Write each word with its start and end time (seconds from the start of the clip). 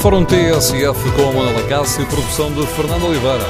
Fórum 0.00 0.24
TSF 0.24 1.12
com 1.14 1.28
a 1.28 1.32
Mona 1.32 1.50
Lacácio 1.50 2.06
produção 2.06 2.50
de 2.54 2.66
Fernando 2.68 3.04
Oliveira. 3.04 3.44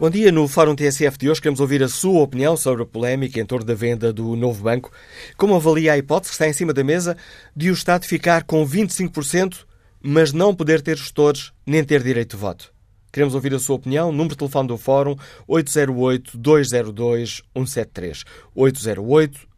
Bom 0.00 0.10
dia. 0.10 0.32
No 0.32 0.48
Fórum 0.48 0.74
TSF 0.74 1.16
de 1.16 1.30
hoje 1.30 1.40
queremos 1.40 1.60
ouvir 1.60 1.80
a 1.80 1.88
sua 1.88 2.22
opinião 2.22 2.56
sobre 2.56 2.82
a 2.82 2.86
polémica 2.86 3.38
em 3.38 3.46
torno 3.46 3.64
da 3.64 3.74
venda 3.74 4.12
do 4.12 4.34
novo 4.34 4.64
banco. 4.64 4.90
Como 5.36 5.54
avalia 5.54 5.92
a 5.92 5.96
hipótese 5.96 6.32
que 6.32 6.34
está 6.34 6.48
em 6.48 6.52
cima 6.52 6.72
da 6.72 6.82
mesa 6.82 7.16
de 7.54 7.70
o 7.70 7.72
Estado 7.72 8.04
ficar 8.04 8.42
com 8.42 8.66
25%, 8.66 9.58
mas 10.02 10.32
não 10.32 10.52
poder 10.52 10.82
ter 10.82 10.96
gestores 10.96 11.52
nem 11.64 11.84
ter 11.84 12.02
direito 12.02 12.36
de 12.36 12.42
voto? 12.42 12.73
Queremos 13.14 13.34
ouvir 13.36 13.54
a 13.54 13.60
sua 13.60 13.76
opinião. 13.76 14.10
Número 14.10 14.30
de 14.30 14.38
telefone 14.38 14.66
do 14.66 14.76
Fórum 14.76 15.14
808-202-173. 15.48 18.24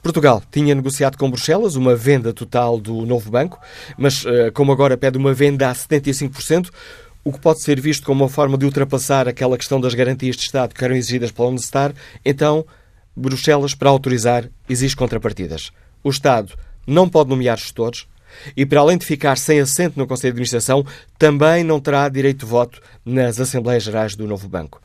Portugal 0.02 0.42
tinha 0.50 0.74
negociado 0.74 1.18
com 1.18 1.30
Bruxelas 1.30 1.76
uma 1.76 1.94
venda 1.96 2.34
total 2.34 2.80
do 2.80 3.06
novo 3.06 3.30
banco, 3.30 3.60
mas 3.98 4.26
eh, 4.26 4.50
como 4.52 4.72
agora 4.72 4.98
pede 4.98 5.18
uma 5.18 5.34
venda 5.34 5.70
a 5.70 5.74
75%, 5.74 6.70
o 7.26 7.34
que 7.34 7.40
pode 7.40 7.62
ser 7.62 7.82
visto 7.82 8.06
como 8.06 8.24
uma 8.24 8.30
forma 8.30 8.58
de 8.58 8.64
ultrapassar 8.66 9.28
aquela 9.28 9.58
questão 9.58 9.82
das 9.82 9.94
garantias 9.94 10.38
de 10.38 10.44
Estado 10.44 10.74
que 10.74 10.82
eram 10.84 10.96
exigidas 10.96 11.32
pela 11.32 11.50
Unestar, 11.50 11.94
então 12.24 12.66
Bruxelas, 13.16 13.74
para 13.74 13.90
autorizar, 13.90 14.50
exige 14.70 14.96
contrapartidas. 14.96 15.72
O 16.04 16.09
Estado 16.09 16.54
não 16.86 17.09
pode 17.09 17.30
nomear 17.30 17.58
gestores 17.58 18.06
e, 18.55 18.66
para 18.66 18.80
além 18.80 18.97
de 18.97 19.05
ficar 19.05 19.38
sem 19.38 19.59
assento 19.59 19.97
no 19.97 20.08
Conselho 20.08 20.33
de 20.33 20.38
Administração, 20.38 20.86
também 21.17 21.64
não 21.64 21.80
terá 21.80 22.08
direito 22.09 22.39
de 22.39 22.45
voto 22.45 22.81
nas 23.05 23.39
Assembleias 23.39 23.83
Gerais 23.83 24.16
do 24.16 24.28
novo 24.28 24.47
banco. 24.47 24.81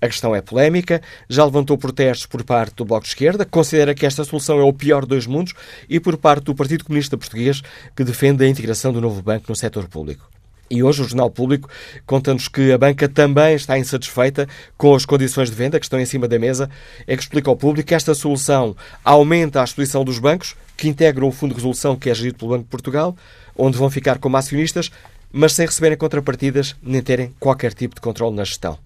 A 0.00 0.06
questão 0.06 0.36
é 0.36 0.42
polémica, 0.42 1.00
já 1.28 1.44
levantou 1.44 1.78
protestos 1.78 2.26
por 2.26 2.44
parte 2.44 2.76
do 2.76 2.84
Bloco 2.84 3.04
de 3.04 3.08
Esquerda, 3.08 3.44
que 3.44 3.50
considera 3.50 3.94
que 3.94 4.04
esta 4.04 4.24
solução 4.24 4.58
é 4.58 4.62
o 4.62 4.72
pior 4.72 5.06
dos 5.06 5.26
mundos, 5.26 5.54
e 5.88 5.98
por 5.98 6.18
parte 6.18 6.44
do 6.44 6.54
Partido 6.54 6.84
Comunista 6.84 7.16
Português, 7.16 7.62
que 7.96 8.04
defende 8.04 8.44
a 8.44 8.48
integração 8.48 8.92
do 8.92 9.00
novo 9.00 9.22
banco 9.22 9.46
no 9.48 9.56
setor 9.56 9.88
público. 9.88 10.28
E 10.68 10.82
hoje 10.82 11.00
o 11.00 11.04
Jornal 11.04 11.30
Público 11.30 11.70
conta-nos 12.04 12.48
que 12.48 12.72
a 12.72 12.78
banca 12.78 13.08
também 13.08 13.54
está 13.54 13.78
insatisfeita 13.78 14.48
com 14.76 14.94
as 14.94 15.06
condições 15.06 15.48
de 15.48 15.56
venda 15.56 15.78
que 15.78 15.86
estão 15.86 15.98
em 15.98 16.04
cima 16.04 16.26
da 16.26 16.38
mesa. 16.38 16.68
É 17.06 17.16
que 17.16 17.22
explica 17.22 17.48
ao 17.48 17.56
público 17.56 17.88
que 17.88 17.94
esta 17.94 18.14
solução 18.14 18.76
aumenta 19.04 19.60
a 19.60 19.64
exposição 19.64 20.04
dos 20.04 20.18
bancos, 20.18 20.56
que 20.76 20.88
integram 20.88 21.28
o 21.28 21.32
Fundo 21.32 21.50
de 21.50 21.56
Resolução 21.56 21.96
que 21.96 22.10
é 22.10 22.14
gerido 22.14 22.38
pelo 22.38 22.50
Banco 22.50 22.64
de 22.64 22.70
Portugal, 22.70 23.16
onde 23.56 23.78
vão 23.78 23.90
ficar 23.90 24.18
como 24.18 24.36
acionistas, 24.36 24.90
mas 25.32 25.52
sem 25.52 25.66
receberem 25.66 25.96
contrapartidas 25.96 26.76
nem 26.82 27.02
terem 27.02 27.34
qualquer 27.38 27.72
tipo 27.72 27.94
de 27.94 28.00
controle 28.00 28.36
na 28.36 28.44
gestão. 28.44 28.78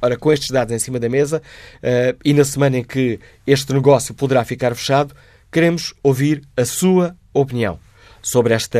Ora, 0.00 0.16
com 0.16 0.32
estes 0.32 0.50
dados 0.50 0.74
em 0.74 0.78
cima 0.78 1.00
da 1.00 1.08
mesa 1.08 1.42
uh, 1.76 2.18
e 2.24 2.34
na 2.34 2.44
semana 2.44 2.78
em 2.78 2.84
que 2.84 3.18
este 3.46 3.72
negócio 3.72 4.14
poderá 4.14 4.44
ficar 4.44 4.74
fechado, 4.74 5.14
queremos 5.50 5.94
ouvir 6.02 6.42
a 6.56 6.64
sua 6.64 7.16
opinião 7.32 7.78
sobre 8.20 8.54
esta 8.54 8.78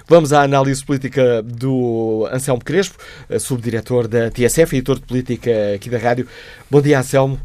Vamos 0.07 0.33
à 0.33 0.43
análise 0.43 0.83
política 0.83 1.41
do 1.41 2.27
Anselmo 2.31 2.63
Crespo, 2.63 2.97
subdiretor 3.39 4.07
da 4.07 4.29
TSF 4.29 4.75
e 4.75 4.77
editor 4.79 4.99
de 4.99 5.05
política 5.05 5.51
aqui 5.75 5.89
da 5.89 5.97
rádio. 5.97 6.27
Bom 6.69 6.81
dia, 6.81 6.99
Anselmo. 6.99 7.39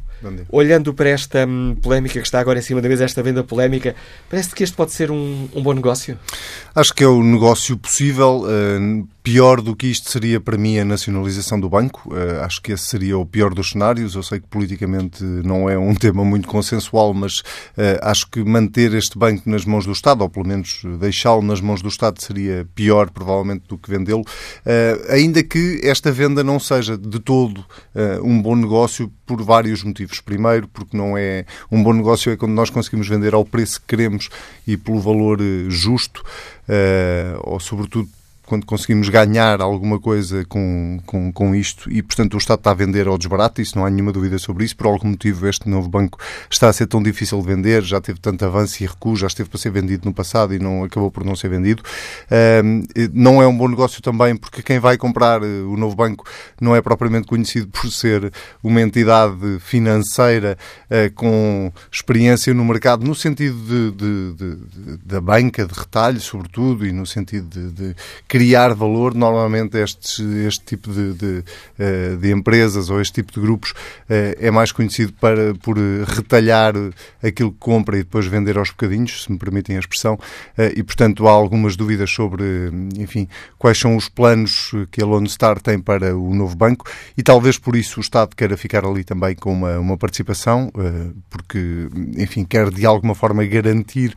Olhando 0.50 0.92
para 0.92 1.08
esta 1.08 1.46
hum, 1.46 1.74
polémica 1.80 2.20
que 2.20 2.26
está 2.26 2.40
agora 2.40 2.58
em 2.58 2.62
cima 2.62 2.82
da 2.82 2.88
mesa, 2.88 3.04
esta 3.04 3.22
venda 3.22 3.42
polémica, 3.42 3.96
parece 4.28 4.54
que 4.54 4.62
este 4.62 4.76
pode 4.76 4.92
ser 4.92 5.10
um, 5.10 5.48
um 5.54 5.62
bom 5.62 5.72
negócio? 5.72 6.18
Acho 6.74 6.94
que 6.94 7.02
é 7.02 7.06
o 7.06 7.22
negócio 7.22 7.76
possível. 7.78 8.42
Uh, 8.44 9.08
pior 9.22 9.60
do 9.60 9.76
que 9.76 9.86
isto 9.86 10.10
seria 10.10 10.40
para 10.40 10.56
mim 10.56 10.78
a 10.78 10.84
nacionalização 10.84 11.60
do 11.60 11.68
banco. 11.68 12.12
Uh, 12.12 12.42
acho 12.42 12.60
que 12.62 12.72
esse 12.72 12.84
seria 12.84 13.18
o 13.18 13.26
pior 13.26 13.52
dos 13.52 13.70
cenários. 13.70 14.14
Eu 14.14 14.22
sei 14.22 14.40
que 14.40 14.46
politicamente 14.46 15.22
não 15.22 15.68
é 15.68 15.78
um 15.78 15.94
tema 15.96 16.24
muito 16.24 16.48
consensual, 16.48 17.12
mas 17.12 17.40
uh, 17.40 18.00
acho 18.02 18.28
que 18.30 18.42
manter 18.42 18.94
este 18.94 19.18
banco 19.18 19.48
nas 19.48 19.64
mãos 19.64 19.84
do 19.84 19.92
Estado, 19.92 20.22
ou 20.22 20.28
pelo 20.28 20.46
menos 20.46 20.82
deixá-lo 20.98 21.42
nas 21.42 21.60
mãos 21.60 21.82
do 21.82 21.88
Estado, 21.88 22.20
seria 22.20 22.66
pior, 22.74 23.10
provavelmente, 23.10 23.64
do 23.68 23.76
que 23.76 23.90
vendê-lo. 23.90 24.22
Uh, 24.22 25.12
ainda 25.12 25.42
que 25.42 25.80
esta 25.84 26.10
venda 26.10 26.42
não 26.42 26.58
seja 26.58 26.96
de 26.96 27.18
todo 27.18 27.64
um 28.22 28.40
bom 28.40 28.54
negócio 28.56 29.12
por 29.26 29.42
vários 29.42 29.82
motivos. 29.82 30.20
Primeiro, 30.20 30.68
porque 30.68 30.96
não 30.96 31.16
é 31.16 31.44
um 31.70 31.82
bom 31.82 31.92
negócio 31.92 32.32
é 32.32 32.36
quando 32.36 32.52
nós 32.52 32.70
conseguimos 32.70 33.08
vender 33.08 33.34
ao 33.34 33.44
preço 33.44 33.80
que 33.80 33.88
queremos 33.88 34.28
e 34.66 34.76
pelo 34.76 35.00
valor 35.00 35.38
justo, 35.68 36.22
ou 37.42 37.58
sobretudo 37.60 38.08
quando 38.50 38.66
conseguimos 38.66 39.08
ganhar 39.08 39.60
alguma 39.60 40.00
coisa 40.00 40.44
com, 40.44 40.98
com, 41.06 41.32
com 41.32 41.54
isto 41.54 41.88
e, 41.88 42.02
portanto, 42.02 42.34
o 42.34 42.36
Estado 42.36 42.58
está 42.58 42.72
a 42.72 42.74
vender 42.74 43.06
ao 43.06 43.16
desbarato, 43.16 43.62
isso 43.62 43.78
não 43.78 43.86
há 43.86 43.90
nenhuma 43.90 44.10
dúvida 44.10 44.40
sobre 44.40 44.64
isso. 44.64 44.76
Por 44.76 44.88
algum 44.88 45.10
motivo, 45.10 45.46
este 45.46 45.68
novo 45.68 45.88
banco 45.88 46.18
está 46.50 46.68
a 46.68 46.72
ser 46.72 46.88
tão 46.88 47.00
difícil 47.00 47.40
de 47.40 47.46
vender, 47.46 47.84
já 47.84 48.00
teve 48.00 48.18
tanto 48.18 48.44
avanço 48.44 48.82
e 48.82 48.86
recuo, 48.88 49.14
já 49.14 49.28
esteve 49.28 49.48
para 49.48 49.56
ser 49.60 49.70
vendido 49.70 50.04
no 50.04 50.12
passado 50.12 50.52
e 50.52 50.58
não 50.58 50.82
acabou 50.82 51.12
por 51.12 51.24
não 51.24 51.36
ser 51.36 51.48
vendido. 51.48 51.84
não 53.14 53.40
é 53.40 53.46
um 53.46 53.56
bom 53.56 53.68
negócio 53.68 54.02
também 54.02 54.36
porque 54.36 54.64
quem 54.64 54.80
vai 54.80 54.98
comprar 54.98 55.44
eh, 55.44 55.46
o 55.46 55.76
novo 55.76 55.94
banco 55.94 56.24
não 56.60 56.74
é 56.74 56.82
propriamente 56.82 57.28
conhecido 57.28 57.68
por 57.68 57.88
ser 57.88 58.32
uma 58.64 58.80
entidade 58.80 59.60
financeira 59.60 60.58
eh, 60.88 61.08
com 61.10 61.72
experiência 61.88 62.52
no 62.52 62.64
mercado, 62.64 63.06
no 63.06 63.14
sentido 63.14 63.56
de, 63.60 63.90
de, 63.92 64.32
de, 64.34 64.56
de 64.56 64.96
da 65.06 65.20
banca, 65.20 65.64
de 65.64 65.72
retalho, 65.72 66.20
sobretudo, 66.20 66.84
e 66.84 66.90
no 66.90 67.06
sentido 67.06 67.46
de, 67.48 67.70
de 67.70 67.96
criar 68.40 68.72
valor, 68.72 69.14
normalmente 69.14 69.76
este, 69.76 70.22
este 70.46 70.64
tipo 70.64 70.90
de, 70.90 71.12
de, 71.12 71.44
eh, 71.78 72.16
de, 72.18 72.32
empresas 72.32 72.88
ou 72.88 72.98
este 72.98 73.20
tipo 73.20 73.34
de 73.34 73.38
grupos 73.38 73.74
eh, 74.08 74.34
é 74.40 74.50
mais 74.50 74.72
conhecido 74.72 75.12
para, 75.12 75.54
por 75.56 75.76
retalhar 76.06 76.72
aquilo 77.22 77.52
que 77.52 77.58
compra 77.58 77.98
e 77.98 78.02
depois 78.02 78.24
vender 78.24 78.56
aos 78.56 78.70
bocadinhos, 78.70 79.24
se 79.24 79.30
me 79.30 79.36
permitem 79.36 79.76
a 79.76 79.78
expressão, 79.78 80.18
eh, 80.56 80.72
e 80.74 80.82
portanto 80.82 81.28
há 81.28 81.30
algumas 81.30 81.76
dúvidas 81.76 82.10
sobre, 82.10 82.42
enfim, 82.98 83.28
quais 83.58 83.78
são 83.78 83.94
os 83.94 84.08
planos 84.08 84.72
que 84.90 85.02
a 85.02 85.06
Lone 85.06 85.28
Star 85.28 85.60
tem 85.60 85.78
para 85.78 86.16
o 86.16 86.34
novo 86.34 86.56
banco 86.56 86.90
e 87.18 87.22
talvez 87.22 87.58
por 87.58 87.76
isso 87.76 88.00
o 88.00 88.02
Estado 88.02 88.34
queira 88.34 88.56
ficar 88.56 88.86
ali 88.86 89.04
também 89.04 89.34
com 89.34 89.52
uma, 89.52 89.78
uma 89.78 89.98
participação, 89.98 90.72
porque, 91.28 91.88
enfim, 92.16 92.42
quer 92.42 92.70
de 92.70 92.86
alguma 92.86 93.14
forma 93.14 93.44
garantir 93.44 94.16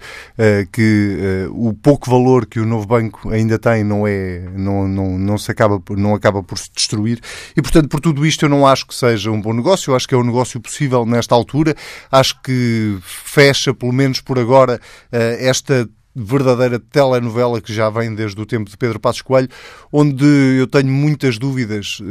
que 0.71 1.17
o 1.51 1.73
pouco 1.73 2.09
valor 2.09 2.45
que 2.45 2.61
o 2.61 2.65
novo 2.65 2.87
banco 2.87 3.29
ainda 3.29 3.59
tem 3.59 3.83
não 3.83 4.07
é 4.07 4.12
é, 4.13 4.49
não, 4.55 4.87
não, 4.87 5.17
não, 5.17 5.37
se 5.37 5.51
acaba, 5.51 5.81
não 5.91 6.13
acaba 6.13 6.43
por 6.43 6.57
se 6.57 6.69
destruir. 6.73 7.19
E, 7.55 7.61
portanto, 7.61 7.89
por 7.89 7.99
tudo 7.99 8.25
isto, 8.25 8.45
eu 8.45 8.49
não 8.49 8.65
acho 8.67 8.85
que 8.87 8.95
seja 8.95 9.31
um 9.31 9.41
bom 9.41 9.53
negócio. 9.53 9.91
Eu 9.91 9.95
acho 9.95 10.07
que 10.07 10.15
é 10.15 10.17
um 10.17 10.23
negócio 10.23 10.59
possível 10.59 11.05
nesta 11.05 11.35
altura. 11.35 11.75
Acho 12.11 12.41
que 12.41 12.97
fecha, 13.01 13.73
pelo 13.73 13.91
menos 13.91 14.21
por 14.21 14.37
agora, 14.39 14.79
eh, 15.11 15.37
esta 15.47 15.89
verdadeira 16.15 16.79
telenovela 16.79 17.59
que 17.59 17.73
já 17.73 17.89
vem 17.89 18.13
desde 18.13 18.39
o 18.39 18.45
tempo 18.45 18.69
de 18.69 18.77
Pedro 18.77 18.99
Passos 18.99 19.21
Coelho, 19.21 19.49
onde 19.91 20.25
eu 20.57 20.67
tenho 20.67 20.91
muitas 20.91 21.37
dúvidas 21.37 21.99
uh, 21.99 22.03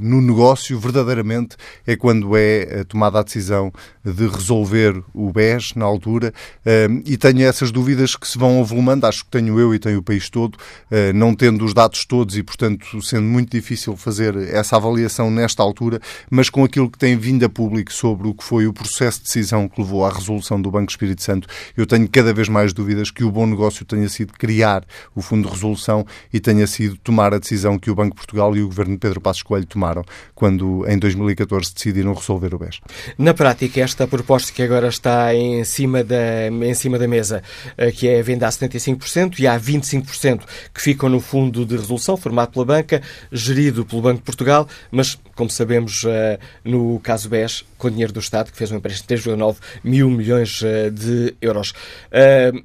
no 0.00 0.20
negócio, 0.20 0.78
verdadeiramente, 0.78 1.56
é 1.86 1.96
quando 1.96 2.36
é 2.36 2.84
tomada 2.84 3.20
a 3.20 3.22
decisão 3.22 3.72
de 4.04 4.26
resolver 4.26 5.02
o 5.12 5.30
BES 5.30 5.74
na 5.74 5.84
altura, 5.84 6.32
uh, 6.64 7.02
e 7.04 7.16
tenho 7.16 7.42
essas 7.42 7.70
dúvidas 7.70 8.16
que 8.16 8.26
se 8.26 8.38
vão 8.38 8.60
avolumando, 8.60 9.06
acho 9.06 9.24
que 9.24 9.30
tenho 9.30 9.58
eu 9.60 9.74
e 9.74 9.78
tenho 9.78 9.98
o 9.98 10.02
país 10.02 10.30
todo, 10.30 10.54
uh, 10.56 11.12
não 11.14 11.34
tendo 11.34 11.64
os 11.64 11.74
dados 11.74 12.04
todos 12.04 12.36
e, 12.36 12.42
portanto, 12.42 13.02
sendo 13.02 13.24
muito 13.24 13.50
difícil 13.50 13.96
fazer 13.96 14.36
essa 14.48 14.76
avaliação 14.76 15.30
nesta 15.30 15.62
altura, 15.62 16.00
mas 16.30 16.48
com 16.48 16.64
aquilo 16.64 16.90
que 16.90 16.98
tem 16.98 17.16
vindo 17.16 17.44
a 17.44 17.48
público 17.48 17.92
sobre 17.92 18.26
o 18.26 18.34
que 18.34 18.42
foi 18.42 18.66
o 18.66 18.72
processo 18.72 19.18
de 19.18 19.24
decisão 19.24 19.68
que 19.68 19.80
levou 19.80 20.04
à 20.04 20.10
resolução 20.10 20.60
do 20.60 20.70
Banco 20.70 20.90
Espírito 20.90 21.22
Santo, 21.22 21.46
eu 21.76 21.86
tenho 21.86 22.08
cada 22.08 22.32
vez 22.32 22.48
mais 22.48 22.72
dúvidas 22.72 23.10
que 23.10 23.24
o 23.24 23.33
bom 23.34 23.46
negócio 23.46 23.84
tenha 23.84 24.08
sido 24.08 24.32
criar 24.32 24.84
o 25.14 25.20
Fundo 25.20 25.48
de 25.48 25.54
Resolução 25.54 26.06
e 26.32 26.40
tenha 26.40 26.66
sido 26.66 26.96
tomar 26.96 27.34
a 27.34 27.38
decisão 27.38 27.78
que 27.78 27.90
o 27.90 27.94
Banco 27.94 28.10
de 28.10 28.16
Portugal 28.16 28.56
e 28.56 28.62
o 28.62 28.66
Governo 28.66 28.94
de 28.94 29.00
Pedro 29.00 29.20
Passos 29.20 29.42
Coelho 29.42 29.66
tomaram 29.66 30.04
quando, 30.34 30.84
em 30.88 30.98
2014, 30.98 31.74
decidiram 31.74 32.14
resolver 32.14 32.54
o 32.54 32.58
BES. 32.58 32.80
Na 33.18 33.34
prática, 33.34 33.80
esta 33.80 34.06
proposta 34.06 34.52
que 34.52 34.62
agora 34.62 34.88
está 34.88 35.34
em 35.34 35.64
cima 35.64 36.04
da, 36.04 36.46
em 36.48 36.74
cima 36.74 36.98
da 36.98 37.08
mesa, 37.08 37.42
eh, 37.76 37.90
que 37.90 38.08
é 38.08 38.20
a 38.20 38.22
venda 38.22 38.46
a 38.46 38.50
75% 38.50 39.38
e 39.40 39.46
há 39.46 39.58
25% 39.58 40.42
que 40.72 40.80
ficam 40.80 41.08
no 41.08 41.20
Fundo 41.20 41.66
de 41.66 41.76
Resolução, 41.76 42.16
formado 42.16 42.52
pela 42.52 42.64
banca, 42.64 43.02
gerido 43.32 43.84
pelo 43.84 44.00
Banco 44.02 44.18
de 44.18 44.24
Portugal, 44.24 44.68
mas, 44.90 45.18
como 45.34 45.50
sabemos, 45.50 46.04
eh, 46.06 46.38
no 46.64 47.00
caso 47.00 47.28
BES, 47.28 47.64
com 47.76 47.90
dinheiro 47.90 48.12
do 48.12 48.20
Estado, 48.20 48.52
que 48.52 48.56
fez 48.56 48.70
um 48.70 48.76
empréstimo 48.76 49.08
de 49.08 49.14
3,9 49.14 49.56
mil 49.82 50.08
milhões 50.08 50.62
eh, 50.62 50.90
de 50.90 51.34
euros. 51.40 51.72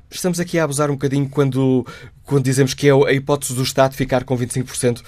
Estamos 0.10 0.40
aqui 0.40 0.59
a 0.60 0.64
abusar 0.64 0.90
um 0.90 0.94
bocadinho 0.94 1.30
quando, 1.30 1.86
quando 2.24 2.44
dizemos 2.44 2.74
que 2.74 2.88
é 2.88 2.92
a 2.92 3.14
hipótese 3.14 3.54
do 3.54 3.64
Estado 3.64 3.94
ficar 3.94 4.24
com 4.24 4.38
25% 4.38 5.02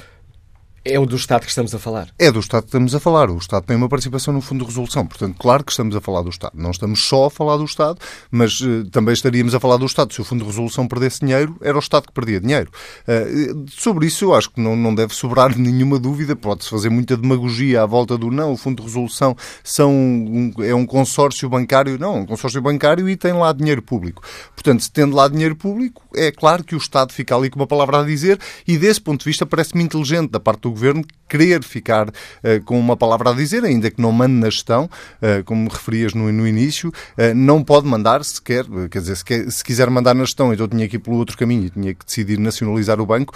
é 0.84 1.00
o 1.00 1.06
do 1.06 1.16
Estado 1.16 1.42
que 1.42 1.50
estamos 1.50 1.76
a 1.76 1.80
falar? 1.80 2.08
É 2.18 2.32
do 2.32 2.40
Estado 2.40 2.64
que 2.64 2.70
estamos 2.70 2.96
a 2.96 3.00
falar. 3.00 3.30
O 3.30 3.38
Estado 3.38 3.66
tem 3.66 3.78
uma 3.78 3.88
participação 3.88 4.34
no 4.34 4.42
Fundo 4.42 4.62
de 4.62 4.66
Resolução. 4.66 5.06
Portanto, 5.06 5.36
claro 5.38 5.64
que 5.64 5.72
estamos 5.72 5.96
a 5.96 6.02
falar 6.02 6.24
do 6.24 6.30
Estado. 6.30 6.54
Não 6.56 6.72
estamos 6.72 7.04
só 7.04 7.26
a 7.26 7.30
falar 7.30 7.58
do 7.58 7.66
Estado, 7.66 8.00
mas 8.32 8.60
uh, 8.62 8.86
também 8.90 9.14
estaríamos 9.14 9.54
a 9.54 9.60
falar 9.60 9.78
do 9.78 9.86
Estado. 9.86 10.12
Se 10.12 10.22
o 10.22 10.24
Fundo 10.24 10.44
de 10.44 10.50
Resolução 10.50 10.88
perdesse 10.88 11.20
dinheiro, 11.20 11.56
era 11.62 11.76
o 11.76 11.80
Estado 11.80 12.08
que 12.08 12.14
perdia 12.14 12.40
dinheiro. 12.40 12.72
Uh, 13.08 13.66
sobre 13.70 14.08
isso, 14.08 14.26
eu 14.26 14.34
acho 14.34 14.50
que 14.50 14.60
não, 14.60 14.76
não 14.76 14.96
deve 14.96 15.14
sobrar 15.14 15.54
nenhuma 15.58 16.00
dúvida. 16.00 16.36
Pode-se 16.36 16.70
fazer 16.70 16.90
muita 16.90 17.16
demagogia 17.16 17.84
à 17.84 17.86
volta 17.86 18.18
do 18.18 18.32
não. 18.32 18.54
O 18.54 18.58
Fundo 18.58 18.82
de 18.82 18.88
Resolução 18.88 19.36
são 19.64 19.92
um, 19.92 20.52
é 20.64 20.74
um 20.74 20.86
consórcio 20.86 21.48
bancário. 21.48 22.00
Não, 22.00 22.18
é 22.18 22.20
um 22.22 22.26
consórcio 22.26 22.60
bancário 22.62 23.08
e 23.08 23.16
tem 23.16 23.34
lá 23.34 23.54
dinheiro 23.54 23.84
público. 23.84 24.24
Portanto, 24.56 24.82
se 24.82 24.92
tendo 24.92 25.16
lá 25.16 25.28
dinheiro 25.28 25.56
público, 25.56 26.02
é 26.16 26.32
claro 26.32 26.64
que 26.64 26.74
o 26.74 26.78
Estado 26.80 27.14
fica 27.14 27.36
ali 27.36 27.52
com 27.52 27.60
uma 27.60 27.68
palavra 27.68 28.00
a 28.00 28.04
dizer 28.04 28.40
e, 28.68 28.80
desse 28.80 29.00
ponto 29.00 29.20
de 29.20 29.26
vista, 29.26 29.46
parece-me 29.46 29.84
inteligente 29.84 30.32
da 30.32 30.40
parte 30.40 30.62
do 30.62 30.71
Governo 30.72 31.04
querer 31.32 31.64
ficar 31.64 32.10
uh, 32.10 32.64
com 32.66 32.78
uma 32.78 32.98
palavra 32.98 33.30
a 33.30 33.34
dizer, 33.34 33.64
ainda 33.64 33.90
que 33.90 34.02
não 34.02 34.12
mande 34.12 34.34
na 34.34 34.50
gestão, 34.50 34.90
uh, 35.22 35.42
como 35.46 35.70
referias 35.70 36.14
no, 36.14 36.30
no 36.30 36.46
início, 36.46 36.90
uh, 36.90 37.34
não 37.34 37.64
pode 37.64 37.88
mandar 37.88 38.22
sequer, 38.26 38.66
quer 38.90 39.00
dizer, 39.00 39.16
se, 39.16 39.52
se, 39.52 39.64
quiser 39.64 39.90
mandar 39.90 40.14
na 40.14 40.26
gestão, 40.26 40.54
então 40.54 40.68
tinha 40.68 40.90
que 40.90 40.98
ir 40.98 41.00
pelo 41.00 41.16
outro 41.16 41.38
caminho 41.38 41.70
tinha 41.70 41.94
que 41.94 42.06
decidir 42.06 42.38
nacionalizar 42.38 43.00
o 43.00 43.06
banco. 43.06 43.34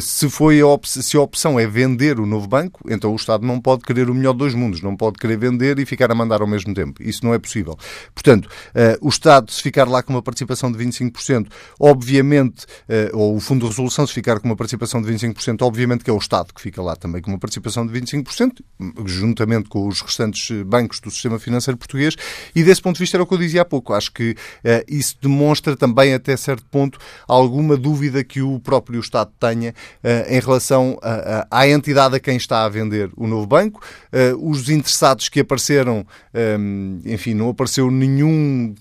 se, 0.00 0.28
foi 0.28 0.60
a 0.60 0.64
se 0.84 1.16
a 1.16 1.20
opção 1.20 1.60
é 1.60 1.66
vender 1.66 2.18
o 2.18 2.26
novo 2.26 2.48
banco, 2.48 2.80
então 2.88 3.12
o 3.12 3.16
Estado 3.16 3.46
não 3.46 3.60
pode 3.60 3.82
querer 3.82 4.10
o 4.10 4.14
melhor 4.14 4.32
dos 4.32 4.54
mundos, 4.54 4.80
não 4.80 4.96
pode 4.96 5.18
querer 5.18 5.36
vender 5.36 5.78
e 5.78 5.86
ficar 5.86 6.10
a 6.10 6.14
mandar 6.14 6.40
ao 6.40 6.46
mesmo 6.46 6.74
tempo. 6.74 7.00
Isso 7.02 7.24
não 7.24 7.32
é 7.32 7.38
possível. 7.38 7.76
Portanto, 8.14 8.48
o 9.00 9.08
Estado, 9.08 9.50
se 9.52 9.62
ficar 9.62 9.86
lá 9.86 10.02
com 10.02 10.12
uma 10.12 10.22
participação 10.22 10.72
de 10.72 10.78
25%, 10.78 11.46
obviamente, 11.78 12.66
ou 13.12 13.36
o 13.36 13.40
Fundo 13.40 13.60
de 13.60 13.68
Resolução, 13.68 14.06
se 14.06 14.12
ficar 14.12 14.40
com 14.40 14.48
uma 14.48 14.56
participação 14.56 15.00
de 15.00 15.12
25%, 15.12 15.62
obviamente 15.62 16.02
que 16.02 16.10
é 16.10 16.12
o 16.12 16.18
Estado 16.18 16.51
que 16.54 16.60
fica 16.60 16.82
lá 16.82 16.94
também 16.96 17.20
com 17.20 17.30
uma 17.30 17.38
participação 17.38 17.86
de 17.86 17.92
25%, 17.98 18.60
juntamente 19.06 19.68
com 19.68 19.86
os 19.86 20.00
restantes 20.00 20.50
bancos 20.64 21.00
do 21.00 21.10
sistema 21.10 21.38
financeiro 21.38 21.78
português, 21.78 22.16
e 22.54 22.62
desse 22.62 22.82
ponto 22.82 22.96
de 22.96 23.00
vista 23.00 23.16
era 23.16 23.24
o 23.24 23.26
que 23.26 23.34
eu 23.34 23.38
dizia 23.38 23.62
há 23.62 23.64
pouco. 23.64 23.92
Acho 23.92 24.12
que 24.12 24.32
uh, 24.32 24.36
isso 24.88 25.16
demonstra 25.20 25.76
também, 25.76 26.14
até 26.14 26.36
certo 26.36 26.64
ponto, 26.66 26.98
alguma 27.26 27.76
dúvida 27.76 28.22
que 28.22 28.42
o 28.42 28.58
próprio 28.60 29.00
Estado 29.00 29.32
tenha 29.38 29.70
uh, 29.70 30.32
em 30.32 30.40
relação 30.40 30.98
a, 31.02 31.46
a, 31.50 31.60
à 31.62 31.68
entidade 31.68 32.16
a 32.16 32.20
quem 32.20 32.36
está 32.36 32.64
a 32.64 32.68
vender 32.68 33.10
o 33.16 33.26
novo 33.26 33.46
banco. 33.46 33.80
Os 34.40 34.68
interessados 34.68 35.28
que 35.28 35.40
apareceram, 35.40 36.06
enfim, 37.04 37.34
não 37.34 37.48
apareceu 37.48 37.90
nenhum, 37.90 38.74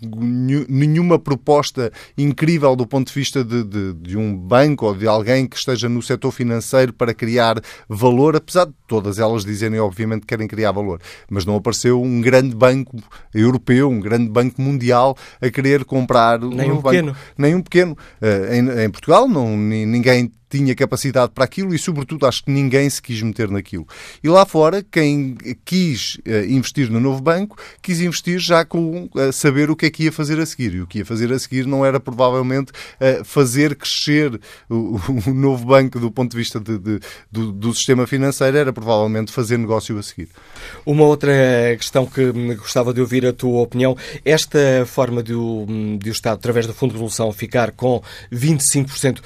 nenhuma 0.68 1.18
proposta 1.18 1.92
incrível 2.18 2.76
do 2.76 2.86
ponto 2.86 3.08
de 3.08 3.14
vista 3.14 3.44
de, 3.44 3.64
de, 3.64 3.94
de 3.94 4.18
um 4.18 4.36
banco 4.36 4.86
ou 4.86 4.96
de 4.96 5.08
alguém 5.08 5.48
que 5.48 5.56
esteja 5.56 5.88
no 5.88 6.02
setor 6.02 6.32
financeiro 6.32 6.92
para 6.94 7.14
criar 7.14 7.61
valor, 7.88 8.36
apesar 8.36 8.66
de 8.66 8.74
todas 8.88 9.20
elas 9.20 9.46
dizerem, 9.46 9.80
obviamente, 9.80 10.22
que 10.22 10.28
querem 10.28 10.48
criar 10.48 10.72
valor. 10.72 11.00
Mas 11.30 11.46
não 11.46 11.56
apareceu 11.56 12.02
um 12.02 12.22
grande 12.22 12.56
banco 12.56 12.98
europeu, 13.34 13.90
um 13.90 14.00
grande 14.00 14.30
banco 14.30 14.62
mundial 14.62 15.16
a 15.42 15.50
querer 15.50 15.86
comprar 15.86 16.40
nem 16.40 16.72
um, 16.72 16.76
um 16.76 16.82
pequeno. 16.82 17.16
Nem 17.38 17.56
um 17.56 17.62
pequeno. 17.62 17.98
Uh, 18.22 18.54
em, 18.54 18.86
em, 18.86 18.90
Portugal, 18.90 19.28
não, 19.28 19.56
ninguém 19.58 20.32
tinha 20.52 20.76
capacidade 20.76 21.32
para 21.34 21.46
aquilo 21.46 21.74
e, 21.74 21.80
sobretudo, 21.80 22.26
acho 22.26 22.44
que 22.44 22.52
ninguém 22.52 22.90
se 22.90 23.02
quis 23.02 23.22
meter 23.22 23.50
naquilo. 23.50 23.88
E 24.22 24.28
lá 24.28 24.46
fora, 24.46 24.84
quem 24.84 25.38
quis 25.64 26.16
uh, 26.28 26.46
investir 26.50 26.92
no 26.92 27.00
novo 27.00 27.22
banco, 27.22 27.58
quis 27.82 28.02
investir 28.02 28.38
já 28.38 28.66
com 28.66 29.10
uh, 29.16 29.32
saber 29.32 29.72
o 29.72 29.76
que 29.76 29.86
é 29.86 29.90
que 29.90 30.04
ia 30.04 30.12
fazer 30.12 30.40
a 30.40 30.46
seguir. 30.46 30.76
E 30.76 30.82
o 30.82 30.88
que 30.88 31.00
ia 31.00 31.06
fazer 31.06 31.32
a 31.32 31.40
seguir 31.40 31.66
não 31.66 31.86
era 31.86 32.00
provavelmente 32.00 32.72
uh, 32.72 33.24
fazer 33.24 33.76
crescer 33.76 34.40
o, 34.70 35.00
o, 35.26 35.34
novo 35.34 35.66
banco 35.66 36.00
do 36.00 36.12
ponto 36.12 36.32
de 36.32 36.38
vista 36.38 36.60
de, 36.60 36.78
de, 36.78 37.00
do, 37.32 37.52
do, 37.52 37.74
sistema 37.74 38.06
financeiro, 38.06 38.58
era 38.58 38.74
provavelmente 38.74 39.32
fazer 39.32 39.58
negócio 39.58 39.98
a 39.98 40.04
seguir. 40.04 40.28
Uma 40.86 41.06
outra 41.06 41.32
questão 41.78 42.06
que 42.06 42.32
gostava 42.56 42.94
de 42.94 43.00
ouvir 43.00 43.26
a 43.26 43.32
tua 43.32 43.62
opinião. 43.62 43.96
Esta 44.26 44.86
forma 44.86 45.24
de 45.24 45.34
o, 45.34 45.66
de 45.98 46.10
o 46.10 46.12
Estado, 46.12 46.36
através 46.36 46.68
do 46.68 46.74
Fundo 46.74 46.92
de 46.92 46.96
Resolução, 46.96 47.32
ficar 47.32 47.72
com 47.72 48.04
25%. 48.32 49.22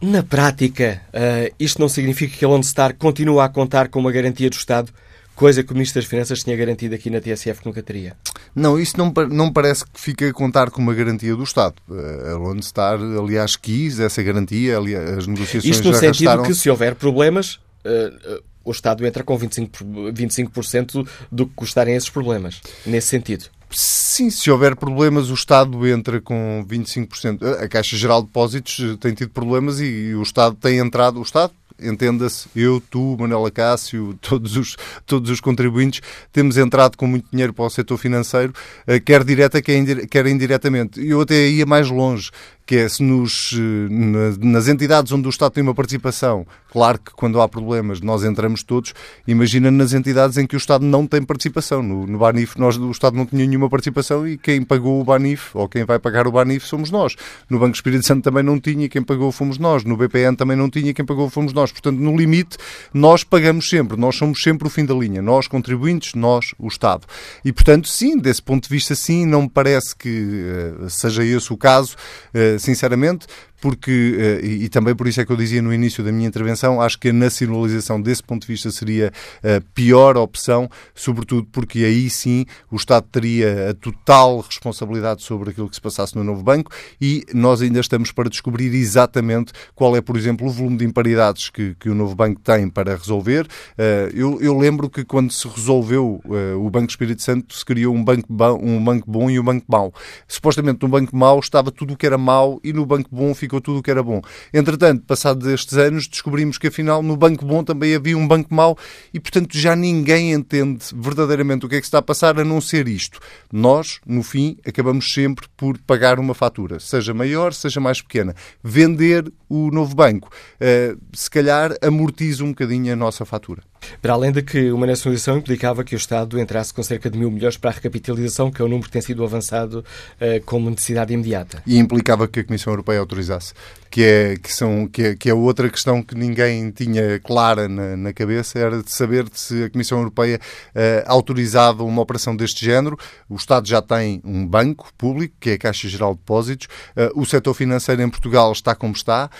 Na 0.00 0.22
prática, 0.22 1.02
uh, 1.08 1.54
isto 1.58 1.78
não 1.78 1.88
significa 1.88 2.34
que 2.34 2.44
a 2.44 2.48
Lone 2.48 2.64
Star 2.64 2.94
continua 2.94 3.44
a 3.44 3.48
contar 3.50 3.88
com 3.88 3.98
uma 3.98 4.10
garantia 4.10 4.48
do 4.48 4.54
Estado, 4.54 4.90
coisa 5.34 5.62
que 5.62 5.72
o 5.72 5.74
Ministro 5.74 6.00
das 6.00 6.08
Finanças 6.08 6.38
tinha 6.38 6.56
garantido 6.56 6.94
aqui 6.94 7.10
na 7.10 7.20
TSF 7.20 7.60
que 7.60 7.66
nunca 7.66 7.82
teria. 7.82 8.16
Não, 8.54 8.78
isso 8.78 8.96
não, 8.96 9.12
não 9.28 9.52
parece 9.52 9.84
que 9.84 10.00
fique 10.00 10.24
a 10.24 10.32
contar 10.32 10.70
com 10.70 10.80
uma 10.80 10.94
garantia 10.94 11.36
do 11.36 11.42
Estado. 11.42 11.74
Eh, 11.90 12.32
a 12.32 12.36
Lone 12.36 12.62
Star, 12.62 12.98
aliás, 12.98 13.56
quis 13.56 14.00
essa 14.00 14.22
garantia, 14.22 14.76
aliás, 14.76 15.18
as 15.18 15.26
negociações 15.26 15.64
Isto 15.64 15.88
no 15.88 15.94
já 15.94 16.00
sentido 16.00 16.28
arrastaram... 16.28 16.42
que 16.44 16.54
se 16.54 16.68
houver 16.68 16.94
problemas, 16.94 17.54
uh, 17.84 18.42
o 18.64 18.70
Estado 18.70 19.06
entra 19.06 19.22
com 19.22 19.38
25%, 19.38 20.12
25 20.12 21.08
do 21.30 21.46
que 21.46 21.52
custarem 21.54 21.94
esses 21.94 22.10
problemas. 22.10 22.60
Nesse 22.84 23.08
sentido. 23.08 23.46
Sim, 23.72 24.30
se 24.30 24.50
houver 24.50 24.74
problemas, 24.74 25.30
o 25.30 25.34
Estado 25.34 25.86
entra 25.86 26.20
com 26.20 26.64
25%. 26.68 27.62
A 27.62 27.68
Caixa 27.68 27.96
Geral 27.96 28.20
de 28.20 28.26
Depósitos 28.26 28.96
tem 28.98 29.14
tido 29.14 29.30
problemas 29.30 29.80
e 29.80 30.12
o 30.14 30.22
Estado 30.22 30.56
tem 30.56 30.78
entrado. 30.78 31.20
O 31.20 31.22
Estado, 31.22 31.52
entenda-se, 31.80 32.48
eu, 32.54 32.82
tu, 32.90 33.16
Manuela 33.18 33.50
Cássio, 33.50 34.18
todos 34.20 34.56
os, 34.56 34.76
todos 35.06 35.30
os 35.30 35.40
contribuintes, 35.40 36.00
temos 36.32 36.56
entrado 36.56 36.96
com 36.96 37.06
muito 37.06 37.28
dinheiro 37.30 37.52
para 37.54 37.64
o 37.64 37.70
setor 37.70 37.96
financeiro, 37.96 38.52
eh, 38.86 38.98
quer 38.98 39.22
direta, 39.22 39.62
quer 39.62 40.26
indiretamente. 40.26 41.00
Eu 41.06 41.20
até 41.20 41.48
ia 41.48 41.64
mais 41.64 41.88
longe 41.88 42.30
que 42.70 42.76
é 42.76 42.88
se 42.88 43.02
nos, 43.02 43.52
eh, 43.52 44.46
nas 44.46 44.68
entidades 44.68 45.10
onde 45.10 45.26
o 45.26 45.28
Estado 45.28 45.50
tem 45.50 45.60
uma 45.60 45.74
participação, 45.74 46.46
claro 46.70 47.00
que 47.00 47.10
quando 47.10 47.40
há 47.40 47.48
problemas 47.48 48.00
nós 48.00 48.22
entramos 48.22 48.62
todos, 48.62 48.94
imagina 49.26 49.72
nas 49.72 49.92
entidades 49.92 50.38
em 50.38 50.46
que 50.46 50.54
o 50.54 50.56
Estado 50.56 50.84
não 50.84 51.04
tem 51.04 51.20
participação. 51.20 51.82
No, 51.82 52.06
no 52.06 52.16
Banif 52.16 52.56
nós, 52.56 52.76
o 52.76 52.92
Estado 52.92 53.16
não 53.16 53.26
tinha 53.26 53.44
nenhuma 53.44 53.68
participação 53.68 54.24
e 54.24 54.38
quem 54.38 54.62
pagou 54.62 55.00
o 55.00 55.04
Banif, 55.04 55.50
ou 55.52 55.68
quem 55.68 55.84
vai 55.84 55.98
pagar 55.98 56.28
o 56.28 56.30
Banif, 56.30 56.64
somos 56.64 56.92
nós. 56.92 57.16
No 57.48 57.58
Banco 57.58 57.74
Espírito 57.74 58.06
Santo 58.06 58.22
também 58.22 58.44
não 58.44 58.60
tinha, 58.60 58.88
quem 58.88 59.02
pagou 59.02 59.32
fomos 59.32 59.58
nós. 59.58 59.82
No 59.82 59.96
BPN 59.96 60.36
também 60.36 60.56
não 60.56 60.70
tinha, 60.70 60.94
quem 60.94 61.04
pagou 61.04 61.28
fomos 61.28 61.52
nós. 61.52 61.72
Portanto, 61.72 61.98
no 61.98 62.16
limite, 62.16 62.56
nós 62.94 63.24
pagamos 63.24 63.68
sempre, 63.68 63.96
nós 63.96 64.14
somos 64.14 64.40
sempre 64.40 64.68
o 64.68 64.70
fim 64.70 64.84
da 64.84 64.94
linha. 64.94 65.20
Nós, 65.20 65.48
contribuintes, 65.48 66.14
nós, 66.14 66.54
o 66.56 66.68
Estado. 66.68 67.04
E, 67.44 67.52
portanto, 67.52 67.88
sim, 67.88 68.16
desse 68.16 68.40
ponto 68.40 68.68
de 68.68 68.70
vista, 68.72 68.94
sim, 68.94 69.26
não 69.26 69.42
me 69.42 69.50
parece 69.50 69.96
que 69.96 70.44
uh, 70.80 70.88
seja 70.88 71.24
esse 71.24 71.52
o 71.52 71.56
caso. 71.56 71.96
Uh, 72.32 72.59
sinceramente, 72.60 73.26
porque, 73.60 74.40
uh, 74.42 74.46
e, 74.46 74.68
também 74.68 74.94
por 74.94 75.06
isso 75.06 75.20
é 75.20 75.26
que 75.26 75.32
eu 75.32 75.36
dizia 75.36 75.60
no 75.60 75.72
início 75.72 76.02
da 76.02 76.12
minha 76.12 76.28
intervenção, 76.28 76.80
acho 76.80 76.98
que 76.98 77.08
a 77.08 77.12
nacionalização 77.12 78.00
desse 78.00 78.22
ponto 78.22 78.42
de 78.42 78.48
vista 78.48 78.70
seria 78.70 79.12
a 79.42 79.60
pior 79.74 80.16
opção, 80.16 80.68
sobretudo 80.94 81.46
porque 81.50 81.84
aí 81.84 82.08
sim 82.08 82.44
o 82.70 82.76
Estado 82.76 83.06
teria 83.10 83.70
a 83.70 83.74
total 83.74 84.40
responsabilidade 84.40 85.22
sobre 85.22 85.50
aquilo 85.50 85.68
que 85.68 85.74
se 85.74 85.80
passasse 85.80 86.16
no 86.16 86.24
novo 86.24 86.42
banco 86.42 86.70
e 87.00 87.24
nós 87.34 87.62
ainda 87.62 87.80
estamos 87.80 88.12
para 88.12 88.28
descobrir 88.28 88.74
exatamente 88.74 89.52
qual 89.74 89.96
é, 89.96 90.00
por 90.00 90.16
exemplo, 90.16 90.46
o 90.46 90.50
volume 90.50 90.76
de 90.76 90.84
imparidades 90.84 91.50
que, 91.50 91.74
que 91.78 91.88
o 91.88 91.94
novo 91.94 92.14
banco 92.14 92.40
tem 92.40 92.68
para 92.68 92.96
resolver. 92.96 93.46
Uh, 93.46 94.14
eu, 94.14 94.40
eu, 94.40 94.58
lembro 94.58 94.88
que 94.88 95.04
quando 95.04 95.32
se 95.32 95.48
resolveu 95.48 96.20
uh, 96.24 96.64
o 96.64 96.70
Banco 96.70 96.90
Espírito 96.90 97.22
Santo 97.22 97.54
se 97.54 97.64
criou 97.64 97.94
um 97.94 98.04
banco, 98.04 98.26
um 98.60 98.82
banco 98.82 99.10
bom 99.10 99.30
e 99.30 99.38
um 99.38 99.44
banco 99.44 99.64
mau. 99.68 99.92
Supostamente 100.28 100.82
no 100.82 100.88
banco 100.88 101.16
mau 101.16 101.38
estava 101.40 101.70
tudo 101.70 101.94
o 101.94 101.96
que 101.96 102.06
era 102.06 102.18
mau 102.18 102.60
e 102.62 102.72
no 102.72 102.84
banco 102.86 103.08
bom 103.10 103.34
ficou 103.34 103.49
tudo 103.58 103.78
o 103.78 103.82
que 103.82 103.90
era 103.90 104.02
bom. 104.02 104.20
Entretanto, 104.52 105.02
passados 105.06 105.46
estes 105.48 105.78
anos, 105.78 106.06
descobrimos 106.06 106.58
que 106.58 106.66
afinal 106.66 107.02
no 107.02 107.16
banco 107.16 107.46
bom 107.46 107.64
também 107.64 107.94
havia 107.94 108.18
um 108.18 108.28
banco 108.28 108.54
mau 108.54 108.76
e, 109.14 109.18
portanto, 109.18 109.56
já 109.56 109.74
ninguém 109.74 110.34
entende 110.34 110.84
verdadeiramente 110.94 111.64
o 111.64 111.68
que 111.70 111.76
é 111.76 111.80
que 111.80 111.86
está 111.86 111.98
a 111.98 112.02
passar 112.02 112.38
a 112.38 112.44
não 112.44 112.60
ser 112.60 112.86
isto. 112.86 113.18
Nós, 113.50 113.98
no 114.06 114.22
fim, 114.22 114.58
acabamos 114.66 115.10
sempre 115.10 115.46
por 115.56 115.78
pagar 115.78 116.18
uma 116.18 116.34
fatura, 116.34 116.78
seja 116.78 117.14
maior, 117.14 117.54
seja 117.54 117.80
mais 117.80 118.02
pequena. 118.02 118.34
Vender 118.62 119.32
o 119.48 119.70
novo 119.70 119.94
banco, 119.94 120.28
uh, 120.28 121.00
se 121.14 121.30
calhar, 121.30 121.74
amortiza 121.80 122.44
um 122.44 122.50
bocadinho 122.50 122.92
a 122.92 122.96
nossa 122.96 123.24
fatura. 123.24 123.69
Para 124.00 124.14
além 124.14 124.32
de 124.32 124.42
que 124.42 124.70
uma 124.70 124.86
nacionalização 124.86 125.38
implicava 125.38 125.84
que 125.84 125.94
o 125.94 125.96
Estado 125.96 126.38
entrasse 126.38 126.72
com 126.72 126.82
cerca 126.82 127.10
de 127.10 127.18
mil 127.18 127.30
milhões 127.30 127.56
para 127.56 127.70
a 127.70 127.72
recapitalização, 127.74 128.50
que 128.50 128.60
é 128.60 128.64
um 128.64 128.68
número 128.68 128.86
que 128.86 128.92
tem 128.92 129.02
sido 129.02 129.24
avançado 129.24 129.84
uh, 130.20 130.44
como 130.44 130.70
necessidade 130.70 131.12
imediata. 131.12 131.62
E 131.66 131.78
implicava 131.78 132.26
que 132.28 132.40
a 132.40 132.44
Comissão 132.44 132.72
Europeia 132.72 133.00
autorizasse, 133.00 133.52
que 133.90 134.02
é, 134.02 134.36
que 134.36 134.52
são, 134.52 134.86
que 134.86 135.02
é, 135.02 135.16
que 135.16 135.30
é 135.30 135.34
outra 135.34 135.68
questão 135.68 136.02
que 136.02 136.14
ninguém 136.14 136.70
tinha 136.70 137.18
clara 137.20 137.68
na, 137.68 137.96
na 137.96 138.12
cabeça, 138.12 138.58
era 138.58 138.82
de 138.82 138.90
saber 138.90 139.26
se 139.32 139.64
a 139.64 139.70
Comissão 139.70 139.98
Europeia 139.98 140.38
uh, 140.38 141.04
autorizava 141.06 141.84
uma 141.84 142.02
operação 142.02 142.34
deste 142.36 142.64
género. 142.64 142.98
O 143.28 143.36
Estado 143.36 143.68
já 143.68 143.82
tem 143.82 144.20
um 144.24 144.46
banco 144.46 144.92
público, 144.96 145.34
que 145.40 145.50
é 145.50 145.54
a 145.54 145.58
Caixa 145.58 145.88
Geral 145.88 146.14
de 146.14 146.20
Depósitos. 146.20 146.68
Uh, 146.96 147.20
o 147.20 147.26
setor 147.26 147.54
financeiro 147.54 148.02
em 148.02 148.08
Portugal 148.08 148.52
está 148.52 148.74
como 148.74 148.94
está, 148.94 149.30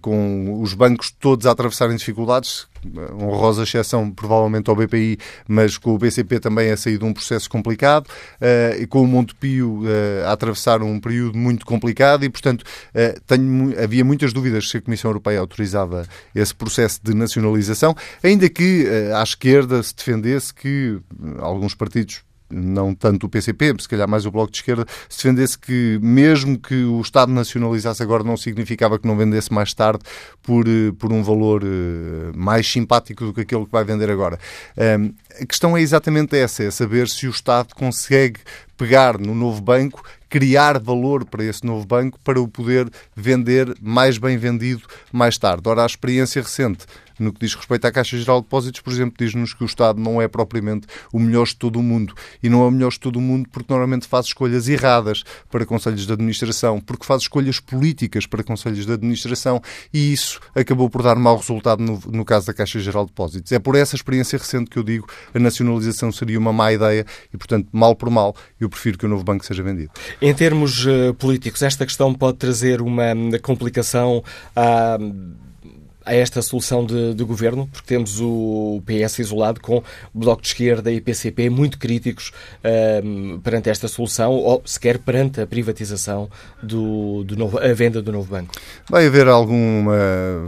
com 0.00 0.60
os 0.60 0.74
bancos 0.74 1.10
todos 1.10 1.46
a 1.46 1.50
atravessarem 1.50 1.96
dificuldades 1.96 2.66
honrosa 3.20 3.62
exceção 3.62 4.10
provavelmente 4.10 4.68
ao 4.68 4.76
BPI, 4.76 5.18
mas 5.48 5.78
com 5.78 5.94
o 5.94 5.98
BCP 5.98 6.40
também 6.40 6.70
a 6.70 6.76
sair 6.76 6.98
de 6.98 7.04
um 7.04 7.12
processo 7.12 7.48
complicado 7.48 8.06
uh, 8.06 8.80
e 8.80 8.86
com 8.86 9.02
o 9.02 9.06
Montepio 9.06 9.82
uh, 9.82 10.26
a 10.26 10.32
atravessar 10.32 10.82
um 10.82 11.00
período 11.00 11.36
muito 11.36 11.64
complicado 11.66 12.24
e, 12.24 12.30
portanto, 12.30 12.62
uh, 12.62 13.20
tenho, 13.26 13.74
havia 13.82 14.04
muitas 14.04 14.32
dúvidas 14.32 14.68
se 14.68 14.76
a 14.76 14.82
Comissão 14.82 15.10
Europeia 15.10 15.40
autorizava 15.40 16.06
esse 16.34 16.54
processo 16.54 17.00
de 17.02 17.14
nacionalização, 17.14 17.94
ainda 18.22 18.48
que 18.48 18.86
à 19.14 19.22
esquerda 19.22 19.82
se 19.82 19.94
defendesse 19.94 20.52
que 20.52 20.98
alguns 21.38 21.74
partidos 21.74 22.22
não 22.54 22.94
tanto 22.94 23.26
o 23.26 23.28
PCP, 23.28 23.74
se 23.80 23.88
calhar 23.88 24.08
mais 24.08 24.24
o 24.26 24.30
Bloco 24.30 24.50
de 24.50 24.58
Esquerda, 24.58 24.86
se 25.08 25.18
defendesse 25.18 25.58
que 25.58 25.98
mesmo 26.00 26.58
que 26.58 26.84
o 26.84 27.00
Estado 27.00 27.32
nacionalizasse 27.32 28.02
agora 28.02 28.22
não 28.22 28.36
significava 28.36 28.98
que 28.98 29.06
não 29.06 29.16
vendesse 29.16 29.52
mais 29.52 29.74
tarde 29.74 30.02
por, 30.42 30.66
eh, 30.68 30.92
por 30.98 31.12
um 31.12 31.22
valor 31.22 31.62
eh, 31.64 32.32
mais 32.34 32.70
simpático 32.70 33.24
do 33.24 33.32
que 33.32 33.40
aquele 33.42 33.64
que 33.64 33.72
vai 33.72 33.84
vender 33.84 34.10
agora. 34.10 34.38
A 35.40 35.46
questão 35.46 35.76
é 35.76 35.80
exatamente 35.80 36.36
essa, 36.36 36.62
é 36.62 36.70
saber 36.70 37.08
se 37.08 37.26
o 37.26 37.30
Estado 37.30 37.74
consegue 37.74 38.40
pegar 38.76 39.18
no 39.18 39.34
novo 39.34 39.60
banco, 39.60 40.02
criar 40.28 40.80
valor 40.80 41.24
para 41.24 41.44
esse 41.44 41.64
novo 41.64 41.86
banco 41.86 42.18
para 42.24 42.40
o 42.40 42.48
poder 42.48 42.90
vender 43.14 43.72
mais 43.80 44.18
bem 44.18 44.36
vendido 44.36 44.82
mais 45.12 45.38
tarde. 45.38 45.62
Ora, 45.68 45.82
a 45.82 45.86
experiência 45.86 46.42
recente 46.42 46.86
no 47.18 47.32
que 47.32 47.40
diz 47.40 47.54
respeito 47.54 47.86
à 47.86 47.92
Caixa 47.92 48.16
Geral 48.16 48.40
de 48.40 48.44
Depósitos, 48.44 48.80
por 48.80 48.92
exemplo, 48.92 49.14
diz-nos 49.18 49.54
que 49.54 49.62
o 49.62 49.66
Estado 49.66 50.00
não 50.00 50.20
é 50.20 50.28
propriamente 50.28 50.86
o 51.12 51.18
melhor 51.18 51.46
de 51.46 51.56
todo 51.56 51.78
o 51.78 51.82
mundo. 51.82 52.14
E 52.42 52.48
não 52.48 52.62
é 52.62 52.66
o 52.66 52.70
melhor 52.70 52.90
de 52.90 53.00
todo 53.00 53.16
o 53.16 53.20
mundo 53.20 53.48
porque 53.50 53.72
normalmente 53.72 54.06
faz 54.06 54.26
escolhas 54.26 54.68
erradas 54.68 55.22
para 55.50 55.64
conselhos 55.66 56.06
de 56.06 56.12
administração, 56.12 56.80
porque 56.80 57.04
faz 57.04 57.22
escolhas 57.22 57.60
políticas 57.60 58.26
para 58.26 58.42
conselhos 58.42 58.86
de 58.86 58.92
administração 58.92 59.60
e 59.92 60.12
isso 60.12 60.40
acabou 60.54 60.88
por 60.90 61.02
dar 61.02 61.16
mau 61.16 61.36
resultado 61.36 61.82
no, 61.82 62.00
no 62.06 62.24
caso 62.24 62.46
da 62.46 62.54
Caixa 62.54 62.80
Geral 62.80 63.04
de 63.04 63.10
Depósitos. 63.10 63.52
É 63.52 63.58
por 63.58 63.74
essa 63.76 63.96
experiência 63.96 64.38
recente 64.38 64.70
que 64.70 64.78
eu 64.78 64.82
digo 64.82 65.08
a 65.34 65.38
nacionalização 65.38 66.12
seria 66.12 66.38
uma 66.38 66.52
má 66.52 66.72
ideia 66.72 67.06
e, 67.32 67.36
portanto, 67.36 67.68
mal 67.72 67.94
por 67.94 68.10
mal, 68.10 68.34
eu 68.60 68.68
prefiro 68.68 68.98
que 68.98 69.06
o 69.06 69.08
novo 69.08 69.24
banco 69.24 69.44
seja 69.44 69.62
vendido. 69.62 69.90
Em 70.20 70.34
termos 70.34 70.84
uh, 70.86 71.14
políticos, 71.14 71.62
esta 71.62 71.84
questão 71.84 72.14
pode 72.14 72.38
trazer 72.38 72.80
uma 72.80 73.14
complicação 73.42 74.22
à. 74.54 74.98
A 76.04 76.14
esta 76.14 76.42
solução 76.42 76.84
de, 76.84 77.14
de, 77.14 77.24
governo, 77.24 77.66
porque 77.72 77.86
temos 77.86 78.20
o 78.20 78.82
PS 78.84 79.20
isolado 79.20 79.60
com 79.60 79.78
o 79.78 80.18
Bloco 80.18 80.42
de 80.42 80.48
Esquerda 80.48 80.92
e 80.92 81.00
PCP 81.00 81.48
muito 81.48 81.78
críticos 81.78 82.30
um, 83.02 83.40
perante 83.40 83.70
esta 83.70 83.88
solução, 83.88 84.32
ou 84.32 84.62
sequer 84.64 84.98
perante 84.98 85.40
a 85.40 85.46
privatização 85.46 86.28
do, 86.62 87.24
do 87.24 87.36
novo, 87.36 87.58
a 87.58 87.72
venda 87.72 88.02
do 88.02 88.12
novo 88.12 88.30
banco. 88.30 88.52
Vai 88.88 89.06
haver 89.06 89.28
alguma, 89.28 89.96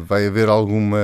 vai 0.07 0.27
haver 0.27 0.49
alguma 0.49 0.99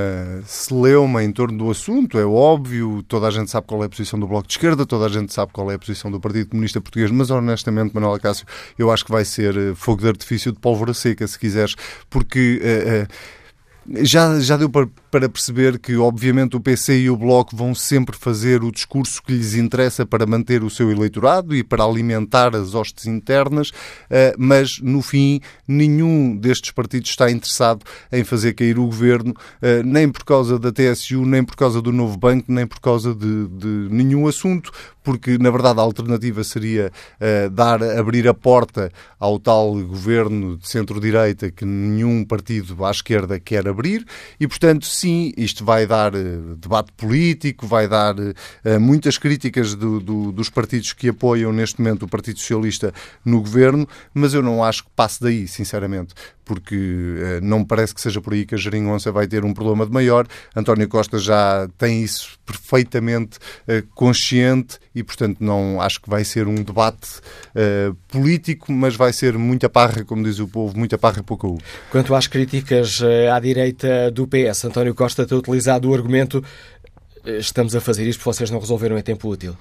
celeuma 0.45 1.23
em 1.23 1.31
torno 1.31 1.57
do 1.57 1.71
assunto, 1.71 2.17
é 2.19 2.25
óbvio, 2.25 3.03
toda 3.07 3.27
a 3.27 3.31
gente 3.31 3.49
sabe 3.49 3.67
qual 3.67 3.81
é 3.83 3.85
a 3.87 3.89
posição 3.89 4.19
do 4.19 4.27
Bloco 4.27 4.47
de 4.47 4.53
Esquerda, 4.53 4.85
toda 4.85 5.05
a 5.05 5.09
gente 5.09 5.33
sabe 5.33 5.51
qual 5.51 5.71
é 5.71 5.75
a 5.75 5.79
posição 5.79 6.11
do 6.11 6.19
Partido 6.19 6.49
Comunista 6.49 6.79
Português, 6.79 7.11
mas 7.11 7.29
honestamente, 7.31 7.93
Manuel 7.93 8.13
Acácio, 8.13 8.45
eu 8.77 8.91
acho 8.91 9.05
que 9.05 9.11
vai 9.11 9.25
ser 9.25 9.57
eh, 9.57 9.73
fogo 9.75 10.01
de 10.01 10.07
artifício 10.07 10.51
de 10.51 10.59
pólvora 10.59 10.93
seca, 10.93 11.25
se 11.27 11.37
quiseres, 11.39 11.75
porque... 12.09 12.61
Uh, 12.63 13.03
uh, 13.03 13.42
já, 13.87 14.39
já 14.39 14.57
deu 14.57 14.69
para, 14.69 14.87
para 15.13 15.29
perceber 15.29 15.77
que, 15.77 15.95
obviamente, 15.95 16.57
o 16.57 16.59
PC 16.59 17.01
e 17.01 17.09
o 17.11 17.15
Bloco 17.15 17.55
vão 17.55 17.75
sempre 17.75 18.17
fazer 18.17 18.63
o 18.63 18.71
discurso 18.71 19.21
que 19.21 19.31
lhes 19.31 19.53
interessa 19.53 20.07
para 20.07 20.25
manter 20.25 20.63
o 20.63 20.71
seu 20.71 20.89
eleitorado 20.89 21.55
e 21.55 21.63
para 21.63 21.83
alimentar 21.83 22.55
as 22.55 22.73
hostes 22.73 23.05
internas, 23.05 23.71
eh, 24.09 24.33
mas, 24.35 24.79
no 24.79 25.03
fim, 25.03 25.39
nenhum 25.67 26.35
destes 26.35 26.71
partidos 26.71 27.11
está 27.11 27.29
interessado 27.29 27.85
em 28.11 28.23
fazer 28.23 28.53
cair 28.53 28.79
o 28.79 28.87
governo, 28.87 29.35
eh, 29.61 29.83
nem 29.83 30.09
por 30.09 30.23
causa 30.23 30.57
da 30.57 30.71
TSU, 30.71 31.27
nem 31.27 31.43
por 31.43 31.55
causa 31.55 31.79
do 31.79 31.91
novo 31.91 32.17
banco, 32.17 32.51
nem 32.51 32.65
por 32.65 32.79
causa 32.79 33.13
de, 33.13 33.47
de 33.49 33.67
nenhum 33.91 34.27
assunto, 34.27 34.71
porque 35.03 35.37
na 35.37 35.51
verdade 35.51 35.79
a 35.79 35.83
alternativa 35.83 36.43
seria 36.43 36.91
uh, 37.19 37.49
dar, 37.49 37.83
abrir 37.83 38.27
a 38.27 38.33
porta 38.33 38.91
ao 39.19 39.37
tal 39.37 39.73
governo 39.83 40.57
de 40.57 40.67
centro-direita 40.67 41.51
que 41.51 41.65
nenhum 41.65 42.23
partido 42.23 42.83
à 42.85 42.89
esquerda 42.89 43.39
quer 43.39 43.67
abrir 43.67 44.05
e, 44.39 44.47
portanto, 44.47 44.85
sim, 45.03 45.33
isto 45.35 45.65
vai 45.65 45.85
dar 45.85 46.15
uh, 46.15 46.55
debate 46.55 46.93
político, 46.93 47.67
vai 47.67 47.89
dar 47.89 48.15
uh, 48.17 48.79
muitas 48.79 49.17
críticas 49.17 49.75
do, 49.75 49.99
do, 49.99 50.31
dos 50.31 50.49
partidos 50.49 50.93
que 50.93 51.09
apoiam 51.09 51.51
neste 51.51 51.81
momento 51.81 52.03
o 52.03 52.07
Partido 52.07 52.39
Socialista 52.39 52.93
no 53.25 53.41
governo, 53.41 53.85
mas 54.13 54.33
eu 54.33 54.41
não 54.41 54.63
acho 54.63 54.85
que 54.85 54.89
passe 54.95 55.21
daí, 55.21 55.45
sinceramente 55.45 56.13
porque 56.45 56.75
uh, 56.75 57.41
não 57.41 57.59
me 57.59 57.65
parece 57.65 57.93
que 57.93 58.01
seja 58.01 58.21
por 58.21 58.33
aí 58.33 58.45
que 58.45 58.55
a 58.55 58.57
Jeringonça 58.57 59.11
vai 59.11 59.27
ter 59.27 59.43
um 59.43 59.53
problema 59.53 59.85
de 59.85 59.91
maior. 59.91 60.27
António 60.55 60.87
Costa 60.87 61.17
já 61.17 61.67
tem 61.77 62.03
isso 62.03 62.37
perfeitamente 62.45 63.37
uh, 63.37 63.85
consciente 63.93 64.77
e, 64.93 65.03
portanto, 65.03 65.37
não 65.39 65.81
acho 65.81 66.01
que 66.01 66.09
vai 66.09 66.23
ser 66.23 66.47
um 66.47 66.55
debate 66.55 67.19
uh, 67.55 67.95
político, 68.07 68.71
mas 68.71 68.95
vai 68.95 69.13
ser 69.13 69.37
muita 69.37 69.69
parra, 69.69 70.03
como 70.03 70.23
diz 70.23 70.39
o 70.39 70.47
povo, 70.47 70.77
muita 70.77 70.97
parra 70.97 71.23
pouca 71.23 71.47
U. 71.47 71.57
Quanto 71.89 72.13
às 72.15 72.27
críticas 72.27 72.99
à 73.31 73.39
direita 73.39 74.11
do 74.11 74.27
PS, 74.27 74.65
António 74.65 74.93
Costa 74.93 75.25
tem 75.25 75.37
utilizado 75.37 75.89
o 75.89 75.93
argumento 75.93 76.43
estamos 77.25 77.75
a 77.75 77.81
fazer 77.81 78.07
isto 78.07 78.19
porque 78.19 78.35
vocês 78.35 78.49
não 78.49 78.59
resolveram 78.59 78.97
em 78.97 79.01
tempo 79.01 79.29
útil? 79.29 79.55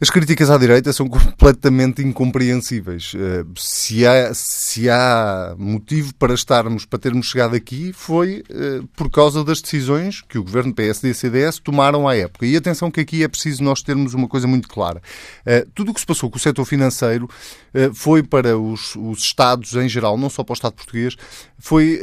As 0.00 0.10
críticas 0.10 0.50
à 0.50 0.58
direita 0.58 0.92
são 0.92 1.08
completamente 1.08 2.02
incompreensíveis. 2.02 3.12
Eh, 3.14 3.44
se 3.56 4.06
há, 4.06 4.32
se 4.34 4.90
há 4.90 5.54
motivo 5.58 6.14
para 6.14 6.34
estarmos, 6.34 6.84
para 6.84 6.98
termos 6.98 7.26
chegado 7.26 7.54
aqui, 7.54 7.92
foi 7.92 8.42
eh, 8.50 8.82
por 8.94 9.10
causa 9.10 9.42
das 9.42 9.60
decisões 9.60 10.22
que 10.22 10.38
o 10.38 10.44
governo 10.44 10.74
PSD 10.74 11.10
e 11.10 11.14
CDS 11.14 11.58
tomaram 11.58 12.06
à 12.06 12.16
época. 12.16 12.46
E 12.46 12.56
atenção 12.56 12.90
que 12.90 13.00
aqui 13.00 13.22
é 13.22 13.28
preciso 13.28 13.62
nós 13.62 13.82
termos 13.82 14.14
uma 14.14 14.28
coisa 14.28 14.46
muito 14.46 14.68
clara. 14.68 15.00
Eh, 15.44 15.66
tudo 15.74 15.90
o 15.90 15.94
que 15.94 16.00
se 16.00 16.06
passou 16.06 16.30
com 16.30 16.36
o 16.36 16.40
setor 16.40 16.64
financeiro 16.64 17.28
foi 17.94 18.22
para 18.22 18.58
os, 18.58 18.96
os 18.96 19.18
Estados 19.18 19.74
em 19.74 19.86
geral, 19.86 20.16
não 20.16 20.30
só 20.30 20.42
para 20.42 20.52
o 20.52 20.54
Estado 20.54 20.72
português, 20.72 21.14
foi 21.58 22.00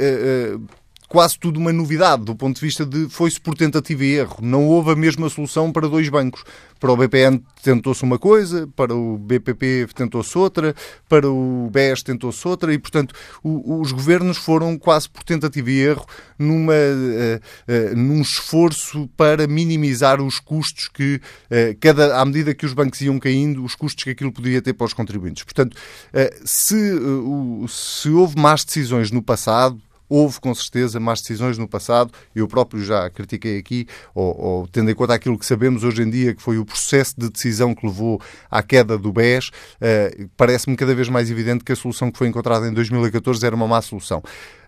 quase 1.14 1.38
tudo 1.38 1.60
uma 1.60 1.72
novidade 1.72 2.24
do 2.24 2.36
ponto 2.36 2.56
de 2.56 2.62
vista 2.66 2.84
de 2.84 3.08
foi-se 3.08 3.40
por 3.40 3.54
tentativa 3.54 4.04
e 4.04 4.16
erro. 4.16 4.38
Não 4.42 4.66
houve 4.68 4.94
a 4.94 4.96
mesma 4.96 5.30
solução 5.30 5.72
para 5.72 5.88
dois 5.88 6.10
bancos. 6.10 6.44
Para 6.80 6.92
o 6.92 6.98
BPN 6.98 7.40
tentou-se 7.62 8.02
uma 8.02 8.18
coisa, 8.18 8.68
para 8.76 8.96
o 8.96 9.20
BPP 9.20 9.90
tentou-se 9.94 10.36
outra, 10.36 10.74
para 11.08 11.30
o 11.30 11.70
BES 11.72 12.02
tentou-se 12.02 12.48
outra 12.48 12.74
e, 12.74 12.80
portanto, 12.80 13.14
o, 13.44 13.80
os 13.80 13.92
governos 13.92 14.38
foram 14.38 14.76
quase 14.76 15.08
por 15.08 15.24
tentativa 15.24 15.70
e 15.70 15.82
erro 15.82 16.04
numa, 16.38 16.74
uh, 16.74 17.94
uh, 17.94 17.96
num 17.96 18.20
esforço 18.20 19.08
para 19.16 19.46
minimizar 19.46 20.20
os 20.20 20.40
custos 20.40 20.88
que, 20.88 21.22
uh, 21.46 21.78
cada, 21.80 22.20
à 22.20 22.26
medida 22.26 22.56
que 22.56 22.66
os 22.66 22.74
bancos 22.74 23.00
iam 23.02 23.20
caindo, 23.20 23.64
os 23.64 23.76
custos 23.76 24.04
que 24.04 24.10
aquilo 24.10 24.32
poderia 24.32 24.64
ter 24.64 24.74
para 24.74 24.88
os 24.88 24.94
contribuintes. 24.94 25.44
Portanto, 25.44 25.78
se, 26.44 26.76
se 27.70 28.10
houve 28.10 28.36
más 28.36 28.66
decisões 28.66 29.12
no 29.12 29.22
passado, 29.22 29.80
Houve, 30.10 30.40
com 30.40 30.54
certeza, 30.54 31.00
más 31.00 31.22
decisões 31.22 31.58
no 31.58 31.68
passado. 31.68 32.12
Eu 32.36 32.48
próprio 32.48 32.84
já 32.84 33.10
critiquei 33.10 33.58
aqui, 33.58 33.88
ou, 34.14 34.40
ou, 34.40 34.68
tendo 34.68 34.92
em 34.92 34.96
conta 34.96 35.14
aquilo 35.14 35.38
que 35.38 35.46
sabemos 35.46 35.84
hoje 35.84 36.04
em 36.04 36.10
dia, 36.10 36.36
que 36.36 36.42
foi 36.42 36.58
o 36.58 36.66
processo 36.66 37.16
de 37.18 37.30
decisão 37.30 37.74
que 37.74 37.86
levou 37.86 38.22
à 38.50 38.62
queda 38.62 38.98
do 38.98 39.12
BES, 39.12 39.48
uh, 39.48 40.30
parece-me 40.38 40.76
cada 40.76 40.94
vez 40.94 41.10
mais 41.10 41.32
evidente 41.32 41.64
que 41.64 41.72
a 41.72 41.76
solução 41.76 42.12
que 42.12 42.18
foi 42.18 42.28
encontrada 42.28 42.68
em 42.68 42.74
2014 42.74 43.46
era 43.46 43.56
uma 43.56 43.68
má 43.68 43.82
solução. 43.82 44.22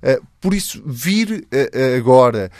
Uh, 0.03 0.23
por 0.39 0.53
isso, 0.53 0.81
vir 0.85 1.47
uh, 1.51 1.97
agora 1.97 2.51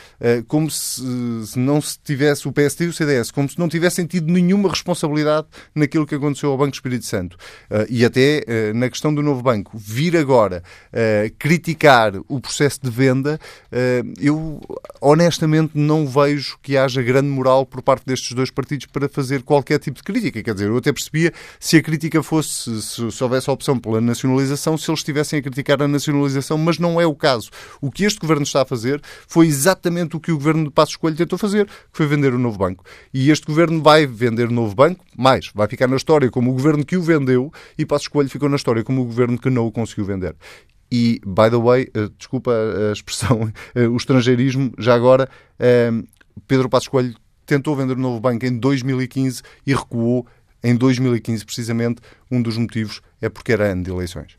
como 0.48 0.70
se, 0.70 1.00
se, 1.46 1.58
não 1.58 1.80
se 1.80 1.98
tivesse 2.02 2.48
o 2.48 2.52
PSD 2.52 2.86
e 2.86 2.88
o 2.88 2.92
CDS, 2.92 3.30
como 3.30 3.48
se 3.48 3.58
não 3.58 3.68
tivessem 3.68 4.06
tido 4.06 4.32
nenhuma 4.32 4.68
responsabilidade 4.68 5.46
naquilo 5.74 6.06
que 6.06 6.14
aconteceu 6.14 6.50
ao 6.50 6.58
Banco 6.58 6.74
Espírito 6.74 7.04
Santo 7.04 7.36
e 7.88 8.04
até 8.04 8.72
na 8.74 8.88
questão 8.88 9.14
do 9.14 9.22
novo 9.22 9.42
banco, 9.42 9.76
vir 9.78 10.16
agora 10.16 10.62
criticar 11.38 12.12
o 12.28 12.40
processo 12.40 12.65
processo 12.66 12.80
de 12.82 12.90
venda, 12.90 13.38
eh, 13.70 14.02
eu 14.20 14.60
honestamente 15.00 15.72
não 15.74 16.06
vejo 16.06 16.58
que 16.62 16.76
haja 16.76 17.02
grande 17.02 17.28
moral 17.28 17.64
por 17.64 17.80
parte 17.80 18.04
destes 18.04 18.32
dois 18.32 18.50
partidos 18.50 18.86
para 18.86 19.08
fazer 19.08 19.42
qualquer 19.42 19.78
tipo 19.78 19.96
de 19.96 20.02
crítica. 20.02 20.42
Quer 20.42 20.54
dizer, 20.54 20.68
eu 20.68 20.76
até 20.76 20.92
percebia 20.92 21.32
se 21.60 21.76
a 21.76 21.82
crítica 21.82 22.22
fosse, 22.22 22.82
se, 22.82 23.10
se 23.10 23.24
houvesse 23.24 23.48
a 23.48 23.52
opção 23.52 23.78
pela 23.78 24.00
nacionalização, 24.00 24.76
se 24.76 24.90
eles 24.90 25.00
estivessem 25.00 25.38
a 25.38 25.42
criticar 25.42 25.80
a 25.82 25.88
nacionalização, 25.88 26.58
mas 26.58 26.78
não 26.78 27.00
é 27.00 27.06
o 27.06 27.14
caso. 27.14 27.50
O 27.80 27.90
que 27.90 28.04
este 28.04 28.18
governo 28.18 28.42
está 28.42 28.62
a 28.62 28.66
fazer 28.66 29.00
foi 29.28 29.46
exatamente 29.46 30.16
o 30.16 30.20
que 30.20 30.32
o 30.32 30.36
governo 30.36 30.64
de 30.64 30.70
Passos 30.70 30.96
Coelho 30.96 31.16
tentou 31.16 31.38
fazer, 31.38 31.66
que 31.66 31.72
foi 31.92 32.06
vender 32.06 32.34
o 32.34 32.38
novo 32.38 32.58
banco. 32.58 32.84
E 33.14 33.30
este 33.30 33.46
governo 33.46 33.82
vai 33.82 34.06
vender 34.06 34.48
o 34.48 34.52
novo 34.52 34.74
banco, 34.74 35.04
mais, 35.16 35.50
vai 35.54 35.68
ficar 35.68 35.86
na 35.86 35.96
história 35.96 36.30
como 36.30 36.50
o 36.50 36.54
governo 36.54 36.84
que 36.84 36.96
o 36.96 37.02
vendeu 37.02 37.52
e 37.78 37.86
Passos 37.86 38.08
Coelho 38.08 38.28
ficou 38.28 38.48
na 38.48 38.56
história 38.56 38.82
como 38.82 39.02
o 39.02 39.04
governo 39.04 39.38
que 39.38 39.50
não 39.50 39.66
o 39.66 39.72
conseguiu 39.72 40.04
vender. 40.04 40.34
E, 40.90 41.20
by 41.24 41.50
the 41.50 41.58
way, 41.58 41.88
uh, 41.96 42.08
desculpa 42.16 42.52
a 42.52 42.92
expressão, 42.92 43.42
uh, 43.42 43.80
o 43.90 43.96
estrangeirismo, 43.96 44.72
já 44.78 44.94
agora, 44.94 45.28
uh, 45.60 46.06
Pedro 46.46 46.68
Passos 46.68 46.88
Coelho 46.88 47.14
tentou 47.44 47.74
vender 47.76 47.94
o 47.94 48.00
novo 48.00 48.20
banco 48.20 48.44
em 48.44 48.58
2015 48.58 49.42
e 49.66 49.74
recuou 49.74 50.26
em 50.62 50.74
2015, 50.74 51.44
precisamente. 51.44 52.00
Um 52.30 52.42
dos 52.42 52.56
motivos 52.56 53.00
é 53.20 53.28
porque 53.28 53.52
era 53.52 53.70
ano 53.72 53.84
de 53.84 53.90
eleições. 53.90 54.36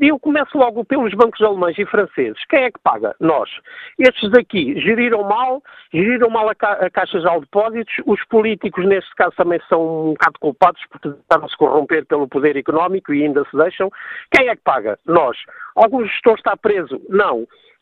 E 0.00 0.08
eu 0.08 0.18
começo 0.18 0.56
logo 0.56 0.84
pelos 0.84 1.12
bancos 1.14 1.40
alemães 1.42 1.78
e 1.78 1.86
franceses. 1.86 2.42
Quem 2.48 2.64
é 2.64 2.70
que 2.70 2.80
paga? 2.82 3.14
Nós. 3.20 3.50
Estes 3.98 4.30
daqui 4.30 4.80
geriram 4.80 5.22
mal, 5.22 5.62
geriram 5.92 6.30
mal 6.30 6.48
a, 6.48 6.54
ca 6.54 6.72
a 6.72 6.90
Caixa 6.90 7.20
de 7.20 7.40
Depósitos, 7.40 7.94
os 8.06 8.24
políticos 8.24 8.84
neste 8.86 9.14
caso 9.14 9.36
também 9.36 9.60
são 9.68 10.08
um 10.08 10.12
bocado 10.12 10.38
culpados 10.40 10.82
porque 10.90 11.08
estavam-se 11.08 11.56
corromper 11.56 12.04
pelo 12.06 12.26
poder 12.26 12.56
económico 12.56 13.12
e 13.12 13.22
ainda 13.22 13.44
se 13.50 13.56
deixam. 13.56 13.90
Quem 14.30 14.48
é 14.48 14.56
que 14.56 14.62
paga? 14.62 14.98
Nós. 15.06 15.36
Algum 15.76 16.04
gestor 16.06 16.34
está 16.34 16.56
preso? 16.56 17.00
Não. 17.08 17.33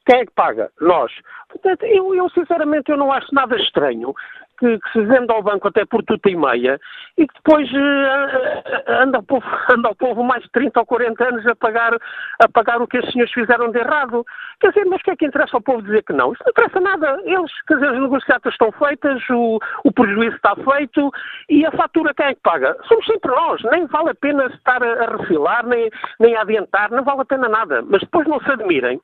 Quem 0.05 0.21
é 0.21 0.27
que 0.27 0.33
paga? 0.33 0.71
Nós. 0.81 1.12
Portanto, 1.49 1.85
eu, 1.85 2.15
eu 2.15 2.29
sinceramente 2.31 2.91
eu 2.91 2.97
não 2.97 3.12
acho 3.12 3.33
nada 3.33 3.57
estranho 3.57 4.15
que, 4.62 4.79
que, 4.79 4.92
se 4.92 5.01
vende 5.05 5.33
ao 5.33 5.42
banco 5.42 5.66
até 5.66 5.85
por 5.85 6.05
tuta 6.05 6.31
e 6.31 6.37
meia 6.37 6.79
e 7.18 7.27
que 7.27 7.35
depois 7.35 7.68
uh, 7.72 9.03
anda, 9.03 9.18
o 9.18 9.22
povo, 9.25 9.46
anda 9.75 9.94
povo 9.96 10.22
mais 10.22 10.42
de 10.44 10.51
30 10.53 10.79
ou 10.79 10.87
40 10.87 11.29
anos 11.29 11.46
a 11.46 11.57
pagar, 11.57 11.94
a 11.94 12.48
pagar 12.48 12.81
o 12.81 12.87
que 12.87 12.98
os 12.98 13.11
senhores 13.11 13.33
fizeram 13.33 13.70
de 13.70 13.79
errado. 13.79 14.25
Quer 14.61 14.68
dizer, 14.68 14.85
mas 14.87 15.01
o 15.01 15.05
que 15.05 15.11
é 15.11 15.16
que 15.16 15.27
interessa 15.27 15.57
ao 15.57 15.62
povo 15.62 15.83
dizer 15.83 16.05
que 16.05 16.12
não? 16.12 16.33
Isso 16.33 16.42
não 16.44 16.51
interessa 16.51 16.81
nada. 16.81 17.20
Eles, 17.25 17.51
quer 17.66 17.75
dizer, 17.75 17.88
as 17.88 18.01
negociatas 18.01 18.53
estão 18.53 18.72
feitas, 18.72 19.22
o, 19.31 19.59
o 19.85 19.92
prejuízo 19.92 20.37
está 20.37 20.55
feito 20.55 21.11
e 21.48 21.66
a 21.66 21.70
fatura 21.72 22.14
quem 22.14 22.27
é 22.27 22.35
que 22.35 22.40
paga? 22.42 22.77
Somos 22.87 23.05
sempre 23.07 23.31
nós. 23.33 23.61
Nem 23.64 23.87
vale 23.87 24.11
a 24.11 24.14
pena 24.14 24.46
estar 24.46 24.83
a, 24.83 25.05
a 25.05 25.16
refilar, 25.16 25.66
nem, 25.66 25.90
nem 26.20 26.37
a 26.37 26.42
adiantar, 26.42 26.90
não 26.90 27.05
vale 27.05 27.22
a 27.22 27.25
pena 27.25 27.48
nada. 27.48 27.83
Mas 27.83 28.01
depois 28.01 28.27
não 28.29 28.40
se 28.40 28.51
admirem 28.51 29.01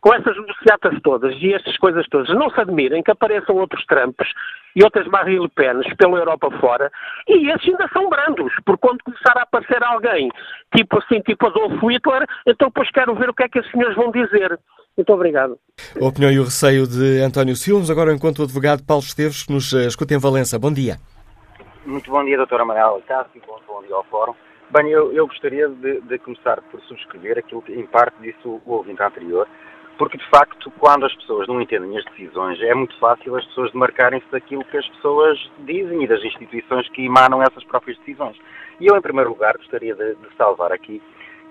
com 0.00 0.14
essas 0.14 0.36
negociatas 0.36 0.98
todas 1.02 1.34
e 1.40 1.52
estas 1.52 1.76
coisas 1.78 2.06
todas, 2.08 2.28
não 2.28 2.50
se 2.50 2.60
admirem 2.60 3.02
que 3.02 3.10
apareçam 3.10 3.56
outros 3.56 3.84
trampos 3.86 4.28
e 4.76 4.84
outras 4.84 4.99
Marine 5.08 5.40
Le 5.40 5.48
Pen 5.48 5.80
pela 5.96 6.18
Europa 6.18 6.50
fora, 6.60 6.90
e 7.28 7.50
esses 7.50 7.68
ainda 7.68 7.88
são 7.92 8.08
brandos, 8.08 8.52
porque 8.64 8.86
quando 8.86 9.02
começar 9.04 9.36
a 9.36 9.42
aparecer 9.42 9.82
alguém, 9.82 10.30
tipo 10.74 10.98
assim, 10.98 11.20
tipo 11.20 11.46
Adolfo 11.46 11.90
Hitler, 11.90 12.26
então 12.46 12.68
depois 12.68 12.90
quero 12.90 13.14
ver 13.14 13.30
o 13.30 13.34
que 13.34 13.44
é 13.44 13.48
que 13.48 13.58
esses 13.58 13.70
senhores 13.70 13.96
vão 13.96 14.10
dizer. 14.10 14.58
Muito 14.96 15.12
obrigado. 15.12 15.58
A 16.00 16.04
opinião 16.04 16.30
e 16.30 16.38
o 16.38 16.44
receio 16.44 16.86
de 16.86 17.20
António 17.20 17.56
Silva. 17.56 17.90
Agora, 17.92 18.12
enquanto 18.12 18.40
o 18.40 18.42
advogado 18.42 18.84
Paulo 18.84 19.02
Esteves, 19.02 19.44
que 19.44 19.52
nos 19.52 19.72
eh, 19.72 19.86
escuta 19.86 20.14
em 20.14 20.18
Valença. 20.18 20.58
Bom 20.58 20.72
dia. 20.72 20.96
Muito 21.86 22.10
bom 22.10 22.22
dia, 22.24 22.36
doutora 22.36 22.64
Manuela 22.64 23.00
Cássio. 23.02 23.40
Bom, 23.46 23.58
bom 23.66 23.82
dia 23.82 23.94
ao 23.94 24.04
Fórum. 24.04 24.34
Bem, 24.70 24.88
eu, 24.88 25.12
eu 25.12 25.26
gostaria 25.26 25.68
de, 25.68 26.00
de, 26.02 26.18
começar 26.18 26.60
por 26.70 26.80
subscrever 26.82 27.38
aquilo 27.38 27.62
que, 27.62 27.72
em 27.72 27.86
parte, 27.86 28.14
disse 28.20 28.38
o, 28.44 28.60
o 28.64 28.72
ouvinte 28.74 29.02
anterior, 29.02 29.48
porque, 30.00 30.16
de 30.16 30.26
facto, 30.30 30.70
quando 30.78 31.04
as 31.04 31.14
pessoas 31.14 31.46
não 31.46 31.60
entendem 31.60 31.98
as 31.98 32.04
decisões, 32.06 32.58
é 32.62 32.74
muito 32.74 32.98
fácil 32.98 33.36
as 33.36 33.44
pessoas 33.44 33.70
demarcarem-se 33.72 34.24
daquilo 34.32 34.64
que 34.64 34.78
as 34.78 34.88
pessoas 34.88 35.38
dizem 35.58 36.02
e 36.02 36.06
das 36.06 36.24
instituições 36.24 36.88
que 36.88 37.04
emanam 37.04 37.42
essas 37.42 37.62
próprias 37.64 37.98
decisões. 37.98 38.34
E 38.80 38.86
eu, 38.86 38.96
em 38.96 39.02
primeiro 39.02 39.28
lugar, 39.28 39.58
gostaria 39.58 39.94
de, 39.94 40.14
de 40.14 40.36
salvar 40.38 40.72
aqui, 40.72 41.02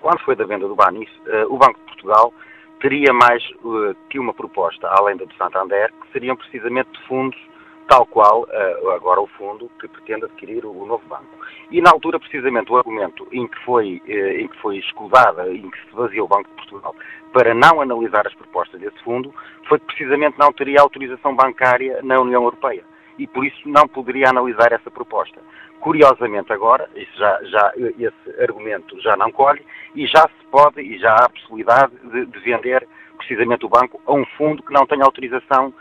quando 0.01 0.19
foi 0.21 0.35
da 0.35 0.47
venda 0.47 0.67
do 0.67 0.75
Banis, 0.75 1.11
uh, 1.27 1.53
o 1.53 1.59
Banco 1.59 1.77
de 1.77 1.85
Portugal 1.85 2.33
teria 2.81 3.13
mais 3.13 3.47
uh, 3.63 3.95
que 4.09 4.17
uma 4.17 4.33
proposta, 4.33 4.87
além 4.97 5.15
da 5.15 5.25
do 5.25 5.33
Santander, 5.35 5.93
que 6.01 6.11
seriam 6.11 6.35
precisamente 6.35 6.89
de 6.89 7.05
fundos 7.05 7.39
tal 7.89 8.05
qual 8.05 8.43
uh, 8.43 8.91
agora 8.91 9.19
o 9.19 9.27
fundo 9.27 9.69
que 9.81 9.87
pretende 9.87 10.25
adquirir 10.25 10.63
o, 10.63 10.71
o, 10.71 10.85
novo 10.85 11.03
banco. 11.07 11.25
E 11.71 11.81
na 11.81 11.89
altura, 11.89 12.19
precisamente, 12.19 12.71
o 12.71 12.77
argumento 12.77 13.27
em 13.31 13.47
que 13.47 13.57
foi, 13.65 13.99
uh, 14.07 14.39
em 14.39 14.47
que 14.47 14.57
foi 14.61 14.77
escudada, 14.77 15.51
em 15.51 15.67
que 15.69 15.77
se 15.89 15.95
vazia 15.95 16.23
o 16.23 16.27
Banco 16.27 16.47
de 16.49 16.55
Portugal 16.55 16.95
para 17.33 17.53
não 17.53 17.81
analisar 17.81 18.27
as 18.27 18.33
propostas 18.35 18.79
desse 18.79 19.03
fundo, 19.03 19.33
foi 19.67 19.79
que 19.79 19.85
precisamente 19.87 20.37
não 20.37 20.53
teria 20.53 20.81
autorização 20.81 21.35
bancária 21.35 21.99
na 22.03 22.19
União 22.19 22.43
Europeia. 22.43 22.83
e 23.17 23.27
por 23.27 23.43
isso 23.45 23.67
não 23.67 23.85
poderia 23.85 24.29
analisar 24.29 24.71
essa 24.71 24.89
proposta. 24.89 25.41
Curiosamente 25.81 26.53
agora, 26.53 26.89
já, 27.17 27.39
já, 27.43 27.73
esse 27.75 28.41
argumento 28.41 28.97
já 29.01 29.17
não 29.17 29.29
colhe 29.29 29.61
e 29.93 30.07
já 30.07 30.21
se 30.21 30.45
pode 30.49 30.79
e 30.79 30.97
já 30.97 31.13
há 31.15 31.29
possibilidade 31.29 31.91
de, 32.11 32.25
de 32.25 32.39
vender 32.39 32.87
precisamente 33.17 33.65
o 33.65 33.69
banco 33.69 34.01
a 34.05 34.13
um 34.13 34.25
fundo 34.37 34.63
que 34.63 34.73
não 34.73 34.85
tem 34.85 35.01
autorização, 35.01 35.73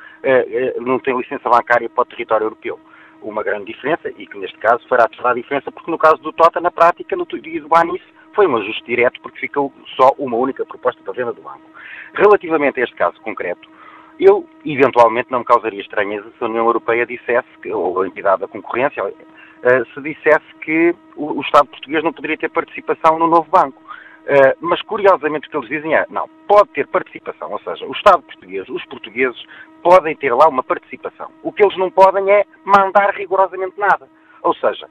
não 0.81 0.99
tem 0.99 1.17
licença 1.17 1.49
bancária 1.49 1.89
para 1.89 2.03
o 2.03 2.07
território 2.07 2.45
europeu. 2.45 2.79
Uma 3.21 3.43
grande 3.43 3.67
diferença 3.73 4.13
e 4.17 4.27
que 4.27 4.39
neste 4.39 4.59
caso 4.59 4.87
fará 4.89 5.09
toda 5.09 5.31
a 5.31 5.35
diferença 5.35 5.73
porque 5.73 5.91
no 5.91 5.99
caso 5.99 6.19
do 6.19 6.33
Tota, 6.33 6.61
na 6.61 6.71
prática, 6.71 7.17
no 7.17 7.27
e 7.33 7.61
do 7.61 7.69
Banis, 7.69 8.03
foi 8.35 8.47
um 8.47 8.57
ajuste 8.57 8.85
direto 8.85 9.21
porque 9.21 9.41
ficou 9.41 9.73
só 9.97 10.13
uma 10.19 10.37
única 10.37 10.65
proposta 10.65 11.03
para 11.03 11.13
venda 11.13 11.33
do 11.33 11.43
banco. 11.43 11.63
Relativamente 12.15 12.81
a 12.81 12.85
este 12.85 12.95
caso 12.95 13.21
concreto, 13.21 13.69
eu, 14.19 14.49
eventualmente, 14.65 15.31
não 15.31 15.41
me 15.41 15.45
causaria 15.45 15.81
estranheza 15.81 16.27
se 16.37 16.45
a 16.45 16.49
União 16.49 16.67
Europeia 16.67 17.07
dissesse, 17.07 17.49
que, 17.63 17.73
ou 17.73 18.03
a 18.03 18.07
entidade 18.07 18.41
da 18.41 18.49
concorrência, 18.49 19.03
eh, 19.63 19.85
se 19.95 20.01
dissesse 20.01 20.55
que 20.61 20.95
o, 21.17 21.41
Estado 21.41 21.69
português 21.69 22.03
não 22.03 22.13
poderia 22.13 22.37
ter 22.37 22.49
participação 22.49 23.19
no 23.19 23.29
novo 23.29 23.49
banco. 23.51 23.81
Uh, 24.25 24.55
mas 24.61 24.83
curiosamente 24.83 25.49
o 25.49 25.51
que 25.51 25.57
eles 25.57 25.69
dizem 25.69 25.95
é, 25.95 26.05
não, 26.11 26.29
pode 26.47 26.69
ter 26.71 26.87
participação, 26.87 27.51
ou 27.51 27.59
seja, 27.61 27.87
o 27.87 27.93
Estado 27.93 28.23
português, 28.23 28.69
os 28.69 28.85
portugueses 28.85 29.43
podem 29.83 30.15
ter 30.17 30.35
lá 30.35 30.47
uma 30.49 30.63
participação. 30.63 31.31
O 31.43 31.51
que 31.53 31.65
eles 31.65 31.77
não 31.79 31.91
podem 31.91 32.31
é 32.31 32.45
mandar 32.65 33.15
rigorosamente 33.15 33.79
nada. 33.79 34.07
Ou 34.43 34.55
seja, 34.55 34.87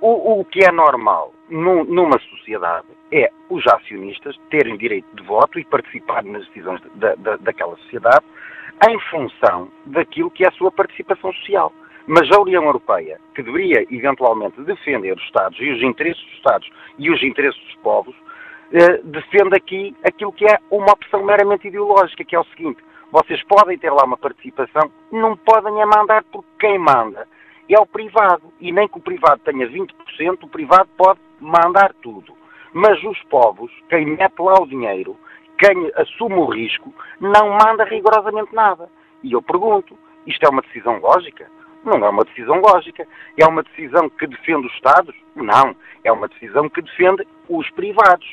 o, 0.00 0.40
o 0.40 0.44
que 0.44 0.64
é 0.64 0.72
normal 0.72 1.32
num, 1.48 1.84
numa 1.84 2.18
sociedade 2.18 2.88
é 3.12 3.30
os 3.48 3.64
acionistas 3.66 4.36
terem 4.50 4.76
direito 4.76 5.06
de 5.14 5.22
voto 5.22 5.58
e 5.58 5.64
participar 5.64 6.24
nas 6.24 6.46
decisões 6.46 6.80
da, 6.94 7.14
da, 7.14 7.36
daquela 7.36 7.76
sociedade 7.76 8.24
em 8.88 8.98
função 9.10 9.70
daquilo 9.86 10.30
que 10.30 10.44
é 10.44 10.48
a 10.48 10.52
sua 10.52 10.72
participação 10.72 11.32
social. 11.34 11.72
Mas 12.06 12.28
a 12.32 12.40
União 12.40 12.64
Europeia, 12.64 13.20
que 13.34 13.42
deveria 13.42 13.86
eventualmente 13.90 14.60
defender 14.62 15.16
os 15.16 15.22
Estados 15.22 15.58
e 15.60 15.70
os 15.70 15.82
interesses 15.82 16.20
dos 16.24 16.34
Estados 16.34 16.70
e 16.98 17.10
os 17.10 17.22
interesses 17.22 17.62
dos 17.62 17.76
povos, 17.76 18.16
eh, 18.72 19.00
defende 19.04 19.56
aqui 19.56 19.96
aquilo 20.02 20.32
que 20.32 20.46
é 20.46 20.58
uma 20.70 20.92
opção 20.92 21.22
meramente 21.22 21.68
ideológica, 21.68 22.24
que 22.24 22.34
é 22.34 22.40
o 22.40 22.44
seguinte: 22.44 22.82
vocês 23.10 23.42
podem 23.44 23.78
ter 23.78 23.90
lá 23.90 24.04
uma 24.04 24.16
participação, 24.16 24.90
não 25.10 25.36
podem 25.36 25.80
é 25.80 25.84
mandar 25.84 26.24
porque 26.24 26.48
quem 26.58 26.78
manda 26.78 27.28
é 27.68 27.78
o 27.78 27.86
privado. 27.86 28.52
E 28.60 28.72
nem 28.72 28.88
que 28.88 28.98
o 28.98 29.02
privado 29.02 29.40
tenha 29.44 29.68
20%, 29.68 29.88
o 30.42 30.48
privado 30.48 30.88
pode 30.96 31.20
mandar 31.40 31.92
tudo. 32.02 32.34
Mas 32.72 33.02
os 33.04 33.18
povos, 33.24 33.70
quem 33.88 34.06
mete 34.06 34.38
lá 34.38 34.54
o 34.54 34.66
dinheiro, 34.66 35.16
quem 35.58 35.92
assume 35.96 36.36
o 36.36 36.46
risco, 36.46 36.92
não 37.20 37.50
manda 37.50 37.84
rigorosamente 37.84 38.54
nada. 38.54 38.88
E 39.22 39.32
eu 39.32 39.42
pergunto: 39.42 39.98
isto 40.26 40.44
é 40.44 40.48
uma 40.48 40.62
decisão 40.62 40.98
lógica? 40.98 41.46
Não 41.84 42.04
é 42.04 42.08
uma 42.08 42.24
decisão 42.24 42.60
lógica. 42.60 43.06
É 43.36 43.46
uma 43.46 43.62
decisão 43.62 44.08
que 44.08 44.26
defende 44.26 44.66
os 44.66 44.72
Estados? 44.74 45.14
Não. 45.34 45.74
É 46.04 46.12
uma 46.12 46.28
decisão 46.28 46.68
que 46.68 46.80
defende 46.80 47.26
os 47.48 47.68
privados. 47.70 48.26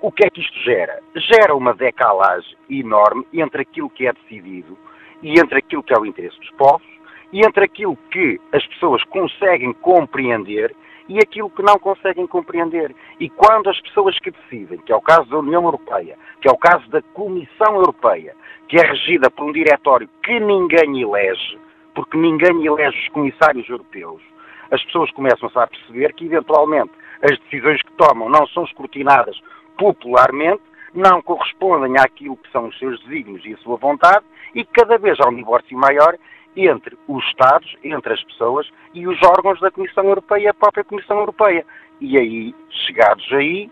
O 0.00 0.12
que 0.12 0.24
é 0.24 0.30
que 0.30 0.40
isto 0.40 0.56
gera? 0.60 1.00
Gera 1.16 1.56
uma 1.56 1.74
decalagem 1.74 2.56
enorme 2.70 3.26
entre 3.32 3.62
aquilo 3.62 3.90
que 3.90 4.06
é 4.06 4.12
decidido 4.12 4.78
e 5.22 5.40
entre 5.40 5.58
aquilo 5.58 5.82
que 5.82 5.92
é 5.92 5.98
o 5.98 6.06
interesse 6.06 6.38
dos 6.38 6.50
povos 6.50 6.86
e 7.32 7.44
entre 7.44 7.64
aquilo 7.64 7.96
que 8.10 8.40
as 8.52 8.64
pessoas 8.66 9.02
conseguem 9.04 9.72
compreender 9.72 10.72
e 11.08 11.18
aquilo 11.18 11.50
que 11.50 11.62
não 11.62 11.78
conseguem 11.80 12.28
compreender. 12.28 12.94
E 13.18 13.28
quando 13.28 13.70
as 13.70 13.80
pessoas 13.80 14.16
que 14.20 14.30
decidem, 14.30 14.78
que 14.78 14.92
é 14.92 14.96
o 14.96 15.00
caso 15.00 15.28
da 15.30 15.38
União 15.38 15.64
Europeia, 15.64 16.16
que 16.40 16.48
é 16.48 16.52
o 16.52 16.58
caso 16.58 16.88
da 16.90 17.02
Comissão 17.02 17.74
Europeia, 17.74 18.36
que 18.68 18.76
é 18.76 18.86
regida 18.86 19.28
por 19.30 19.46
um 19.46 19.52
diretório 19.52 20.08
que 20.22 20.38
ninguém 20.38 21.02
elege, 21.02 21.58
porque 21.92 22.16
ninguém 22.16 22.64
elege 22.64 22.96
os 22.96 23.08
comissários 23.08 23.68
europeus, 23.68 24.22
as 24.70 24.84
pessoas 24.84 25.10
começam-se 25.10 25.58
a 25.58 25.66
perceber 25.66 26.12
que, 26.12 26.26
eventualmente, 26.26 26.92
as 27.22 27.36
decisões 27.40 27.82
que 27.82 27.92
tomam 27.92 28.28
não 28.28 28.46
são 28.48 28.62
escrutinadas 28.64 29.40
popularmente, 29.78 30.62
não 30.92 31.22
correspondem 31.22 31.96
àquilo 31.98 32.36
que 32.36 32.50
são 32.50 32.66
os 32.66 32.78
seus 32.78 33.00
desígnios 33.04 33.44
e 33.44 33.54
a 33.54 33.58
sua 33.58 33.76
vontade, 33.76 34.24
e 34.54 34.64
cada 34.64 34.98
vez 34.98 35.18
há 35.20 35.28
um 35.28 35.34
divórcio 35.34 35.78
maior 35.78 36.16
entre 36.56 36.98
os 37.06 37.24
Estados, 37.26 37.76
entre 37.84 38.12
as 38.12 38.22
pessoas 38.24 38.68
e 38.92 39.06
os 39.06 39.22
órgãos 39.22 39.60
da 39.60 39.70
Comissão 39.70 40.04
Europeia 40.04 40.44
e 40.44 40.48
a 40.48 40.54
própria 40.54 40.84
Comissão 40.84 41.18
Europeia. 41.18 41.64
E 42.00 42.18
aí, 42.18 42.54
chegados 42.70 43.26
aí, 43.32 43.70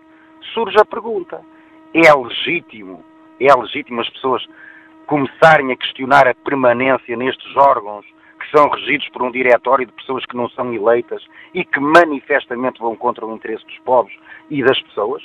surge 0.53 0.79
a 0.79 0.85
pergunta: 0.85 1.41
é 1.93 2.15
legítimo, 2.15 3.03
é 3.41 3.53
legítimo 3.55 4.01
as 4.01 4.11
pessoas 4.11 4.47
começarem 5.07 5.73
a 5.73 5.77
questionar 5.77 6.29
a 6.29 6.35
permanência 6.35 7.17
nestes 7.17 7.57
órgãos 7.57 8.05
que 8.39 8.51
são 8.57 8.69
regidos 8.69 9.09
por 9.09 9.23
um 9.23 9.31
diretório 9.31 9.87
de 9.87 9.93
pessoas 9.93 10.25
que 10.27 10.37
não 10.37 10.49
são 10.51 10.73
eleitas 10.73 11.25
e 11.55 11.65
que 11.65 11.81
manifestamente 11.81 12.81
vão 12.81 12.95
contra 12.95 13.25
o 13.25 13.35
interesse 13.35 13.65
dos 13.65 13.79
povos 13.79 14.13
e 14.51 14.63
das 14.63 14.81
pessoas, 14.83 15.23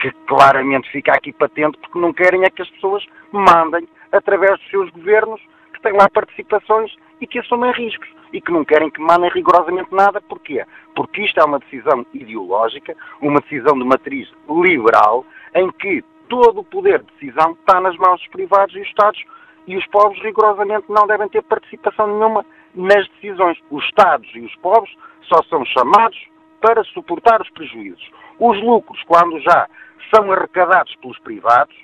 que 0.00 0.10
claramente 0.26 0.90
fica 0.90 1.12
aqui 1.12 1.32
patente 1.32 1.78
porque 1.78 1.98
não 1.98 2.12
querem 2.12 2.44
é 2.44 2.50
que 2.50 2.62
as 2.62 2.70
pessoas 2.70 3.04
mandem 3.32 3.88
através 4.12 4.58
dos 4.58 4.70
seus 4.70 4.90
governos 4.90 5.40
que 5.72 5.80
têm 5.82 5.92
lá 5.92 6.08
participações 6.08 6.94
e 7.20 7.26
que 7.26 7.38
assumem 7.38 7.72
riscos 7.72 8.08
e 8.32 8.40
que 8.40 8.52
não 8.52 8.64
querem 8.64 8.90
que 8.90 9.00
mandem 9.00 9.30
rigorosamente 9.30 9.92
nada. 9.92 10.20
Porquê? 10.20 10.64
Porque 10.94 11.22
isto 11.22 11.40
é 11.40 11.44
uma 11.44 11.58
decisão 11.58 12.04
ideológica, 12.12 12.96
uma 13.20 13.40
decisão 13.40 13.78
de 13.78 13.84
matriz 13.84 14.28
liberal, 14.48 15.24
em 15.54 15.70
que 15.72 16.04
todo 16.28 16.60
o 16.60 16.64
poder 16.64 17.00
de 17.00 17.12
decisão 17.12 17.52
está 17.52 17.80
nas 17.80 17.96
mãos 17.96 18.20
dos 18.20 18.28
privados 18.28 18.74
e 18.74 18.80
os 18.80 18.88
Estados 18.88 19.22
e 19.66 19.76
os 19.76 19.86
povos 19.86 20.20
rigorosamente 20.20 20.84
não 20.88 21.06
devem 21.06 21.28
ter 21.28 21.42
participação 21.42 22.06
nenhuma 22.06 22.44
nas 22.74 23.08
decisões. 23.08 23.58
Os 23.70 23.84
Estados 23.84 24.28
e 24.34 24.40
os 24.40 24.54
povos 24.56 24.90
só 25.22 25.42
são 25.44 25.64
chamados 25.64 26.18
para 26.64 26.82
suportar 26.84 27.42
os 27.42 27.50
prejuízos. 27.50 28.10
Os 28.40 28.58
lucros, 28.62 28.98
quando 29.06 29.38
já 29.40 29.68
são 30.14 30.32
arrecadados 30.32 30.96
pelos 30.96 31.18
privados, 31.18 31.76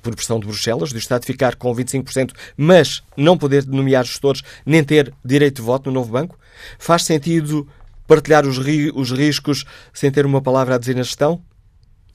por 0.00 0.14
pressão 0.14 0.38
de 0.38 0.46
Bruxelas, 0.46 0.92
do 0.92 0.98
Estado 0.98 1.24
ficar 1.24 1.56
com 1.56 1.74
25%, 1.74 2.30
mas 2.56 3.02
não 3.16 3.36
poder 3.36 3.66
nomear 3.66 4.04
gestores 4.04 4.42
nem 4.64 4.84
ter 4.84 5.12
direito 5.24 5.56
de 5.56 5.62
voto 5.62 5.86
no 5.86 5.92
novo 5.94 6.12
banco? 6.12 6.38
Faz 6.78 7.02
sentido 7.04 7.66
partilhar 8.06 8.46
os, 8.46 8.58
ri 8.58 8.90
os 8.94 9.10
riscos 9.10 9.64
sem 9.92 10.10
ter 10.10 10.26
uma 10.26 10.42
palavra 10.42 10.74
a 10.74 10.78
dizer 10.78 10.94
na 10.96 11.02
gestão? 11.02 11.42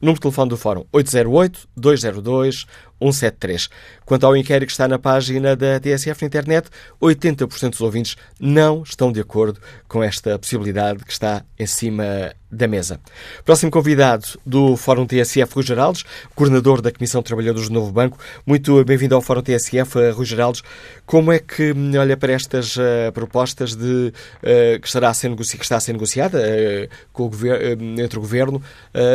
Número 0.01 0.15
de 0.15 0.21
telefone 0.21 0.49
do 0.49 0.57
Fórum 0.57 0.85
808-202-173. 3.01 3.69
Quanto 4.05 4.25
ao 4.25 4.35
inquérito 4.35 4.67
que 4.67 4.71
está 4.71 4.87
na 4.87 4.99
página 4.99 5.55
da 5.55 5.79
TSF 5.79 6.21
na 6.21 6.27
internet, 6.27 6.69
80% 7.01 7.71
dos 7.71 7.81
ouvintes 7.81 8.15
não 8.39 8.83
estão 8.83 9.11
de 9.11 9.19
acordo 9.19 9.59
com 9.87 10.03
esta 10.03 10.37
possibilidade 10.37 11.03
que 11.03 11.11
está 11.11 11.43
em 11.57 11.65
cima 11.65 12.33
da 12.51 12.67
mesa. 12.67 12.99
Próximo 13.45 13.71
convidado 13.71 14.25
do 14.43 14.75
Fórum 14.75 15.05
TSF, 15.05 15.53
Rui 15.53 15.63
Geraldes, 15.63 16.03
coordenador 16.33 16.81
da 16.81 16.91
Comissão 16.91 17.21
de 17.21 17.25
Trabalhadores 17.25 17.69
do 17.69 17.73
Novo 17.73 17.91
Banco. 17.91 18.17
Muito 18.45 18.83
bem-vindo 18.83 19.13
ao 19.13 19.21
Fórum 19.21 19.43
TSF, 19.43 20.11
Rui 20.11 20.25
Geraldes. 20.25 20.63
Como 21.05 21.31
é 21.31 21.37
que 21.37 21.73
olha 21.99 22.17
para 22.17 22.33
estas 22.33 22.75
uh, 22.75 23.11
propostas 23.13 23.75
de, 23.75 24.11
uh, 24.41 24.79
que, 24.81 24.87
estará 24.87 25.09
a 25.09 25.13
ser 25.13 25.35
que 25.35 25.43
está 25.43 25.77
a 25.77 25.79
ser 25.79 25.93
negociada 25.93 26.39
uh, 26.39 26.95
com 27.13 27.27
o 27.27 28.01
entre 28.01 28.17
o 28.17 28.21
Governo 28.21 28.61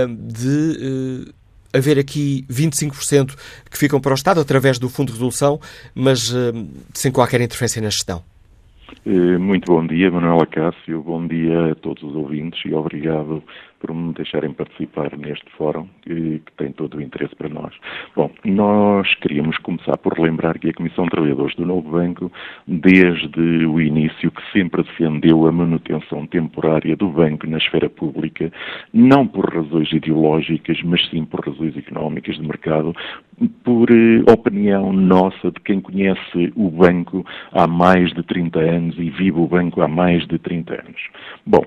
de 0.08 1.34
haver 1.74 1.98
aqui 1.98 2.44
25% 2.48 3.34
que 3.70 3.76
ficam 3.76 4.00
para 4.00 4.12
o 4.12 4.14
Estado 4.14 4.40
através 4.40 4.78
do 4.78 4.88
Fundo 4.88 5.08
de 5.08 5.14
Resolução, 5.14 5.60
mas 5.94 6.32
sem 6.92 7.10
qualquer 7.10 7.40
interferência 7.40 7.82
na 7.82 7.90
gestão? 7.90 8.22
Muito 9.04 9.66
bom 9.66 9.86
dia, 9.86 10.10
Manuela 10.10 10.46
Cássio. 10.46 11.02
Bom 11.02 11.26
dia 11.26 11.72
a 11.72 11.74
todos 11.74 12.02
os 12.02 12.14
ouvintes 12.14 12.60
e 12.64 12.72
obrigado 12.72 13.42
por 13.84 13.94
me 13.94 14.14
deixarem 14.14 14.50
participar 14.54 15.14
neste 15.18 15.44
fórum 15.58 15.86
que, 16.00 16.40
tem 16.56 16.72
todo 16.72 16.96
o 16.96 17.02
interesse 17.02 17.36
para 17.36 17.50
nós. 17.50 17.74
Bom, 18.16 18.30
nós 18.44 19.14
queríamos 19.16 19.58
começar 19.58 19.98
por 19.98 20.14
relembrar 20.14 20.58
que 20.58 20.70
a 20.70 20.72
Comissão 20.72 21.04
de 21.04 21.10
Trabalhadores 21.10 21.54
do 21.56 21.66
Novo 21.66 21.90
Banco, 21.90 22.32
desde 22.66 23.66
o 23.66 23.78
início, 23.78 24.30
que 24.30 24.42
sempre 24.52 24.82
defendeu 24.82 25.46
a 25.46 25.52
manutenção 25.52 26.26
temporária 26.26 26.96
do 26.96 27.08
banco 27.08 27.46
na 27.46 27.58
esfera 27.58 27.90
pública, 27.90 28.50
não 28.94 29.26
por 29.26 29.52
razões 29.52 29.92
ideológicas, 29.92 30.80
mas 30.82 31.06
sim 31.10 31.26
por 31.26 31.46
razões 31.46 31.76
económicas 31.76 32.36
de 32.36 32.42
mercado, 32.42 32.94
por 33.64 33.90
eh, 33.90 34.32
opinião 34.32 34.92
nossa 34.92 35.50
de 35.50 35.60
quem 35.60 35.80
conhece 35.80 36.52
o 36.56 36.70
banco 36.70 37.26
há 37.52 37.66
mais 37.66 38.12
de 38.14 38.22
30 38.22 38.58
anos 38.60 38.96
e 38.96 39.10
vive 39.10 39.38
o 39.38 39.46
banco 39.46 39.82
há 39.82 39.88
mais 39.88 40.26
de 40.26 40.38
30 40.38 40.72
anos. 40.72 41.02
Bom, 41.44 41.64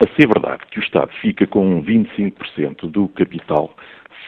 a 0.00 0.06
ser 0.16 0.26
verdade 0.26 0.64
que 0.70 0.78
o 0.78 0.82
Estado 0.82 1.10
fica 1.20 1.46
com 1.46 1.82
25% 1.82 2.90
do 2.90 3.08
capital 3.08 3.74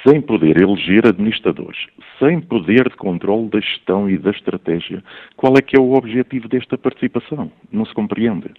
sem 0.07 0.21
poder 0.21 0.61
eleger 0.61 1.05
administradores, 1.07 1.79
sem 2.21 2.41
poder 2.41 2.89
de 2.89 2.97
controle 2.97 3.49
da 3.49 3.61
gestão 3.61 4.09
e 4.09 4.17
da 4.17 4.31
estratégia, 4.31 5.03
qual 5.37 5.55
é 5.57 5.63
que 5.63 5.77
é 5.77 5.81
o 5.81 5.95
objetivo 5.95 6.49
desta 6.49 6.79
participação? 6.79 7.51
Não 7.73 7.85
se 7.85 7.93
compreende. 7.93 8.51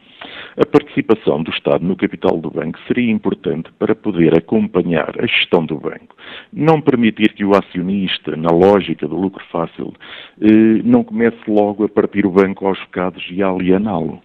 A 0.58 0.66
participação 0.66 1.42
do 1.42 1.52
Estado 1.52 1.86
no 1.86 1.96
capital 1.96 2.38
do 2.38 2.52
banco 2.52 2.78
seria 2.86 3.12
importante 3.12 3.72
para 3.80 3.96
poder 3.96 4.38
acompanhar 4.38 5.14
a 5.20 5.26
gestão 5.26 5.66
do 5.66 5.78
banco, 5.78 6.16
não 6.52 6.82
permitir 6.82 7.34
que 7.34 7.46
o 7.46 7.56
acionista, 7.56 8.36
na 8.36 8.50
lógica 8.52 9.08
do 9.08 9.16
lucro 9.16 9.44
fácil, 9.50 9.94
eh, 10.42 10.82
não 10.84 11.04
comece 11.04 11.38
logo 11.48 11.86
a 11.86 11.90
partir 11.90 12.26
o 12.26 12.32
banco 12.32 12.68
aos 12.68 12.80
bocados 12.80 13.26
e 13.32 13.42
a 13.42 13.48
aliená-lo. 13.48 14.22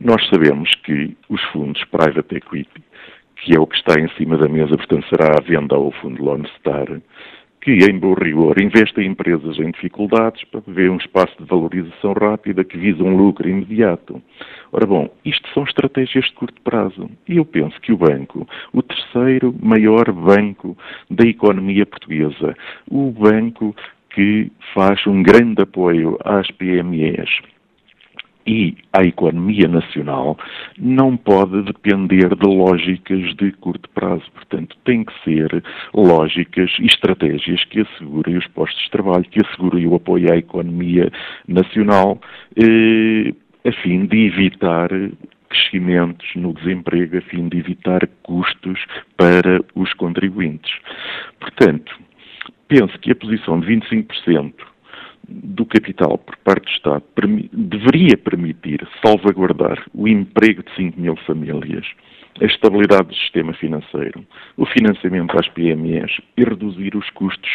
Nós 0.00 0.26
sabemos 0.30 0.70
que 0.82 1.14
os 1.28 1.42
fundos 1.52 1.84
private 1.84 2.36
equity, 2.36 2.82
que 3.36 3.54
é 3.54 3.60
o 3.60 3.66
que 3.66 3.76
está 3.76 4.00
em 4.00 4.08
cima 4.16 4.38
da 4.38 4.48
mesa, 4.48 4.74
portanto 4.74 5.06
será 5.10 5.36
a 5.36 5.42
venda 5.42 5.76
ao 5.76 5.92
fundo 5.92 6.24
Lone 6.24 6.48
Star, 6.56 6.86
que 7.60 7.70
em 7.70 7.98
bom 7.98 8.14
rigor 8.14 8.58
investe 8.58 8.98
em 8.98 9.10
empresas 9.10 9.58
em 9.58 9.70
dificuldades 9.70 10.42
para 10.44 10.62
ver 10.66 10.90
um 10.90 10.96
espaço 10.96 11.34
de 11.38 11.44
valorização 11.44 12.14
rápida 12.14 12.64
que 12.64 12.78
visa 12.78 13.02
um 13.02 13.14
lucro 13.14 13.46
imediato. 13.46 14.22
Ora 14.72 14.86
bom, 14.86 15.10
isto 15.22 15.46
são 15.52 15.64
estratégias 15.64 16.24
de 16.24 16.32
curto 16.32 16.58
prazo. 16.62 17.10
E 17.28 17.36
eu 17.36 17.44
penso 17.44 17.78
que 17.82 17.92
o 17.92 17.98
banco, 17.98 18.48
o 18.72 18.82
terceiro 18.82 19.54
maior 19.60 20.10
banco 20.10 20.78
da 21.10 21.26
economia 21.26 21.84
portuguesa, 21.84 22.56
o 22.90 23.10
banco 23.10 23.76
que 24.14 24.50
faz 24.72 25.06
um 25.06 25.22
grande 25.22 25.62
apoio 25.62 26.18
às 26.24 26.50
PMEs, 26.52 27.28
e 28.50 28.76
a 28.92 29.02
economia 29.02 29.68
nacional 29.68 30.36
não 30.76 31.16
pode 31.16 31.62
depender 31.62 32.34
de 32.34 32.46
lógicas 32.46 33.32
de 33.36 33.52
curto 33.52 33.88
prazo. 33.90 34.24
Portanto, 34.34 34.76
tem 34.84 35.04
que 35.04 35.12
ser 35.22 35.62
lógicas 35.94 36.72
e 36.80 36.86
estratégias 36.86 37.64
que 37.66 37.82
assegurem 37.82 38.36
os 38.36 38.46
postos 38.48 38.82
de 38.82 38.90
trabalho, 38.90 39.24
que 39.24 39.40
assegurem 39.46 39.86
o 39.86 39.94
apoio 39.94 40.32
à 40.32 40.36
economia 40.36 41.12
nacional, 41.46 42.20
eh, 42.56 43.32
a 43.64 43.72
fim 43.82 44.06
de 44.06 44.26
evitar 44.26 44.88
crescimentos 45.48 46.26
no 46.34 46.52
desemprego, 46.52 47.18
a 47.18 47.20
fim 47.20 47.48
de 47.48 47.58
evitar 47.58 48.04
custos 48.24 48.84
para 49.16 49.60
os 49.76 49.92
contribuintes. 49.94 50.72
Portanto, 51.38 51.96
penso 52.66 52.98
que 52.98 53.12
a 53.12 53.16
posição 53.16 53.60
de 53.60 53.66
25% 53.68 54.69
do 55.28 55.64
capital 55.66 56.18
por 56.18 56.36
parte 56.38 56.64
do 56.64 56.70
Estado 56.70 57.04
deveria 57.52 58.16
permitir 58.16 58.86
salvaguardar 59.04 59.82
o 59.94 60.08
emprego 60.08 60.62
de 60.62 60.74
5 60.74 61.00
mil 61.00 61.16
famílias, 61.26 61.86
a 62.40 62.44
estabilidade 62.44 63.08
do 63.08 63.14
sistema 63.14 63.52
financeiro, 63.54 64.24
o 64.56 64.66
financiamento 64.66 65.38
às 65.38 65.48
PMEs 65.48 66.20
e 66.36 66.44
reduzir 66.44 66.96
os 66.96 67.08
custos 67.10 67.50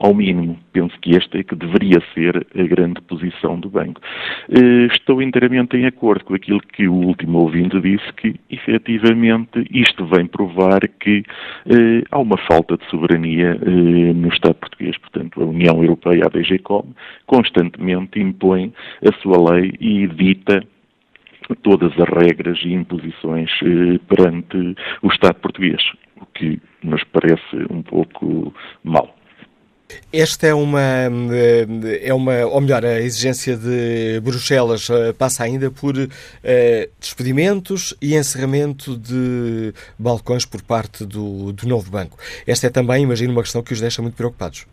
ao 0.00 0.14
mínimo. 0.14 0.58
Penso 0.72 0.98
que 1.00 1.14
esta 1.14 1.38
é 1.38 1.44
que 1.44 1.54
deveria 1.54 2.02
ser 2.14 2.46
a 2.58 2.62
grande 2.62 3.00
posição 3.02 3.60
do 3.60 3.68
banco. 3.68 4.00
Eh, 4.48 4.86
estou 4.92 5.20
inteiramente 5.20 5.76
em 5.76 5.84
acordo 5.84 6.24
com 6.24 6.34
aquilo 6.34 6.60
que 6.60 6.88
o 6.88 6.94
último 6.94 7.38
ouvinte 7.40 7.78
disse, 7.80 8.10
que 8.14 8.34
efetivamente 8.50 9.66
isto 9.70 10.06
vem 10.06 10.26
provar 10.26 10.80
que 10.98 11.22
eh, 11.66 12.02
há 12.10 12.18
uma 12.18 12.38
falta 12.38 12.78
de 12.78 12.86
soberania 12.86 13.58
eh, 13.60 14.12
no 14.14 14.28
Estado 14.28 14.54
português. 14.54 14.96
Portanto, 14.96 15.42
a 15.42 15.44
União 15.44 15.82
Europeia, 15.82 16.24
a 16.24 16.30
DGCOM, 16.30 16.86
constantemente 17.26 18.18
impõe 18.18 18.72
a 19.06 19.12
sua 19.20 19.52
lei 19.52 19.74
e 19.78 20.06
dita 20.06 20.64
todas 21.62 21.92
as 22.00 22.08
regras 22.08 22.58
e 22.64 22.72
imposições 22.72 23.50
perante 24.08 24.76
o 25.02 25.08
Estado 25.08 25.34
português, 25.40 25.82
o 26.20 26.26
que 26.26 26.60
nos 26.82 27.02
parece 27.04 27.66
um 27.68 27.82
pouco 27.82 28.54
mal. 28.84 29.19
Esta 30.12 30.48
é 30.48 30.54
uma, 30.54 30.80
eh, 30.80 31.66
é 32.02 32.14
uma, 32.14 32.46
ou 32.46 32.60
melhor, 32.60 32.84
a 32.84 33.00
exigência 33.00 33.56
de 33.56 34.20
Bruxelas 34.20 34.88
eh, 34.90 35.12
passa 35.12 35.44
ainda 35.44 35.70
por 35.70 35.96
uh, 35.96 36.08
despedimentos 36.98 37.94
e 38.00 38.16
encerramento 38.16 38.96
de 38.96 39.72
balcões 39.98 40.44
por 40.44 40.62
parte 40.62 41.04
do, 41.04 41.52
do 41.52 41.68
novo 41.68 41.90
banco. 41.90 42.18
Esta 42.46 42.66
é 42.66 42.70
também, 42.70 43.04
imagino, 43.04 43.32
uma 43.32 43.42
questão 43.42 43.62
que 43.62 43.72
os 43.72 43.80
deixa 43.80 44.02
muito 44.02 44.14
preocupados. 44.14 44.66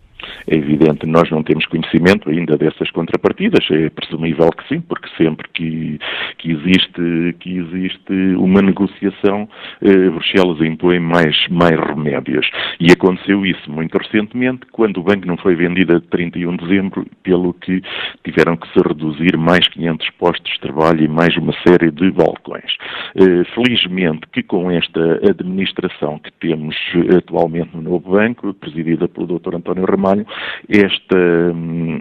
É 0.47 0.56
evidente, 0.56 1.06
nós 1.06 1.30
não 1.30 1.43
temos 1.43 1.65
conhecimento 1.65 2.30
ainda 2.30 2.58
dessas 2.58 2.89
contrapartidas, 2.91 3.65
é 3.71 3.89
presumível 3.89 4.49
que 4.51 4.67
sim, 4.67 4.82
porque 4.82 5.10
sempre 5.17 5.47
que, 5.53 5.99
que, 6.38 6.51
existe, 6.51 7.36
que 7.39 7.58
existe 7.58 8.13
uma 8.38 8.62
negociação, 8.62 9.47
eh, 9.82 10.10
Bruxelas 10.10 10.62
impõe 10.62 10.99
mais, 10.99 11.36
mais 11.49 11.77
remédios. 11.80 12.49
E 12.80 12.91
aconteceu 12.91 13.45
isso 13.45 13.71
muito 13.71 13.97
recentemente, 13.97 14.65
quando 14.71 14.97
o 14.97 15.03
banco 15.03 15.27
não 15.27 15.38
foi 15.38 15.56
vendido 15.56 15.97
a 15.97 16.01
31 16.01 16.56
de 16.58 16.65
dezembro, 16.65 17.06
pelo 17.23 17.53
que 17.53 17.82
tiveram 18.23 18.56
que 18.58 18.67
se 18.73 18.80
reduzir 18.88 19.38
mais 19.38 19.67
500 19.67 20.10
postos 20.12 20.53
de 20.53 20.60
trabalho 20.60 21.03
e 21.03 21.08
mais 21.08 21.36
uma 21.38 21.53
série 21.67 21.91
de 21.91 22.12
balcões. 22.12 22.71
Eh, 23.15 23.43
felizmente 23.53 24.21
que 24.32 24.43
com 24.43 24.71
esta 24.71 25.19
administração 25.30 26.19
que 26.19 26.32
temos 26.34 26.75
atualmente 27.17 27.75
no 27.75 27.82
novo 27.82 28.12
banco, 28.12 28.53
presidida 28.53 29.08
pelo 29.08 29.39
Dr. 29.39 29.56
António 29.56 29.86
Ramalho, 29.86 30.07
esta, 30.70 31.17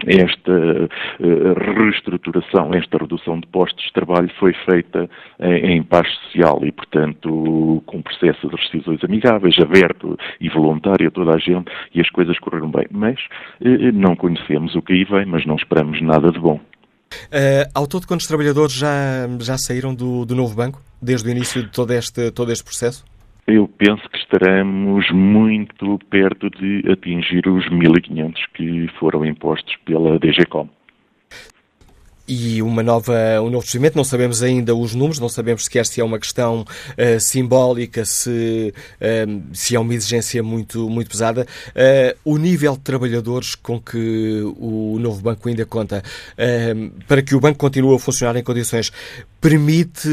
esta 0.07 0.89
eh, 1.19 1.75
reestruturação, 1.75 2.73
esta 2.73 2.97
redução 2.97 3.39
de 3.39 3.47
postos 3.47 3.85
de 3.85 3.93
trabalho 3.93 4.29
foi 4.39 4.53
feita 4.65 5.09
em, 5.39 5.77
em 5.77 5.83
paz 5.83 6.07
social 6.25 6.59
e, 6.63 6.71
portanto, 6.71 7.81
com 7.85 8.01
processo 8.01 8.47
de 8.49 8.55
rescisões 8.55 9.03
amigáveis, 9.03 9.57
aberto 9.59 10.17
e 10.39 10.49
voluntário 10.49 11.07
a 11.07 11.11
toda 11.11 11.35
a 11.35 11.37
gente 11.37 11.71
e 11.93 12.01
as 12.01 12.09
coisas 12.09 12.37
correram 12.39 12.69
bem. 12.69 12.85
Mas 12.91 13.19
eh, 13.61 13.91
não 13.91 14.15
conhecemos 14.15 14.75
o 14.75 14.81
que 14.81 14.93
aí 14.93 15.03
vem, 15.03 15.25
mas 15.25 15.45
não 15.45 15.55
esperamos 15.55 16.01
nada 16.01 16.31
de 16.31 16.39
bom. 16.39 16.59
Uh, 17.27 17.63
ao 17.73 17.87
todo, 17.87 18.05
quantos 18.05 18.27
trabalhadores 18.27 18.73
já, 18.73 19.27
já 19.39 19.57
saíram 19.57 19.95
do, 19.95 20.25
do 20.25 20.35
novo 20.35 20.53
banco, 20.55 20.81
desde 21.01 21.27
o 21.27 21.31
início 21.31 21.63
de 21.63 21.69
todo 21.69 21.91
este, 21.93 22.31
todo 22.31 22.51
este 22.51 22.63
processo? 22.63 23.05
Eu 23.47 23.65
penso 23.65 24.09
que 24.09 24.17
estaremos 24.17 25.09
muito 25.09 25.97
perto 26.09 26.49
de 26.49 26.83
atingir 26.91 27.47
os 27.47 27.65
1.500 27.69 28.33
que 28.53 28.89
foram 28.99 29.25
impostos 29.25 29.73
pela 29.85 30.19
DGCOM. 30.19 30.67
E 32.27 32.61
uma 32.61 32.83
nova, 32.83 33.13
um 33.39 33.45
novo 33.45 33.59
procedimento, 33.59 33.95
não 33.95 34.03
sabemos 34.03 34.43
ainda 34.43 34.75
os 34.75 34.93
números, 34.93 35.17
não 35.17 35.29
sabemos 35.29 35.63
sequer 35.63 35.85
se 35.85 36.01
é 36.01 36.03
uma 36.03 36.19
questão 36.19 36.63
uh, 36.63 37.19
simbólica, 37.21 38.03
se, 38.03 38.73
uh, 38.99 39.41
se 39.53 39.77
é 39.77 39.79
uma 39.79 39.93
exigência 39.93 40.43
muito, 40.43 40.89
muito 40.89 41.09
pesada. 41.09 41.47
Uh, 41.69 42.19
o 42.25 42.37
nível 42.37 42.73
de 42.73 42.79
trabalhadores 42.79 43.55
com 43.55 43.79
que 43.79 44.41
o 44.57 44.99
novo 44.99 45.21
banco 45.21 45.47
ainda 45.47 45.65
conta, 45.65 46.03
para 47.07 47.21
que 47.21 47.33
o 47.33 47.39
banco 47.39 47.59
continue 47.59 47.95
a 47.95 47.99
funcionar 47.99 48.37
em 48.37 48.43
condições, 48.43 48.91
permite 49.39 50.09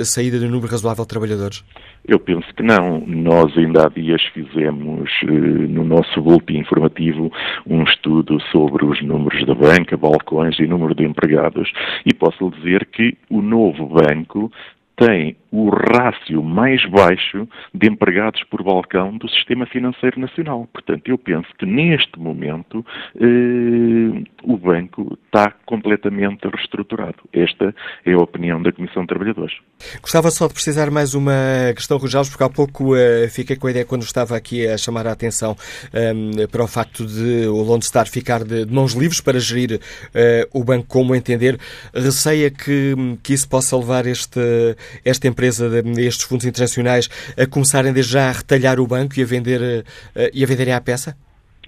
a 0.00 0.06
saída 0.06 0.38
de 0.38 0.46
um 0.46 0.50
número 0.50 0.72
razoável 0.72 1.04
de 1.04 1.08
trabalhadores? 1.08 1.62
Eu 2.08 2.20
penso 2.20 2.46
que 2.54 2.62
não. 2.62 3.00
Nós 3.06 3.56
ainda 3.58 3.86
há 3.86 3.88
dias 3.88 4.22
fizemos 4.32 5.10
eh, 5.22 5.26
no 5.26 5.84
nosso 5.84 6.20
boletim 6.22 6.58
informativo 6.58 7.32
um 7.66 7.82
estudo 7.82 8.40
sobre 8.52 8.84
os 8.84 9.02
números 9.02 9.44
da 9.44 9.54
banca, 9.54 9.96
balcões 9.96 10.58
e 10.60 10.66
número 10.66 10.94
de 10.94 11.04
empregados 11.04 11.72
e 12.04 12.14
posso 12.14 12.48
lhe 12.48 12.56
dizer 12.56 12.86
que 12.86 13.16
o 13.28 13.42
novo 13.42 13.86
banco 13.86 14.52
tem 14.96 15.36
o 15.52 15.70
rácio 15.70 16.42
mais 16.42 16.84
baixo 16.86 17.48
de 17.72 17.88
empregados 17.88 18.42
por 18.44 18.62
balcão 18.62 19.16
do 19.16 19.28
sistema 19.28 19.66
financeiro 19.66 20.20
nacional. 20.20 20.68
Portanto, 20.72 21.08
eu 21.08 21.16
penso 21.16 21.48
que 21.58 21.64
neste 21.64 22.18
momento 22.18 22.84
eh, 23.14 24.24
o 24.42 24.56
banco 24.56 25.18
está 25.24 25.52
completamente 25.64 26.46
reestruturado. 26.48 27.18
Esta 27.32 27.74
é 28.04 28.12
a 28.12 28.18
opinião 28.18 28.62
da 28.62 28.72
Comissão 28.72 29.02
de 29.02 29.08
Trabalhadores. 29.08 29.54
Gostava 30.00 30.30
só 30.30 30.46
de 30.46 30.54
precisar 30.54 30.90
mais 30.90 31.14
uma 31.14 31.32
questão, 31.74 31.98
Rojales, 31.98 32.28
porque 32.28 32.44
há 32.44 32.50
pouco 32.50 32.96
eh, 32.96 33.28
fiquei 33.28 33.56
com 33.56 33.66
a 33.66 33.70
ideia 33.70 33.84
quando 33.84 34.02
estava 34.02 34.36
aqui 34.36 34.66
a 34.66 34.76
chamar 34.76 35.06
a 35.06 35.12
atenção 35.12 35.56
eh, 35.92 36.46
para 36.50 36.64
o 36.64 36.68
facto 36.68 37.06
de 37.06 37.46
o 37.46 37.62
Lone 37.62 37.82
Star 37.82 38.08
ficar 38.08 38.44
de, 38.44 38.64
de, 38.64 38.72
mãos 38.72 38.92
livres 38.92 39.20
para 39.20 39.38
gerir 39.38 39.80
eh, 40.14 40.48
o 40.52 40.64
banco 40.64 40.86
como 40.86 41.14
entender. 41.14 41.58
Receia 41.94 42.50
que, 42.50 42.94
que 43.22 43.32
isso 43.32 43.48
possa 43.48 43.76
levar 43.76 44.06
este 44.06 44.76
esta 45.04 45.28
empresa, 45.28 45.70
estes 45.98 46.24
fundos 46.24 46.46
internacionais, 46.46 47.08
a 47.36 47.46
começarem 47.46 47.92
desde 47.92 48.12
já 48.12 48.28
a 48.28 48.32
retalhar 48.32 48.80
o 48.80 48.86
banco 48.86 49.18
e 49.18 49.22
a 49.22 49.26
vender 49.26 49.84
eh, 50.14 50.30
e 50.32 50.44
a 50.44 50.46
venderem 50.46 50.74
à 50.74 50.80
peça? 50.80 51.16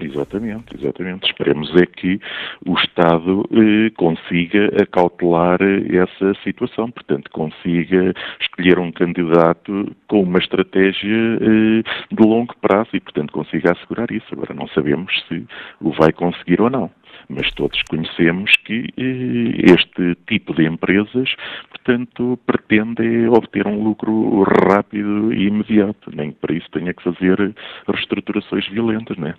Exatamente, 0.01 0.77
exatamente. 0.79 1.27
Esperemos 1.27 1.75
é 1.75 1.85
que 1.85 2.21
o 2.65 2.79
Estado 2.79 3.49
eh, 3.51 3.91
consiga 3.97 4.71
acautelar 4.81 5.59
essa 5.61 6.35
situação, 6.45 6.91
portanto, 6.91 7.29
consiga 7.33 8.15
escolher 8.41 8.79
um 8.79 8.93
candidato 8.93 9.93
com 10.07 10.23
uma 10.23 10.39
estratégia 10.39 11.39
eh, 11.41 12.15
de 12.15 12.23
longo 12.23 12.55
prazo 12.61 12.91
e, 12.95 13.01
portanto, 13.01 13.33
consiga 13.33 13.73
assegurar 13.73 14.11
isso. 14.13 14.27
Agora, 14.33 14.55
não 14.55 14.69
sabemos 14.69 15.13
se 15.27 15.45
o 15.81 15.91
vai 15.91 16.13
conseguir 16.13 16.61
ou 16.61 16.71
não 16.71 16.91
mas 17.29 17.51
todos 17.53 17.81
conhecemos 17.83 18.51
que 18.65 18.87
eh, 18.97 19.73
este 19.73 20.17
tipo 20.27 20.55
de 20.55 20.67
empresas, 20.67 21.35
portanto, 21.71 22.39
pretende 22.47 23.29
obter 23.29 23.67
um 23.67 23.83
lucro 23.83 24.43
rápido 24.43 25.33
e 25.33 25.47
imediato, 25.47 26.11
nem 26.15 26.33
para 26.33 26.55
isso 26.55 26.71
tenha 26.71 26.95
que 26.95 27.03
fazer 27.03 27.55
reestruturações 27.87 28.69
violentas, 28.69 29.17
não 29.17 29.29
é? 29.29 29.35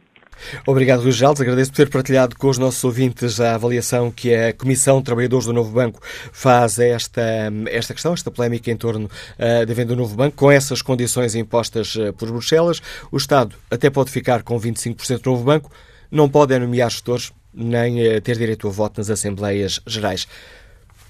Obrigado, 0.66 1.02
Luís 1.02 1.16
Jaldes. 1.16 1.42
Agradeço 1.42 1.72
por 1.72 1.78
ter 1.78 1.90
partilhado 1.90 2.36
com 2.38 2.48
os 2.48 2.58
nossos 2.58 2.84
ouvintes 2.84 3.40
a 3.40 3.56
avaliação 3.56 4.12
que 4.12 4.34
a 4.34 4.54
Comissão 4.54 5.00
de 5.00 5.06
Trabalhadores 5.06 5.46
do 5.46 5.54
Novo 5.54 5.72
Banco 5.72 6.00
faz 6.04 6.80
a 6.80 6.86
esta, 6.86 7.22
esta 7.70 7.94
questão, 7.94 8.14
esta 8.14 8.32
polémica 8.32 8.72
em 8.72 8.78
torno 8.78 9.06
uh, 9.06 9.66
da 9.66 9.74
venda 9.74 9.94
do 9.94 9.98
Novo 9.98 10.16
Banco, 10.16 10.36
com 10.38 10.52
essas 10.52 10.82
condições 10.82 11.36
impostas 11.36 11.96
uh, 11.96 12.14
por 12.14 12.32
Bruxelas. 12.32 12.82
O 13.12 13.18
Estado 13.18 13.56
até 13.70 13.90
pode 13.90 14.12
ficar 14.12 14.44
com 14.44 14.58
25% 14.60 15.22
do 15.22 15.32
Novo 15.32 15.44
Banco, 15.44 15.72
não 16.12 16.30
pode 16.30 16.58
nomear 16.58 16.90
gestores, 16.90 17.32
nem 17.54 18.18
uh, 18.18 18.22
ter 18.22 18.38
direito 18.38 18.68
a 18.68 18.72
voto 18.72 18.98
nas 18.98 19.10
Assembleias 19.10 19.80
Gerais. 19.86 20.28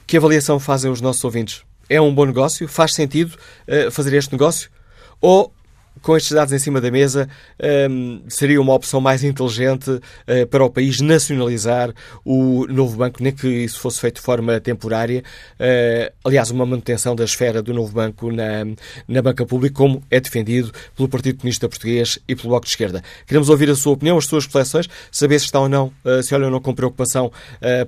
Que 0.08 0.18
avaliação 0.18 0.60
fazem 0.60 0.92
os 0.92 1.02
nossos 1.02 1.24
ouvintes? 1.24 1.64
É 1.88 2.00
um 2.00 2.14
bom 2.14 2.26
negócio? 2.26 2.68
Faz 2.68 2.94
sentido 2.94 3.36
fazer 3.92 4.16
este 4.16 4.32
negócio? 4.32 4.70
Ou 5.20 5.52
com 6.02 6.16
estes 6.16 6.32
dados 6.32 6.54
em 6.54 6.60
cima 6.60 6.80
da 6.80 6.90
mesa, 6.90 7.28
um, 7.90 8.22
seria 8.28 8.62
uma 8.62 8.74
opção 8.74 9.02
mais 9.02 9.24
inteligente 9.24 9.90
uh, 9.90 10.48
para 10.50 10.64
o 10.64 10.70
país 10.70 11.00
nacionalizar 11.02 11.94
o 12.24 12.66
novo 12.68 12.98
banco, 12.98 13.22
nem 13.22 13.34
que 13.34 13.48
isso 13.48 13.80
fosse 13.80 14.00
feito 14.00 14.16
de 14.16 14.22
forma 14.22 14.60
temporária. 14.60 15.24
Uh, 15.60 16.14
aliás, 16.24 16.52
uma 16.52 16.66
manutenção 16.66 17.16
da 17.16 17.24
esfera 17.24 17.62
do 17.62 17.74
novo 17.74 17.94
banco 17.94 18.32
na, 18.32 18.66
na 19.08 19.22
banca 19.22 19.46
pública, 19.46 19.76
como 19.76 20.02
é 20.10 20.20
defendido 20.20 20.72
pelo 20.96 21.10
Partido 21.10 21.38
Comunista 21.38 21.68
Português 21.68 22.20
e 22.28 22.36
pelo 22.36 22.50
Bloco 22.50 22.66
de 22.66 22.72
Esquerda. 22.72 23.04
Queremos 23.28 23.50
ouvir 23.50 23.70
a 23.70 23.76
sua 23.76 23.94
opinião, 23.94 24.18
as 24.18 24.26
suas 24.26 24.46
reflexões, 24.46 24.88
saber 25.12 25.40
se 25.40 25.46
está 25.46 25.60
ou 25.60 25.70
não, 25.70 25.92
uh, 26.06 26.24
se 26.24 26.34
olha 26.34 26.46
ou 26.46 26.52
não 26.52 26.60
com 26.60 26.74
preocupação 26.74 27.32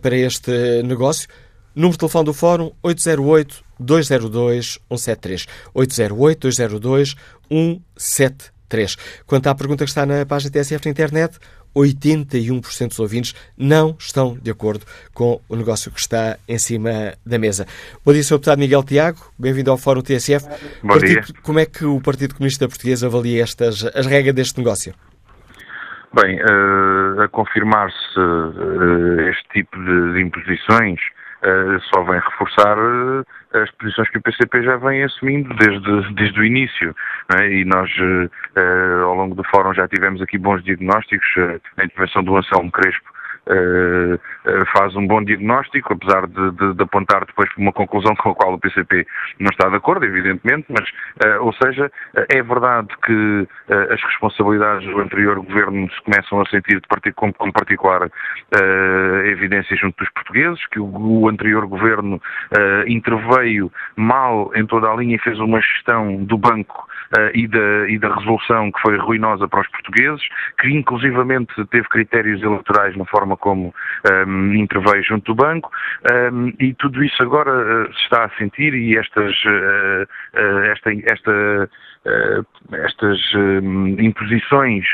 para 0.02 0.16
este 0.16 0.52
negócio. 0.84 1.28
Número 1.76 1.94
de 1.94 2.00
telefone 2.00 2.26
do 2.26 2.34
Fórum 2.34 2.72
808 2.84 3.64
202 3.84 4.80
173. 4.90 5.48
808 5.74 6.40
202 6.40 7.16
173. 7.50 8.96
Quanto 9.26 9.48
à 9.48 9.56
pergunta 9.56 9.84
que 9.84 9.90
está 9.90 10.06
na 10.06 10.26
página 10.26 10.52
TSF 10.52 10.86
na 10.86 10.92
internet, 10.92 11.40
81% 11.76 12.90
dos 12.90 13.00
ouvintes 13.00 13.34
não 13.58 13.96
estão 13.98 14.38
de 14.42 14.52
acordo 14.52 14.86
com 15.14 15.42
o 15.48 15.56
negócio 15.56 15.92
que 15.92 16.00
está 16.00 16.38
em 16.48 16.58
cima 16.58 17.14
da 17.26 17.40
mesa. 17.40 17.66
Bom 18.06 18.14
dia, 18.14 18.24
Sr. 18.24 18.36
Deputado 18.36 18.60
Miguel 18.60 18.84
Tiago, 18.84 19.20
bem-vindo 19.38 19.72
ao 19.72 19.78
Fórum 19.78 20.02
TSF. 20.02 20.48
Bom 20.82 20.90
Partido, 20.90 21.22
dia. 21.22 21.42
Como 21.42 21.60
é 21.60 21.66
que 21.66 21.86
o 21.86 22.02
Partido 22.02 22.36
Comunista 22.36 22.68
Português 22.68 23.04
avalia 23.04 23.44
estas, 23.44 23.86
as 23.96 24.06
regras 24.06 24.36
deste 24.36 24.58
negócio? 24.58 24.94
Bem, 26.14 26.42
uh, 26.42 27.22
a 27.22 27.28
confirmar-se 27.30 28.20
uh, 28.20 29.30
este 29.30 29.48
tipo 29.54 29.78
de, 29.78 30.14
de 30.14 30.22
imposições, 30.22 31.00
só 31.94 32.04
vem 32.04 32.20
reforçar 32.20 32.78
as 33.54 33.72
posições 33.72 34.10
que 34.10 34.18
o 34.18 34.22
PCP 34.22 34.64
já 34.64 34.78
vem 34.78 35.04
assumindo 35.04 35.54
desde, 35.56 36.14
desde 36.14 36.40
o 36.40 36.46
início. 36.46 36.96
É? 37.40 37.52
E 37.52 37.66
nós, 37.66 37.90
ao 39.04 39.16
longo 39.16 39.36
do 39.36 39.44
fórum, 39.46 39.74
já 39.74 39.88
tivemos 39.88 40.22
aqui 40.22 40.38
bons 40.38 40.64
diagnósticos, 40.64 41.28
a 41.78 41.84
intervenção 41.84 42.24
do 42.24 42.38
Anselmo 42.38 42.72
Crespo 42.72 43.12
faz 44.76 44.96
um 44.96 45.06
bom 45.06 45.24
diagnóstico, 45.24 45.94
apesar 45.94 46.28
de, 46.28 46.52
de, 46.52 46.74
de, 46.74 46.84
apontar 46.84 47.26
depois 47.26 47.50
uma 47.58 47.72
conclusão 47.72 48.16
com 48.16 48.32
a 48.32 48.36
qual 48.36 48.54
o 48.54 48.60
PCP 48.60 49.06
não 49.40 49.50
está 49.52 49.70
de 49.70 49.76
acordo, 49.76 50.06
evidentemente, 50.06 50.66
mas, 50.70 50.88
uh, 51.26 51.44
ou 51.44 51.54
seja, 51.54 51.92
é 52.30 52.42
verdade 52.42 52.88
que 53.06 53.48
as 53.92 54.02
responsabilidades 54.04 54.88
do 54.88 55.00
anterior 55.00 55.36
governo 55.38 55.90
se 55.92 56.02
começam 56.02 56.42
a 56.42 56.46
sentir 56.46 56.82
com, 57.16 57.32
com 57.34 57.52
particular 57.52 58.10
evidência 59.26 59.76
junto 59.78 59.98
dos 59.98 60.10
portugueses, 60.14 60.66
que 60.68 60.80
o, 60.80 60.86
o 60.86 61.30
anterior 61.30 61.66
governo 61.66 62.22
interveio 62.88 63.72
mal 63.96 64.52
em 64.56 64.66
toda 64.66 64.90
a 64.90 64.96
linha 64.96 65.16
e 65.16 65.20
fez 65.20 65.40
uma 65.40 65.62
gestão 65.62 66.24
do 66.24 66.38
banco 66.38 66.88
e, 67.34 67.48
da, 67.48 67.90
e 67.90 68.00
da 68.00 68.14
resolução 68.16 68.72
que 68.72 68.82
foi 68.82 68.98
ruinosa 68.98 69.48
para 69.48 69.62
os 69.62 69.68
portugueses, 69.68 70.22
que 70.60 70.70
inclusivamente 70.70 71.54
teve 71.66 71.88
critérios 71.90 72.42
eleitorais 72.42 72.96
na 72.96 73.06
forma 73.06 73.36
como 73.38 73.74
um, 74.28 74.54
interveio 74.54 75.04
junto 75.04 75.34
do 75.34 75.36
banco, 75.36 75.72
um, 76.32 76.54
e 76.60 76.74
tudo 76.76 77.04
isso 77.04 77.22
agora 77.22 77.52
uh, 77.52 77.94
se 77.94 78.04
está 78.04 78.26
a 78.26 78.30
sentir 78.38 78.74
e 78.74 78.98
estas, 78.98 79.36
uh, 79.44 80.08
esta, 80.72 80.92
esta, 81.12 81.70
estas 82.74 83.20
imposições 84.00 84.86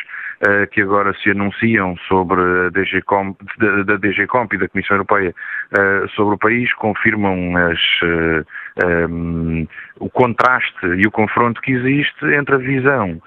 uh, 0.46 0.68
que 0.72 0.82
agora 0.82 1.14
se 1.22 1.32
anunciam 1.32 1.96
sobre 2.08 2.42
a 2.42 2.70
DG 2.70 3.02
Comp, 3.04 3.40
da, 3.58 3.84
da 3.84 3.98
DG 3.98 4.28
Comp 4.28 4.54
e 4.54 4.58
da 4.58 4.68
Comissão 4.68 4.96
Europeia 4.96 5.34
uh, 5.74 6.10
sobre 6.10 6.36
o 6.36 6.38
país 6.38 6.74
confirmam 6.76 7.56
as, 7.58 7.80
uh, 8.04 8.46
eh, 8.78 9.08
um, 9.08 9.68
o 10.00 10.10
contraste 10.10 10.86
e 10.86 11.08
o 11.08 11.12
confronto 11.12 11.62
que 11.62 11.72
existe 11.72 12.26
entre 12.34 12.56
a 12.56 12.60
visão 12.60 13.22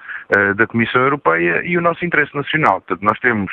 da 0.55 0.65
Comissão 0.65 1.01
Europeia 1.01 1.61
e 1.65 1.77
o 1.77 1.81
nosso 1.81 2.05
interesse 2.05 2.33
nacional. 2.33 2.79
Portanto, 2.79 3.03
nós 3.03 3.19
temos 3.19 3.51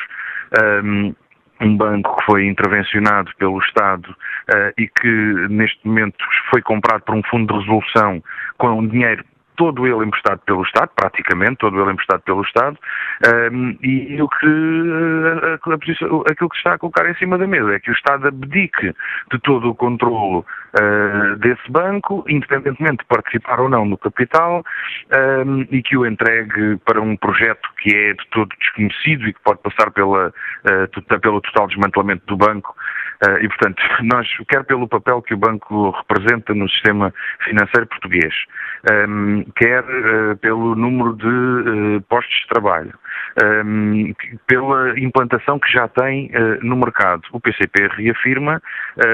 um, 0.84 1.12
um 1.60 1.76
banco 1.76 2.16
que 2.16 2.24
foi 2.24 2.46
intervencionado 2.46 3.30
pelo 3.38 3.58
Estado 3.58 4.08
uh, 4.10 4.72
e 4.78 4.86
que 4.88 5.48
neste 5.50 5.78
momento 5.86 6.16
foi 6.50 6.62
comprado 6.62 7.02
por 7.02 7.14
um 7.14 7.22
fundo 7.24 7.52
de 7.52 7.60
resolução 7.60 8.22
com 8.58 8.86
dinheiro 8.86 9.24
todo 9.58 9.86
ele 9.86 10.06
emprestado 10.06 10.40
pelo 10.46 10.62
Estado, 10.62 10.90
praticamente 10.94 11.56
todo 11.56 11.78
ele 11.78 11.92
emprestado 11.92 12.22
pelo 12.22 12.42
Estado, 12.42 12.78
um, 13.52 13.76
e 13.82 14.22
o 14.22 14.28
que, 14.28 14.46
a, 14.46 15.46
a, 15.46 15.52
a, 15.52 16.30
aquilo 16.30 16.48
que 16.48 16.56
se 16.56 16.60
está 16.60 16.74
a 16.74 16.78
colocar 16.78 17.10
em 17.10 17.14
cima 17.16 17.36
da 17.36 17.46
mesa 17.46 17.74
é 17.74 17.80
que 17.80 17.90
o 17.90 17.92
Estado 17.92 18.28
abdique 18.28 18.94
de 19.32 19.38
todo 19.40 19.70
o 19.70 19.74
controle 19.74 20.38
uh, 20.38 21.36
desse 21.38 21.70
banco, 21.70 22.24
independentemente 22.28 22.98
de 22.98 23.06
participar 23.06 23.60
ou 23.60 23.68
não 23.68 23.84
no 23.84 23.98
capital, 23.98 24.64
um, 25.44 25.66
e 25.70 25.82
que 25.82 25.96
o 25.96 26.06
entregue 26.06 26.76
para 26.84 27.00
um 27.00 27.16
projeto 27.16 27.68
que 27.78 27.94
é 27.94 28.14
de 28.14 28.26
todo 28.30 28.48
desconhecido 28.60 29.28
e 29.28 29.34
que 29.34 29.40
pode 29.42 29.60
passar 29.60 29.90
pela, 29.90 30.28
uh, 30.28 31.20
pelo 31.20 31.40
total 31.40 31.66
desmantelamento 31.66 32.24
do 32.26 32.36
banco. 32.36 32.74
Uh, 33.26 33.42
e, 33.42 33.48
portanto, 33.48 33.82
nós, 34.04 34.28
quer 34.48 34.64
pelo 34.64 34.86
papel 34.86 35.20
que 35.22 35.34
o 35.34 35.36
banco 35.36 35.90
representa 35.90 36.54
no 36.54 36.68
sistema 36.70 37.12
financeiro 37.44 37.86
português, 37.88 38.32
um, 39.08 39.44
quer 39.56 39.82
uh, 39.82 40.36
pelo 40.36 40.74
número 40.74 41.14
de 41.16 41.26
uh, 41.26 42.00
postos 42.08 42.34
de 42.40 42.48
trabalho, 42.48 42.92
um, 43.64 44.14
pela 44.46 44.98
implantação 44.98 45.58
que 45.58 45.70
já 45.70 45.88
tem 45.88 46.26
uh, 46.28 46.64
no 46.64 46.76
mercado. 46.76 47.22
O 47.32 47.40
PCP 47.40 47.88
reafirma, 47.96 48.62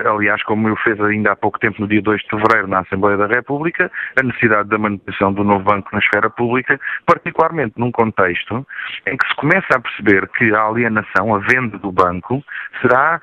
aliás, 0.07 0.43
como 0.45 0.69
eu 0.69 0.77
fez 0.77 1.01
ainda 1.01 1.33
há 1.33 1.37
pouco 1.37 1.59
tempo, 1.59 1.81
no 1.81 1.89
dia 1.89 2.03
2 2.03 2.21
de 2.23 2.29
fevereiro, 2.29 2.69
na 2.69 2.81
Assembleia 2.81 3.17
da 3.17 3.27
República, 3.27 3.91
a 4.19 4.23
necessidade 4.23 4.69
da 4.69 4.79
manutenção 4.79 5.33
do 5.33 5.45
novo 5.45 5.65
banco 5.65 5.89
na 5.93 5.99
esfera 5.99 6.31
pública, 6.31 6.81
particularmente 7.07 7.75
num 7.77 7.91
contexto 7.91 8.67
em 9.07 9.17
que 9.17 9.29
se 9.29 9.35
começa 9.37 9.67
a 9.75 9.81
perceber 9.81 10.29
que 10.29 10.55
a 10.55 10.63
alienação, 10.63 11.35
a 11.35 11.39
venda 11.39 11.79
do 11.79 11.93
banco, 11.93 12.43
será 12.81 13.21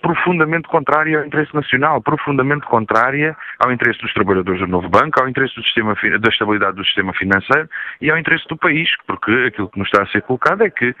profundamente 0.00 0.68
contrária 0.68 1.18
ao 1.18 1.26
interesse 1.26 1.54
nacional, 1.54 2.00
profundamente 2.00 2.66
contrária 2.66 3.36
ao 3.58 3.70
interesse 3.70 4.00
dos 4.00 4.12
trabalhadores 4.14 4.60
do 4.60 4.66
novo 4.66 4.88
banco, 4.88 5.20
ao 5.20 5.28
interesse 5.28 5.54
dos 5.54 5.68
sistema, 5.68 5.94
da 6.20 6.30
estabilidade 6.38 6.76
do 6.76 6.84
sistema 6.84 7.12
financeiro 7.12 7.68
e 8.00 8.10
ao 8.10 8.18
interesse 8.18 8.46
do 8.48 8.56
país, 8.56 8.88
porque 9.06 9.30
aquilo 9.48 9.68
que 9.68 9.78
nos 9.78 9.88
está 9.88 10.02
a 10.02 10.06
ser 10.06 10.22
colocado 10.22 10.62
é 10.62 10.70
que 10.70 10.94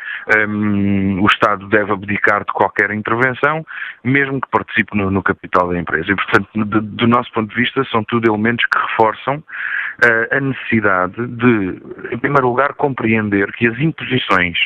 um, 0.48 1.22
o 1.22 1.26
Estado 1.26 1.66
deve 1.68 1.92
abdicar 1.92 2.40
de 2.40 2.52
qualquer 2.52 2.90
intervenção, 2.90 3.64
mesmo 4.02 4.40
que 4.40 4.48
participe 4.50 4.96
no, 4.96 5.10
no 5.10 5.22
capital 5.22 5.68
da 5.68 5.78
empresa. 5.78 6.10
E, 6.10 6.16
portanto, 6.16 6.48
de, 6.54 6.80
do 6.80 7.06
nosso 7.06 7.32
ponto 7.32 7.48
de 7.48 7.54
vista, 7.54 7.84
são 7.84 8.02
tudo 8.04 8.28
elementos 8.28 8.64
que 8.66 8.78
reforçam 8.78 9.36
uh, 9.36 10.36
a 10.36 10.40
necessidade 10.40 11.26
de, 11.26 11.82
em 12.12 12.18
primeiro 12.18 12.48
lugar, 12.48 12.74
compreender 12.74 13.52
que 13.52 13.66
as 13.66 13.78
imposições 13.78 14.58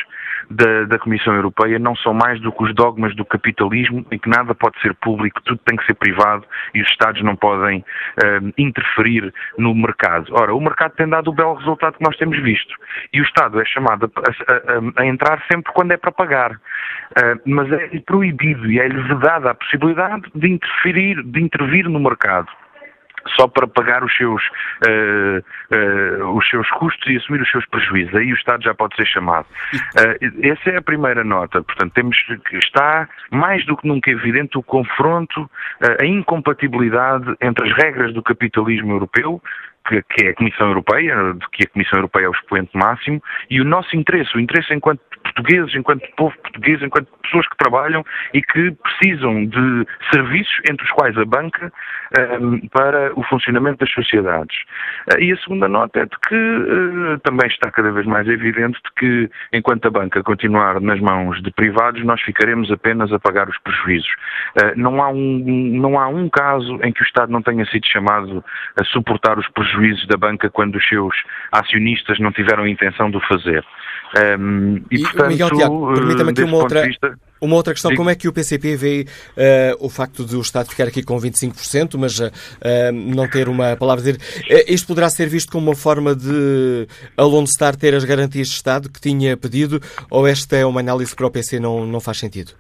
da, 0.51 0.84
da, 0.84 0.99
Comissão 0.99 1.34
Europeia 1.34 1.78
não 1.78 1.95
são 1.97 2.14
mais 2.14 2.40
do 2.40 2.53
que 2.53 2.64
os 2.64 2.74
dogmas 2.74 3.14
do 3.16 3.24
capitalismo, 3.24 4.05
em 4.11 4.18
que 4.18 4.28
nada 4.28 4.55
pode 4.55 4.80
ser 4.80 4.95
público, 4.95 5.40
tudo 5.43 5.61
tem 5.64 5.76
que 5.76 5.86
ser 5.86 5.95
privado 5.95 6.45
e 6.74 6.82
os 6.82 6.88
Estados 6.88 7.22
não 7.22 7.36
podem 7.36 7.80
uh, 7.80 8.53
interferir 8.59 9.32
no 9.59 9.74
mercado. 9.74 10.32
Ora, 10.32 10.55
o 10.55 10.61
mercado 10.61 10.93
tem 10.93 11.09
dado 11.09 11.28
o 11.28 11.32
belo 11.32 11.55
resultado 11.55 11.97
que 11.97 12.05
nós 12.05 12.16
temos 12.16 12.40
visto 12.43 12.74
e 13.12 13.20
o 13.20 13.24
Estado 13.24 13.61
é 13.61 13.64
chamado 13.64 14.11
a, 14.16 15.01
a, 15.01 15.03
a 15.03 15.07
entrar 15.07 15.43
sempre 15.51 15.72
quando 15.72 15.93
é 15.93 15.97
para 15.97 16.12
pagar. 16.12 16.53
Uh, 16.53 17.40
mas 17.45 17.70
é 17.72 17.88
proibido 18.07 18.70
e 18.70 18.78
é-lhe 18.78 19.01
vedada 19.03 19.51
a 19.51 19.55
possibilidade 19.55 20.24
de 20.34 20.49
interferir, 20.49 21.22
de 21.22 21.40
intervir 21.40 21.88
no 21.88 22.01
mercado 22.01 22.49
só 23.36 23.46
para 23.46 23.66
pagar 23.66 24.04
os 24.04 24.14
seus, 24.16 24.42
uh, 24.86 25.38
uh, 25.74 26.36
os 26.36 26.48
seus 26.48 26.68
custos 26.70 27.08
e 27.10 27.16
assumir 27.16 27.40
os 27.42 27.50
seus 27.50 27.66
prejuízos. 27.66 28.14
Aí 28.14 28.32
o 28.32 28.36
Estado 28.36 28.62
já 28.62 28.74
pode 28.74 28.96
ser 28.96 29.06
chamado. 29.06 29.46
Uh, 29.74 30.46
essa 30.46 30.70
é 30.70 30.76
a 30.76 30.82
primeira 30.82 31.24
nota. 31.24 31.62
Portanto, 31.62 31.92
temos 31.94 32.16
que 32.48 32.56
está 32.56 33.08
mais 33.30 33.64
do 33.66 33.76
que 33.76 33.86
nunca 33.86 34.10
evidente 34.10 34.58
o 34.58 34.62
confronto, 34.62 35.50
a 36.00 36.04
incompatibilidade 36.04 37.34
entre 37.40 37.68
as 37.68 37.76
regras 37.76 38.12
do 38.12 38.22
capitalismo 38.22 38.92
europeu, 38.92 39.42
que, 39.87 40.03
que, 40.03 40.26
é 40.26 40.30
a 40.30 40.35
Comissão 40.35 40.68
Europeia, 40.68 41.14
de 41.35 41.49
que 41.51 41.64
a 41.64 41.68
Comissão 41.68 41.99
Europeia 41.99 42.26
é 42.26 42.28
o 42.28 42.33
expoente 42.33 42.76
máximo, 42.76 43.22
e 43.51 43.61
o 43.61 43.64
nosso 43.64 43.95
interesse, 43.97 44.37
o 44.37 44.41
interesse 44.41 44.72
enquanto 44.72 45.01
portugueses, 45.22 45.74
enquanto 45.74 46.07
povo 46.16 46.37
português, 46.43 46.83
enquanto 46.83 47.09
pessoas 47.22 47.47
que 47.49 47.57
trabalham 47.57 48.05
e 48.35 48.43
que 48.43 48.72
precisam 48.72 49.47
de 49.47 49.87
serviços, 50.12 50.55
entre 50.68 50.85
os 50.85 50.93
quais 50.93 51.16
a 51.16 51.24
banca, 51.24 51.72
um, 52.18 52.55
ehm, 52.55 52.68
para 52.68 53.12
o 53.18 53.22
funcionamento 53.24 53.78
das 53.78 53.91
sociedades. 53.93 54.57
Uh, 55.12 55.20
e 55.20 55.33
a 55.33 55.37
segunda 55.39 55.68
nota 55.68 56.01
é 56.01 56.05
de 56.05 56.16
que 56.28 56.35
uh, 56.35 57.18
também 57.20 57.49
está 57.49 57.70
cada 57.70 57.91
vez 57.91 58.07
mais 58.07 58.28
evidente 58.28 58.78
de 58.85 58.93
que, 58.97 59.30
enquanto 59.53 59.87
a 59.87 59.91
banca 59.91 60.22
continuar 60.22 60.80
nas 60.80 61.01
mãos 61.01 61.41
de 61.43 61.51
privados, 61.53 62.05
nós 62.05 62.20
ficaremos 62.20 62.70
apenas 62.70 63.12
a 63.12 63.18
pagar 63.18 63.49
os 63.49 63.59
prejuízos. 63.59 64.11
Uh, 64.61 64.72
não, 64.76 65.03
há 65.03 65.09
um, 65.09 65.39
não 65.80 65.99
há 65.99 66.09
um 66.09 66.28
caso 66.28 66.78
em 66.83 66.93
que 66.93 67.03
o 67.03 67.07
Estado 67.07 67.33
não 67.33 67.43
tenha 67.43 67.64
sido 67.66 67.87
chamado 67.87 68.45
a 68.78 68.85
suportar 68.85 69.39
os 69.39 69.49
prejuízos 69.49 69.71
da 70.08 70.16
banca 70.16 70.50
quando 70.50 70.76
os 70.76 70.88
seus 70.88 71.14
acionistas 71.50 72.18
não 72.18 72.32
tiveram 72.32 72.64
a 72.64 72.68
intenção 72.68 73.10
de 73.10 73.16
o 73.16 73.20
fazer. 73.20 73.64
Um, 74.38 74.76
e, 74.90 74.96
e, 74.96 75.02
portanto, 75.02 75.28
Miguel 75.28 75.50
Tiago, 75.50 75.94
permita-me 75.94 76.30
aqui 76.30 76.42
uma 76.42 76.56
outra, 76.58 76.82
vista, 76.82 77.18
uma 77.40 77.56
outra 77.56 77.72
questão. 77.72 77.90
Digo, 77.90 78.00
como 78.00 78.10
é 78.10 78.14
que 78.14 78.28
o 78.28 78.32
PCP 78.32 78.76
vê 78.76 79.06
uh, 79.06 79.84
o 79.84 79.88
facto 79.88 80.24
de 80.24 80.36
o 80.36 80.40
Estado 80.40 80.68
ficar 80.68 80.84
aqui 80.84 81.02
com 81.02 81.16
25%, 81.16 81.98
mas 81.98 82.20
uh, 82.20 82.30
não 82.92 83.26
ter 83.26 83.48
uma 83.48 83.74
palavra 83.76 84.02
a 84.02 84.12
dizer? 84.12 84.16
Uh, 84.50 84.72
isto 84.72 84.86
poderá 84.86 85.08
ser 85.08 85.28
visto 85.28 85.50
como 85.50 85.70
uma 85.70 85.76
forma 85.76 86.14
de 86.14 86.86
a 87.16 87.22
Lone 87.22 87.48
Star 87.48 87.74
ter 87.74 87.94
as 87.94 88.04
garantias 88.04 88.48
de 88.48 88.54
Estado 88.54 88.90
que 88.90 89.00
tinha 89.00 89.34
pedido, 89.36 89.80
ou 90.10 90.26
esta 90.26 90.56
é 90.56 90.66
uma 90.66 90.80
análise 90.80 91.12
que 91.12 91.16
para 91.16 91.26
o 91.26 91.30
PC 91.30 91.58
não, 91.58 91.86
não 91.86 92.00
faz 92.00 92.18
sentido? 92.18 92.52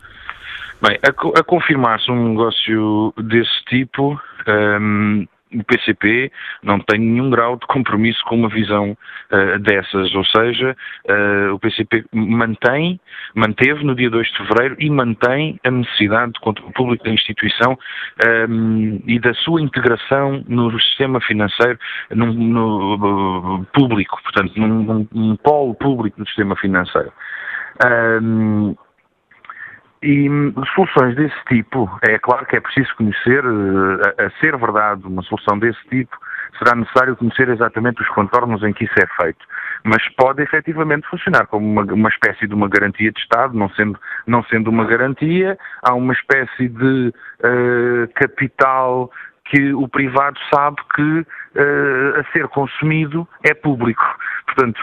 Bem, 0.80 0.98
a, 1.00 1.38
a 1.38 1.44
confirmar-se 1.44 2.10
um 2.10 2.30
negócio 2.30 3.14
desse 3.16 3.64
tipo, 3.68 4.20
um, 4.48 5.26
o 5.54 5.64
PCP 5.64 6.30
não 6.62 6.78
tem 6.80 6.98
nenhum 6.98 7.30
grau 7.30 7.56
de 7.56 7.66
compromisso 7.66 8.22
com 8.24 8.36
uma 8.36 8.48
visão 8.48 8.96
uh, 9.30 9.58
dessas, 9.60 10.14
ou 10.14 10.24
seja, 10.24 10.76
uh, 11.08 11.54
o 11.54 11.58
PCP 11.58 12.04
mantém, 12.12 13.00
manteve 13.34 13.84
no 13.84 13.94
dia 13.94 14.10
2 14.10 14.26
de 14.28 14.38
fevereiro 14.38 14.76
e 14.78 14.90
mantém 14.90 15.58
a 15.64 15.70
necessidade 15.70 16.32
de 16.32 16.40
controle 16.40 16.72
público 16.72 17.04
da 17.04 17.10
instituição 17.10 17.78
um, 18.48 18.98
ehm, 18.98 19.02
e 19.06 19.18
da 19.18 19.34
sua 19.34 19.60
integração 19.60 20.44
no 20.48 20.70
sistema 20.80 21.20
financeiro 21.20 21.78
num, 22.10 22.32
no, 22.32 23.64
público, 23.72 24.20
portanto, 24.22 24.52
num, 24.56 24.82
num, 24.82 25.08
num, 25.12 25.36
polo 25.36 25.74
público 25.74 26.18
do 26.18 26.26
sistema 26.26 26.56
financeiro. 26.56 27.12
Um, 27.84 28.70
ehm, 28.70 28.76
e 30.02 30.28
soluções 30.74 31.14
desse 31.14 31.44
tipo, 31.48 31.88
é 32.02 32.18
claro 32.18 32.44
que 32.46 32.56
é 32.56 32.60
preciso 32.60 32.94
conhecer, 32.96 33.44
eh, 33.44 34.22
a, 34.22 34.26
a, 34.26 34.30
ser 34.40 34.56
verdade, 34.56 35.06
uma 35.06 35.22
solução 35.22 35.58
desse 35.58 35.80
tipo, 35.88 36.16
será 36.58 36.74
necessário 36.74 37.16
conhecer 37.16 37.48
exatamente 37.48 38.02
os 38.02 38.08
contornos 38.08 38.62
em 38.64 38.72
que 38.72 38.84
isso 38.84 38.94
é 38.98 39.22
feito. 39.22 39.44
Mas 39.84 40.06
pode 40.16 40.42
efetivamente 40.42 41.06
funcionar 41.08 41.46
como 41.46 41.66
uma, 41.66 41.82
uma 41.92 42.08
espécie 42.08 42.46
de 42.46 42.54
uma 42.54 42.68
garantia 42.68 43.12
de 43.12 43.20
Estado, 43.20 43.56
não 43.56 43.68
sendo, 43.70 43.98
não 44.26 44.42
sendo 44.44 44.70
uma 44.70 44.84
garantia, 44.84 45.56
há 45.82 45.94
uma 45.94 46.12
espécie 46.12 46.68
de 46.68 47.12
uh, 47.40 48.08
capital 48.14 49.10
que 49.44 49.72
o 49.74 49.88
privado 49.88 50.38
sabe 50.52 50.76
que 50.94 51.02
uh, 51.02 52.20
a 52.20 52.32
ser 52.32 52.48
consumido 52.48 53.26
é 53.42 53.54
público. 53.54 54.04
Portanto, 54.46 54.80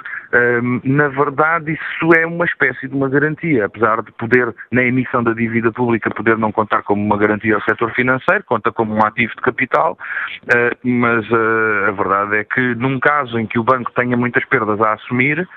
um, 0.64 0.82
na 0.84 1.08
verdade, 1.08 1.74
isso 1.74 2.14
é 2.16 2.26
uma 2.26 2.46
espécie 2.46 2.88
de 2.88 2.96
uma 2.96 3.10
garantia, 3.10 3.66
apesar 3.66 4.02
de 4.02 4.12
poder, 4.14 4.54
na 4.72 4.84
emissão 4.84 5.24
da 5.24 5.34
dívida 5.34 5.72
pública, 5.72 6.10
poder 6.10 6.38
não 6.38 6.52
contar 6.52 6.84
como 6.84 7.04
uma 7.04 7.18
garantia 7.18 7.56
ao 7.56 7.62
setor 7.62 7.92
financeiro, 7.94 8.44
conta 8.46 8.72
como 8.72 8.94
um 8.94 9.06
ativo 9.06 9.34
de 9.36 9.42
capital, 9.42 9.98
uh, 10.44 10.88
mas 10.88 11.30
uh, 11.30 11.88
a 11.88 11.92
verdade 11.92 12.38
é 12.38 12.44
que, 12.44 12.76
num 12.76 13.00
caso 13.00 13.40
em 13.40 13.46
que 13.46 13.60
o 13.60 13.64
banco 13.64 13.92
tenha 13.94 14.18
muitas 14.18 14.46
perdas 14.46 14.80
a 14.82 14.94
assumir, 14.94 15.48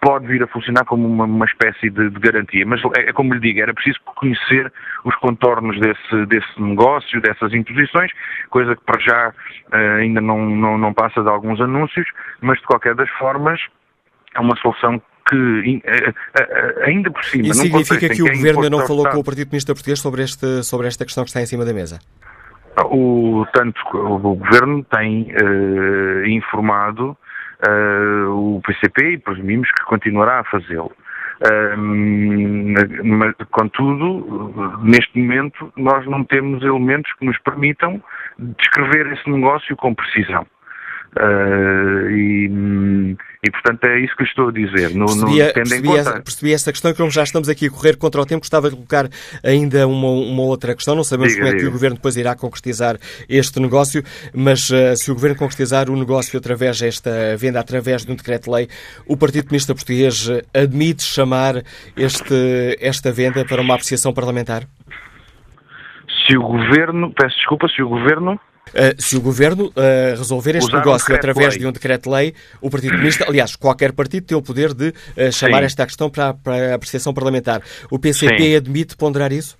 pode 0.00 0.26
vir 0.26 0.42
a 0.42 0.46
funcionar 0.46 0.84
como 0.84 1.06
uma, 1.06 1.24
uma 1.24 1.44
espécie 1.44 1.90
de, 1.90 2.10
de, 2.10 2.20
garantia. 2.20 2.64
Mas 2.66 2.80
é, 2.96 3.10
é, 3.10 3.12
como 3.12 3.34
lhe 3.34 3.40
digo, 3.40 3.60
era 3.60 3.74
preciso 3.74 3.98
conhecer 4.04 4.72
os 5.04 5.14
contornos 5.16 5.78
desse, 5.80 6.26
desse 6.26 6.60
negócio, 6.60 7.20
dessas 7.20 7.52
imposições, 7.52 8.10
coisa 8.50 8.76
que 8.76 8.82
para 8.84 9.00
já 9.00 9.28
uh, 9.28 9.96
ainda 9.98 10.20
não, 10.20 10.38
não, 10.38 10.78
não 10.78 10.92
passa 10.94 11.22
de 11.22 11.28
alguns 11.28 11.60
anúncios, 11.60 12.06
mas 12.40 12.58
de 12.58 12.66
qualquer 12.66 12.94
das 12.94 13.10
formas 13.10 13.60
é 14.34 14.40
uma 14.40 14.56
solução 14.56 15.00
que 15.28 15.82
eh, 15.84 16.14
eh, 16.40 16.84
ainda 16.86 17.10
por 17.10 17.22
cima. 17.22 17.48
Isso 17.48 17.60
significa 17.60 18.08
que 18.08 18.22
o 18.22 18.26
Governo 18.26 18.62
ainda 18.62 18.70
não 18.70 18.86
falou 18.86 19.08
com 19.10 19.18
o 19.18 19.24
Partido 19.24 19.48
Comunista 19.48 19.74
Português 19.74 20.00
sobre, 20.00 20.22
este, 20.22 20.62
sobre 20.62 20.86
esta 20.86 21.04
questão 21.04 21.22
que 21.24 21.28
está 21.28 21.42
em 21.42 21.46
cima 21.46 21.66
da 21.66 21.72
mesa? 21.74 21.98
O, 22.90 23.44
tanto 23.52 23.78
o 23.94 24.18
Governo 24.18 24.84
tem 24.84 25.32
uh, 25.34 26.26
informado 26.26 27.16
o 28.28 28.60
PCP 28.64 29.12
e 29.12 29.18
presumimos 29.18 29.70
que 29.72 29.84
continuará 29.84 30.40
a 30.40 30.44
fazê-lo. 30.44 30.92
Uh, 31.40 31.76
mas, 33.04 33.32
contudo, 33.50 34.52
neste 34.82 35.18
momento, 35.18 35.72
nós 35.76 36.04
não 36.06 36.24
temos 36.24 36.62
elementos 36.64 37.12
que 37.14 37.24
nos 37.24 37.38
permitam 37.38 38.02
descrever 38.38 39.12
esse 39.12 39.30
negócio 39.30 39.76
com 39.76 39.94
precisão. 39.94 40.46
Uh, 41.16 42.10
e, 42.10 43.16
e, 43.42 43.50
portanto, 43.50 43.84
é 43.84 44.00
isso 44.00 44.14
que 44.16 44.24
estou 44.24 44.48
a 44.48 44.52
dizer. 44.52 44.94
No, 44.94 45.06
percebi, 45.06 45.42
no, 45.42 45.52
percebi, 45.52 45.96
essa, 45.96 46.20
percebi 46.20 46.52
essa 46.52 46.72
questão, 46.72 46.94
como 46.94 47.10
já 47.10 47.22
estamos 47.22 47.48
aqui 47.48 47.66
a 47.66 47.70
correr 47.70 47.96
contra 47.96 48.20
o 48.20 48.26
tempo, 48.26 48.40
gostava 48.40 48.68
de 48.68 48.76
colocar 48.76 49.08
ainda 49.42 49.86
uma, 49.86 50.08
uma 50.08 50.42
outra 50.42 50.74
questão. 50.74 50.94
Não 50.94 51.04
sabemos 51.04 51.32
diga, 51.32 51.44
como 51.44 51.48
é 51.48 51.56
diga. 51.56 51.64
que 51.64 51.68
o 51.68 51.72
Governo 51.72 51.96
depois 51.96 52.16
irá 52.16 52.34
concretizar 52.36 52.98
este 53.28 53.58
negócio, 53.58 54.02
mas 54.34 54.68
uh, 54.70 54.96
se 54.96 55.10
o 55.10 55.14
Governo 55.14 55.36
concretizar 55.36 55.88
o 55.88 55.96
negócio 55.96 56.38
através 56.38 56.78
desta 56.78 57.36
venda, 57.36 57.58
através 57.58 58.04
de 58.04 58.12
um 58.12 58.14
decreto-lei, 58.14 58.68
o 59.06 59.16
Partido 59.16 59.44
Comunista 59.44 59.74
Português 59.74 60.28
admite 60.52 61.02
chamar 61.02 61.62
este, 61.96 62.76
esta 62.80 63.10
venda 63.10 63.44
para 63.44 63.62
uma 63.62 63.74
apreciação 63.74 64.12
parlamentar? 64.12 64.64
Se 66.26 66.36
o 66.36 66.42
Governo, 66.42 67.12
peço 67.14 67.36
desculpa, 67.36 67.68
se 67.68 67.82
o 67.82 67.88
Governo 67.88 68.38
Uh, 68.68 69.00
se 69.00 69.16
o 69.16 69.20
Governo 69.20 69.66
uh, 69.66 70.16
resolver 70.16 70.56
este 70.56 70.68
Usar 70.68 70.78
negócio 70.78 71.12
um 71.12 71.16
através 71.16 71.56
de 71.56 71.66
um 71.66 71.72
decreto-lei, 71.72 72.34
o 72.60 72.70
Partido 72.70 72.92
Comunista, 72.92 73.24
aliás, 73.28 73.56
qualquer 73.56 73.92
partido 73.92 74.26
tem 74.26 74.36
o 74.36 74.42
poder 74.42 74.74
de 74.74 74.88
uh, 74.88 75.32
chamar 75.32 75.58
Sim. 75.58 75.64
esta 75.64 75.86
questão 75.86 76.10
para, 76.10 76.34
para 76.34 76.72
a 76.72 76.74
apreciação 76.74 77.14
parlamentar. 77.14 77.62
O 77.90 77.98
PCP 77.98 78.38
Sim. 78.38 78.56
admite 78.56 78.96
ponderar 78.96 79.32
isso? 79.32 79.56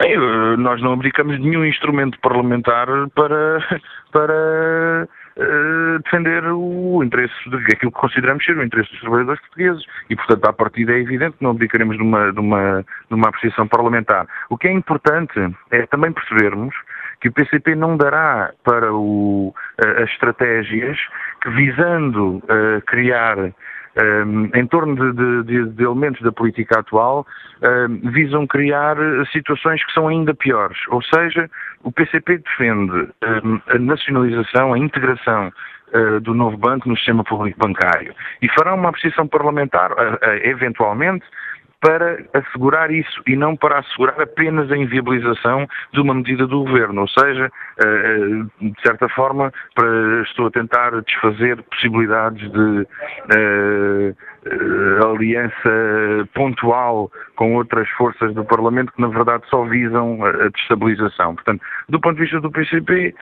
Bem, 0.00 0.16
nós 0.58 0.80
não 0.80 0.92
abdicamos 0.92 1.40
nenhum 1.40 1.64
instrumento 1.64 2.18
parlamentar 2.20 2.86
para, 3.16 3.58
para 4.12 5.08
uh, 5.38 6.02
defender 6.04 6.44
o 6.52 7.02
interesse, 7.02 7.34
de, 7.48 7.56
aquilo 7.56 7.90
que 7.90 8.00
consideramos 8.00 8.44
ser 8.44 8.56
o 8.56 8.62
interesse 8.62 8.90
dos 8.90 9.00
trabalhadores 9.00 9.40
portugueses. 9.40 9.84
E, 10.08 10.14
portanto, 10.14 10.44
à 10.44 10.52
partida 10.52 10.92
é 10.92 11.00
evidente 11.00 11.38
que 11.38 11.42
não 11.42 11.50
abdicaremos 11.50 11.96
de 11.96 12.02
uma, 12.02 12.32
de 12.32 12.38
uma, 12.38 12.84
de 13.08 13.14
uma 13.14 13.28
apreciação 13.28 13.66
parlamentar. 13.66 14.26
O 14.50 14.56
que 14.56 14.68
é 14.68 14.72
importante 14.72 15.34
é 15.70 15.86
também 15.86 16.12
percebermos 16.12 16.74
que 17.20 17.28
o 17.28 17.32
PCP 17.32 17.74
não 17.74 17.96
dará 17.96 18.52
para 18.64 18.92
o, 18.92 19.54
as 19.78 20.10
estratégias 20.10 20.98
que, 21.42 21.50
visando 21.50 22.36
uh, 22.36 22.82
criar 22.86 23.36
um, 23.38 24.50
em 24.54 24.66
torno 24.66 24.94
de, 25.12 25.42
de, 25.44 25.70
de, 25.70 25.82
elementos 25.82 26.22
da 26.22 26.30
política 26.30 26.80
atual, 26.80 27.26
um, 27.62 28.10
visam 28.10 28.46
criar 28.46 28.96
situações 29.32 29.84
que 29.84 29.92
são 29.92 30.08
ainda 30.08 30.34
piores. 30.34 30.78
Ou 30.88 31.02
seja, 31.02 31.50
o 31.82 31.90
PCP 31.90 32.38
defende 32.38 33.08
um, 33.44 33.60
a 33.66 33.78
nacionalização, 33.78 34.72
a 34.72 34.78
integração 34.78 35.52
uh, 35.92 36.20
do 36.20 36.34
novo 36.34 36.56
banco 36.56 36.88
no 36.88 36.96
sistema 36.96 37.24
público 37.24 37.58
bancário 37.58 38.14
e 38.40 38.48
fará 38.48 38.74
uma 38.74 38.90
apreciação 38.90 39.26
parlamentar, 39.26 39.92
uh, 39.92 39.94
uh, 39.94 40.18
eventualmente, 40.44 41.24
para 41.80 42.24
assegurar 42.34 42.90
isso 42.90 43.22
e 43.26 43.36
não 43.36 43.56
para 43.56 43.78
assegurar 43.78 44.20
apenas 44.20 44.70
a 44.70 44.76
inviabilização 44.76 45.66
de 45.92 46.00
uma 46.00 46.14
medida 46.14 46.46
do 46.46 46.64
governo. 46.64 47.02
Ou 47.02 47.08
seja, 47.08 47.50
eh, 47.78 47.84
eh, 47.84 48.66
de 48.66 48.82
certa 48.82 49.08
forma, 49.10 49.52
estou 50.24 50.48
a 50.48 50.50
tentar 50.50 50.90
desfazer 51.02 51.62
possibilidades 51.62 52.50
de 52.50 52.86
eh, 53.32 54.14
aliança 55.04 56.28
pontual 56.34 57.10
com 57.36 57.54
outras 57.54 57.88
forças 57.90 58.34
do 58.34 58.44
Parlamento 58.44 58.92
que, 58.92 59.00
na 59.00 59.08
verdade, 59.08 59.44
só 59.48 59.64
visam 59.64 60.24
a 60.24 60.48
destabilização. 60.48 61.34
Portanto, 61.36 61.62
do 61.88 62.00
ponto 62.00 62.16
de 62.16 62.22
vista 62.22 62.40
do 62.40 62.50
PCP, 62.50 63.14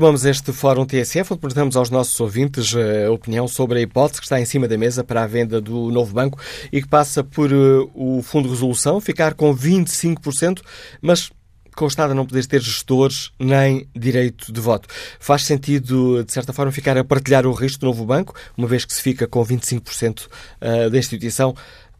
Retomamos 0.00 0.24
este 0.24 0.50
Fórum 0.50 0.86
TSF, 0.86 1.34
onde 1.34 1.42
perguntamos 1.42 1.76
aos 1.76 1.90
nossos 1.90 2.18
ouvintes 2.18 2.74
eh, 2.74 3.04
a 3.04 3.10
opinião 3.10 3.46
sobre 3.46 3.78
a 3.80 3.82
hipótese 3.82 4.18
que 4.18 4.24
está 4.24 4.40
em 4.40 4.46
cima 4.46 4.66
da 4.66 4.78
mesa 4.78 5.04
para 5.04 5.22
a 5.22 5.26
venda 5.26 5.60
do 5.60 5.90
novo 5.90 6.14
banco 6.14 6.40
e 6.72 6.80
que 6.80 6.88
passa 6.88 7.22
por 7.22 7.52
uh, 7.52 7.90
o 7.94 8.22
Fundo 8.22 8.44
de 8.44 8.54
Resolução 8.54 8.98
ficar 8.98 9.34
com 9.34 9.54
25%, 9.54 10.62
mas 11.02 11.30
com 11.76 11.84
o 11.84 11.88
Estado 11.88 12.14
não 12.14 12.24
poder 12.24 12.46
ter 12.46 12.62
gestores 12.62 13.30
nem 13.38 13.86
direito 13.94 14.50
de 14.50 14.58
voto. 14.58 14.88
Faz 15.18 15.44
sentido, 15.44 16.24
de 16.24 16.32
certa 16.32 16.54
forma, 16.54 16.72
ficar 16.72 16.96
a 16.96 17.04
partilhar 17.04 17.46
o 17.46 17.52
risco 17.52 17.80
do 17.80 17.86
novo 17.86 18.06
banco, 18.06 18.34
uma 18.56 18.66
vez 18.66 18.86
que 18.86 18.94
se 18.94 19.02
fica 19.02 19.26
com 19.26 19.44
25% 19.44 20.28
uh, 20.28 20.88
da 20.88 20.96
instituição, 20.96 21.54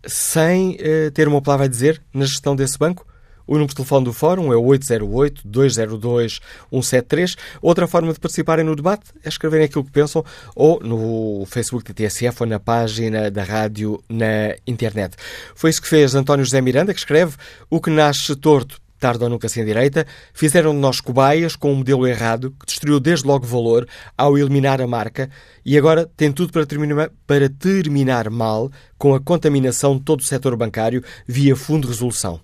sem 0.07 0.78
ter 1.12 1.28
uma 1.28 1.42
palavra 1.42 1.66
a 1.66 1.68
dizer 1.68 2.01
na 2.14 2.24
gestão 2.24 2.57
desse 2.57 2.78
banco? 2.78 3.05
O 3.51 3.55
número 3.55 3.70
de 3.70 3.74
telefone 3.74 4.05
do 4.05 4.12
Fórum 4.12 4.53
é 4.53 4.57
o 4.57 4.62
808-202-173. 4.62 7.36
Outra 7.61 7.88
forma 7.88 8.12
de 8.12 8.20
participarem 8.20 8.64
no 8.64 8.76
debate 8.76 9.11
é 9.24 9.28
escreverem 9.28 9.66
aquilo 9.66 9.82
que 9.82 9.90
pensam 9.90 10.24
ou 10.55 10.78
no 10.78 11.44
Facebook 11.46 11.82
da 11.82 11.92
TSF 11.92 12.44
ou 12.44 12.46
na 12.46 12.61
página 12.61 13.28
da 13.28 13.42
rádio 13.42 14.01
na 14.09 14.55
internet. 14.68 15.16
Foi 15.57 15.68
isso 15.68 15.82
que 15.82 15.88
fez 15.88 16.14
António 16.14 16.44
José 16.44 16.61
Miranda, 16.61 16.94
que 16.94 17.01
escreve 17.01 17.34
o 17.68 17.80
que 17.80 17.90
nasce 17.90 18.36
torto 18.36 18.80
tarde 19.01 19.24
ou 19.24 19.30
nunca 19.30 19.48
sem 19.48 19.64
direita, 19.64 20.07
fizeram 20.32 20.72
de 20.72 20.78
nós 20.78 21.01
cobaias 21.01 21.57
com 21.57 21.72
um 21.72 21.76
modelo 21.76 22.07
errado 22.07 22.55
que 22.61 22.66
destruiu 22.66 23.01
desde 23.01 23.26
logo 23.26 23.44
valor 23.46 23.88
ao 24.16 24.38
eliminar 24.38 24.80
a 24.80 24.86
marca 24.86 25.28
e 25.64 25.76
agora 25.76 26.09
tem 26.16 26.30
tudo 26.30 26.53
para 26.53 26.64
para 27.26 27.48
terminar 27.48 28.30
mal 28.30 28.70
com 28.96 29.12
a 29.12 29.18
contaminação 29.18 29.96
de 29.96 30.05
todo 30.05 30.20
o 30.20 30.24
setor 30.24 30.55
bancário 30.55 31.03
via 31.26 31.57
fundo 31.57 31.88
de 31.88 31.94
resolução. 31.94 32.40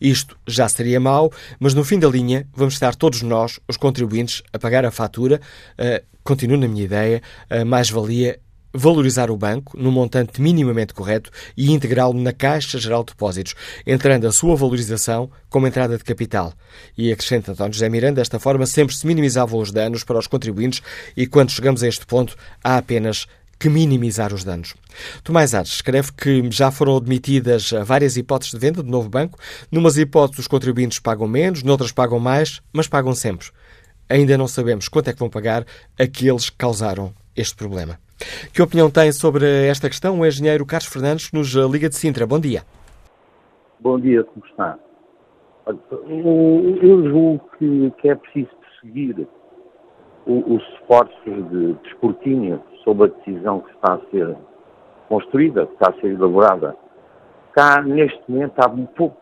Isto 0.00 0.36
já 0.46 0.68
seria 0.68 1.00
mau, 1.00 1.32
mas 1.58 1.74
no 1.74 1.84
fim 1.84 1.98
da 1.98 2.08
linha 2.08 2.46
vamos 2.54 2.74
estar 2.74 2.94
todos 2.94 3.22
nós, 3.22 3.60
os 3.68 3.76
contribuintes, 3.76 4.42
a 4.52 4.58
pagar 4.58 4.84
a 4.84 4.90
fatura. 4.90 5.40
Uh, 5.78 6.04
continuo 6.22 6.56
na 6.56 6.68
minha 6.68 6.84
ideia, 6.84 7.22
a 7.48 7.64
mais-valia 7.64 8.38
valorizar 8.72 9.30
o 9.30 9.36
banco 9.36 9.76
num 9.76 9.90
montante 9.90 10.40
minimamente 10.40 10.92
correto 10.92 11.30
e 11.56 11.72
integrá-lo 11.72 12.18
na 12.20 12.32
Caixa 12.32 12.78
Geral 12.78 13.02
de 13.02 13.12
Depósitos, 13.12 13.54
entrando 13.86 14.26
a 14.26 14.32
sua 14.32 14.54
valorização 14.56 15.30
como 15.48 15.66
entrada 15.66 15.96
de 15.96 16.04
capital. 16.04 16.52
E 16.96 17.10
acrescenta 17.10 17.52
António 17.52 17.72
José 17.72 17.88
Miranda, 17.88 18.20
desta 18.20 18.38
forma 18.38 18.66
sempre 18.66 18.94
se 18.94 19.06
minimizavam 19.06 19.60
os 19.60 19.72
danos 19.72 20.04
para 20.04 20.18
os 20.18 20.26
contribuintes 20.26 20.82
e 21.16 21.26
quando 21.26 21.50
chegamos 21.50 21.82
a 21.82 21.88
este 21.88 22.06
ponto 22.06 22.36
há 22.62 22.76
apenas 22.76 23.26
que 23.58 23.68
minimizar 23.68 24.32
os 24.32 24.44
danos. 24.44 24.74
Tomás 25.24 25.54
Ares 25.54 25.72
escreve 25.72 26.12
que 26.12 26.50
já 26.50 26.70
foram 26.70 26.96
admitidas 26.96 27.70
várias 27.84 28.16
hipóteses 28.16 28.52
de 28.52 28.58
venda 28.58 28.82
do 28.82 28.90
novo 28.90 29.08
banco. 29.08 29.38
Numas 29.70 29.96
hipóteses 29.96 30.40
os 30.40 30.48
contribuintes 30.48 30.98
pagam 30.98 31.26
menos, 31.26 31.62
noutras 31.62 31.92
pagam 31.92 32.18
mais, 32.18 32.62
mas 32.72 32.86
pagam 32.86 33.14
sempre. 33.14 33.48
Ainda 34.08 34.38
não 34.38 34.48
sabemos 34.48 34.88
quanto 34.88 35.10
é 35.10 35.12
que 35.12 35.18
vão 35.18 35.28
pagar 35.28 35.64
aqueles 35.98 36.48
que 36.48 36.56
causaram 36.56 37.12
este 37.36 37.54
problema. 37.54 37.98
Que 38.52 38.62
opinião 38.62 38.90
tem 38.90 39.12
sobre 39.12 39.66
esta 39.66 39.88
questão 39.88 40.18
o 40.18 40.26
engenheiro 40.26 40.66
Carlos 40.66 40.88
Fernandes, 40.88 41.30
nos 41.32 41.48
Liga 41.48 41.88
de 41.88 41.96
Sintra? 41.96 42.26
Bom 42.26 42.40
dia. 42.40 42.62
Bom 43.80 43.98
dia, 44.00 44.24
como 44.24 44.44
está? 44.46 44.78
Eu 45.66 47.08
julgo 47.10 47.44
que, 47.58 47.92
que 48.00 48.08
é 48.08 48.14
preciso 48.14 48.48
perseguir 48.60 49.28
os 50.26 50.62
esforços 50.74 51.50
de, 51.50 51.74
de 51.74 51.90
sobre 52.88 53.04
a 53.04 53.16
decisão 53.18 53.60
que 53.60 53.70
está 53.72 53.94
a 53.94 54.00
ser 54.10 54.34
construída, 55.10 55.66
que 55.66 55.74
está 55.74 55.90
a 55.90 56.00
ser 56.00 56.06
elaborada. 56.06 56.74
Cá, 57.52 57.82
neste 57.82 58.18
momento, 58.26 58.58
há 58.58 58.68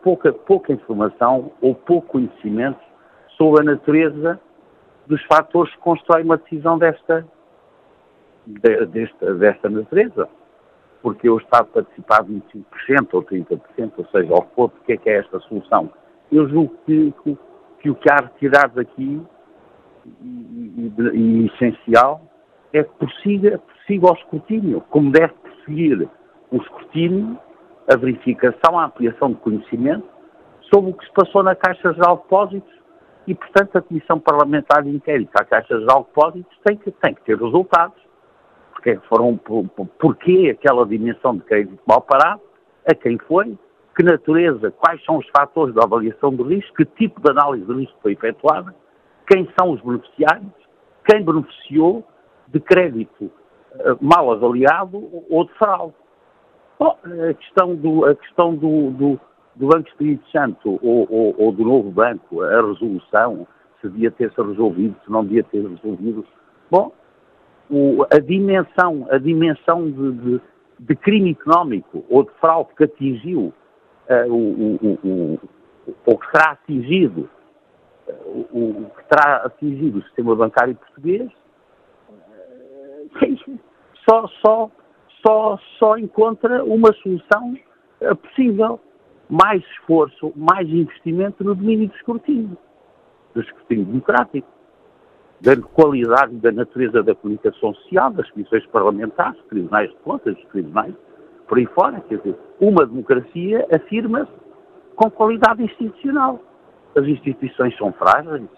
pouca, 0.01 0.31
pouca 0.31 0.71
informação 0.71 1.51
ou 1.61 1.75
pouco 1.75 2.07
conhecimento 2.07 2.79
sobre 3.37 3.61
a 3.61 3.73
natureza 3.73 4.39
dos 5.05 5.21
fatores 5.25 5.73
que 5.73 5.81
constroem 5.81 6.23
uma 6.23 6.37
decisão 6.37 6.77
desta, 6.77 7.27
de, 8.45 8.85
desta, 8.85 9.33
desta 9.33 9.69
natureza. 9.69 10.29
Porque 11.01 11.29
o 11.29 11.37
Estado 11.37 11.67
participar 11.67 12.23
de 12.23 12.35
25% 12.35 13.07
ou 13.11 13.23
30%, 13.23 13.91
ou 13.97 14.05
seja, 14.05 14.33
ao 14.33 14.43
que 14.43 14.55
porque 14.55 14.93
é 14.93 14.97
que 14.97 15.09
é 15.09 15.17
esta 15.17 15.39
solução. 15.41 15.91
Eu 16.31 16.47
julgo 16.47 16.73
que, 16.85 17.13
que, 17.23 17.37
que 17.81 17.89
o 17.89 17.95
que 17.95 18.09
há 18.09 18.15
retirado 18.15 18.79
aqui 18.79 19.21
e, 20.21 20.25
e, 20.25 20.93
e 21.13 21.45
essencial 21.47 22.21
é 22.73 22.83
que 22.83 22.89
prossiga 22.97 23.61
o 23.89 24.13
escrutínio, 24.13 24.81
como 24.89 25.11
deve 25.11 25.33
prosseguir 25.33 26.09
o 26.51 26.57
escrutínio, 26.57 27.39
a 27.91 27.97
verificação, 27.97 28.77
a 28.77 28.85
ampliação 28.85 29.29
de 29.29 29.35
conhecimento 29.35 30.07
sobre 30.73 30.91
o 30.91 30.93
que 30.93 31.05
se 31.05 31.13
passou 31.13 31.43
na 31.43 31.55
Caixa 31.55 31.93
Geral 31.93 32.17
de 32.17 32.23
Depósitos 32.23 32.73
e, 33.25 33.35
portanto, 33.35 33.77
a 33.77 33.81
Comissão 33.81 34.19
Parlamentar 34.19 34.83
de 34.83 34.89
Inquérito 34.89 35.31
à 35.35 35.45
Caixa 35.45 35.79
Geral 35.79 36.01
de 36.01 36.07
Depósitos 36.07 36.57
tem 36.65 36.77
que, 36.77 36.91
tem 36.91 37.13
que 37.13 37.21
ter 37.21 37.37
resultados. 37.37 37.97
Porque 38.73 38.97
foram, 39.09 39.37
por, 39.37 39.65
porquê 39.99 40.55
aquela 40.57 40.85
dimensão 40.85 41.35
de 41.35 41.43
crédito 41.43 41.79
mal 41.87 42.01
parado, 42.01 42.41
a 42.89 42.93
quem 42.93 43.17
foi, 43.17 43.57
que 43.95 44.03
natureza, 44.03 44.71
quais 44.71 45.03
são 45.03 45.17
os 45.17 45.27
fatores 45.35 45.73
da 45.73 45.83
avaliação 45.83 46.33
do 46.33 46.43
risco, 46.43 46.75
que 46.75 46.85
tipo 46.85 47.19
de 47.19 47.31
análise 47.31 47.65
de 47.65 47.73
risco 47.73 47.97
foi 48.01 48.13
efetuada, 48.13 48.73
quem 49.27 49.49
são 49.59 49.71
os 49.71 49.81
beneficiários, 49.81 50.53
quem 51.05 51.23
beneficiou, 51.23 52.05
de 52.47 52.59
crédito 52.59 53.31
eh, 53.79 53.95
mal 54.01 54.31
avaliado 54.31 55.09
ou 55.29 55.45
de 55.45 55.53
fraude. 55.53 55.93
Bom, 56.79 56.97
a 57.03 57.33
questão 57.33 57.75
do, 57.75 58.05
a 58.05 58.15
questão 58.15 58.55
do, 58.55 58.91
do, 58.91 59.19
do 59.55 59.67
Banco 59.67 59.87
Espírito 59.89 60.27
Santo 60.29 60.79
ou, 60.81 61.07
ou, 61.09 61.35
ou, 61.37 61.51
do 61.51 61.63
novo 61.63 61.89
banco, 61.89 62.41
a 62.41 62.61
resolução, 62.61 63.47
se 63.81 63.89
devia 63.89 64.11
ter-se 64.11 64.39
resolvido, 64.41 64.95
se 65.03 65.11
não 65.11 65.23
devia 65.23 65.43
ter 65.43 65.67
resolvido. 65.67 66.25
Bom, 66.69 66.91
o, 67.69 68.05
a 68.11 68.19
dimensão, 68.19 69.07
a 69.09 69.17
dimensão 69.17 69.89
de, 69.89 70.11
de, 70.13 70.41
de, 70.79 70.95
crime 70.95 71.31
económico 71.31 72.05
ou 72.09 72.23
de 72.23 72.31
fraude 72.39 72.69
que 72.77 72.83
atingiu 72.83 73.53
uh, 74.09 74.33
o, 74.33 74.75
o, 75.03 75.39
ou 76.05 76.17
que 76.17 76.31
será 76.31 76.51
atingido, 76.51 77.29
uh, 78.07 78.47
o, 78.51 78.91
que 78.95 79.03
terá 79.09 79.37
atingido 79.45 79.99
o 79.99 80.03
sistema 80.03 80.35
bancário 80.35 80.75
português, 80.75 81.29
só, 84.07 84.27
só, 84.41 84.71
só, 85.25 85.59
só 85.79 85.97
encontra 85.97 86.63
uma 86.63 86.93
solução 86.93 87.57
eh, 88.01 88.13
possível, 88.13 88.79
mais 89.29 89.63
esforço, 89.71 90.31
mais 90.35 90.67
investimento 90.69 91.43
no 91.43 91.53
domínio 91.55 91.89
do 91.89 91.95
escrutínio, 91.95 92.57
do 93.33 93.41
escrutínio 93.41 93.85
democrático, 93.85 94.47
da 95.41 95.55
qualidade 95.55 96.35
da 96.37 96.51
natureza 96.51 97.03
da 97.03 97.13
comunicação 97.13 97.73
social, 97.75 98.11
das 98.11 98.29
comissões 98.31 98.65
parlamentares, 98.67 99.37
dos 99.37 99.47
tribunais 99.47 99.89
de 99.89 99.95
contas, 99.97 100.35
dos 100.35 100.45
tribunais, 100.45 100.95
por 101.47 101.57
aí 101.57 101.65
fora. 101.67 102.01
Quer 102.01 102.17
dizer, 102.17 102.35
uma 102.59 102.85
democracia 102.85 103.67
afirma-se 103.73 104.31
com 104.95 105.11
qualidade 105.11 105.63
institucional. 105.63 106.39
As 106.95 107.05
instituições 107.05 107.77
são 107.77 107.93
frágeis, 107.93 108.49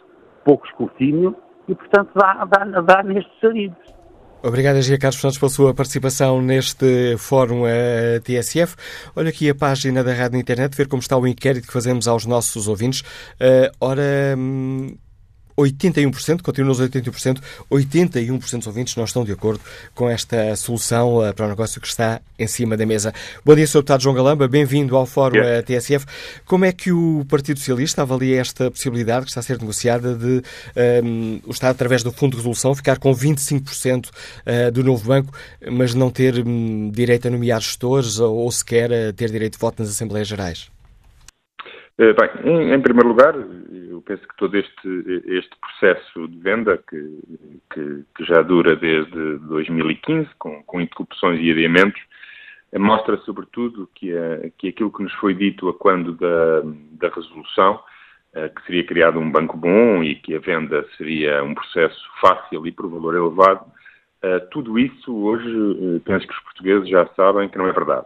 pouco 0.46 0.66
escrutínio 0.66 1.36
e, 1.68 1.76
portanto, 1.76 2.12
dá, 2.16 2.46
dá, 2.46 2.82
dá 2.82 3.04
nestes 3.04 3.40
saídos. 3.42 3.99
Obrigado, 4.42 4.82
Gia 4.82 4.98
Carlos 4.98 5.20
Santos, 5.20 5.38
pela 5.38 5.50
sua 5.50 5.74
participação 5.74 6.42
neste 6.42 7.18
Fórum 7.18 7.64
uh, 7.64 8.20
TSF. 8.24 8.76
Olha 9.14 9.30
aqui 9.30 9.50
a 9.50 9.56
página 9.56 10.02
da 10.02 10.14
Rádio 10.14 10.34
na 10.34 10.40
Internet, 10.40 10.78
ver 10.78 10.88
como 10.88 11.02
está 11.02 11.18
o 11.18 11.28
inquérito 11.28 11.68
que 11.68 11.74
fazemos 11.74 12.08
aos 12.08 12.26
nossos 12.26 12.68
ouvintes. 12.68 13.02
Uh, 13.02 13.70
ora. 13.82 14.36
Hum 14.38 14.96
81%, 15.60 16.42
continua 16.42 16.70
nos 16.70 16.80
81%, 16.80 17.40
81% 17.72 18.58
dos 18.58 18.68
ouvintes 18.68 18.96
não 18.96 19.04
estão 19.04 19.24
de 19.24 19.32
acordo 19.32 19.62
com 19.94 20.10
esta 20.10 20.56
solução 20.56 21.18
uh, 21.18 21.34
para 21.34 21.46
o 21.46 21.50
negócio 21.50 21.82
que 21.82 21.88
está 21.88 22.22
em 22.38 22.48
cima 22.48 22.78
da 22.78 22.86
mesa. 22.86 23.14
Bom 23.44 23.56
dia, 23.56 23.68
Sr. 23.68 23.80
Deputado 23.80 24.02
João 24.02 24.16
Galamba, 24.16 24.48
bem-vindo 24.48 24.96
ao 24.96 25.06
Fórum 25.06 25.38
yeah. 25.38 25.64
TSF. 25.64 26.06
Como 26.46 26.66
é 26.66 26.72
que 26.72 26.92
o 26.92 27.26
Partido 27.28 27.60
Socialista 27.60 28.02
avalia 28.02 28.40
esta 28.40 28.72
possibilidade 28.72 29.26
que 29.26 29.32
está 29.32 29.42
a 29.42 29.44
ser 29.44 29.60
negociada 29.60 30.16
de 30.16 30.42
um, 31.04 31.40
o 31.46 31.52
Estado, 31.52 31.72
através 31.72 32.04
do 32.04 32.12
Fundo 32.12 32.32
de 32.32 32.38
Resolução, 32.38 32.74
ficar 32.74 32.98
com 32.98 33.14
25% 33.14 34.08
uh, 34.08 34.72
do 34.72 34.84
novo 34.84 35.08
banco, 35.08 35.34
mas 35.70 35.94
não 35.94 36.10
ter 36.10 36.46
um, 36.46 36.90
direito 36.90 37.28
a 37.28 37.32
nomear 37.32 37.62
gestores 37.62 38.20
ou, 38.20 38.38
ou 38.38 38.52
sequer 38.52 38.92
a 38.92 39.14
ter 39.14 39.30
direito 39.32 39.54
de 39.54 39.60
voto 39.60 39.82
nas 39.82 39.92
Assembleias 39.92 40.28
Gerais? 40.28 40.70
Eh, 42.00 42.14
bem, 42.14 42.72
em, 42.72 42.82
primeiro 42.82 43.10
lugar, 43.10 43.36
eu 43.36 44.02
penso 44.04 44.26
que 44.26 44.38
todo 44.38 44.56
este, 44.56 45.22
este 45.26 45.54
processo 45.60 46.30
de 46.30 46.40
venda, 46.40 46.78
que, 46.78 47.20
que, 47.74 48.06
que 48.16 48.24
já 48.24 48.42
dura 48.42 48.74
desde 48.74 49.38
2015, 49.40 50.30
com, 50.40 50.64
com 50.64 50.80
interrupções 50.80 51.42
e 51.42 51.52
adiamentos, 51.52 52.02
eh, 52.72 52.80
mostra 52.80 53.18
sobretudo 53.18 53.90
que, 53.94 54.16
a, 54.16 54.50
que 54.58 54.70
aquilo 54.70 54.94
que 54.94 55.04
nos 55.04 55.14
foi 55.16 55.34
dito 55.34 55.68
a 55.68 55.74
quando 55.74 56.14
da, 56.14 56.62
da 56.92 57.14
resolução, 57.14 57.84
eh, 58.34 58.48
que 58.48 58.66
seria 58.66 58.86
criado 58.86 59.20
um 59.20 59.30
banco 59.30 59.58
bom 59.58 60.02
e 60.02 60.16
que 60.16 60.34
a 60.34 60.40
venda 60.40 60.86
seria 60.98 61.44
um 61.44 61.54
processo 61.54 62.02
fácil 62.22 62.66
e 62.66 62.72
por 62.72 62.90
valor 62.90 63.14
elevado, 63.14 63.66
tudo 64.52 64.78
isso 64.78 65.16
hoje 65.16 66.02
penso 66.04 66.28
que 66.28 66.34
os 66.34 66.40
portugueses 66.42 66.90
já 66.90 67.08
sabem 67.16 67.48
que 67.48 67.58
não 67.58 67.68
é 67.68 67.72
verdade. 67.72 68.06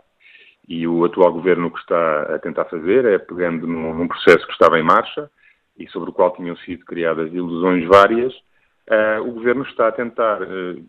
E 0.67 0.87
o 0.87 1.03
atual 1.03 1.33
governo 1.33 1.67
o 1.67 1.71
que 1.71 1.79
está 1.79 2.35
a 2.35 2.39
tentar 2.39 2.65
fazer 2.65 3.05
é, 3.05 3.17
pegando 3.17 3.67
num, 3.67 3.93
num, 3.93 4.07
processo 4.07 4.45
que 4.45 4.53
estava 4.53 4.79
em 4.79 4.83
marcha 4.83 5.29
e 5.77 5.87
sobre 5.89 6.09
o 6.09 6.13
qual 6.13 6.35
tinham 6.35 6.55
sido 6.57 6.85
criadas 6.85 7.33
ilusões 7.33 7.85
várias, 7.87 8.33
uh, 8.33 9.21
o 9.27 9.31
governo 9.31 9.63
está 9.63 9.87
a 9.87 9.91
tentar 9.91 10.41
uh, 10.41 10.83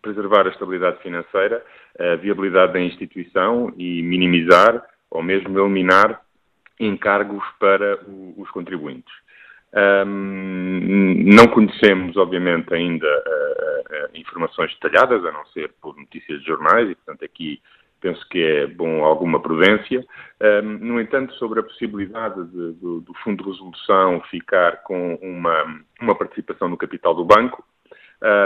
preservar 0.00 0.46
a 0.46 0.50
estabilidade 0.50 1.02
financeira, 1.02 1.62
a 1.98 2.16
viabilidade 2.16 2.72
da 2.72 2.80
instituição 2.80 3.72
e 3.76 4.02
minimizar 4.02 4.82
ou 5.10 5.22
mesmo 5.22 5.58
eliminar 5.58 6.22
encargos 6.80 7.44
para 7.58 7.98
o, 8.06 8.34
os 8.38 8.50
contribuintes. 8.50 9.12
Um, 9.74 11.24
não 11.26 11.46
conhecemos, 11.48 12.16
obviamente, 12.16 12.72
ainda 12.72 13.06
uh, 13.06 14.16
informações 14.16 14.72
detalhadas, 14.74 15.24
a 15.24 15.32
não 15.32 15.44
ser 15.46 15.72
por 15.80 15.96
notícias 15.96 16.40
de 16.40 16.46
jornais, 16.46 16.88
e, 16.90 16.94
portanto, 16.94 17.24
aqui 17.24 17.60
penso 18.00 18.26
que 18.28 18.42
é 18.42 18.66
bom 18.66 19.04
alguma 19.04 19.40
prudência. 19.40 20.04
Um, 20.40 20.78
no 20.78 21.00
entanto, 21.00 21.34
sobre 21.34 21.60
a 21.60 21.62
possibilidade 21.62 22.44
de, 22.46 22.72
do, 22.74 23.00
do, 23.00 23.14
Fundo 23.24 23.42
de 23.42 23.50
Resolução 23.50 24.20
ficar 24.30 24.82
com 24.82 25.14
uma, 25.16 25.82
uma 26.00 26.14
participação 26.14 26.68
no 26.68 26.76
capital 26.76 27.14
do 27.14 27.24
banco, 27.24 27.64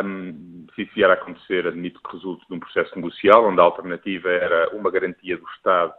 um, 0.05 0.67
se 0.75 0.83
isso 0.83 0.93
vier 0.95 1.11
a 1.11 1.15
acontecer, 1.15 1.67
admito 1.67 2.01
que 2.03 2.13
resulte 2.13 2.47
de 2.49 2.55
um 2.55 2.61
processo 2.61 2.95
negocial, 2.97 3.47
onde 3.47 3.61
a 3.61 3.65
alternativa 3.65 4.29
era 4.29 4.71
uma 4.71 4.91
garantia 4.91 5.37
do 5.37 5.47
Estado, 5.57 5.93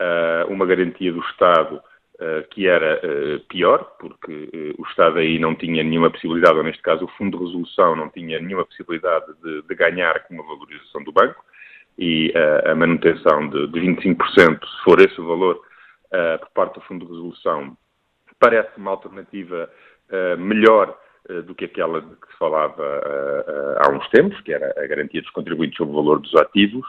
uh, 0.00 0.52
uma 0.52 0.66
garantia 0.66 1.12
do 1.12 1.20
Estado 1.20 1.76
uh, 1.76 2.48
que 2.50 2.68
era 2.68 3.00
uh, 3.04 3.40
pior, 3.48 3.96
porque 3.98 4.74
o 4.78 4.82
Estado 4.86 5.18
aí 5.18 5.38
não 5.38 5.54
tinha 5.54 5.82
nenhuma 5.82 6.10
possibilidade, 6.10 6.56
ou 6.56 6.64
neste 6.64 6.82
caso 6.82 7.04
o 7.04 7.08
Fundo 7.08 7.38
de 7.38 7.44
Resolução 7.44 7.96
não 7.96 8.08
tinha 8.10 8.40
nenhuma 8.40 8.64
possibilidade 8.64 9.26
de, 9.42 9.62
de 9.62 9.74
ganhar 9.74 10.24
com 10.24 10.40
a 10.40 10.46
valorização 10.46 11.02
do 11.02 11.12
banco 11.12 11.44
e 12.00 12.32
uh, 12.34 12.70
a 12.70 12.74
manutenção 12.74 13.50
de, 13.50 13.66
de 13.66 13.80
25%, 13.80 14.16
se 14.16 14.84
for 14.84 14.98
esse 15.00 15.20
o 15.20 15.26
valor, 15.26 15.56
uh, 15.56 16.38
por 16.40 16.50
parte 16.54 16.74
do 16.74 16.80
Fundo 16.80 17.04
de 17.04 17.12
Resolução, 17.12 17.76
parece 18.38 18.70
uma 18.78 18.92
alternativa 18.92 19.70
uh, 20.10 20.38
melhor 20.40 20.98
do 21.44 21.54
que 21.54 21.66
aquela 21.66 22.00
de 22.00 22.16
que 22.16 22.32
se 22.32 22.38
falava 22.38 22.82
há 23.76 23.90
uns 23.92 24.08
tempos, 24.08 24.40
que 24.40 24.52
era 24.52 24.72
a 24.82 24.86
garantia 24.86 25.20
dos 25.20 25.30
contribuintes 25.30 25.76
sobre 25.76 25.92
o 25.92 25.96
valor 25.96 26.18
dos 26.18 26.34
ativos. 26.34 26.84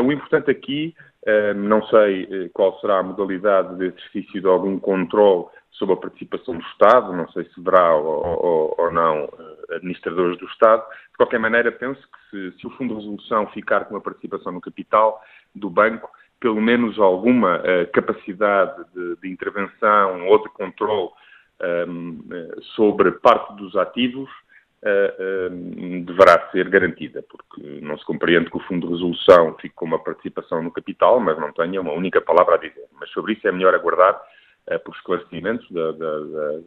o 0.00 0.12
importante 0.12 0.48
aqui, 0.48 0.94
não 1.56 1.82
sei 1.86 2.50
qual 2.52 2.78
será 2.80 2.98
a 2.98 3.02
modalidade 3.02 3.76
de 3.76 3.86
exercício 3.86 4.40
de 4.40 4.46
algum 4.46 4.78
controle 4.78 5.46
sobre 5.70 5.94
a 5.94 5.98
participação 5.98 6.56
do 6.56 6.62
Estado, 6.64 7.12
não 7.12 7.28
sei 7.30 7.44
se 7.44 7.60
verá 7.60 7.94
ou, 7.94 8.44
ou, 8.44 8.74
ou 8.78 8.92
não 8.92 9.28
administradores 9.70 10.38
do 10.38 10.46
Estado. 10.46 10.84
De 11.10 11.16
qualquer 11.16 11.38
maneira, 11.38 11.72
penso 11.72 12.00
que 12.00 12.30
se, 12.30 12.58
se, 12.58 12.66
o 12.66 12.70
Fundo 12.70 12.94
de 12.94 13.00
Resolução 13.00 13.46
ficar 13.48 13.86
com 13.86 13.96
a 13.96 14.00
participação 14.00 14.52
no 14.52 14.60
capital 14.60 15.20
do 15.54 15.70
banco, 15.70 16.08
pelo 16.40 16.60
menos 16.60 16.98
alguma 16.98 17.58
uh, 17.58 17.90
capacidade 17.92 18.84
de, 18.94 19.16
de, 19.16 19.28
intervenção 19.30 20.26
ou 20.28 20.42
de 20.42 20.48
controle 20.50 21.08
eh, 21.60 21.86
sobre 22.74 23.12
parte 23.12 23.54
dos 23.56 23.76
ativos 23.76 24.28
deverá 26.04 26.50
ser 26.50 26.68
garantida, 26.68 27.24
porque 27.28 27.80
não 27.80 27.96
se 27.98 28.04
compreende 28.04 28.50
que 28.50 28.56
o 28.56 28.60
Fundo 28.60 28.86
de 28.86 28.92
Resolução 28.92 29.56
fique 29.60 29.74
com 29.74 29.86
uma 29.86 29.98
participação 29.98 30.62
no 30.62 30.70
capital, 30.70 31.18
mas 31.20 31.38
não 31.38 31.52
tenha 31.52 31.80
uma 31.80 31.92
única 31.92 32.20
palavra 32.20 32.56
a 32.56 32.58
dizer. 32.58 32.84
Mas 33.00 33.10
sobre 33.10 33.32
isso 33.32 33.48
é 33.48 33.52
melhor 33.52 33.74
aguardar 33.74 34.20
por 34.84 34.94
esclarecimentos 34.96 35.66
da, 35.70 35.92
da, 35.92 36.18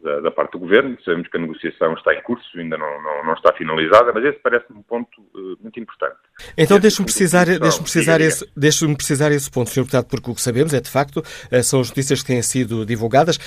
da, 0.02 0.20
da, 0.20 0.30
parte 0.30 0.52
do 0.52 0.60
Governo. 0.60 0.96
Sabemos 1.04 1.28
que 1.28 1.36
a 1.36 1.40
negociação 1.40 1.94
está 1.94 2.14
em 2.14 2.22
curso, 2.22 2.46
ainda 2.56 2.78
não, 2.78 3.02
não, 3.02 3.24
não 3.24 3.34
está 3.34 3.52
finalizada, 3.52 4.12
mas 4.12 4.24
esse 4.24 4.38
parece-me 4.38 4.78
um 4.78 4.82
ponto 4.82 5.20
uh, 5.34 5.58
muito 5.60 5.80
importante. 5.80 6.14
Então 6.56 6.78
deixe-me 6.78 7.06
precisar, 7.06 7.46
deixe 7.46 7.80
precisar, 7.80 8.20
esse, 8.20 8.48
deixe 8.56 8.94
precisar 8.94 9.32
esse 9.32 9.50
ponto, 9.50 9.70
Sr. 9.70 9.80
Deputado, 9.80 10.06
porque 10.06 10.30
o 10.30 10.34
que 10.34 10.40
sabemos 10.40 10.72
é, 10.72 10.80
de 10.80 10.88
facto, 10.88 11.16
uh, 11.16 11.62
são 11.64 11.80
as 11.80 11.88
notícias 11.88 12.20
que 12.20 12.28
têm 12.28 12.40
sido 12.40 12.86
divulgadas. 12.86 13.38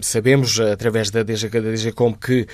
Sabemos, 0.00 0.58
através 0.58 1.10
da 1.10 1.22
DG, 1.22 1.48
da 1.48 1.60
DGCOM, 1.60 2.14
que 2.14 2.46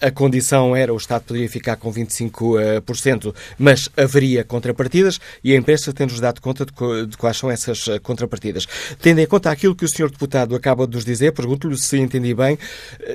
a 0.00 0.10
condição 0.10 0.74
era 0.74 0.92
o 0.92 0.96
Estado 0.96 1.24
poderia 1.24 1.48
ficar 1.48 1.76
com 1.76 1.92
25%, 1.92 3.34
mas 3.58 3.90
haveria 3.96 4.44
contrapartidas 4.44 5.20
e 5.42 5.52
a 5.52 5.56
imprensa 5.56 5.92
tem-nos 5.92 6.20
dado 6.20 6.40
conta 6.40 6.64
de, 6.64 7.06
de 7.06 7.16
quais 7.16 7.36
são 7.36 7.50
essas 7.50 7.86
contrapartidas. 8.02 8.66
Tendo 9.00 9.20
em 9.20 9.26
conta 9.26 9.50
aquilo 9.50 9.74
que 9.74 9.84
o 9.84 9.88
Sr. 9.88 10.10
Deputado 10.10 10.54
acaba 10.54 10.75
acaba 10.76 10.86
de 10.86 10.94
nos 10.94 11.04
dizer, 11.04 11.32
pergunto-lhe 11.32 11.76
se 11.78 11.98
entendi 11.98 12.34
bem, 12.34 12.58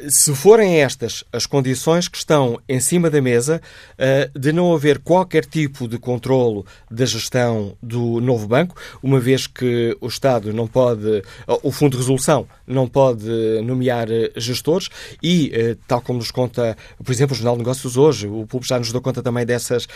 se 0.10 0.34
forem 0.34 0.82
estas 0.82 1.24
as 1.32 1.46
condições 1.46 2.08
que 2.08 2.18
estão 2.18 2.60
em 2.68 2.80
cima 2.80 3.10
da 3.10 3.22
mesa 3.22 3.62
eh, 3.98 4.30
de 4.36 4.52
não 4.52 4.74
haver 4.74 5.00
qualquer 5.00 5.46
tipo 5.46 5.88
de 5.88 6.00
controlo 6.00 6.66
da 6.90 7.06
gestão 7.06 7.78
do 7.82 8.20
novo 8.20 8.48
banco, 8.48 8.76
uma 9.04 9.20
vez 9.20 9.46
que 9.46 9.96
o 10.02 10.08
Estado 10.08 10.52
não 10.52 10.68
pode, 10.68 11.22
o 11.62 11.72
Fundo 11.72 11.92
de 11.92 11.98
Resolução 11.98 12.48
não 12.66 12.88
pode 12.88 13.26
nomear 13.64 14.10
eh, 14.10 14.32
gestores 14.36 14.90
e, 15.22 15.52
eh, 15.54 15.78
tal 15.88 16.02
como 16.02 16.20
nos 16.20 16.32
conta, 16.32 16.76
por 17.04 17.12
exemplo, 17.12 17.34
o 17.34 17.38
Jornal 17.38 17.56
de 17.56 17.60
Negócios 17.60 17.96
hoje, 17.96 18.28
o 18.28 18.46
público 18.48 18.68
já 18.68 18.80
nos 18.80 18.92
deu 18.92 19.02
conta 19.02 19.22
também 19.22 19.46
dessas, 19.46 19.88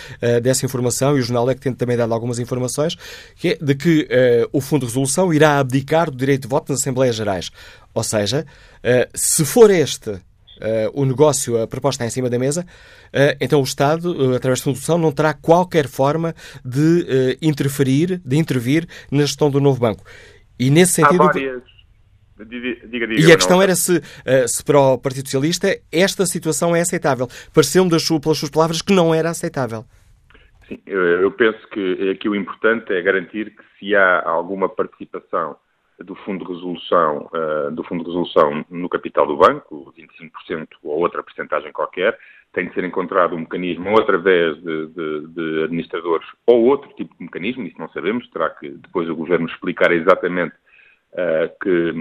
dessa 0.44 0.66
informação 0.66 1.18
e 1.18 1.20
o 1.20 1.24
jornal 1.24 1.50
é 1.50 1.56
que 1.56 1.62
tem 1.62 1.74
também 1.74 1.98
dado 1.98 2.14
algumas 2.14 2.38
informações, 2.38 2.96
é 3.44 3.58
de 3.62 3.76
que 3.76 4.08
o 4.52 4.62
Fundo 4.62 4.82
de 4.82 4.88
Resolução 4.88 5.34
irá 5.34 5.60
abdicar 5.60 6.12
do 6.12 6.18
direito 6.18 6.44
de 6.44 6.48
voto 6.48 6.72
nas 6.72 6.82
Assembleias 6.82 7.16
Gerais. 7.16 7.52
Ou 7.94 8.04
seja, 8.04 8.46
eh, 8.84 9.10
se 9.14 9.46
for 9.46 9.70
este 9.72 10.22
Uh, 10.56 10.88
o 11.02 11.06
negócio, 11.06 11.62
a 11.62 11.68
proposta 11.68 12.06
em 12.06 12.10
cima 12.10 12.30
da 12.30 12.40
mesa, 12.40 12.62
uh, 12.62 13.36
então 13.42 13.60
o 13.60 13.64
Estado, 13.66 14.14
uh, 14.14 14.36
através 14.36 14.62
da 14.62 14.64
Fundação, 14.64 14.98
não 14.98 15.12
terá 15.12 15.34
qualquer 15.34 15.86
forma 15.86 16.34
de 16.64 17.38
interferir, 17.42 18.22
de 18.24 18.38
intervir 18.38 18.88
na 19.12 19.24
gestão 19.24 19.52
do 19.52 19.60
novo 19.60 19.82
banco. 19.82 20.06
E 20.58 20.70
nesse 20.70 20.94
sentido. 20.94 21.24
Há 21.24 21.26
várias... 21.26 21.62
Diga, 22.38 22.88
diga, 23.06 23.20
e 23.20 23.34
a 23.34 23.36
questão 23.36 23.58
não... 23.58 23.64
era 23.64 23.76
se, 23.76 24.02
se 24.48 24.64
para 24.64 24.80
o 24.80 24.98
Partido 24.98 25.26
Socialista 25.26 25.78
esta 25.92 26.26
situação 26.26 26.74
é 26.74 26.80
aceitável. 26.80 27.28
Pareceu-me, 27.54 27.90
pelas 27.90 28.04
suas 28.38 28.50
palavras, 28.50 28.82
que 28.82 28.94
não 28.94 29.14
era 29.14 29.32
aceitável. 29.32 29.86
Sim, 30.70 30.80
eu 30.86 31.32
penso 31.32 31.60
que 31.74 32.12
aqui 32.12 32.30
o 32.30 32.36
importante 32.36 32.94
é 32.94 33.02
garantir 33.02 33.54
que 33.54 33.64
se 33.78 33.94
há 33.94 34.24
alguma 34.26 34.70
participação 34.70 35.58
do 36.04 36.16
fundo 36.16 36.46
de 36.46 36.52
resolução, 36.52 37.30
uh, 37.34 37.72
do 37.72 37.84
fundo 37.84 38.04
de 38.04 38.10
resolução 38.10 38.66
no 38.70 38.90
capital 38.90 39.26
do 39.26 39.38
banco, 39.38 39.94
25% 39.98 40.68
ou 40.84 41.00
outra 41.00 41.24
porcentagem 41.24 41.72
qualquer, 41.72 42.18
tem 42.54 42.68
de 42.68 42.74
ser 42.74 42.84
encontrado 42.84 43.36
um 43.36 43.40
mecanismo 43.40 43.90
ou 43.90 44.00
através 44.00 44.56
de, 44.62 44.88
de, 44.88 45.28
de, 45.28 45.64
administradores 45.64 46.28
ou 46.46 46.66
outro 46.66 46.90
tipo 46.96 47.16
de 47.18 47.24
mecanismo, 47.24 47.64
isso 47.64 47.80
não 47.80 47.90
sabemos, 47.90 48.30
terá 48.30 48.50
que 48.50 48.70
depois 48.70 49.10
o 49.10 49.16
Governo 49.16 49.48
explicar 49.48 49.92
exatamente 49.92 50.56
que, 51.62 51.94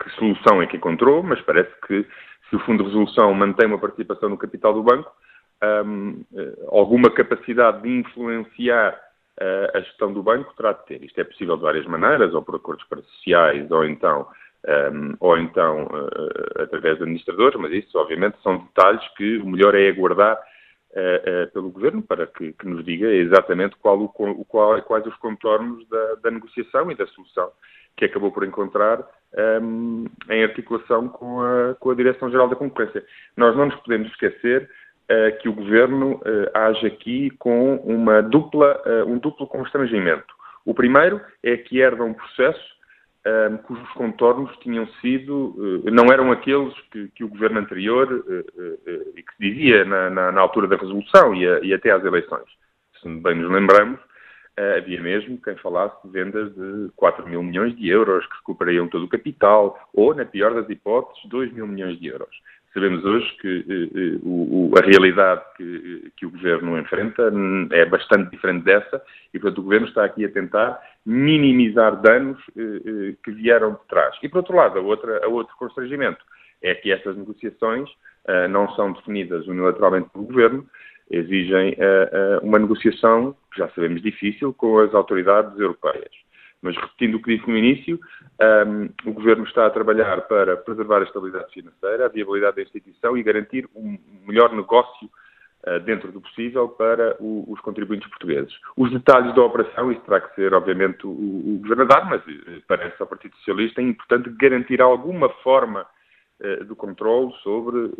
que 0.00 0.10
solução 0.16 0.62
é 0.62 0.66
que 0.68 0.76
encontrou, 0.76 1.24
mas 1.24 1.40
parece 1.40 1.70
que 1.86 2.06
se 2.48 2.56
o 2.56 2.60
Fundo 2.60 2.84
de 2.84 2.90
Resolução 2.90 3.34
mantém 3.34 3.66
uma 3.66 3.78
participação 3.78 4.28
no 4.28 4.38
capital 4.38 4.72
do 4.72 4.82
banco, 4.82 5.10
um, 5.84 6.24
alguma 6.68 7.10
capacidade 7.10 7.82
de 7.82 7.88
influenciar 7.88 8.94
uh, 8.94 9.11
a 9.40 9.80
gestão 9.80 10.12
do 10.12 10.22
banco 10.22 10.54
terá 10.56 10.72
de 10.72 10.84
ter. 10.86 11.02
Isto 11.02 11.20
é 11.20 11.24
possível 11.24 11.56
de 11.56 11.62
várias 11.62 11.86
maneiras, 11.86 12.34
ou 12.34 12.42
por 12.42 12.56
acordos 12.56 12.84
parciais, 12.86 13.70
ou 13.70 13.84
então, 13.84 14.26
um, 14.92 15.14
ou 15.18 15.38
então 15.38 15.84
uh, 15.86 16.62
através 16.62 16.96
de 16.96 17.02
administradores, 17.02 17.58
mas 17.58 17.72
isso, 17.72 17.98
obviamente, 17.98 18.36
são 18.42 18.58
detalhes 18.58 19.06
que 19.16 19.38
o 19.38 19.46
melhor 19.46 19.74
é 19.74 19.88
aguardar 19.88 20.38
uh, 20.92 21.50
pelo 21.52 21.70
Governo 21.70 22.02
para 22.02 22.26
que, 22.26 22.52
que, 22.52 22.66
nos 22.66 22.84
diga 22.84 23.08
exatamente 23.08 23.76
qual 23.76 24.00
o, 24.00 24.08
qual, 24.44 24.80
quais 24.82 25.06
os 25.06 25.16
contornos 25.16 25.88
da, 25.88 26.14
da, 26.16 26.30
negociação 26.30 26.90
e 26.90 26.94
da 26.94 27.06
solução 27.08 27.50
que 27.96 28.04
acabou 28.04 28.32
por 28.32 28.44
encontrar 28.44 29.06
um, 29.62 30.06
em 30.30 30.44
articulação 30.44 31.08
com 31.08 31.42
a, 31.42 31.74
com 31.78 31.90
a 31.90 31.94
Direção-Geral 31.94 32.48
da 32.48 32.56
Concorrência. 32.56 33.04
Nós 33.36 33.54
não 33.56 33.66
nos 33.66 33.76
podemos 33.76 34.08
esquecer 34.08 34.62
uh, 34.62 34.68
que 35.40 35.48
o 35.48 35.52
Governo 35.52 36.14
uh, 36.14 36.50
age 36.54 36.86
aqui 36.86 37.30
com 37.38 37.76
uma 37.76 38.22
dupla, 38.22 38.80
uh, 38.86 39.10
um 39.10 39.18
duplo 39.18 39.46
constrangimento. 39.46 40.34
O 40.64 40.74
primeiro 40.74 41.20
é 41.42 41.56
que 41.56 41.80
herda 41.80 42.04
um 42.04 42.14
processo 42.14 42.72
cujos 43.62 43.88
contornos 43.90 44.50
tinham 44.58 44.84
sido, 45.00 45.54
não 45.92 46.06
eram 46.06 46.32
aqueles 46.32 46.74
que, 46.90 47.06
que 47.14 47.22
o 47.22 47.28
Governo 47.28 47.60
anterior 47.60 48.24
e 49.14 49.22
que 49.22 49.32
dizia 49.38 49.84
na, 49.84 50.10
na, 50.10 50.32
na 50.32 50.40
altura 50.40 50.66
da 50.66 50.74
resolução 50.74 51.32
e, 51.32 51.46
a, 51.46 51.60
e, 51.60 51.72
até 51.72 51.92
às 51.92 52.04
eleições. 52.04 52.42
Se 53.00 53.08
bem 53.08 53.36
nos 53.36 53.48
lembramos, 53.48 54.00
havia 54.76 55.00
mesmo 55.00 55.40
quem 55.40 55.54
falasse 55.58 55.94
de 56.04 56.10
vendas 56.10 56.52
de 56.52 56.90
4 56.96 57.24
mil 57.28 57.44
milhões 57.44 57.76
de 57.76 57.88
euros 57.88 58.26
que 58.26 58.38
recuperariam 58.38 58.88
todo 58.88 59.04
o 59.04 59.08
capital, 59.08 59.78
ou, 59.94 60.12
na 60.12 60.24
pior 60.24 60.52
das 60.52 60.68
hipóteses, 60.68 61.22
2 61.28 61.52
mil 61.52 61.68
milhões 61.68 62.00
de 62.00 62.08
euros. 62.08 62.34
Sabemos 62.72 63.04
hoje 63.04 63.36
que 63.38 63.66
eh, 63.68 63.98
eh, 64.00 64.18
o, 64.22 64.72
a 64.78 64.80
realidade 64.80 65.42
que, 65.58 66.10
que, 66.16 66.24
o 66.24 66.30
Governo 66.30 66.78
enfrenta 66.78 67.30
é 67.70 67.84
bastante 67.84 68.30
diferente 68.30 68.64
dessa 68.64 69.02
e, 69.32 69.38
portanto, 69.38 69.58
o 69.58 69.62
Governo 69.62 69.88
está 69.88 70.04
aqui 70.06 70.24
a 70.24 70.30
tentar 70.30 70.80
minimizar 71.04 72.00
danos 72.00 72.38
eh, 72.56 73.14
que 73.22 73.30
vieram 73.30 73.72
de 73.72 73.88
trás. 73.88 74.16
E, 74.22 74.28
por 74.28 74.38
outro 74.38 74.56
lado, 74.56 74.78
a, 74.78 74.82
outra, 74.82 75.22
a 75.22 75.28
outro 75.28 75.54
constrangimento 75.58 76.24
é 76.62 76.74
que 76.74 76.90
estas 76.90 77.16
negociações 77.16 77.90
não 78.50 78.72
são 78.76 78.92
definidas 78.92 79.48
unilateralmente 79.48 80.08
pelo 80.10 80.26
Governo, 80.26 80.64
exigem 81.10 81.76
uma 82.40 82.56
negociação, 82.56 83.34
que 83.52 83.58
já 83.58 83.68
sabemos 83.70 84.00
difícil, 84.00 84.54
com 84.54 84.78
as 84.78 84.94
autoridades 84.94 85.58
europeias. 85.58 86.12
Mas 86.62 86.76
repetindo 86.76 87.16
o 87.16 87.22
que 87.22 87.36
disse 87.36 87.50
no 87.50 87.58
início, 87.58 87.98
um, 88.40 89.10
o 89.10 89.12
Governo 89.12 89.44
está 89.44 89.66
a 89.66 89.70
trabalhar 89.70 90.22
para 90.22 90.56
preservar 90.56 91.00
a 91.00 91.04
estabilidade 91.04 91.52
financeira, 91.52 92.06
a 92.06 92.08
viabilidade 92.08 92.56
da 92.56 92.62
instituição 92.62 93.18
e 93.18 93.22
garantir 93.22 93.68
um 93.74 93.98
melhor 94.24 94.54
negócio 94.54 95.10
uh, 95.66 95.80
dentro 95.80 96.12
do 96.12 96.20
possível 96.20 96.68
para 96.68 97.16
o, 97.18 97.44
os 97.52 97.60
contribuintes 97.60 98.08
portugueses. 98.08 98.52
Os 98.76 98.92
detalhes 98.92 99.34
da 99.34 99.42
operação, 99.42 99.90
isso 99.90 100.02
terá 100.02 100.20
que 100.20 100.34
ser, 100.36 100.54
obviamente, 100.54 101.04
o, 101.04 101.10
o 101.10 101.58
Governo 101.62 101.82
a 101.82 101.86
dar, 101.86 102.08
mas 102.08 102.24
uh, 102.24 102.62
parece 102.68 102.94
ao 103.00 103.08
Partido 103.08 103.34
Socialista 103.38 103.80
é 103.80 103.84
importante 103.84 104.30
garantir 104.30 104.80
alguma 104.80 105.28
forma 105.42 105.84
uh, 106.40 106.64
de 106.64 106.74
controle 106.76 107.32
sobre, 107.42 107.90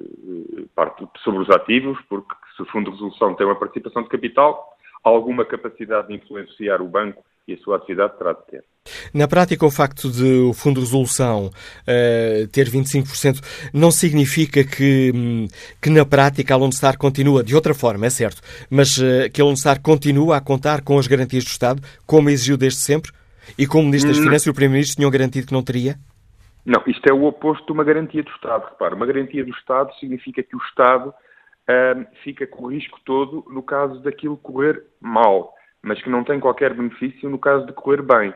parte, 0.76 1.04
sobre 1.24 1.42
os 1.42 1.50
ativos, 1.50 1.98
porque 2.08 2.32
se 2.56 2.62
o 2.62 2.66
Fundo 2.66 2.92
de 2.92 2.92
Resolução 2.92 3.34
tem 3.34 3.44
uma 3.44 3.58
participação 3.58 4.04
de 4.04 4.08
capital, 4.08 4.71
alguma 5.02 5.44
capacidade 5.44 6.08
de 6.08 6.14
influenciar 6.14 6.80
o 6.80 6.88
banco 6.88 7.24
e 7.46 7.54
a 7.54 7.58
sua 7.58 7.76
atividade 7.76 8.16
terá 8.18 8.32
de 8.32 8.46
ter. 8.46 8.64
Na 9.14 9.28
prática, 9.28 9.64
o 9.64 9.70
facto 9.70 10.10
de 10.10 10.40
o 10.40 10.52
Fundo 10.52 10.80
de 10.80 10.86
Resolução 10.86 11.46
uh, 11.46 12.48
ter 12.48 12.68
25% 12.68 13.70
não 13.72 13.90
significa 13.90 14.64
que, 14.64 15.12
hum, 15.14 15.46
que 15.80 15.90
na 15.90 16.04
prática 16.04 16.54
a 16.54 16.56
Lone 16.56 16.72
Star 16.72 16.98
continua, 16.98 17.42
de 17.42 17.54
outra 17.54 17.74
forma, 17.74 18.06
é 18.06 18.10
certo, 18.10 18.40
mas 18.70 18.98
uh, 18.98 19.30
que 19.32 19.40
a 19.40 19.44
Lone 19.44 19.56
Star 19.56 19.80
continua 19.80 20.36
a 20.36 20.40
contar 20.40 20.82
com 20.82 20.98
as 20.98 21.06
garantias 21.06 21.44
do 21.44 21.48
Estado, 21.48 21.82
como 22.06 22.30
exigiu 22.30 22.56
desde 22.56 22.80
sempre, 22.80 23.12
e 23.58 23.66
como 23.66 23.82
o 23.82 23.86
Ministro 23.86 24.10
das 24.10 24.18
hum. 24.18 24.24
Finanças 24.24 24.46
e 24.46 24.50
o 24.50 24.54
Primeiro-Ministro 24.54 24.96
tinham 24.96 25.10
garantido 25.10 25.46
que 25.46 25.52
não 25.52 25.62
teria? 25.62 25.96
Não, 26.64 26.82
isto 26.86 27.04
é 27.08 27.12
o 27.12 27.24
oposto 27.24 27.66
de 27.66 27.72
uma 27.72 27.82
garantia 27.82 28.22
do 28.22 28.30
Estado. 28.30 28.64
Repara, 28.64 28.94
uma 28.94 29.06
garantia 29.06 29.44
do 29.44 29.50
Estado 29.50 29.92
significa 29.98 30.42
que 30.42 30.54
o 30.54 30.60
Estado 30.60 31.12
uh, 31.68 32.06
fica 32.22 32.46
com 32.46 32.64
o 32.64 32.70
risco 32.70 33.00
todo 33.04 33.44
no 33.50 33.62
caso 33.62 34.00
daquilo 34.00 34.36
correr 34.36 34.84
mal 35.00 35.54
mas 35.82 36.00
que 36.00 36.08
não 36.08 36.22
tem 36.22 36.38
qualquer 36.38 36.72
benefício 36.72 37.28
no 37.28 37.38
caso 37.38 37.66
de 37.66 37.72
correr 37.72 38.02
bem. 38.02 38.32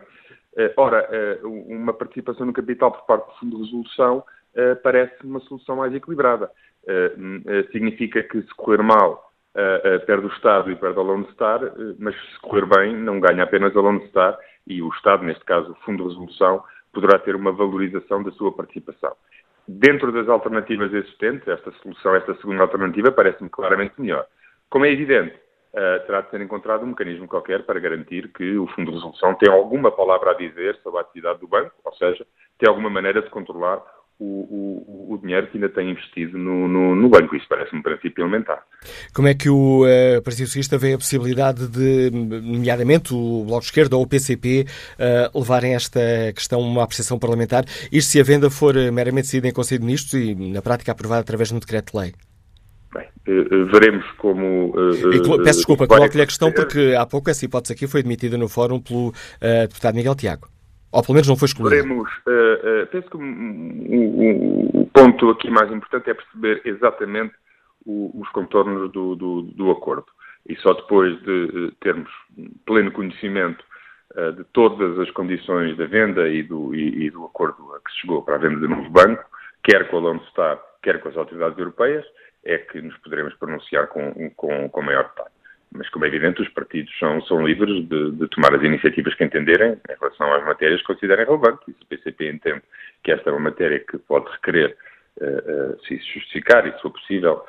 Eh, 0.57 0.73
ora, 0.77 1.07
eh, 1.11 1.39
uma 1.45 1.93
participação 1.93 2.45
no 2.45 2.53
capital 2.53 2.91
por 2.91 3.07
parte 3.07 3.27
do 3.27 3.39
Fundo 3.39 3.57
de 3.57 3.63
Resolução 3.63 4.25
eh, 4.55 4.75
parece 4.75 5.25
uma 5.25 5.41
solução 5.41 5.77
mais 5.77 5.95
equilibrada. 5.95 6.51
Significa 7.73 8.23
que 8.23 8.41
se 8.43 8.55
correr 8.55 8.81
mal, 8.81 9.33
perde 10.07 10.27
o 10.27 10.29
Estado 10.29 10.71
e 10.71 10.77
perde 10.77 11.01
a 11.01 11.03
Lone 11.03 11.27
Star, 11.33 11.61
mas 11.99 12.15
se 12.15 12.41
correr 12.41 12.65
bem, 12.65 12.97
não 12.97 13.19
ganha 13.19 13.43
apenas 13.43 13.77
a 13.77 13.81
Lone 13.81 14.07
Star 14.07 14.39
e 14.69 14.81
o 14.81 14.89
Estado, 14.91 15.25
neste 15.25 15.45
caso 15.45 15.73
o 15.73 15.75
Fundo 15.85 16.05
de 16.05 16.11
Resolução, 16.11 16.63
poderá 16.93 17.19
ter 17.19 17.35
uma 17.35 17.51
valorização 17.51 18.23
da 18.23 18.31
sua 18.31 18.53
participação. 18.53 19.17
Dentro 19.69 20.13
das 20.13 20.29
alternativas 20.29 20.93
existentes, 20.93 21.49
esta 21.49 21.73
solução, 21.83 22.15
esta 22.15 22.35
segunda 22.37 22.63
alternativa, 22.63 23.11
parece-me 23.11 23.51
claramente 23.51 24.01
melhor. 24.01 24.27
Como 24.71 24.85
é 24.85 24.93
evidente, 24.93 25.35
uh, 25.75 26.07
terá 26.07 26.21
de 26.21 26.31
ser 26.31 26.41
encontrado 26.41 26.85
um 26.85 26.89
mecanismo 26.89 27.27
qualquer 27.27 27.65
para 27.65 27.81
garantir 27.81 28.33
que 28.33 28.57
o 28.57 28.67
Fundo 28.69 28.91
de 28.91 28.97
Resolução 28.97 29.35
tem 29.35 29.53
alguma 29.53 29.91
palavra 29.91 30.31
a 30.31 30.35
dizer 30.35 30.77
sobre 30.83 30.99
a 30.99 31.03
atividade 31.03 31.41
do 31.41 31.49
banco, 31.49 31.73
ou 31.85 31.93
seja, 31.95 32.25
tem 32.59 32.69
alguma 32.69 32.89
maneira 32.89 33.23
de 33.23 33.31
controlar 33.31 33.83
o, 34.19 34.25
o, 34.25 35.15
o, 35.15 35.19
dinheiro 35.19 35.47
que 35.49 35.59
ainda 35.59 35.69
tem 35.69 35.91
investido 35.91 36.39
no, 36.39 36.67
no, 36.67 36.95
no 36.95 37.09
banco. 37.09 37.37
Isso 37.37 37.47
parece-me 37.49 37.81
um 37.81 37.83
princípio 37.83 38.23
elementar. 38.23 38.63
Como 39.15 39.29
é 39.29 39.35
que 39.35 39.49
o 39.49 39.85
uh, 39.85 40.23
Partido 40.23 40.47
Socialista 40.47 40.79
vê 40.79 40.95
a 40.95 40.99
possibilidade 40.99 41.69
de, 41.69 42.11
nomeadamente 42.11 43.13
o 43.13 43.45
Bloco 43.45 43.61
de 43.61 43.67
Esquerda 43.67 43.97
ou 43.97 44.03
o 44.03 44.07
PCP, 44.07 44.65
uh, 44.65 44.67
eh, 44.99 45.31
levarem 45.35 45.75
esta 45.75 46.01
questão 46.35 46.61
a 46.61 46.67
uma 46.67 46.83
apreciação 46.83 47.19
parlamentar? 47.19 47.65
Isto 47.93 48.11
se 48.11 48.21
a 48.21 48.25
venda 48.25 48.49
for 48.49 48.75
meramente 48.93 49.25
decidida 49.25 49.49
em 49.49 49.53
Conselho 49.53 49.81
de 49.81 49.87
Ministros 49.87 50.15
e, 50.15 50.35
na 50.35 50.63
prática, 50.63 50.93
aprovada 50.93 51.21
através 51.21 51.51
de 51.51 51.55
um 51.55 51.59
decreto-lei? 51.59 52.15
Bem, 52.95 53.09
uh, 53.29 53.67
veremos 53.67 54.05
como. 54.19 54.71
Uh, 54.71 55.43
peço 55.43 55.59
desculpa, 55.59 55.87
coloco-lhe 55.87 56.23
a 56.23 56.27
questão 56.27 56.51
porque 56.51 56.95
há 56.99 57.05
pouco 57.05 57.29
essa 57.29 57.45
hipótese 57.45 57.75
aqui 57.75 57.87
foi 57.87 58.01
admitida 58.01 58.39
no 58.39 58.49
fórum 58.49 58.81
pelo 58.81 59.13
deputado 59.69 59.95
Miguel 59.95 60.15
Tiago. 60.15 60.56
Ou 60.93 61.03
pelo 61.03 61.15
menos 61.15 61.29
não 61.29 61.37
foi 61.37 61.47
excluído. 61.47 61.71
Veremos. 61.71 62.11
penso 62.91 63.11
que 63.11 63.17
o, 63.17 64.87
ponto 64.93 65.31
aqui 65.31 65.51
mais 65.51 65.71
importante 65.71 66.11
é 66.11 66.15
perceber 66.15 66.63
exatamente 66.65 67.35
o, 67.85 68.11
os 68.21 68.29
contornos 68.31 68.91
do, 68.93 69.15
do, 69.15 69.43
do, 69.43 69.71
acordo. 69.71 70.07
E 70.49 70.57
só 70.57 70.73
depois 70.73 71.21
de 71.23 71.73
termos 71.81 72.11
pleno 72.65 72.93
conhecimento 72.93 73.65
de 74.37 74.45
todas 74.53 74.99
as 74.99 75.11
condições 75.11 75.77
da 75.77 75.87
venda 75.87 76.29
e 76.29 76.43
do, 76.43 76.75
e, 76.75 77.07
e 77.07 77.11
do 77.11 77.25
acordo 77.25 77.75
a 77.75 77.81
que 77.81 77.93
se 77.93 78.01
chegou 78.01 78.23
para 78.23 78.37
a 78.37 78.39
venda 78.39 78.61
do 78.61 78.69
novo 78.69 78.89
banco, 78.89 79.25
quer 79.63 79.89
com 79.91 79.99
a 79.99 80.01
Lone 80.01 80.23
Star, 80.31 80.59
quer 80.83 81.01
com 81.01 81.09
as 81.09 81.17
autoridades 81.17 81.59
europeias, 81.59 82.05
é 82.45 82.59
que 82.59 82.81
nos 82.81 82.97
poderemos 82.99 83.35
pronunciar 83.35 83.89
com, 83.89 84.31
com, 84.37 84.69
com 84.69 84.83
maior 84.83 85.09
detalhe. 85.09 85.36
Mas, 85.77 85.89
como 85.91 86.05
é 86.05 86.09
evidente, 86.09 86.43
os 86.43 86.49
partidos 86.49 86.97
são, 86.99 87.21
são 87.23 87.47
livres 87.47 87.87
de, 87.89 88.13
de, 88.13 88.29
tomar 88.29 88.55
as 88.55 88.63
iniciativas 88.63 89.15
que 89.15 89.25
entenderem 89.25 89.73
em 89.73 89.95
relação 90.01 90.33
às 90.33 90.45
matérias 90.45 90.81
que 90.81 90.87
considerem 90.87 91.25
relevantes. 91.25 91.69
E 91.69 91.73
se 91.73 91.83
o 91.83 91.87
PCP 91.87 92.31
entende 92.31 92.63
que 93.03 93.13
esta 93.13 93.31
é 93.31 93.33
uma 93.33 93.51
matéria 93.51 93.79
que 93.81 93.99
pode 93.99 94.31
requerer, 94.31 94.77
uh, 95.21 95.73
uh, 95.73 95.81
se 95.87 95.97
justificar 95.99 96.67
e 96.67 96.73
se 96.73 96.83
for 96.83 96.91
possível, 96.91 97.45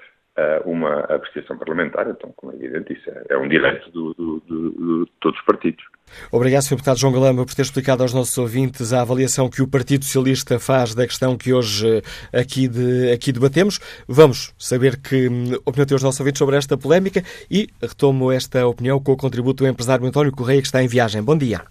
uma 0.66 1.00
apreciação 1.02 1.58
parlamentar, 1.58 2.08
então, 2.10 2.32
como 2.36 2.52
é 2.52 2.56
evidente, 2.56 2.94
isso 2.94 3.10
é, 3.10 3.34
é 3.34 3.38
um 3.38 3.48
direito 3.48 3.86
de 3.92 5.12
todos 5.20 5.40
os 5.40 5.46
partidos. 5.46 5.84
Obrigado, 6.32 6.62
Sr. 6.62 6.76
Deputado 6.76 7.00
João 7.00 7.14
Galamba, 7.14 7.46
por 7.46 7.54
ter 7.54 7.62
explicado 7.62 8.02
aos 8.02 8.14
nossos 8.14 8.38
ouvintes 8.38 8.94
a 8.94 9.02
avaliação 9.02 9.50
que 9.50 9.62
o 9.62 9.68
Partido 9.68 10.06
Socialista 10.06 10.60
faz 10.60 10.96
da 10.96 11.06
questão 11.06 11.38
que 11.38 11.54
hoje 11.54 12.02
eh, 12.32 12.40
aqui, 12.40 12.68
de, 12.68 13.12
aqui 13.12 13.32
debatemos. 13.32 13.80
Vamos 14.08 14.54
saber 14.58 15.02
que 15.02 15.28
hum, 15.28 15.54
opinião 15.66 15.86
tem 15.86 15.96
os 15.96 16.04
nossos 16.04 16.20
ouvintes 16.20 16.40
sobre 16.40 16.56
esta 16.56 16.78
polémica 16.78 17.22
e 17.52 17.68
retomo 17.82 18.32
esta 18.32 18.66
opinião 18.66 19.00
com 19.00 19.12
o 19.12 19.18
contributo 19.18 19.64
do 19.64 19.70
empresário 19.70 20.06
António 20.06 20.32
Correia, 20.32 20.62
que 20.62 20.68
está 20.68 20.82
em 20.82 20.88
viagem. 20.88 21.24
Bom 21.24 21.38
dia. 21.38 21.62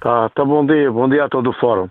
Tá, 0.00 0.28
tá 0.30 0.44
bom 0.44 0.64
dia, 0.66 0.90
bom 0.90 1.08
dia 1.08 1.24
a 1.24 1.28
todo 1.28 1.50
o 1.50 1.52
fórum. 1.54 1.88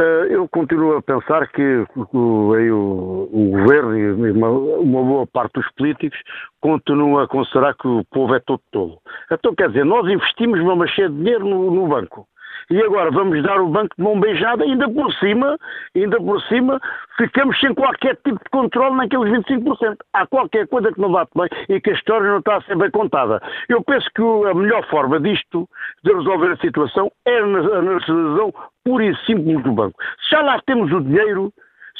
Eh, 0.00 0.28
eu 0.30 0.48
continuo 0.48 0.96
a 0.96 1.02
pensar 1.02 1.46
que 1.48 1.84
o, 1.94 2.16
o, 2.16 3.28
o 3.30 3.50
governo 3.50 3.98
e 3.98 4.30
uma, 4.32 4.48
uma, 4.48 5.02
boa 5.02 5.26
parte 5.26 5.52
dos 5.52 5.70
políticos 5.72 6.18
continuam 6.58 7.18
a 7.18 7.28
considerar 7.28 7.74
que 7.74 7.86
o 7.86 8.02
povo 8.10 8.34
é 8.34 8.40
todo 8.40 8.62
tolo. 8.70 8.98
Então, 9.30 9.54
quer 9.54 9.68
dizer, 9.68 9.84
nós 9.84 10.10
investimos 10.10 10.58
uma 10.60 10.86
cheia 10.86 11.10
de 11.10 11.16
dinheiro 11.16 11.46
no, 11.46 11.70
no, 11.70 11.86
banco 11.86 12.26
E 12.70 12.80
agora 12.82 13.10
vamos 13.10 13.42
dar 13.42 13.60
o 13.60 13.68
banco 13.68 13.96
de 13.96 14.02
mão 14.02 14.20
beijada, 14.20 14.62
ainda 14.62 14.88
por 14.88 15.12
cima, 15.14 15.58
ainda 15.96 16.16
por 16.18 16.40
cima, 16.42 16.80
ficamos 17.16 17.58
sem 17.58 17.74
qualquer 17.74 18.14
tipo 18.24 18.38
de 18.38 18.50
controle 18.50 18.96
naqueles 18.96 19.32
25%. 19.44 19.96
Há 20.12 20.24
qualquer 20.28 20.68
coisa 20.68 20.92
que 20.92 21.00
não 21.00 21.10
bate 21.10 21.32
bem 21.34 21.48
e 21.68 21.80
que 21.80 21.90
a 21.90 21.94
história 21.94 22.28
não 22.28 22.38
está 22.38 22.58
a 22.58 22.62
ser 22.62 22.76
bem 22.76 22.90
contada. 22.92 23.42
Eu 23.68 23.82
penso 23.82 24.08
que 24.14 24.22
a 24.22 24.54
melhor 24.54 24.86
forma 24.88 25.18
disto, 25.18 25.68
de 26.04 26.12
resolver 26.12 26.52
a 26.52 26.56
situação, 26.58 27.10
é 27.26 27.38
a 27.38 27.46
nacionalização 27.46 28.54
pura 28.84 29.04
e 29.04 29.16
simples 29.26 29.62
do 29.64 29.72
banco. 29.72 29.96
Se 30.22 30.30
já 30.36 30.40
lá 30.40 30.60
temos 30.64 30.92
o 30.92 31.00
dinheiro, 31.00 31.52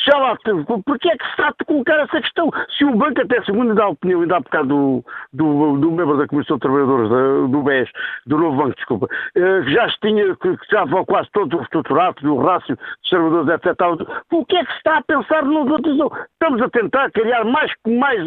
já 0.05 0.19
lá, 0.19 0.37
porque 0.85 1.11
é 1.11 1.17
que 1.17 1.31
se 1.31 1.37
trata 1.37 1.57
de 1.61 1.65
colocar 1.67 1.99
essa 2.01 2.21
questão? 2.21 2.51
Se 2.77 2.85
o 2.85 2.95
banco, 2.95 3.21
até 3.21 3.43
segundo 3.45 3.75
dá 3.75 3.85
a 3.85 3.89
opinião, 3.91 4.23
ainda 4.23 4.37
há 4.37 4.41
bocado 4.41 4.69
do, 4.69 5.05
do, 5.33 5.79
do 5.79 5.91
membro 5.91 6.17
da 6.17 6.27
Comissão 6.27 6.57
de 6.57 6.61
Trabalhadores 6.61 7.09
do 7.51 7.63
BES, 7.63 7.89
do 8.27 8.39
Novo 8.39 8.57
Banco, 8.57 8.77
desculpa, 8.77 9.09
eh, 9.35 9.63
que 9.63 9.73
já 9.73 9.89
tinha, 10.01 10.37
que 10.37 10.77
vão 10.89 11.05
quase 11.05 11.29
todos 11.33 11.59
os 11.59 11.65
estruturados, 11.65 12.23
do 12.23 12.37
rácio 12.37 12.77
dos 12.77 13.11
trabalhadores, 13.11 13.49
etc. 13.49 14.25
O 14.33 14.45
que 14.45 14.57
é 14.57 14.65
que 14.65 14.71
se 14.73 14.79
está 14.79 14.99
a 14.99 15.03
pensar 15.03 15.45
no 15.45 15.61
Estamos 15.71 16.63
a 16.63 16.69
tentar 16.71 17.11
criar 17.11 17.45
mais, 17.45 17.73
mais, 17.87 18.25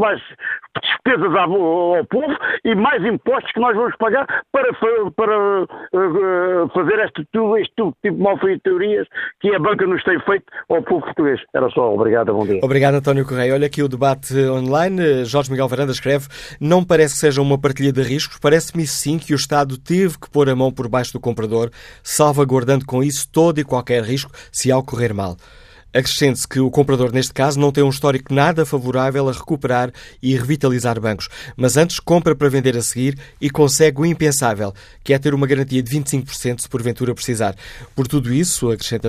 mais 0.00 0.22
despesas 0.82 1.34
ao, 1.34 1.48
povo 2.06 2.36
e 2.64 2.74
mais 2.74 3.04
impostos 3.04 3.50
que 3.52 3.60
nós 3.60 3.74
vamos 3.74 3.96
pagar 3.96 4.26
para, 4.52 4.72
para 5.16 5.62
uh, 5.62 6.68
fazer 6.72 6.98
este, 7.00 7.26
este 7.60 7.74
tipo 7.74 7.96
de 8.02 8.10
malfeitorias 8.10 9.06
que 9.40 9.54
a 9.54 9.58
banca 9.58 9.86
nos 9.86 10.02
tem 10.04 10.18
feito 10.20 10.44
ao 10.68 10.82
povo 10.82 11.07
português. 11.08 11.40
Era 11.54 11.68
só. 11.70 11.92
Obrigado, 11.92 12.32
bom 12.32 12.46
dia. 12.46 12.60
Obrigado, 12.62 12.94
António 12.94 13.26
Correia. 13.26 13.54
Olha 13.54 13.66
aqui 13.66 13.82
o 13.82 13.88
debate 13.88 14.34
online. 14.48 15.24
Jorge 15.24 15.50
Miguel 15.50 15.68
Varanda 15.68 15.92
escreve: 15.92 16.28
Não 16.60 16.84
parece 16.84 17.14
que 17.14 17.20
seja 17.20 17.42
uma 17.42 17.58
partilha 17.58 17.92
de 17.92 18.02
riscos, 18.02 18.38
parece-me 18.38 18.86
sim 18.86 19.18
que 19.18 19.32
o 19.32 19.36
Estado 19.36 19.78
teve 19.78 20.18
que 20.18 20.30
pôr 20.30 20.48
a 20.48 20.56
mão 20.56 20.72
por 20.72 20.88
baixo 20.88 21.12
do 21.12 21.20
comprador, 21.20 21.70
salvaguardando 22.02 22.86
com 22.86 23.02
isso 23.02 23.28
todo 23.30 23.58
e 23.58 23.64
qualquer 23.64 24.02
risco 24.02 24.30
se 24.52 24.70
algo 24.70 24.88
correr 24.88 25.12
mal. 25.12 25.36
Acrescente-se 25.98 26.46
que 26.46 26.60
o 26.60 26.70
comprador, 26.70 27.10
neste 27.12 27.34
caso, 27.34 27.58
não 27.58 27.72
tem 27.72 27.82
um 27.82 27.88
histórico 27.88 28.32
nada 28.32 28.64
favorável 28.64 29.28
a 29.28 29.32
recuperar 29.32 29.90
e 30.22 30.36
revitalizar 30.36 31.00
bancos, 31.00 31.28
mas 31.56 31.76
antes 31.76 31.98
compra 31.98 32.36
para 32.36 32.48
vender 32.48 32.76
a 32.76 32.82
seguir 32.82 33.18
e 33.40 33.50
consegue 33.50 34.00
o 34.00 34.06
impensável, 34.06 34.72
que 35.02 35.12
é 35.12 35.18
ter 35.18 35.34
uma 35.34 35.44
garantia 35.44 35.82
de 35.82 35.90
25% 35.98 36.60
se 36.60 36.68
porventura 36.68 37.12
precisar. 37.16 37.56
Por 37.96 38.06
tudo 38.06 38.32
isso, 38.32 38.70
acrescenta 38.70 39.08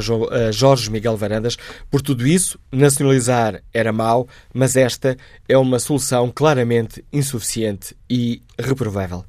Jorge 0.51 0.89
Miguel 0.89 1.15
Varandas, 1.15 1.57
por 1.91 2.01
tudo 2.01 2.25
isso, 2.25 2.57
nacionalizar 2.71 3.61
era 3.71 3.93
mau, 3.93 4.27
mas 4.51 4.75
esta 4.75 5.15
é 5.47 5.55
uma 5.55 5.77
solução 5.77 6.31
claramente 6.33 7.05
insuficiente 7.13 7.95
e 8.09 8.41
reprovável. 8.57 9.23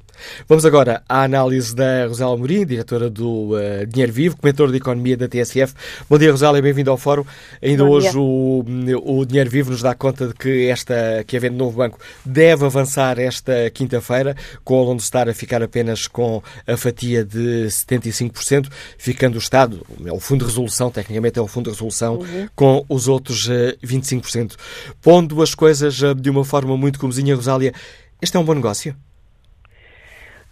Vamos 0.47 0.65
agora 0.65 1.03
à 1.07 1.23
análise 1.23 1.75
da 1.75 2.05
Rosália 2.07 2.33
Amorim, 2.33 2.65
diretora 2.65 3.09
do 3.09 3.55
uh, 3.55 3.85
Dinheiro 3.87 4.11
Vivo, 4.11 4.37
comentador 4.37 4.71
de 4.71 4.77
Economia 4.77 5.17
da 5.17 5.27
TSF. 5.27 5.73
Bom 6.09 6.17
dia, 6.17 6.31
Rosália, 6.31 6.61
bem-vindo 6.61 6.91
ao 6.91 6.97
Fórum. 6.97 7.25
Ainda 7.61 7.83
Bom 7.83 7.91
hoje 7.91 8.11
o, 8.15 8.63
o, 9.03 9.25
Dinheiro 9.25 9.49
Vivo 9.49 9.71
nos 9.71 9.81
dá 9.81 9.93
conta 9.95 10.27
de 10.27 10.33
que, 10.33 10.67
esta, 10.67 11.23
que 11.25 11.37
a 11.37 11.39
venda 11.39 11.55
do 11.55 11.59
novo 11.59 11.77
banco 11.77 11.99
deve 12.25 12.65
avançar 12.65 13.19
esta 13.19 13.69
quinta-feira, 13.73 14.35
com 14.63 14.81
o 14.81 14.83
Lone 14.83 14.99
Star 14.99 15.29
a 15.29 15.33
ficar 15.33 15.61
apenas 15.61 16.07
com 16.07 16.41
a 16.67 16.77
fatia 16.77 17.23
de 17.23 17.67
75%, 17.67 18.67
ficando 18.97 19.35
o 19.35 19.39
Estado, 19.39 19.85
é 20.05 20.11
o 20.11 20.19
Fundo 20.19 20.45
de 20.45 20.51
Resolução, 20.51 20.91
tecnicamente 20.91 21.39
é 21.39 21.41
o 21.41 21.47
Fundo 21.47 21.65
de 21.65 21.71
Resolução, 21.71 22.15
uhum. 22.15 22.47
com 22.55 22.85
os 22.89 23.07
outros 23.07 23.47
uh, 23.47 23.51
eh, 23.51 23.77
25%. 23.83 24.55
Pondo 25.01 25.41
as 25.41 25.55
coisas 25.55 26.01
uh, 26.01 26.13
de 26.13 26.29
uma 26.29 26.43
forma 26.43 26.75
muito 26.77 26.99
comezinha, 26.99 27.35
Rosália, 27.35 27.73
este 28.21 28.37
é 28.37 28.39
um 28.39 28.45
bom 28.45 28.53
negócio? 28.53 28.95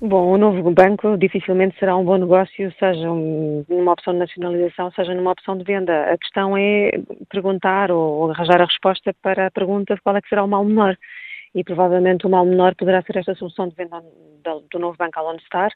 Bom, 0.02 0.32
o 0.32 0.38
novo 0.38 0.72
banco 0.72 1.18
dificilmente 1.18 1.78
será 1.78 1.98
um 1.98 2.06
bom 2.06 2.16
negócio, 2.16 2.74
seja 2.80 3.06
numa 3.06 3.92
opção 3.92 4.14
de 4.14 4.20
nacionalização, 4.20 4.90
seja 4.92 5.14
numa 5.14 5.32
opção 5.32 5.58
de 5.58 5.66
venda. 5.66 6.14
A 6.14 6.18
questão 6.18 6.56
é 6.56 6.92
perguntar 7.30 7.92
ou 7.92 8.32
arranjar 8.32 8.62
a 8.62 8.66
resposta 8.66 9.14
para 9.22 9.48
a 9.48 9.52
pergunta 9.52 9.96
de 9.96 10.02
qual 10.02 10.16
é 10.16 10.22
que 10.22 10.30
será 10.30 10.46
o 10.46 10.48
mal 10.48 10.64
menor. 10.64 10.96
E 11.54 11.66
provavelmente 11.66 12.26
o 12.26 12.30
mal 12.30 12.46
menor 12.46 12.76
poderá 12.76 13.02
ser 13.02 13.18
esta 13.18 13.36
solução 13.36 13.68
de 13.68 13.76
venda 13.76 14.02
do 14.72 14.80
novo 14.80 14.96
banco 14.98 15.20
à 15.20 15.22
Lone 15.22 15.42
Star, 15.42 15.70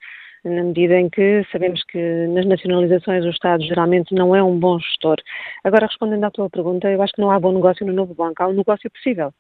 na 0.46 0.64
medida 0.64 0.98
em 0.98 1.10
que 1.10 1.46
sabemos 1.52 1.84
que 1.84 2.28
nas 2.28 2.46
nacionalizações 2.46 3.26
o 3.26 3.30
Estado 3.30 3.62
geralmente 3.66 4.16
não 4.16 4.34
é 4.34 4.42
um 4.42 4.58
bom 4.58 4.80
gestor. 4.80 5.18
Agora, 5.66 5.86
respondendo 5.88 6.24
à 6.24 6.32
tua 6.32 6.50
pergunta, 6.50 6.90
eu 6.90 7.02
acho 7.02 7.12
que 7.12 7.22
não 7.22 7.30
há 7.30 7.38
bom 7.38 7.52
negócio 7.52 7.86
no 7.86 7.92
novo 7.92 8.14
banco, 8.14 8.42
há 8.42 8.48
um 8.48 8.54
negócio 8.54 8.90
possível. 8.90 9.34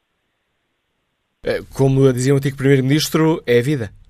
É, 1.41 1.59
como 1.73 2.11
dizia 2.11 2.34
o 2.34 2.38
antigo 2.38 2.57
Primeiro-Ministro, 2.57 3.41
é 3.47 3.59
a 3.59 3.61
vida. 3.61 4.03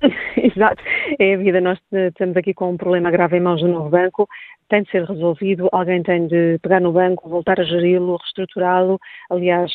Exato, 0.36 0.82
é 1.18 1.34
a 1.34 1.38
vida. 1.38 1.60
Nós 1.60 1.78
estamos 1.92 2.36
aqui 2.36 2.54
com 2.54 2.70
um 2.70 2.76
problema 2.76 3.10
grave 3.10 3.36
em 3.36 3.40
mãos 3.40 3.60
do 3.60 3.68
novo 3.68 3.90
banco, 3.90 4.28
tem 4.68 4.82
de 4.82 4.90
ser 4.90 5.04
resolvido, 5.04 5.68
alguém 5.72 6.02
tem 6.02 6.26
de 6.26 6.58
pegar 6.62 6.80
no 6.80 6.92
banco, 6.92 7.28
voltar 7.28 7.58
a 7.58 7.64
geri-lo, 7.64 8.16
reestruturá-lo. 8.16 9.00
Aliás, 9.30 9.72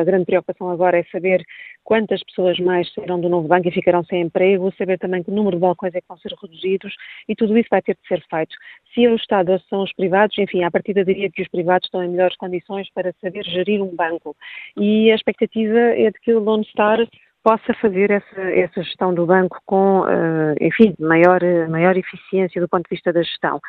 a 0.00 0.04
grande 0.04 0.24
preocupação 0.24 0.70
agora 0.70 0.98
é 0.98 1.04
saber 1.12 1.44
quantas 1.84 2.22
pessoas 2.24 2.58
mais 2.58 2.92
saíram 2.94 3.20
do 3.20 3.28
novo 3.28 3.48
banco 3.48 3.68
e 3.68 3.72
ficarão 3.72 4.02
sem 4.04 4.22
emprego, 4.22 4.72
saber 4.78 4.98
também 4.98 5.22
que 5.22 5.30
número 5.30 5.56
de 5.56 5.60
balcões 5.60 5.94
é 5.94 6.00
que 6.00 6.08
vão 6.08 6.18
ser 6.18 6.32
reduzidos 6.40 6.94
e 7.28 7.34
tudo 7.34 7.56
isso 7.58 7.68
vai 7.70 7.82
ter 7.82 7.94
de 7.94 8.08
ser 8.08 8.22
feito. 8.30 8.56
Se 8.94 9.04
é 9.04 9.10
o 9.10 9.16
Estado 9.16 9.52
ou 9.52 9.60
são 9.68 9.82
os 9.82 9.92
privados, 9.92 10.36
enfim, 10.38 10.64
à 10.64 10.70
partida 10.70 11.04
diria 11.04 11.30
que 11.30 11.42
os 11.42 11.48
privados 11.48 11.86
estão 11.86 12.02
em 12.02 12.08
melhores 12.08 12.36
condições 12.36 12.88
para 12.94 13.12
saber 13.20 13.44
gerir 13.44 13.82
um 13.82 13.94
banco. 13.94 14.34
E 14.76 15.10
a 15.12 15.14
expectativa 15.14 15.78
é 15.78 16.10
de 16.10 16.18
que 16.20 16.32
o 16.32 16.40
Lone 16.40 16.64
Star 16.64 17.06
possa 17.46 17.72
fazer 17.74 18.10
essa, 18.10 18.40
essa 18.40 18.82
gestão 18.82 19.14
do 19.14 19.24
banco 19.24 19.60
com, 19.64 20.00
uh, 20.00 20.56
enfim, 20.60 20.96
maior, 20.98 21.38
maior 21.70 21.96
eficiência 21.96 22.60
do 22.60 22.68
ponto 22.68 22.82
de 22.82 22.96
vista 22.96 23.12
da 23.12 23.22
gestão. 23.22 23.60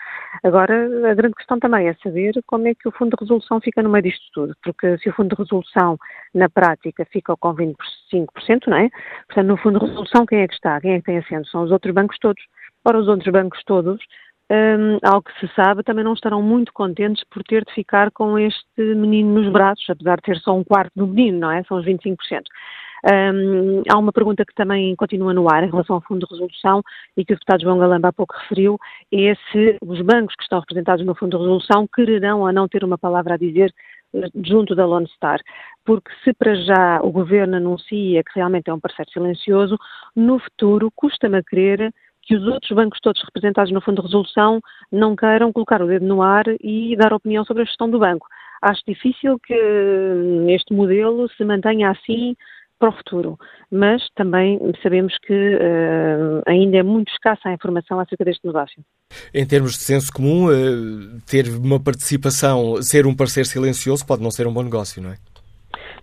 Agora, 0.44 0.74
a 1.12 1.14
grande 1.14 1.36
questão 1.36 1.60
também 1.60 1.88
é 1.88 1.94
saber 2.02 2.34
como 2.48 2.68
é 2.68 2.74
que 2.74 2.88
o 2.90 2.92
Fundo 2.92 3.16
de 3.16 3.22
Resolução 3.22 3.62
fica 3.62 3.84
no 3.84 3.90
meio 3.92 4.02
disto 4.02 4.26
tudo, 4.34 4.56
porque 4.64 4.98
se 4.98 5.10
o 5.10 5.14
Fundo 5.14 5.36
de 5.36 5.44
Resolução, 5.44 5.96
na 6.34 6.50
prática, 6.50 7.06
fica 7.12 7.38
com 7.38 7.54
25%, 7.54 7.76
não 8.66 8.78
é? 8.78 8.90
Portanto, 9.28 9.48
no 9.48 9.58
Fundo 9.58 9.80
de 9.80 9.86
Resolução, 9.86 10.26
quem 10.26 10.40
é 10.40 10.48
que 10.48 10.56
está? 10.56 10.82
Quem 10.82 10.94
é 10.94 10.98
que 10.98 11.06
tem 11.06 11.20
assento? 11.20 11.48
São 11.48 11.62
os 11.62 11.70
outros 11.70 11.94
bancos 11.94 12.18
todos. 12.18 12.42
Ora, 12.84 12.98
os 12.98 13.08
outros 13.08 13.32
bancos 13.32 13.62
todos, 13.64 14.00
um, 14.50 14.98
ao 15.04 15.22
que 15.22 15.32
se 15.40 15.54
sabe, 15.54 15.84
também 15.84 16.04
não 16.04 16.14
estarão 16.14 16.42
muito 16.42 16.74
contentes 16.74 17.24
por 17.30 17.44
ter 17.44 17.64
de 17.64 17.74
ficar 17.76 18.10
com 18.10 18.40
este 18.40 18.66
menino 18.96 19.40
nos 19.40 19.52
braços, 19.54 19.88
apesar 19.88 20.16
de 20.16 20.24
ter 20.24 20.38
só 20.38 20.58
um 20.58 20.64
quarto 20.64 20.94
do 20.96 21.06
menino, 21.06 21.42
não 21.42 21.52
é? 21.52 21.62
São 21.66 21.78
os 21.78 21.86
25%. 21.86 22.18
Um, 23.06 23.84
há 23.90 23.98
uma 23.98 24.12
pergunta 24.12 24.46
que 24.46 24.54
também 24.56 24.96
continua 24.96 25.34
no 25.34 25.52
ar 25.52 25.64
em 25.64 25.70
relação 25.70 25.96
ao 25.96 26.02
Fundo 26.02 26.26
de 26.26 26.32
Resolução 26.32 26.82
e 27.16 27.24
que 27.24 27.34
o 27.34 27.36
deputado 27.36 27.62
João 27.62 27.78
Galamba 27.78 28.10
há 28.10 28.14
pouco 28.14 28.36
referiu, 28.38 28.80
é 29.14 29.36
se 29.52 29.78
os 29.82 30.02
bancos 30.02 30.36
que 30.36 30.44
estão 30.44 30.60
representados 30.60 31.06
no 31.06 31.16
Fundo 31.16 31.38
de 31.38 31.44
Resolução 31.44 31.88
quererão 31.88 32.42
ou 32.42 32.52
não 32.52 32.68
ter 32.68 32.84
uma 32.84 32.98
palavra 32.98 33.36
a 33.36 33.38
dizer 33.38 33.74
eh, 34.16 34.30
junto 34.44 34.76
da 34.76 34.86
Lone 34.86 35.08
Star, 35.10 35.40
porque 35.86 36.12
se 36.24 36.34
para 36.34 36.56
já 36.56 37.00
o 37.02 37.12
Governo 37.12 37.58
anuncia 37.58 38.24
que 38.24 38.32
realmente 38.36 38.70
é 38.70 38.74
um 38.74 38.80
parceiro 38.80 39.12
silencioso, 39.12 39.78
no 40.16 40.40
futuro 40.40 40.92
custa-me 40.96 41.38
a 41.38 41.44
crer 41.44 41.94
que 42.24 42.36
os 42.36 42.46
outros 42.46 42.72
bancos 42.72 43.00
todos 43.00 43.24
representados 43.24 43.72
no 43.72 43.80
Fundo 43.80 44.02
de 44.02 44.08
Resolução 44.08 44.60
não 44.92 45.16
queiram 45.16 45.54
colocar 45.54 45.82
o 45.82 45.88
dedo 45.88 46.06
no 46.06 46.22
ar 46.22 46.44
e 46.62 46.96
dar 46.98 47.14
opinião 47.14 47.46
sobre 47.46 47.64
a 47.64 47.66
gestão 47.66 47.90
do 47.90 48.00
banco. 48.00 48.28
Acho 48.62 48.82
difícil 48.88 49.40
que 49.40 49.54
hum, 49.54 50.50
este 50.50 50.74
modelo 50.74 51.30
se 51.30 51.46
mantenha 51.46 51.92
assim 51.92 52.36
para 52.80 52.90
o 52.90 52.92
futuro, 52.92 53.38
mas 53.72 54.02
também 54.16 54.60
sabemos 54.82 55.14
que 55.26 55.34
uh, 55.34 56.42
ainda 56.46 56.78
é 56.78 56.84
muito 56.84 57.12
escassa 57.12 57.50
a 57.50 57.54
informação 57.54 58.00
acerca 58.00 58.24
deste 58.24 58.46
negócio. 58.46 58.82
Em 59.34 59.46
termos 59.46 59.74
de 59.74 59.80
senso 59.80 60.12
comum, 60.12 60.48
uh, 60.48 61.22
ter 61.26 61.48
uma 61.48 61.80
participação, 61.80 62.82
ser 62.82 63.06
um 63.06 63.16
parceiro 63.16 63.48
silencioso 63.48 64.06
pode 64.06 64.22
não 64.22 64.32
ser 64.32 64.48
um 64.48 64.54
bom 64.54 64.64
negócio, 64.64 65.02
não 65.02 65.12
é? 65.12 65.18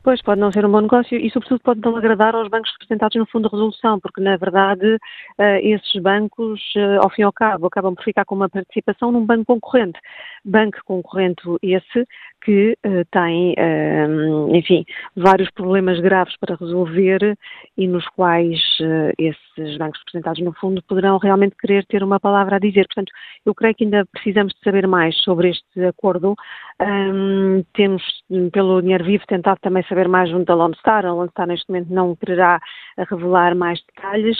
Pois, 0.03 0.20
pode 0.20 0.39
não 0.39 0.53
ser 0.53 0.66
um 0.66 0.70
bom 0.70 0.83
negócio 0.83 1.16
e, 1.16 1.31
sobretudo, 1.31 1.61
pode 1.61 1.81
não 1.81 1.97
agradar 1.97 2.35
aos 2.35 2.49
bancos 2.49 2.70
representados 2.72 3.16
no 3.16 3.25
Fundo 3.25 3.49
de 3.49 3.55
Resolução, 3.55 3.99
porque, 3.99 4.20
na 4.20 4.37
verdade, 4.37 4.97
uh, 4.97 5.43
esses 5.62 6.03
bancos, 6.03 6.61
ao 7.01 7.09
fim 7.09 7.22
e 7.22 7.25
ao 7.25 7.33
cabo, 7.33 7.68
acabam 7.68 7.95
por 7.95 8.05
ficar 8.05 8.27
com 8.27 8.35
uma 8.35 8.51
participação 8.51 9.11
num 9.11 9.25
banco 9.25 9.47
concorrente. 9.47 9.99
Banco 10.45 10.79
concorrente 10.85 11.43
esse 11.62 12.07
que 12.45 12.76
uh, 12.86 13.05
tem, 13.11 13.55
enfim, 14.53 14.84
vários 15.16 15.51
problemas 15.51 15.99
graves 16.01 16.36
para 16.38 16.57
resolver 16.57 17.36
e 17.76 17.86
nos 17.88 18.07
quais 18.09 18.61
esses 19.18 19.78
bancos 19.78 19.99
representados 20.01 20.42
no 20.42 20.53
fundo 20.53 20.82
poderão 20.82 21.18
realmente 21.18 21.57
querer 21.57 21.84
ter 21.86 22.03
uma 22.03 22.20
palavra 22.20 22.57
a 22.57 22.59
dizer. 22.59 22.86
Portanto, 22.86 23.12
eu 23.47 23.55
creio 23.55 23.74
que 23.74 23.84
ainda 23.84 24.05
precisamos 24.07 24.53
de 24.53 24.61
saber 24.61 24.86
mais 24.86 25.16
sobre 25.22 25.51
este 25.51 25.84
acordo. 25.86 26.34
Um, 26.80 27.64
temos, 27.72 28.03
pelo 28.53 28.82
Dinheiro 28.82 29.05
Vivo, 29.05 29.24
tentado 29.26 29.59
também 29.61 29.82
saber 29.84 30.09
mais 30.09 30.28
junto 30.28 30.45
da 30.45 30.55
Lone 30.55 30.76
Star. 30.76 31.07
A 31.07 31.12
Lone 31.12 31.30
Star, 31.30 31.47
neste 31.47 31.68
momento, 31.68 31.92
não 31.92 32.14
quererá 32.16 32.61
revelar 33.09 33.55
mais 33.55 33.80
detalhes 33.95 34.36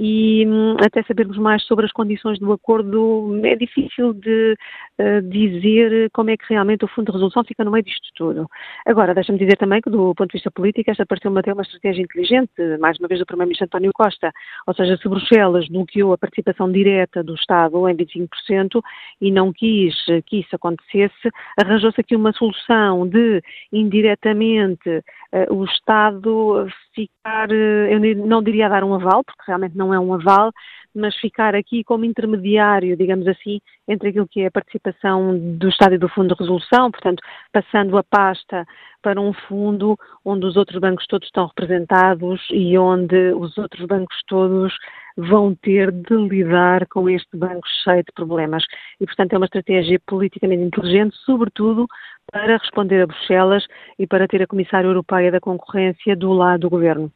e 0.00 0.46
hum, 0.46 0.76
até 0.78 1.02
sabermos 1.02 1.36
mais 1.36 1.64
sobre 1.64 1.84
as 1.84 1.90
condições 1.90 2.38
do 2.38 2.52
acordo 2.52 3.40
é 3.44 3.56
difícil 3.56 4.14
de 4.14 4.56
uh, 5.00 5.22
dizer 5.28 6.08
como 6.12 6.30
é 6.30 6.36
que 6.36 6.44
realmente 6.48 6.84
o 6.84 6.88
Fundo 6.88 7.06
de 7.06 7.12
Resolução 7.12 7.42
fica 7.42 7.64
no 7.64 7.72
meio 7.72 7.82
disto 7.82 8.08
tudo. 8.14 8.48
Agora, 8.86 9.12
deixa-me 9.12 9.40
dizer 9.40 9.56
também 9.56 9.80
que 9.80 9.90
do 9.90 10.14
ponto 10.14 10.28
de 10.28 10.34
vista 10.34 10.52
político 10.52 10.88
esta 10.88 11.04
pareceu-me 11.04 11.40
até 11.40 11.52
uma 11.52 11.62
estratégia 11.62 12.02
inteligente, 12.02 12.52
mais 12.78 12.96
uma 13.00 13.08
vez 13.08 13.18
do 13.18 13.26
Primeiro-Ministro 13.26 13.64
António 13.64 13.90
Costa, 13.92 14.30
ou 14.68 14.74
seja, 14.74 14.96
se 14.96 15.08
Bruxelas 15.08 15.66
bloqueou 15.68 16.12
a 16.12 16.18
participação 16.18 16.70
direta 16.70 17.24
do 17.24 17.34
Estado 17.34 17.88
em 17.88 17.96
25% 17.96 18.80
e 19.20 19.32
não 19.32 19.52
quis 19.52 19.96
que 20.26 20.38
isso 20.38 20.54
acontecesse, 20.54 21.28
arranjou-se 21.58 22.00
aqui 22.00 22.14
uma 22.14 22.32
solução 22.32 23.04
de 23.08 23.42
indiretamente 23.72 24.88
uh, 25.32 25.52
o 25.52 25.64
Estado 25.64 26.68
ficar, 26.94 27.50
eu 27.50 28.00
não 28.26 28.42
diria 28.42 28.68
dar 28.68 28.82
um 28.82 28.94
aval, 28.94 29.22
porque 29.22 29.42
realmente 29.46 29.76
não 29.76 29.87
é 29.92 30.00
um 30.00 30.14
aval, 30.14 30.52
mas 30.94 31.14
ficar 31.16 31.54
aqui 31.54 31.84
como 31.84 32.04
intermediário, 32.04 32.96
digamos 32.96 33.26
assim, 33.26 33.60
entre 33.86 34.08
aquilo 34.08 34.28
que 34.28 34.40
é 34.40 34.46
a 34.46 34.50
participação 34.50 35.38
do 35.56 35.68
Estado 35.68 35.94
e 35.94 35.98
do 35.98 36.08
Fundo 36.08 36.34
de 36.34 36.40
Resolução, 36.40 36.90
portanto, 36.90 37.22
passando 37.52 37.96
a 37.96 38.02
pasta 38.02 38.66
para 39.02 39.20
um 39.20 39.32
fundo 39.32 39.96
onde 40.24 40.46
os 40.46 40.56
outros 40.56 40.80
bancos 40.80 41.06
todos 41.06 41.28
estão 41.28 41.46
representados 41.46 42.40
e 42.50 42.76
onde 42.76 43.32
os 43.32 43.56
outros 43.56 43.86
bancos 43.86 44.16
todos 44.26 44.74
vão 45.16 45.54
ter 45.54 45.90
de 45.92 46.14
lidar 46.14 46.86
com 46.86 47.08
este 47.08 47.36
banco 47.36 47.66
cheio 47.84 48.02
de 48.04 48.12
problemas. 48.14 48.64
E, 49.00 49.06
portanto, 49.06 49.32
é 49.32 49.36
uma 49.36 49.46
estratégia 49.46 50.00
politicamente 50.06 50.62
inteligente, 50.62 51.16
sobretudo 51.24 51.86
para 52.30 52.56
responder 52.56 53.02
a 53.02 53.06
Bruxelas 53.06 53.66
e 53.98 54.06
para 54.06 54.28
ter 54.28 54.42
a 54.42 54.46
Comissária 54.46 54.86
Europeia 54.86 55.30
da 55.30 55.40
Concorrência 55.40 56.14
do 56.16 56.32
lado 56.32 56.60
do 56.60 56.70
governo. 56.70 57.10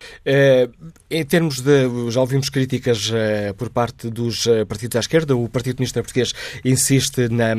Uh, 0.00 0.92
em 1.10 1.24
termos 1.24 1.60
de. 1.60 2.10
Já 2.10 2.20
ouvimos 2.20 2.48
críticas 2.48 3.10
uh, 3.10 3.54
por 3.56 3.68
parte 3.68 4.08
dos 4.08 4.46
uh, 4.46 4.64
partidos 4.66 4.96
à 4.96 5.00
esquerda. 5.00 5.36
O 5.36 5.48
Partido 5.48 5.76
Comunista 5.76 6.02
Português 6.02 6.32
insiste 6.64 7.28
na, 7.28 7.54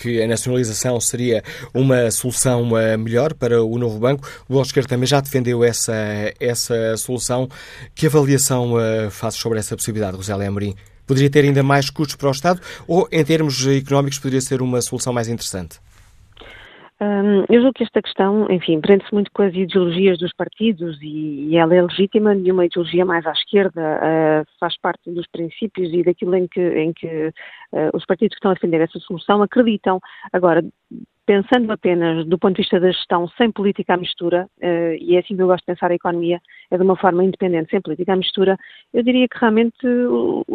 que 0.00 0.22
a 0.22 0.26
nacionalização 0.26 1.00
seria 1.00 1.42
uma 1.72 2.10
solução 2.10 2.70
melhor 2.98 3.34
para 3.34 3.62
o 3.62 3.78
novo 3.78 3.98
banco. 3.98 4.26
O 4.48 4.54
Bloco 4.54 4.64
de 4.64 4.70
Esquerda 4.70 4.88
também 4.88 5.06
já 5.06 5.20
defendeu 5.20 5.62
essa, 5.62 5.94
essa 6.40 6.96
solução. 6.96 7.48
Que 7.94 8.06
avaliação 8.06 8.74
faz 9.10 9.34
sobre 9.34 9.58
essa 9.58 9.76
possibilidade, 9.76 10.16
Rosélia 10.16 10.48
Amorim? 10.48 10.74
Poderia 11.06 11.30
ter 11.30 11.44
ainda 11.44 11.62
mais 11.62 11.90
custos 11.90 12.16
para 12.16 12.28
o 12.28 12.32
Estado 12.32 12.60
ou, 12.86 13.08
em 13.10 13.24
termos 13.24 13.66
económicos, 13.66 14.18
poderia 14.18 14.40
ser 14.40 14.60
uma 14.60 14.80
solução 14.82 15.12
mais 15.12 15.28
interessante? 15.28 15.78
Eu 17.00 17.60
julgo 17.60 17.74
que 17.74 17.84
esta 17.84 18.02
questão, 18.02 18.50
enfim, 18.50 18.80
prende-se 18.80 19.14
muito 19.14 19.30
com 19.32 19.42
as 19.42 19.54
ideologias 19.54 20.18
dos 20.18 20.32
partidos 20.32 20.98
e, 21.00 21.48
e, 21.48 21.56
ela 21.56 21.72
é 21.72 21.80
legítima, 21.80 22.34
nenhuma 22.34 22.66
ideologia 22.66 23.04
mais 23.04 23.24
à 23.24 23.30
esquerda 23.30 23.80
uh, 23.80 24.46
faz 24.58 24.76
parte 24.80 25.08
dos 25.12 25.26
princípios 25.28 25.92
e 25.92 26.02
daquilo 26.02 26.34
em 26.34 26.48
que, 26.48 26.60
em 26.60 26.92
que 26.92 27.28
uh, 27.72 27.90
os 27.94 28.04
partidos 28.04 28.34
que 28.34 28.38
estão 28.38 28.50
a 28.50 28.54
defender 28.54 28.80
essa 28.80 28.98
solução 28.98 29.40
acreditam. 29.42 30.00
Agora, 30.32 30.60
pensando 31.28 31.70
apenas 31.70 32.24
do 32.24 32.38
ponto 32.38 32.56
de 32.56 32.62
vista 32.62 32.80
da 32.80 32.90
gestão, 32.90 33.28
sem 33.36 33.52
política 33.52 33.92
à 33.92 33.96
mistura, 33.98 34.48
uh, 34.62 34.94
e 34.98 35.14
é 35.14 35.18
assim 35.18 35.36
que 35.36 35.42
eu 35.42 35.46
gosto 35.46 35.60
de 35.60 35.74
pensar 35.74 35.90
a 35.90 35.94
economia, 35.94 36.40
é 36.70 36.76
de 36.78 36.82
uma 36.82 36.96
forma 36.96 37.22
independente, 37.22 37.68
sem 37.68 37.82
política 37.82 38.14
à 38.14 38.16
mistura, 38.16 38.56
eu 38.94 39.02
diria 39.02 39.28
que 39.28 39.38
realmente, 39.38 39.76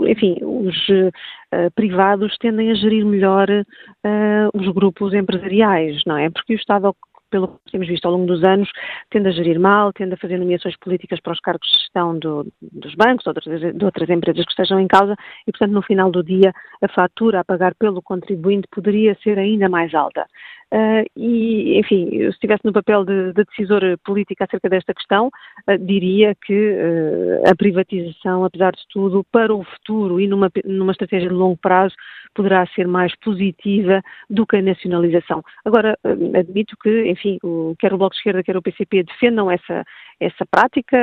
enfim, 0.08 0.40
os 0.42 0.76
uh, 0.90 1.72
privados 1.76 2.36
tendem 2.40 2.72
a 2.72 2.74
gerir 2.74 3.06
melhor 3.06 3.48
uh, 3.52 4.50
os 4.60 4.68
grupos 4.74 5.14
empresariais, 5.14 6.02
não 6.08 6.18
é? 6.18 6.32
Porque 6.32 6.56
o 6.56 6.58
Estado 6.58 6.96
pelo 7.34 7.48
que 7.48 7.72
temos 7.72 7.88
visto 7.88 8.06
ao 8.06 8.12
longo 8.12 8.28
dos 8.28 8.44
anos, 8.44 8.70
tende 9.10 9.28
a 9.28 9.32
gerir 9.32 9.60
mal, 9.60 9.92
tende 9.92 10.14
a 10.14 10.18
fazer 10.18 10.38
nomeações 10.38 10.78
políticas 10.78 11.20
para 11.20 11.34
os 11.34 11.40
cargos 11.40 11.68
de 11.68 11.80
gestão 11.80 12.20
do, 12.20 12.46
dos 12.62 12.94
bancos, 12.94 13.26
ou 13.26 13.34
de 13.34 13.84
outras 13.84 14.08
empresas 14.08 14.46
que 14.46 14.52
estejam 14.52 14.80
em 14.80 14.88
causa, 14.88 15.16
e, 15.48 15.52
portanto, 15.52 15.72
no 15.72 15.82
final 15.82 16.12
do 16.12 16.24
dia, 16.24 16.54
a 16.80 16.88
fatura 16.90 17.40
a 17.40 17.44
pagar 17.44 17.74
pelo 17.74 18.04
contribuinte 18.04 18.68
poderia 18.70 19.18
ser 19.24 19.40
ainda 19.40 19.68
mais 19.68 19.96
alta. 19.96 20.28
Uh, 20.74 21.06
e, 21.16 21.78
enfim, 21.78 22.10
se 22.10 22.30
estivesse 22.30 22.66
no 22.66 22.74
papel 22.74 23.06
de, 23.06 23.32
de 23.32 23.44
decisor 23.46 23.80
político 24.04 24.44
acerca 24.44 24.68
desta 24.68 24.92
questão, 24.92 25.28
uh, 25.28 25.78
diria 25.78 26.34
que 26.34 26.72
uh, 26.72 27.48
a 27.48 27.56
privatização, 27.56 28.44
apesar 28.44 28.72
de 28.72 28.82
tudo, 28.92 29.24
para 29.32 29.54
o 29.54 29.64
futuro 29.64 30.20
e 30.20 30.28
numa, 30.28 30.50
numa 30.66 30.92
estratégia 30.92 31.30
de 31.30 31.36
longo 31.36 31.58
prazo, 31.58 31.94
poderá 32.34 32.66
ser 32.74 32.88
mais 32.88 33.16
positiva 33.20 34.02
do 34.28 34.48
que 34.48 34.56
a 34.56 34.62
nacionalização. 34.64 35.44
Agora, 35.64 35.96
admito 36.04 36.76
que, 36.82 37.08
enfim, 37.08 37.38
o, 37.44 37.76
quer 37.78 37.94
o 37.94 37.98
Bloco 38.00 38.16
de 38.16 38.18
Esquerda, 38.22 38.42
quer 38.42 38.58
o 38.58 38.62
PCP 38.62 39.04
defendam 39.04 39.52
essa, 39.52 39.86
essa 40.20 40.44
prática, 40.50 40.98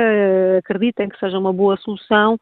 acreditem 0.57 1.07
que 1.07 1.17
seja 1.17 1.39
uma 1.39 1.53
boa 1.53 1.77
solução. 1.77 2.37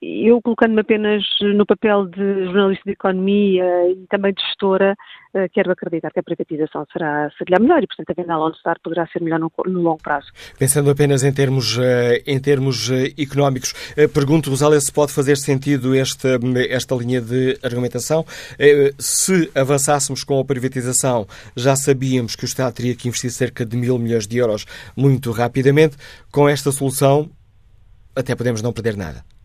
Eu, 0.00 0.40
colocando-me 0.40 0.80
apenas 0.80 1.24
no 1.56 1.66
papel 1.66 2.06
de 2.06 2.44
jornalista 2.44 2.84
de 2.86 2.92
economia 2.92 3.64
e 3.90 4.06
também 4.08 4.32
de 4.32 4.40
gestora, 4.42 4.94
eh, 5.34 5.48
quero 5.48 5.72
acreditar 5.72 6.12
que 6.12 6.20
a 6.20 6.22
privatização 6.22 6.86
será, 6.92 7.28
será 7.36 7.58
melhor 7.58 7.82
e, 7.82 7.86
portanto, 7.88 8.10
a 8.10 8.22
venda 8.22 8.36
Lone 8.36 8.54
Star 8.56 8.76
poderá 8.80 9.08
ser 9.08 9.20
melhor 9.20 9.40
no, 9.40 9.50
no, 9.66 9.82
longo 9.82 10.00
prazo. 10.00 10.28
Pensando 10.56 10.88
apenas 10.88 11.24
em 11.24 11.32
termos, 11.32 11.76
eh, 11.78 12.22
em 12.26 12.38
termos 12.38 12.88
eh, 12.90 13.12
económicos, 13.18 13.74
pergunto, 14.14 14.50
Rosália, 14.50 14.80
se 14.80 14.92
pode 14.92 15.12
fazer 15.12 15.36
sentido 15.36 15.92
esta, 15.96 16.38
esta 16.70 16.94
linha 16.94 17.20
de 17.20 17.58
argumentação. 17.62 18.24
Se 18.98 19.50
avançássemos 19.54 20.22
com 20.22 20.38
a 20.38 20.44
privatização, 20.44 21.26
já 21.56 21.74
sabíamos 21.74 22.36
que 22.36 22.44
o 22.44 22.46
Estado 22.46 22.72
teria 22.72 22.94
que 22.94 23.08
investir 23.08 23.30
cerca 23.30 23.66
de 23.66 23.76
mil 23.76 23.98
milhões 23.98 24.28
de 24.28 24.38
euros 24.38 24.64
muito 24.96 25.32
rapidamente. 25.32 25.96
Com 26.30 26.48
esta 26.48 26.70
solução, 26.70 27.28
até 28.14 28.36
podemos 28.36 28.62
não 28.62 28.72
perder 28.72 28.96
nada. 28.96 29.37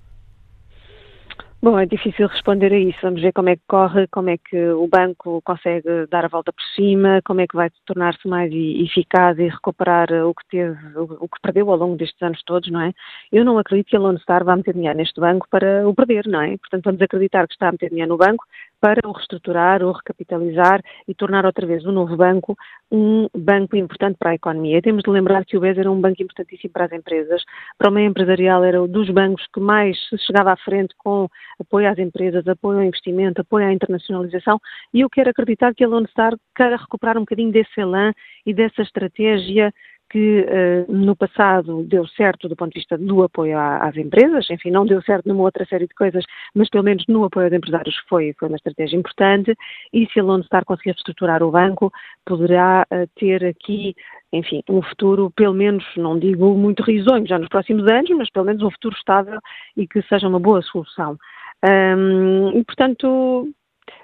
Bom, 1.64 1.80
é 1.80 1.86
difícil 1.86 2.28
responder 2.28 2.74
a 2.74 2.78
isso. 2.78 3.00
Vamos 3.02 3.22
ver 3.22 3.32
como 3.32 3.48
é 3.48 3.56
que 3.56 3.62
corre, 3.70 4.06
como 4.08 4.30
é 4.30 4.38
que 4.38 4.72
o 4.72 4.86
banco 4.86 5.42
consegue 5.46 6.06
dar 6.12 6.26
a 6.26 6.28
volta 6.28 6.52
por 6.52 6.62
cima, 6.76 7.22
como 7.24 7.40
é 7.40 7.48
que 7.48 7.56
vai 7.56 7.70
tornar-se 7.86 8.28
mais 8.28 8.52
eficaz 8.52 9.40
e 9.40 9.48
recuperar 9.48 10.12
o 10.12 10.34
que 10.34 10.46
teve, 10.50 10.78
o 10.98 11.26
que 11.26 11.42
perdeu 11.42 11.72
ao 11.72 11.78
longo 11.78 11.96
destes 11.96 12.22
anos 12.22 12.44
todos, 12.44 12.70
não 12.70 12.82
é? 12.82 12.92
Eu 13.32 13.46
não 13.46 13.58
acredito 13.58 13.88
que 13.88 13.96
a 13.96 14.00
Lone 14.00 14.20
Star 14.20 14.44
vá 14.44 14.58
meter 14.58 14.74
dinheiro 14.74 14.98
neste 14.98 15.22
banco 15.22 15.48
para 15.50 15.88
o 15.88 15.96
perder, 15.96 16.28
não 16.28 16.42
é? 16.42 16.58
Portanto, 16.58 16.84
vamos 16.84 17.02
acreditar 17.02 17.48
que 17.48 17.54
está 17.54 17.70
a 17.70 17.72
meter 17.72 17.92
dinheiro 17.92 18.10
no 18.10 18.18
banco 18.18 18.44
para 18.84 19.00
o 19.08 19.14
reestruturar, 19.14 19.82
o 19.82 19.94
recapitalizar 19.94 20.82
e 21.08 21.16
tornar 21.16 21.46
outra 21.46 21.66
vez 21.66 21.86
o 21.86 21.92
novo 21.94 22.18
banco 22.18 22.54
um 22.92 23.30
banco 23.34 23.78
importante 23.78 24.18
para 24.20 24.32
a 24.32 24.36
economia. 24.36 24.78
E 24.78 24.82
temos 24.82 25.04
de 25.04 25.10
lembrar 25.10 25.46
que 25.46 25.56
o 25.56 25.62
BES 25.62 25.78
era 25.78 25.90
um 25.90 26.02
banco 26.02 26.22
importantíssimo 26.22 26.74
para 26.74 26.86
as 26.86 26.92
empresas. 26.92 27.42
Para 27.78 27.90
o 27.90 27.94
meio 27.94 28.10
empresarial 28.10 28.62
era 28.62 28.84
um 28.84 28.88
dos 28.88 29.10
bancos 29.10 29.48
que 29.54 29.62
mais 29.62 29.98
chegava 30.28 30.52
à 30.52 30.58
frente 30.58 30.94
com 30.98 31.30
apoio 31.58 31.90
às 31.90 31.98
empresas, 31.98 32.46
apoio 32.46 32.80
ao 32.80 32.84
investimento, 32.84 33.40
apoio 33.40 33.68
à 33.68 33.72
internacionalização 33.72 34.60
e 34.94 35.00
eu 35.00 35.10
quero 35.10 35.30
acreditar 35.30 35.74
que 35.74 35.86
a 35.86 35.88
Lone 35.88 36.08
Star 36.10 36.36
quer 36.54 36.78
recuperar 36.78 37.18
um 37.18 37.22
bocadinho 37.22 37.54
desse 37.54 37.80
elan 37.80 38.12
e 38.46 38.54
dessa 38.54 38.82
estratégia 38.82 39.74
que 40.14 40.46
uh, 40.46 40.94
no 40.94 41.16
passado 41.16 41.84
deu 41.86 42.06
certo 42.06 42.48
do 42.48 42.56
ponto 42.56 42.72
de 42.72 42.82
vista 42.82 42.96
do 42.96 43.24
apoio 43.24 43.58
às 43.58 43.98
empresas, 43.98 44.48
enfim, 44.52 44.70
não 44.70 44.86
deu 44.86 45.02
certo 45.02 45.28
numa 45.28 45.42
outra 45.42 45.66
série 45.66 45.88
de 45.88 45.96
coisas, 45.96 46.24
mas 46.54 46.70
pelo 46.70 46.84
menos 46.84 47.04
no 47.08 47.24
apoio 47.24 47.48
aos 47.48 47.54
empresários 47.54 47.96
foi, 48.08 48.32
foi 48.38 48.48
uma 48.48 48.58
estratégia 48.58 48.96
importante 48.96 49.56
e 49.92 50.06
se 50.14 50.20
a 50.20 50.24
Lone 50.24 50.44
Star 50.44 50.64
conseguir 50.66 50.92
estruturar 50.92 51.42
o 51.42 51.50
banco, 51.50 51.92
poderá 52.24 52.86
uh, 52.92 53.10
ter 53.20 53.44
aqui, 53.44 53.96
enfim, 54.32 54.62
um 54.70 54.84
futuro, 54.84 55.32
pelo 55.36 55.56
menos, 55.56 55.84
não 55.98 56.20
digo 56.20 56.54
muito 56.54 56.84
risonho 56.84 57.26
já 57.26 57.40
nos 57.40 57.50
próximos 57.50 57.90
anos, 57.92 58.12
mas 58.12 58.30
pelo 58.30 58.46
menos 58.46 58.62
um 58.62 58.70
futuro 58.70 58.96
estável 58.96 59.40
e 59.76 59.88
que 59.88 60.00
seja 60.04 60.28
uma 60.28 60.40
boa 60.40 60.62
solução. 60.62 61.18
Um, 61.66 62.52
e, 62.60 62.64
portanto, 62.64 63.50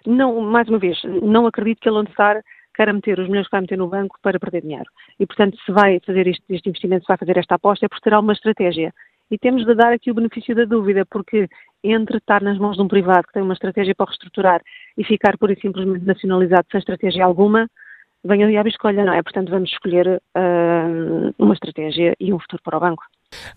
não, 0.07 0.41
mais 0.41 0.68
uma 0.70 0.80
vez, 0.80 0.99
não 1.22 1.45
acredito 1.45 1.82
que 1.82 1.89
a 1.89 1.91
Lone 1.91 2.10
Star 2.14 2.41
queira 2.80 2.93
meter 2.93 3.19
os 3.19 3.27
milhões 3.27 3.45
que 3.45 3.51
vai 3.51 3.61
meter 3.61 3.77
no 3.77 3.89
banco 3.89 4.17
para 4.21 4.39
perder 4.39 4.61
dinheiro. 4.61 4.89
E, 5.19 5.25
portanto, 5.25 5.57
se 5.65 5.71
vai 5.71 5.99
fazer 6.05 6.27
este, 6.27 6.43
este 6.49 6.69
investimento, 6.69 7.03
se 7.03 7.09
vai 7.09 7.17
fazer 7.17 7.38
esta 7.38 7.55
aposta, 7.55 7.86
é 7.86 7.89
porque 7.89 8.03
terá 8.03 8.17
uma 8.21 8.32
estratégia. 8.32 8.93
E 9.30 9.38
temos 9.38 9.65
de 9.65 9.75
dar 9.75 9.91
aqui 9.91 10.09
o 10.09 10.13
benefício 10.13 10.55
da 10.55 10.63
dúvida, 10.63 11.05
porque 11.05 11.49
entre 11.84 12.17
estar 12.17 12.41
nas 12.41 12.57
mãos 12.57 12.77
de 12.77 12.82
um 12.82 12.88
privado 12.88 13.27
que 13.27 13.34
tem 13.34 13.43
uma 13.43 13.53
estratégia 13.53 13.93
para 13.93 14.05
reestruturar 14.05 14.61
e 14.97 15.03
ficar 15.03 15.38
por 15.38 15.51
e 15.51 15.59
simplesmente 15.59 16.05
nacionalizado 16.05 16.65
sem 16.71 16.80
estratégia 16.80 17.25
alguma, 17.25 17.67
venha 18.23 18.47
o 18.47 18.49
diabo 18.49 18.69
escolha, 18.69 19.03
não 19.03 19.13
é? 19.13 19.21
Portanto, 19.21 19.49
vamos 19.49 19.69
escolher 19.69 20.07
uh, 20.07 21.36
uma 21.38 21.53
estratégia 21.53 22.15
e 22.17 22.34
um 22.34 22.39
futuro 22.39 22.63
para 22.63 22.77
o 22.77 22.80
banco. 22.80 23.03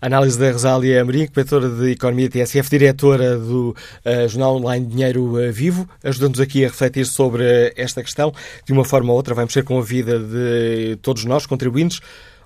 Análise 0.03 0.37
da 0.37 0.51
Rosália 0.51 1.01
Amorim, 1.01 1.27
coletora 1.27 1.69
de 1.69 1.91
Economia 1.91 2.29
TSF, 2.29 2.69
diretora 2.69 3.37
do 3.37 3.69
uh, 3.69 4.27
jornal 4.27 4.57
online 4.57 4.85
Dinheiro 4.85 5.21
uh, 5.37 5.51
Vivo, 5.51 5.87
ajudando-nos 6.03 6.41
aqui 6.41 6.65
a 6.65 6.67
refletir 6.67 7.05
sobre 7.05 7.73
esta 7.77 8.03
questão. 8.03 8.33
De 8.65 8.73
uma 8.73 8.83
forma 8.83 9.11
ou 9.11 9.15
outra, 9.15 9.33
vai 9.33 9.45
mexer 9.45 9.63
com 9.63 9.79
a 9.79 9.81
vida 9.81 10.19
de 10.19 10.97
todos 11.01 11.23
nós, 11.23 11.45
contribuintes. 11.45 12.01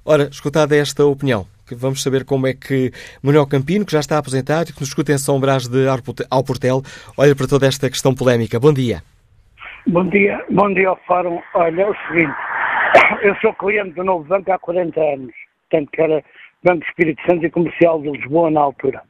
Ora, 0.05 0.29
escutada 0.31 0.75
esta 0.75 1.03
opinião, 1.03 1.47
vamos 1.75 2.03
saber 2.03 2.23
como 2.23 2.47
é 2.47 2.53
que 2.53 2.91
Manuel 3.23 3.47
Campino, 3.47 3.85
que 3.85 3.91
já 3.91 3.99
está 3.99 4.17
aposentado 4.17 4.69
e 4.69 4.73
que 4.73 4.79
nos 4.79 4.89
escuta 4.89 5.11
em 5.11 5.17
São 5.17 5.39
Brás 5.39 5.67
de 5.67 5.87
Alportel, 6.29 6.83
olha 7.17 7.35
para 7.35 7.47
toda 7.47 7.65
esta 7.65 7.89
questão 7.89 8.13
polémica. 8.13 8.59
Bom 8.59 8.71
dia. 8.71 9.01
Bom 9.87 10.07
dia, 10.09 10.39
bom 10.51 10.73
dia 10.73 10.89
ao 10.89 10.99
Fórum. 11.07 11.41
Olha, 11.55 11.81
é 11.81 11.89
o 11.89 11.95
seguinte, 12.07 12.35
eu 13.23 13.35
sou 13.41 13.53
cliente 13.53 13.95
do 13.95 14.03
Novo 14.03 14.25
Banco 14.25 14.51
há 14.51 14.59
40 14.59 14.99
anos, 14.99 15.33
tanto 15.71 15.89
que 15.91 16.01
era 16.01 16.23
Banco 16.63 16.85
Espírito 16.85 17.21
Santo 17.29 17.45
e 17.45 17.49
Comercial 17.49 18.01
de 18.01 18.11
Lisboa 18.11 18.49
na 18.51 18.61
altura. 18.61 19.01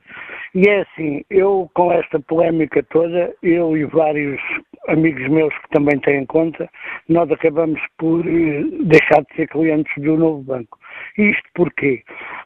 E 0.56 0.68
é 0.68 0.82
assim, 0.82 1.24
eu 1.30 1.70
com 1.74 1.92
esta 1.92 2.20
polémica 2.20 2.82
toda, 2.84 3.34
eu 3.44 3.78
e 3.78 3.86
vários 3.86 4.42
amigos 4.88 5.28
meus 5.30 5.54
que 5.60 5.70
também 5.70 6.00
têm 6.00 6.26
conta, 6.26 6.70
nós 7.10 7.30
acabamos 7.32 7.82
por 7.98 8.26
eh, 8.26 8.64
deixar 8.84 9.22
de 9.22 9.36
ser 9.36 9.48
clientes 9.50 9.92
do 10.02 10.18
novo 10.18 10.42
banco. 10.42 10.80
Isto 11.18 11.44
porquê? 11.54 12.04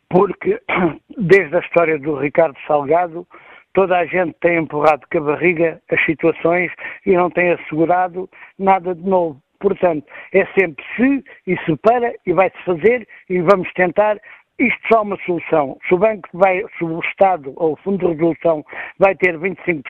Porque 0.10 0.60
desde 1.18 1.56
a 1.56 1.60
história 1.60 2.00
do 2.00 2.16
Ricardo 2.16 2.58
Salgado, 2.68 3.26
toda 3.74 3.98
a 3.98 4.06
gente 4.06 4.36
tem 4.42 4.58
empurrado 4.58 5.06
com 5.12 5.18
a 5.20 5.22
barriga 5.22 5.82
as 5.90 6.04
situações 6.06 6.72
e 7.06 7.14
não 7.14 7.30
tem 7.30 7.52
assegurado 7.52 8.30
nada 8.58 8.96
de 8.96 9.08
novo. 9.08 9.42
Portanto, 9.60 10.06
é 10.34 10.46
sempre 10.60 10.84
se 10.96 11.24
e 11.46 11.56
se 11.66 11.78
para 11.78 12.14
e 12.26 12.34
vai-se 12.34 12.58
fazer 12.66 13.08
e 13.30 13.40
vamos 13.42 13.72
tentar. 13.74 14.20
Isto 14.62 14.80
só 14.94 15.00
é 15.00 15.02
uma 15.02 15.18
solução. 15.26 15.80
Se 15.88 15.96
o 15.96 15.98
banco 15.98 16.30
vai, 16.34 16.64
se 16.78 16.84
o 16.84 17.00
Estado 17.00 17.52
ou 17.56 17.74
o 17.74 17.76
Fundo 17.78 17.98
de 17.98 18.14
Resolução 18.14 18.64
vai 19.00 19.16
ter 19.16 19.36
25%, 19.36 19.84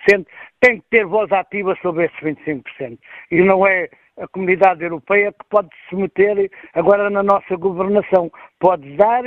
tem 0.62 0.80
que 0.80 0.90
ter 0.90 1.06
voz 1.06 1.30
ativa 1.34 1.78
sobre 1.82 2.06
esses 2.06 2.18
25%. 2.22 2.98
E 3.32 3.42
não 3.44 3.68
é 3.68 3.90
a 4.18 4.28
comunidade 4.30 4.82
europeia 4.82 5.34
que 5.34 5.46
pode 5.50 5.68
se 5.90 5.96
meter 5.98 6.50
agora 6.74 7.10
na 7.10 7.22
nossa 7.22 7.58
governação. 7.58 8.32
Pode 8.62 8.96
dar 8.96 9.24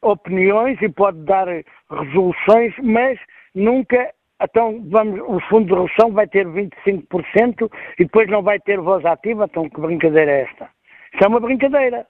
opiniões 0.00 0.80
e 0.80 0.88
pode 0.88 1.18
dar 1.26 1.46
resoluções, 1.90 2.72
mas 2.82 3.18
nunca 3.54 4.10
então 4.42 4.82
vamos, 4.88 5.20
o 5.20 5.40
fundo 5.48 5.66
de 5.66 5.74
redução 5.74 6.12
vai 6.12 6.26
ter 6.26 6.46
25% 6.46 7.70
e 7.98 8.04
depois 8.04 8.30
não 8.30 8.42
vai 8.42 8.58
ter 8.60 8.78
voz 8.80 9.04
ativa, 9.04 9.44
então 9.44 9.68
que 9.68 9.80
brincadeira 9.80 10.30
é 10.30 10.42
esta? 10.42 10.70
Isso 11.12 11.24
é 11.24 11.28
uma 11.28 11.40
brincadeira. 11.40 12.06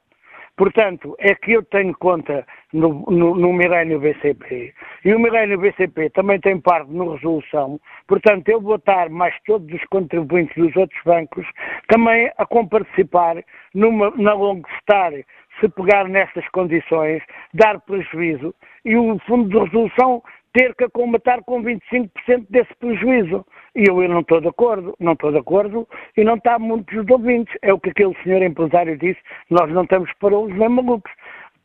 Portanto, 0.56 1.14
é 1.18 1.34
que 1.34 1.52
eu 1.52 1.62
tenho 1.62 1.94
conta 1.98 2.46
no, 2.72 3.04
no, 3.10 3.36
no 3.36 3.52
Milênio 3.52 4.00
BCP 4.00 4.72
e 5.04 5.14
o 5.14 5.18
Milênio 5.18 5.58
BCP 5.58 6.08
também 6.10 6.40
tem 6.40 6.58
parte 6.58 6.90
no 6.90 7.12
Resolução, 7.12 7.78
portanto, 8.08 8.48
eu 8.48 8.60
vou 8.60 8.76
estar 8.76 9.10
mais 9.10 9.34
todos 9.44 9.70
os 9.70 9.84
contribuintes 9.84 10.56
dos 10.56 10.74
outros 10.74 11.00
bancos 11.04 11.46
também 11.88 12.30
a 12.38 12.46
comparticipar 12.46 13.36
numa, 13.74 14.10
na 14.16 14.32
Longstar, 14.32 15.12
se 15.60 15.68
pegar 15.68 16.08
nestas 16.08 16.48
condições, 16.48 17.22
dar 17.52 17.80
prejuízo. 17.80 18.54
E 18.84 18.96
o 18.96 19.18
Fundo 19.26 19.48
de 19.48 19.58
Resolução 19.58 20.22
ter 20.52 20.74
que 20.74 20.88
combatar 20.88 21.42
com 21.42 21.62
25% 21.62 22.46
desse 22.48 22.74
prejuízo. 22.76 23.44
E 23.76 23.84
eu, 23.86 24.02
eu 24.02 24.08
não 24.08 24.20
estou 24.20 24.40
de 24.40 24.48
acordo, 24.48 24.96
não 24.98 25.12
estou 25.12 25.30
de 25.30 25.36
acordo 25.36 25.86
e 26.16 26.24
não 26.24 26.36
está 26.36 26.58
muitos 26.58 27.06
ouvintes. 27.10 27.54
É 27.60 27.74
o 27.74 27.78
que 27.78 27.90
aquele 27.90 28.16
senhor 28.22 28.42
empresário 28.42 28.96
disse, 28.96 29.20
nós 29.50 29.70
não 29.70 29.82
estamos 29.82 30.10
para 30.14 30.36
os 30.36 30.50
nem 30.56 30.70
malucos. 30.70 31.12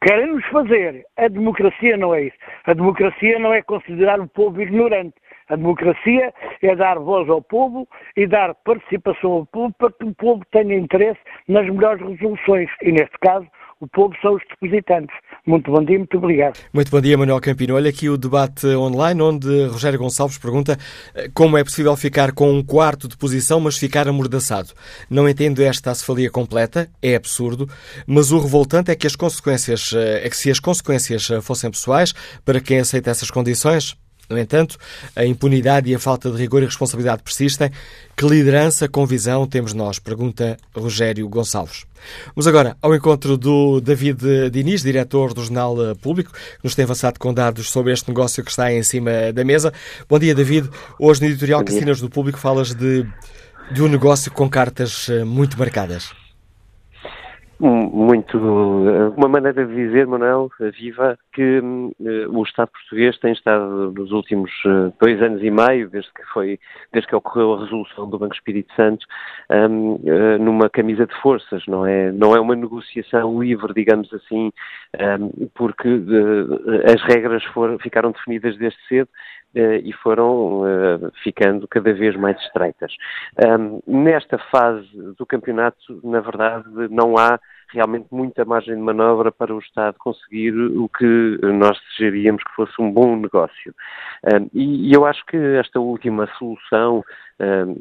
Querem-nos 0.04 0.46
fazer. 0.48 1.06
A 1.16 1.30
democracia 1.30 1.96
não 1.96 2.14
é 2.14 2.24
isso. 2.24 2.38
A 2.66 2.74
democracia 2.74 3.40
não 3.40 3.54
é 3.54 3.62
considerar 3.62 4.20
o 4.20 4.28
povo 4.28 4.62
ignorante. 4.62 5.14
A 5.48 5.56
democracia 5.56 6.34
é 6.62 6.76
dar 6.76 7.00
voz 7.00 7.30
ao 7.30 7.42
povo 7.42 7.88
e 8.18 8.28
dar 8.28 8.56
participação 8.56 9.32
ao 9.32 9.46
povo 9.46 9.74
para 9.78 9.92
que 9.94 10.06
o 10.06 10.16
povo 10.16 10.44
tenha 10.52 10.76
interesse 10.76 11.20
nas 11.48 11.66
melhores 11.66 12.02
resoluções. 12.02 12.70
E, 12.82 12.92
neste 12.92 13.18
caso, 13.20 13.48
o 13.82 13.88
povo 13.88 14.14
são 14.22 14.36
os 14.36 14.44
depositantes. 14.48 15.16
Muito 15.46 15.72
bom 15.72 15.84
dia, 15.84 15.98
muito 15.98 16.16
obrigado. 16.18 16.58
Muito 16.72 16.92
bom 16.92 17.02
dia, 17.02 17.18
Manuel 17.18 17.42
Campino. 17.42 17.76
Olha 17.76 17.90
aqui 17.90 18.08
o 18.08 18.18
debate 18.18 18.68
online, 18.68 19.22
onde 19.22 19.66
Rogério 19.66 19.98
Gonçalves 19.98 20.38
pergunta 20.38 20.78
eh, 21.16 21.30
como 21.34 21.58
é 21.58 21.64
possível 21.64 21.96
ficar 21.98 22.32
com 22.32 22.54
um 22.54 22.64
quarto 22.64 23.08
de 23.08 23.18
posição, 23.18 23.60
mas 23.60 23.78
ficar 23.78 24.08
amordaçado. 24.08 24.70
Não 25.10 25.28
entendo 25.28 25.62
esta 25.62 25.90
acefalia 25.90 26.30
completa, 26.30 26.88
é 27.02 27.16
absurdo, 27.16 27.68
mas 28.06 28.32
o 28.32 28.40
revoltante 28.40 28.92
é 28.92 28.96
que 28.96 29.08
as 29.08 29.16
consequências, 29.16 29.92
eh, 29.94 30.28
é 30.28 30.30
que 30.30 30.38
se 30.38 30.52
as 30.52 30.60
consequências 30.60 31.32
eh, 31.32 31.42
fossem 31.42 31.72
pessoais, 31.72 32.14
para 32.46 32.62
quem 32.62 32.80
aceita 32.80 33.10
essas 33.10 33.32
condições, 33.32 33.98
no 34.32 34.40
entanto, 34.40 34.78
a 35.16 35.26
impunidade 35.26 35.90
e 35.90 35.96
a 35.96 36.00
falta 36.00 36.32
de 36.32 36.38
rigor 36.38 36.62
e 36.62 36.66
responsabilidade 36.66 37.22
persistem. 37.24 37.70
Que 38.16 38.26
liderança 38.26 38.88
com 38.88 39.06
visão 39.06 39.48
temos 39.48 39.74
nós? 39.74 40.00
Pergunta 40.00 40.58
Rogério 40.76 41.28
Gonçalves. 41.28 41.86
Vamos 42.36 42.48
agora 42.48 42.76
ao 42.82 42.96
encontro 42.96 43.38
do 43.38 43.80
David 43.80 44.50
Diniz, 44.52 44.82
diretor 44.82 45.34
do 45.34 45.44
Jornal 45.44 45.76
Público, 46.02 46.32
que 46.32 46.64
nos 46.64 46.76
tem 46.76 46.84
avançado 46.84 47.20
com 47.20 47.34
dados 47.34 47.70
sobre 47.70 47.94
este 47.94 48.08
negócio 48.10 48.44
que 48.44 48.50
está 48.50 48.72
em 48.72 48.84
cima 48.84 49.32
da 49.34 49.44
mesa. 49.44 49.74
Bom 50.10 50.18
dia, 50.18 50.34
David. 50.34 50.70
Hoje 51.00 51.22
no 51.22 51.28
editorial 51.28 51.64
que 51.64 51.72
assinas 51.72 52.00
do 52.00 52.10
Público 52.10 52.40
falas 52.40 52.74
de, 52.74 53.06
de 53.72 53.82
um 53.82 53.88
negócio 53.88 54.32
com 54.32 54.50
cartas 54.50 55.10
eh, 55.10 55.24
muito 55.24 55.58
marcadas 55.58 56.21
muito 57.68 58.38
uma 59.16 59.28
maneira 59.28 59.66
de 59.66 59.76
dizer, 59.76 60.08
Manuel, 60.08 60.50
viva, 60.80 61.18
que 61.32 61.60
uh, 61.60 62.38
o 62.38 62.44
Estado 62.44 62.72
português 62.72 63.18
tem 63.20 63.34
estado 63.34 63.92
nos 63.92 64.12
últimos 64.12 64.52
uh, 64.66 64.92
dois 65.00 65.22
anos 65.22 65.44
e 65.44 65.52
meio, 65.52 65.90
desde 65.90 66.12
que 66.12 66.24
foi, 66.34 66.60
desde 66.92 67.08
que 67.08 67.16
ocorreu 67.16 67.54
a 67.54 67.64
resolução 67.64 68.10
do 68.10 68.18
Banco 68.18 68.34
Espírito 68.34 68.74
Santo, 68.76 69.06
um, 69.50 69.94
uh, 69.94 70.02
eh, 70.06 70.38
numa 70.40 70.70
camisa 70.70 71.06
de 71.06 71.14
forças, 71.22 71.64
não 71.68 71.86
é, 71.86 72.12
não 72.12 72.36
é 72.36 72.40
uma 72.40 72.56
negociação 72.56 73.42
livre, 73.42 73.74
digamos 73.74 74.12
assim, 74.14 74.52
um, 75.00 75.48
porque 75.54 75.88
as 76.86 77.02
regras 77.04 77.44
foram, 77.46 77.78
ficaram 77.78 78.12
definidas 78.12 78.58
desde 78.58 78.80
cedo 78.88 79.10
e 79.54 79.92
foram 80.02 80.62
uh, 80.62 81.12
ficando 81.24 81.68
cada 81.68 81.94
vez 81.94 82.16
mais 82.16 82.40
estreitas. 82.42 82.94
Um, 83.38 83.82
nesta 83.86 84.38
fase 84.38 84.88
do 85.18 85.26
campeonato, 85.26 85.78
na 86.04 86.22
verdade, 86.22 86.66
não 86.90 87.18
há 87.18 87.38
realmente 87.74 88.08
muita 88.12 88.46
margem 88.46 88.76
de 88.76 88.82
manobra 88.82 89.32
para 89.32 89.54
o 89.54 89.60
Estado 89.60 89.96
conseguir 89.98 90.54
o 90.54 90.90
que 90.90 91.40
nós 91.42 91.78
desejaríamos 91.90 92.44
que 92.44 92.54
fosse 92.56 92.74
um 92.82 92.92
bom 92.92 93.16
negócio. 93.16 93.74
E, 94.54 94.94
eu 94.94 95.06
acho 95.06 95.26
que 95.26 95.38
esta 95.38 95.80
última 95.80 96.28
solução, 96.38 97.04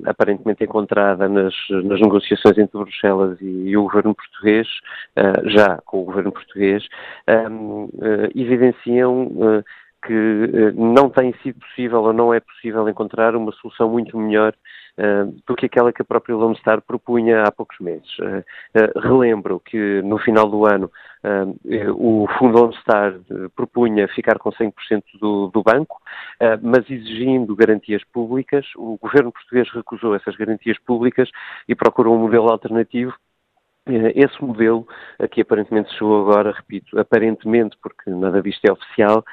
aparentemente 0.07 0.64
encontrada 0.64 1.28
nas, 1.28 1.55
nas, 1.84 2.01
negociações 2.01 2.57
entre 2.57 2.78
Bruxelas 2.78 3.38
e, 3.41 3.76
o 3.76 3.82
governo 3.82 4.14
português, 4.14 4.68
uh, 5.18 5.49
já 5.51 5.78
com 5.84 6.01
o 6.03 6.05
governo 6.05 6.32
português, 6.32 6.86
uh, 7.28 7.91
evidenciam 8.34 9.26
uh, 9.26 9.64
que 10.03 10.72
não 10.74 11.11
tem 11.11 11.34
sido 11.42 11.61
possível 11.61 12.03
ou 12.03 12.12
não 12.12 12.32
é 12.32 12.40
possível 12.40 12.88
encontrar 12.88 13.36
uma 13.36 13.53
solução 13.53 13.88
muito 13.90 14.16
melhor 14.16 14.55
uh, 14.98 15.34
do 15.46 15.55
que 15.55 15.66
aquela 15.66 15.92
que 15.92 16.03
a 16.03 16.05
própria 16.05 16.34
Lone 16.34 16.57
Star 16.57 16.80
propunha 16.80 17.42
há 17.42 17.53
poucos 17.53 17.78
meses. 17.80 18.09
Uh, 18.18 18.98
relembro 19.01 19.61
que 19.61 20.01
no 20.03 20.18
final 20.18 20.48
do 20.48 20.66
ano 20.66 20.90
o 21.98 22.26
Fundo 22.38 22.59
Lone 22.59 22.74
Star 22.76 23.14
propunha 23.55 24.09
ficar 24.09 24.38
com 24.38 24.51
100% 24.51 24.72
do, 25.20 25.48
do 25.48 25.62
banco, 25.62 26.01
mas 26.62 26.88
exigindo 26.88 27.55
garantias 27.55 28.03
públicas. 28.05 28.64
O 28.74 28.96
governo 28.96 29.30
português 29.30 29.68
recusou 29.70 30.14
essas 30.14 30.34
garantias 30.34 30.78
públicas 30.78 31.28
e 31.68 31.74
procurou 31.74 32.16
um 32.16 32.20
modelo 32.20 32.48
alternativo 32.51 33.12
eh, 33.12 33.30
esse 33.87 34.43
modelo, 34.45 34.87
que 35.31 35.41
aparentemente 35.41 35.93
chegou 35.95 36.20
agora, 36.20 36.53
repito, 36.53 36.99
aparentemente, 36.99 37.76
porque 37.83 38.11
nada 38.11 38.43
disto 38.43 38.64
é 38.64 38.72
oficial, 38.72 39.24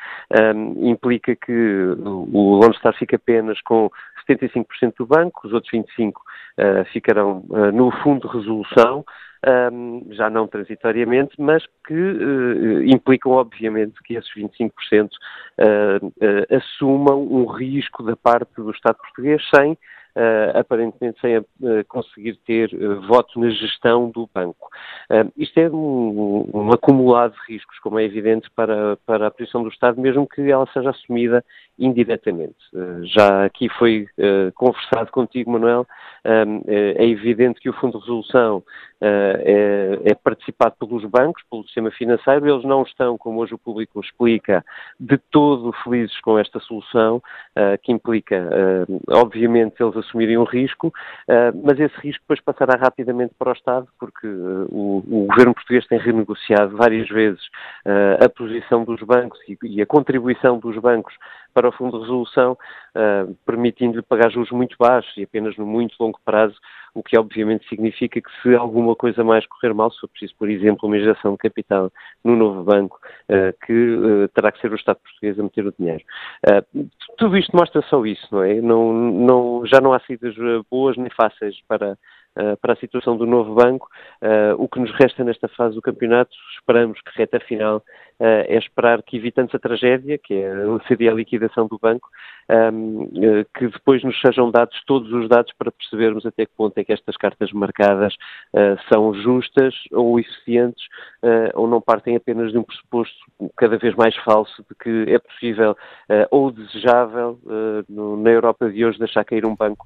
um, 0.55 0.89
implica 0.89 1.35
que 1.35 1.51
o 1.51 2.55
Lone 2.55 2.75
Star 2.77 2.97
fica 2.97 3.17
apenas 3.17 3.61
com 3.61 3.89
75% 4.27 4.93
do 4.97 5.05
banco, 5.05 5.47
os 5.47 5.53
outros 5.53 5.71
25% 5.71 6.11
uh, 6.11 6.13
eh, 6.57 6.83
ficarão 6.85 7.45
uh, 7.49 7.71
no 7.71 7.91
fundo 8.03 8.27
de 8.27 8.37
resolução, 8.37 9.05
um, 9.71 10.05
já 10.11 10.29
não 10.29 10.47
transitoriamente, 10.47 11.35
mas 11.39 11.63
que 11.85 11.93
uh, 11.93 12.83
implicam, 12.83 13.31
obviamente, 13.31 14.01
que 14.03 14.15
esses 14.15 14.31
25% 14.35 15.09
assumam 16.51 17.21
um 17.21 17.45
risco 17.45 18.03
da 18.03 18.15
parte 18.15 18.53
do 18.57 18.71
Estado 18.71 18.97
português 18.97 19.41
sem 19.55 19.77
uh, 20.17 20.57
aparentemente 20.57 21.21
sem 21.21 21.37
uh, 21.37 21.45
conseguir 21.87 22.35
ter 22.45 22.73
uh, 22.73 23.01
voto 23.07 23.39
na 23.39 23.49
gestão 23.51 24.09
do 24.09 24.27
banco. 24.33 24.69
isto 25.37 25.57
é 25.59 25.69
um, 25.69 26.49
um, 26.53 26.71
acumulado 26.71 27.33
de 27.33 27.53
riscos, 27.53 27.77
como 27.79 27.99
é 27.99 28.03
evidente, 28.03 28.49
para, 28.51 28.97
para 29.05 29.27
a 29.27 29.31
posição 29.31 29.61
do 29.61 29.69
Estado, 29.69 30.01
mesmo 30.01 30.27
que 30.27 30.49
ela 30.49 30.67
seja 30.73 30.89
assumida 30.89 31.45
indiretamente. 31.77 32.57
já 33.03 33.45
aqui 33.45 33.69
foi 33.69 34.07
conversado 34.55 35.11
contigo, 35.11 35.51
Manuel, 35.51 35.85
é 36.67 37.05
evidente 37.05 37.59
que 37.59 37.69
o 37.69 37.73
Fundo 37.73 37.97
de 37.97 38.05
Resolução 38.05 38.63
é, 38.99 39.99
é, 40.05 40.15
participado 40.15 40.75
pelos 40.79 41.05
bancos, 41.05 41.43
pelo 41.51 41.63
sistema 41.63 41.91
financeiro, 41.91 42.49
eles 42.49 42.63
não 42.63 42.81
estão, 42.81 43.15
como 43.15 43.39
hoje 43.39 43.53
o 43.53 43.57
público 43.57 43.99
explica, 43.99 44.65
de 44.99 45.17
todo 45.17 45.71
felizes 45.83 46.19
com 46.21 46.39
esta 46.39 46.59
solução, 46.59 47.21
que 47.83 47.91
implica, 47.91 48.49
obviamente, 49.09 49.81
eles 49.81 49.95
assumirem 49.97 50.37
um 50.37 50.43
risco, 50.43 50.91
mas 51.63 51.79
esse 51.79 51.95
risco 51.99 52.23
depois 52.23 52.41
passará 52.41 52.77
rapidamente 52.79 53.33
para 53.37 53.49
o 53.49 53.53
Estado, 53.53 53.87
porque 53.99 54.27
o, 54.27 55.25
governo 55.27 55.53
português 55.53 55.85
tem 55.87 55.99
renegociado 55.99 56.75
várias 56.75 57.07
vezes 57.09 57.41
a 58.19 58.29
posição 58.29 58.83
dos 58.83 59.01
bancos 59.01 59.39
e, 59.63 59.81
a 59.81 59.85
contribuição 59.85 60.59
dos 60.59 60.77
bancos 60.77 61.13
para 61.57 61.69
o 61.69 61.71
Fundo 61.71 61.97
de 61.97 62.03
Resolução, 62.03 62.55
permitindo-lhe 63.43 64.03
pagar 64.03 64.29
juros 64.29 64.51
muito 64.51 64.75
baixos 64.77 65.11
e 65.17 65.23
apenas 65.23 65.57
no 65.57 65.65
muito 65.65 65.95
longo 65.99 66.19
prazo, 66.23 66.53
o 66.93 67.01
que 67.01 67.17
obviamente 67.17 67.67
significa 67.67 68.21
que 68.21 68.29
se 68.43 68.55
alguma 68.55 68.95
coisa 68.95 69.23
mais 69.23 69.43
correr 69.47 69.73
mal, 69.73 69.89
se 69.89 69.99
for 69.99 70.07
preciso, 70.07 70.35
por 70.37 70.47
exemplo, 70.51 70.87
uma 70.87 70.95
injeção 70.95 71.31
de 71.31 71.39
capital 71.39 71.91
no 72.23 72.35
novo 72.35 72.63
banco, 72.63 72.99
uh, 73.29 73.65
que 73.65 73.73
uh, 73.73 74.27
terá 74.35 74.51
que 74.51 74.61
ser 74.61 74.71
o 74.71 74.75
Estado 74.75 74.99
português 74.99 75.39
a 75.39 75.43
meter 75.43 75.65
o 75.65 75.73
dinheiro. 75.79 76.03
Tudo 77.17 77.35
isto 77.35 77.57
mostra 77.57 77.81
só 77.89 78.05
isso, 78.05 78.27
não 78.31 78.43
é? 78.43 78.61
Não, 78.61 78.93
não, 78.93 79.65
já 79.65 79.81
não 79.81 79.93
há 79.93 79.99
saídas 80.01 80.35
boas 80.69 80.95
nem 80.95 81.09
fáceis 81.09 81.55
para 81.67 81.97
para 82.61 82.73
a 82.73 82.77
situação 82.77 83.17
do 83.17 83.25
novo 83.25 83.55
banco. 83.55 83.87
Uh, 84.21 84.61
o 84.61 84.67
que 84.67 84.79
nos 84.79 84.91
resta 84.91 85.23
nesta 85.23 85.47
fase 85.47 85.75
do 85.75 85.81
campeonato, 85.81 86.31
esperamos 86.55 86.99
que 87.01 87.17
reta 87.17 87.39
final 87.39 87.77
uh, 87.77 88.45
é 88.47 88.57
esperar 88.57 89.01
que 89.01 89.17
evitando 89.17 89.49
a 89.53 89.59
tragédia, 89.59 90.17
que 90.17 90.33
é 90.33 90.53
seria 90.87 91.11
a 91.11 91.15
liquidação 91.15 91.67
do 91.67 91.79
banco, 91.79 92.09
um, 92.49 93.09
ehm, 93.13 93.45
que 93.53 93.67
depois 93.67 94.03
nos 94.03 94.19
sejam 94.21 94.51
dados 94.51 94.75
todos 94.85 95.11
os 95.11 95.27
dados 95.27 95.51
para 95.57 95.71
percebermos 95.71 96.25
até 96.25 96.45
que 96.45 96.51
ponto 96.55 96.77
é 96.77 96.83
que 96.83 96.93
estas 96.93 97.17
cartas 97.17 97.51
marcadas 97.51 98.13
são 98.91 99.13
justas 99.13 99.73
ou 99.91 100.19
eficientes 100.19 100.83
ou 101.53 101.67
não 101.67 101.81
partem 101.81 102.15
apenas 102.15 102.51
de 102.51 102.57
um 102.57 102.63
pressuposto 102.63 103.15
cada 103.55 103.77
vez 103.77 103.95
mais 103.95 104.15
falso 104.17 104.63
de 104.69 104.75
que 104.75 105.11
é 105.11 105.19
possível 105.19 105.75
ou 106.31 106.51
desejável 106.51 107.39
no, 107.89 108.17
na 108.17 108.29
Europa 108.29 108.69
de 108.69 108.85
hoje 108.85 108.99
deixar 108.99 109.23
cair 109.23 109.45
um 109.45 109.55
banco 109.55 109.85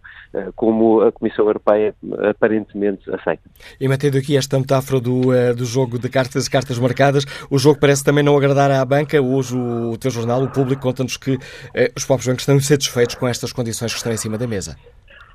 como 0.56 1.02
a 1.02 1.12
Comissão 1.12 1.46
Europeia 1.46 1.96
aparentemente 2.30 3.10
aceita. 3.14 3.44
E 3.80 3.88
mantendo 3.88 4.18
aqui 4.18 4.38
esta 4.38 4.60
metáfora 4.60 5.00
do, 5.00 5.30
uh, 5.30 5.56
do 5.56 5.66
jogo 5.66 5.98
de 6.00 6.10
cartas, 6.10 6.48
cartas 6.48 6.78
marcadas, 6.80 7.26
o 7.50 7.58
jogo 7.58 7.80
parece 7.80 8.04
também 8.04 8.24
não 8.24 8.38
agradar 8.38 8.72
à 8.72 8.84
banca. 8.84 9.22
Hoje 9.22 9.56
o, 9.56 9.92
o 9.92 9.98
teu 9.98 10.12
jornal, 10.12 10.44
o 10.44 10.50
público, 10.50 10.82
conta-nos 10.82 11.18
que 11.18 11.36
uh, 11.36 11.40
os 11.96 12.06
próprios 12.06 12.28
bancos 12.28 12.46
estão 12.52 12.58
insatisfeitos 12.58 13.16
com 13.16 13.28
estas 13.28 13.54
condições 13.54 13.92
que 13.92 13.98
estão 13.98 14.12
em 14.12 14.18
cima 14.18 14.38
da 14.38 14.48
mesa. 14.48 14.76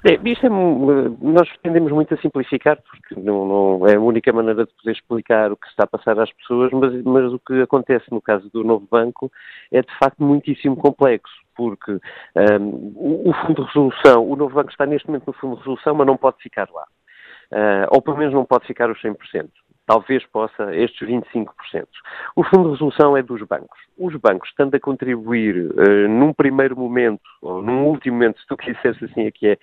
É, 0.05 0.13
isto 0.29 0.47
é, 0.47 0.49
nós 0.49 1.49
tendemos 1.63 1.91
muito 1.91 2.15
a 2.15 2.19
simplificar, 2.19 2.79
porque 2.83 3.21
não, 3.21 3.47
não, 3.47 3.87
é 3.89 3.97
a 3.97 4.01
única 4.01 4.33
maneira 4.33 4.65
de 4.65 4.73
poder 4.75 4.93
explicar 4.93 5.51
o 5.51 5.57
que 5.57 5.67
está 5.69 5.85
a 5.85 5.87
passar 5.87 6.19
às 6.21 6.31
pessoas, 6.33 6.71
mas, 6.73 7.03
mas 7.03 7.33
o 7.33 7.41
que 7.41 7.61
acontece 7.63 8.05
no 8.11 8.21
caso 8.21 8.49
do 8.51 8.63
novo 8.63 8.87
banco 8.89 9.33
é 9.73 9.81
de 9.81 9.99
facto 9.99 10.23
muitíssimo 10.23 10.77
complexo 10.77 11.35
porque 11.57 11.93
um, 12.61 12.93
o, 12.95 13.31
o, 13.31 13.33
Fundo 13.33 13.63
de 13.63 13.69
Resolução, 13.69 14.29
o 14.29 14.37
novo 14.37 14.55
banco 14.55 14.71
está 14.71 14.85
neste 14.85 15.09
momento 15.09 15.27
no 15.27 15.33
Fundo 15.33 15.55
de 15.55 15.61
Resolução, 15.61 15.95
mas 15.95 16.07
não 16.07 16.17
pode 16.17 16.37
ficar 16.43 16.69
lá. 16.71 16.85
Uh, 17.51 17.87
ou 17.91 18.03
pelo 18.03 18.19
menos 18.19 18.35
não 18.35 18.45
pode 18.45 18.67
ficar 18.67 18.91
os 18.91 19.01
100%. 19.01 19.49
Talvez 19.87 20.27
possa 20.27 20.75
estes 20.75 21.09
25%. 21.09 21.47
O 22.35 22.43
Fundo 22.43 22.65
de 22.65 22.71
Resolução 22.73 23.17
é 23.17 23.23
dos 23.23 23.41
bancos. 23.43 23.79
Os 23.97 24.15
bancos, 24.17 24.49
estando 24.49 24.75
a 24.75 24.81
contribuir 24.81 25.71
uh, 25.71 26.09
num 26.09 26.33
primeiro 26.33 26.77
momento, 26.77 27.23
ou 27.41 27.63
num 27.63 27.85
último 27.87 28.17
momento, 28.17 28.41
se 28.41 28.47
tu 28.47 28.57
quiseres 28.59 29.01
assim 29.03 29.27
aqui 29.27 29.47
é, 29.47 29.59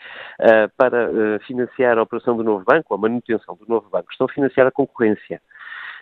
uh, 0.65 0.71
para 0.77 1.39
financiar 1.45 1.97
a 1.97 2.03
operação 2.03 2.37
do 2.37 2.43
novo 2.43 2.63
banco, 2.63 2.93
a 2.93 2.97
manutenção 2.97 3.55
do 3.55 3.65
novo 3.67 3.89
banco, 3.89 4.11
estão 4.11 4.25
a 4.25 4.33
financiar 4.33 4.65
a 4.65 4.71
concorrência. 4.71 5.41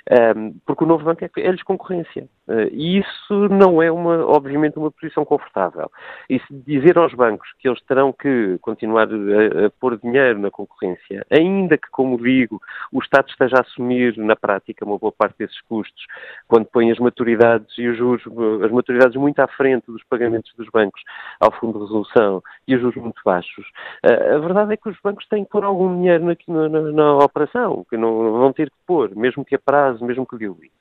Um, 0.09 0.55
porque 0.65 0.83
o 0.83 0.87
novo 0.87 1.03
banco 1.03 1.23
é, 1.23 1.29
é-lhes 1.37 1.61
concorrência. 1.63 2.27
Uh, 2.47 2.67
e 2.71 2.97
isso 2.97 3.33
não 3.49 3.81
é, 3.81 3.91
uma, 3.91 4.25
obviamente, 4.25 4.77
uma 4.77 4.91
posição 4.91 5.23
confortável. 5.23 5.91
E 6.29 6.39
se 6.39 6.53
dizer 6.65 6.97
aos 6.97 7.13
bancos 7.13 7.47
que 7.59 7.67
eles 7.67 7.81
terão 7.83 8.11
que 8.11 8.57
continuar 8.61 9.07
a, 9.07 9.67
a, 9.67 9.69
pôr 9.79 9.97
dinheiro 9.99 10.39
na 10.39 10.49
concorrência, 10.49 11.25
ainda 11.29 11.77
que, 11.77 11.89
como 11.91 12.17
digo, 12.17 12.59
o 12.91 12.99
Estado 12.99 13.29
esteja 13.29 13.57
a 13.57 13.61
assumir 13.61 14.17
na 14.17 14.35
prática 14.35 14.83
uma 14.85 14.97
boa 14.97 15.11
parte 15.11 15.37
desses 15.37 15.61
custos, 15.61 16.05
quando 16.47 16.65
põe 16.65 16.91
as 16.91 16.99
maturidades 16.99 17.77
e 17.77 17.87
os 17.87 17.97
juros, 17.97 18.23
as 18.63 18.71
maturidades 18.71 19.15
muito 19.15 19.39
à 19.39 19.47
frente 19.47 19.85
dos 19.85 20.03
pagamentos 20.05 20.51
dos 20.57 20.67
bancos 20.69 21.01
ao 21.39 21.51
Fundo 21.51 21.73
de 21.73 21.85
Resolução 21.85 22.41
e 22.67 22.75
os 22.75 22.81
juros 22.81 23.01
muito 23.01 23.21
baixos, 23.23 23.65
uh, 24.03 24.35
a 24.35 24.39
verdade 24.39 24.73
é 24.73 24.77
que 24.77 24.89
os 24.89 24.97
bancos 25.03 25.27
têm 25.27 25.45
que 25.45 25.51
pôr 25.51 25.63
algum 25.63 25.95
dinheiro 25.95 26.25
na, 26.47 26.69
na, 26.69 26.81
na 26.91 27.17
operação, 27.17 27.85
que 27.89 27.95
não 27.95 28.33
vão 28.33 28.51
ter 28.51 28.69
que 28.69 28.77
pôr, 28.85 29.15
mesmo 29.15 29.45
que 29.45 29.55
a 29.55 29.59
prazo 29.59 29.90
mesmo 29.99 30.25
que 30.25 30.37
diluído. 30.37 30.73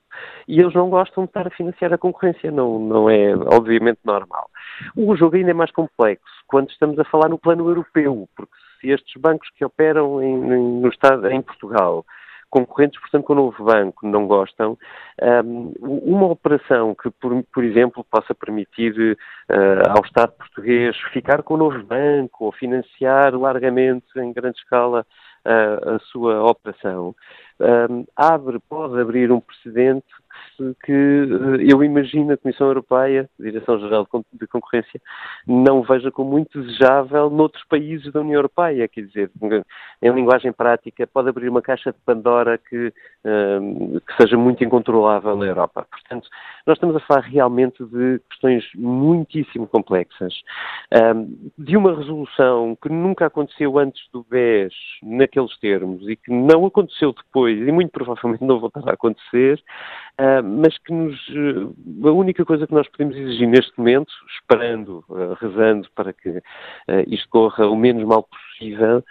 E 0.46 0.60
eles 0.60 0.74
não 0.74 0.90
gostam 0.90 1.24
de 1.24 1.30
estar 1.30 1.46
a 1.46 1.50
financiar 1.50 1.92
a 1.92 1.98
concorrência, 1.98 2.50
não, 2.50 2.78
não 2.78 3.08
é 3.08 3.34
obviamente 3.34 4.00
normal. 4.04 4.50
O 4.96 5.16
jogo 5.16 5.36
ainda 5.36 5.50
é 5.50 5.54
mais 5.54 5.70
complexo 5.70 6.24
quando 6.46 6.70
estamos 6.70 6.98
a 6.98 7.04
falar 7.04 7.28
no 7.28 7.38
plano 7.38 7.68
europeu, 7.68 8.28
porque 8.36 8.52
se 8.80 8.90
estes 8.90 9.20
bancos 9.20 9.48
que 9.56 9.64
operam 9.64 10.22
em, 10.22 10.36
no 10.36 10.88
estado, 10.88 11.28
em 11.28 11.40
Portugal 11.40 12.04
concorrentes, 12.50 13.00
portanto, 13.00 13.24
com 13.24 13.32
o 13.32 13.36
novo 13.36 13.64
banco 13.64 14.06
não 14.06 14.26
gostam. 14.26 14.76
Um, 15.22 15.72
uma 15.80 16.26
operação 16.26 16.94
que, 16.94 17.08
por, 17.10 17.42
por 17.44 17.64
exemplo, 17.64 18.04
possa 18.10 18.34
permitir 18.34 19.16
uh, 19.48 19.90
ao 19.96 20.04
Estado 20.04 20.32
português 20.32 20.96
ficar 21.12 21.42
com 21.42 21.54
o 21.54 21.56
novo 21.56 21.82
banco 21.84 22.46
ou 22.46 22.52
financiar 22.52 23.34
largamente, 23.34 24.06
em 24.16 24.32
grande 24.32 24.58
escala, 24.58 25.06
uh, 25.46 25.94
a 25.94 25.98
sua 26.10 26.42
operação, 26.42 27.14
um, 27.60 28.06
abre, 28.16 28.58
pode 28.58 29.00
abrir 29.00 29.30
um 29.30 29.40
precedente 29.40 30.06
que 30.84 30.92
eh, 30.92 31.72
eu 31.72 31.82
imagino 31.82 32.32
a 32.32 32.36
Comissão 32.36 32.66
Europeia, 32.66 33.28
Direção-Geral 33.38 34.06
de 34.32 34.46
Concorrência, 34.46 35.00
não 35.46 35.82
veja 35.82 36.10
como 36.10 36.30
muito 36.30 36.60
desejável 36.60 37.30
noutros 37.30 37.64
países 37.64 38.12
da 38.12 38.20
União 38.20 38.36
Europeia. 38.36 38.88
Quer 38.88 39.02
dizer, 39.02 39.30
em 40.02 40.10
linguagem 40.10 40.52
prática, 40.52 41.06
pode 41.06 41.28
abrir 41.28 41.48
uma 41.48 41.62
caixa 41.62 41.92
de 41.92 41.98
Pandora 42.04 42.58
que, 42.58 42.92
um, 43.24 43.98
que 44.00 44.16
seja 44.20 44.36
muito 44.36 44.62
incontrolável 44.64 45.36
na 45.36 45.46
Europa. 45.46 45.86
Portanto, 45.90 46.28
nós 46.66 46.76
estamos 46.76 46.96
a 46.96 47.00
falar 47.00 47.22
realmente 47.22 47.84
de 47.84 48.20
questões 48.28 48.64
muitíssimo 48.74 49.66
complexas, 49.66 50.34
de 51.58 51.76
uma 51.76 51.96
resolução 51.96 52.76
que 52.80 52.88
nunca 52.88 53.26
aconteceu 53.26 53.78
antes 53.78 54.02
do 54.12 54.24
BES 54.28 54.72
naqueles 55.02 55.58
termos 55.58 56.08
e 56.08 56.16
que 56.16 56.30
não 56.30 56.66
aconteceu 56.66 57.12
depois 57.12 57.58
e 57.58 57.72
muito 57.72 57.90
provavelmente 57.90 58.44
não 58.44 58.60
voltará 58.60 58.90
a 58.90 58.94
acontecer, 58.94 59.62
uh, 60.20 60.42
mas 60.42 60.76
que 60.78 60.92
nos. 60.92 61.16
Uh, 61.28 62.08
a 62.08 62.12
única 62.12 62.44
coisa 62.44 62.66
que 62.66 62.74
nós 62.74 62.88
podemos 62.88 63.16
exigir 63.16 63.48
neste 63.48 63.72
momento, 63.78 64.12
esperando, 64.34 65.04
uh, 65.08 65.34
rezando 65.40 65.88
para 65.94 66.12
que 66.12 66.42
isto 67.06 67.28
corra 67.30 67.66
o 67.66 67.76
menos 67.76 68.04
mal 68.04 68.22
possível, 68.24 69.04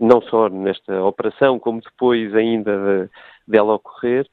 não 0.00 0.20
só 0.22 0.48
nesta 0.48 1.02
operação, 1.02 1.58
como 1.58 1.80
depois 1.80 2.34
ainda 2.34 2.76
de, 2.76 3.10
dela 3.46 3.74
ocorrer, 3.74 4.26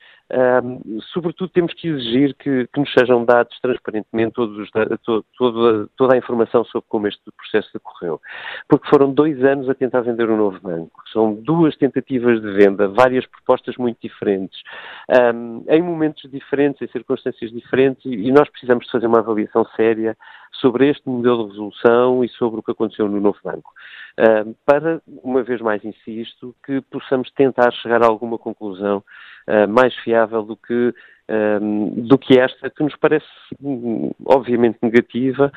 sobretudo 1.13 1.49
temos 1.49 1.73
que 1.73 1.87
exigir 1.87 2.35
que, 2.35 2.67
que, 2.67 2.79
nos 2.79 2.91
sejam 2.91 3.23
dados 3.23 3.57
transparentemente 3.61 4.33
todos 4.33 4.57
os, 4.57 4.69
todo, 5.03 5.25
toda, 5.37 5.89
toda 5.95 6.15
a 6.15 6.17
informação 6.17 6.65
sobre 6.65 6.87
como 6.89 7.07
este 7.07 7.21
processo 7.37 7.69
decorreu. 7.73 8.19
Porque 8.67 8.89
foram 8.89 9.13
dois 9.13 9.43
anos 9.43 9.69
a 9.69 9.75
tentar 9.75 10.01
vender 10.01 10.29
um 10.29 10.37
novo 10.37 10.59
banco. 10.59 11.01
São 11.13 11.33
duas 11.33 11.77
tentativas 11.77 12.41
de 12.41 12.51
venda, 12.53 12.87
várias 12.87 13.25
propostas 13.25 13.77
muito 13.77 13.97
diferentes, 14.01 14.59
em 15.69 15.81
momentos 15.81 16.29
diferentes, 16.29 16.81
em 16.81 16.91
circunstâncias 16.91 17.51
diferentes, 17.51 18.05
e 18.05 18.31
nós 18.31 18.49
precisamos 18.49 18.85
de 18.85 18.91
fazer 18.91 19.07
uma 19.07 19.19
avaliação 19.19 19.65
séria 19.75 20.17
sobre 20.59 20.89
este 20.89 21.07
modelo 21.07 21.43
de 21.43 21.49
resolução 21.51 22.23
e 22.23 22.29
sobre 22.29 22.59
o 22.59 22.63
que 22.63 22.71
aconteceu 22.71 23.07
no 23.07 23.19
novo 23.19 23.37
banco. 23.43 23.71
Para, 24.65 25.01
uma 25.07 25.43
vez 25.43 25.61
mais 25.61 25.83
insisto, 25.83 26.55
que 26.65 26.81
possamos 26.81 27.31
tentar 27.31 27.71
chegar 27.71 28.03
a 28.03 28.07
alguma 28.07 28.37
conclusão 28.37 29.03
uh, 29.47 29.67
mais 29.67 29.93
fiável 29.95 30.43
do 30.43 30.57
que, 30.57 30.93
um, 31.61 32.07
do 32.07 32.17
que 32.17 32.39
esta, 32.39 32.69
que 32.69 32.83
nos 32.83 32.95
parece 32.95 33.25
hum, 33.61 34.11
obviamente 34.25 34.79
negativa, 34.81 35.51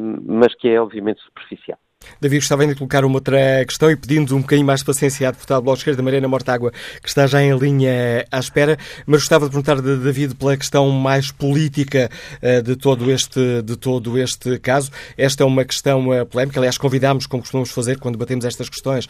um, 0.00 0.38
mas 0.38 0.54
que 0.54 0.68
é 0.68 0.80
obviamente 0.80 1.20
superficial. 1.22 1.78
David, 2.20 2.40
gostava 2.40 2.62
ainda 2.62 2.74
de 2.74 2.78
colocar 2.78 3.04
uma 3.04 3.16
outra 3.16 3.64
questão 3.66 3.90
e 3.90 3.96
pedindo 3.96 4.36
um 4.36 4.40
bocadinho 4.40 4.66
mais 4.66 4.80
de 4.80 4.86
paciência 4.86 5.28
à 5.28 5.30
deputada 5.30 5.60
Bloco 5.60 5.78
Esquerda, 5.78 6.02
Mariana 6.02 6.28
Mortágua, 6.28 6.72
que 7.02 7.08
está 7.08 7.26
já 7.26 7.42
em 7.42 7.56
linha 7.56 8.24
à 8.30 8.38
espera, 8.38 8.78
mas 9.06 9.20
gostava 9.20 9.46
de 9.46 9.50
perguntar 9.50 9.80
David 9.80 10.34
pela 10.34 10.56
questão 10.56 10.88
mais 10.90 11.30
política 11.30 12.10
uh, 12.42 12.62
de, 12.62 12.76
todo 12.76 13.10
este, 13.10 13.62
de 13.62 13.76
todo 13.76 14.18
este 14.18 14.58
caso. 14.58 14.90
Esta 15.16 15.42
é 15.42 15.46
uma 15.46 15.64
questão 15.64 16.08
uh, 16.08 16.26
polémica, 16.26 16.60
aliás, 16.60 16.78
convidámos, 16.78 17.26
como 17.26 17.42
costumamos 17.42 17.70
fazer 17.70 17.98
quando 17.98 18.14
debatemos 18.14 18.44
estas 18.44 18.68
questões, 18.68 19.08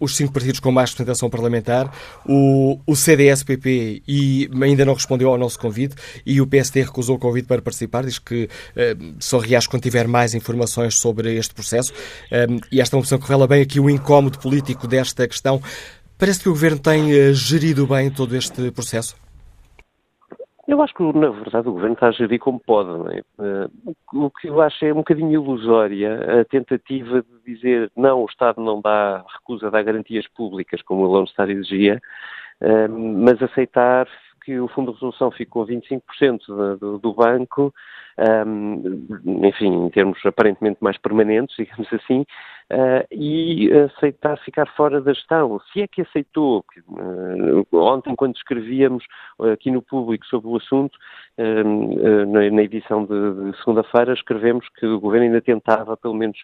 os 0.00 0.16
cinco 0.16 0.32
partidos 0.32 0.60
com 0.60 0.70
mais 0.70 0.90
representação 0.90 1.28
parlamentar, 1.30 1.92
o, 2.26 2.78
o 2.86 2.96
CDS-PP 2.96 4.02
e 4.06 4.48
ainda 4.62 4.84
não 4.84 4.94
respondeu 4.94 5.30
ao 5.30 5.38
nosso 5.38 5.58
convite 5.58 5.94
e 6.24 6.40
o 6.40 6.46
PSD 6.46 6.82
recusou 6.82 7.16
o 7.16 7.18
convite 7.18 7.46
para 7.46 7.60
participar, 7.60 8.04
diz 8.04 8.18
que 8.18 8.48
só 9.18 9.38
reage 9.38 9.68
quando 9.68 9.82
tiver 9.82 10.06
mais 10.06 10.34
informações 10.34 10.94
sobre 10.96 11.36
este 11.36 11.54
processo 11.54 11.92
e 12.70 12.80
esta 12.80 12.94
é 12.94 12.96
uma 12.96 13.00
opção 13.00 13.18
que 13.18 13.24
revela 13.24 13.46
bem 13.46 13.62
aqui 13.62 13.80
o 13.80 13.88
incómodo 13.90 14.38
político 14.38 14.86
desta 14.86 15.26
questão. 15.26 15.60
Parece 16.18 16.42
que 16.42 16.48
o 16.48 16.52
Governo 16.52 16.80
tem 16.80 17.12
eh, 17.12 17.32
gerido 17.32 17.86
bem 17.86 18.10
todo 18.10 18.34
este 18.34 18.72
processo? 18.72 19.16
Eu 20.66 20.82
acho 20.82 20.92
que, 20.92 21.02
na 21.02 21.30
verdade, 21.30 21.68
o 21.68 21.72
Governo 21.72 21.94
está 21.94 22.08
a 22.08 22.10
gerir 22.10 22.40
como 22.40 22.58
pode. 22.58 22.90
É? 23.14 23.18
Eh, 23.18 23.68
o 24.12 24.28
que 24.30 24.48
eu 24.48 24.60
acho 24.60 24.84
é 24.84 24.92
um 24.92 24.96
bocadinho 24.96 25.30
ilusória 25.32 26.40
a 26.40 26.44
tentativa 26.44 27.22
de 27.22 27.54
dizer 27.54 27.90
não, 27.96 28.22
o 28.22 28.26
Estado 28.26 28.60
não 28.60 28.80
dá, 28.80 29.24
recusa 29.32 29.70
dar 29.70 29.82
garantias 29.84 30.26
públicas, 30.26 30.82
como 30.82 31.02
o 31.02 31.06
Lone 31.06 31.28
Star 31.28 31.48
exigia, 31.50 32.00
mas 32.90 33.40
aceitar 33.40 34.08
que 34.44 34.58
o 34.58 34.66
Fundo 34.66 34.92
de 34.92 34.94
Resolução 34.94 35.30
ficou 35.30 35.62
a 35.62 35.66
25% 35.66 36.78
do, 36.78 36.98
do 36.98 37.14
banco, 37.14 37.72
um, 38.18 38.82
enfim, 39.44 39.86
em 39.86 39.90
termos 39.90 40.18
aparentemente 40.24 40.78
mais 40.80 40.98
permanentes, 40.98 41.54
digamos 41.58 41.92
assim, 41.92 42.24
uh, 42.72 43.06
e 43.10 43.70
aceitar 43.72 44.38
ficar 44.44 44.66
fora 44.76 45.00
da 45.00 45.12
gestão. 45.12 45.60
Se 45.72 45.82
é 45.82 45.86
que 45.86 46.02
aceitou, 46.02 46.64
uh, 46.88 47.76
ontem 47.76 48.14
quando 48.14 48.36
escrevíamos 48.36 49.04
aqui 49.52 49.70
no 49.70 49.82
público 49.82 50.26
sobre 50.26 50.48
o 50.48 50.56
assunto, 50.56 50.96
na, 51.38 52.50
na, 52.50 52.62
edição 52.64 53.04
de, 53.04 53.52
de 53.52 53.58
segunda-feira, 53.58 54.12
escrevemos 54.12 54.66
que 54.76 54.84
o 54.84 54.98
Governo 54.98 55.26
ainda 55.26 55.40
tentava, 55.40 55.96
pelo 55.96 56.14
menos, 56.14 56.36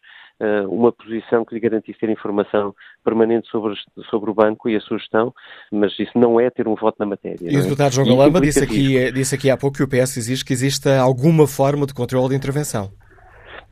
uma 0.69 0.93
posição 0.93 1.45
que 1.45 1.53
lhe 1.53 1.61
garantisse 1.61 1.99
ter 1.99 2.09
informação 2.09 2.73
permanente 3.05 3.49
sobre, 3.49 3.75
sobre 4.09 4.31
o 4.31 4.35
banco 4.35 4.69
e 4.69 4.77
a 4.77 4.81
sua 4.81 4.99
gestão, 4.99 5.35
mas 5.73 5.99
isso 5.99 6.13
não 6.15 6.39
é 6.39 6.49
ter 6.49 6.69
um 6.69 6.77
voto 6.77 6.95
na 7.01 7.07
matéria. 7.07 7.39
E 7.43 7.57
o 7.57 7.59
é? 7.59 7.63
deputado 7.63 7.93
João 7.93 8.07
Galamba 8.07 8.41
disse 8.41 8.63
aqui, 8.63 9.11
disse 9.11 9.35
aqui 9.35 9.51
há 9.51 9.57
pouco 9.57 9.79
que 9.79 9.83
o 9.83 9.89
PS 9.89 10.17
exige 10.17 10.45
que 10.45 10.53
exista 10.53 11.01
alguma 11.01 11.49
forma 11.49 11.87
de 11.87 11.93
controle 11.93 12.29
de 12.29 12.37
intervenção. 12.37 12.93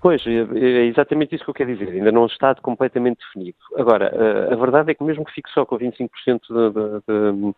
Pois, 0.02 0.20
é, 0.26 0.30
é 0.30 0.86
exatamente 0.86 1.32
isso 1.32 1.44
que 1.44 1.50
eu 1.50 1.54
quero 1.54 1.72
dizer. 1.72 1.92
Ainda 1.92 2.10
não 2.10 2.26
está 2.26 2.52
completamente 2.56 3.20
definido. 3.20 3.56
Agora, 3.76 4.12
a 4.52 4.56
verdade 4.56 4.90
é 4.90 4.94
que 4.94 5.04
mesmo 5.04 5.24
que 5.24 5.32
fique 5.32 5.48
só 5.50 5.64
com 5.64 5.78
25% 5.78 6.10
de, 6.50 6.70
de, 7.06 7.52
de, 7.52 7.54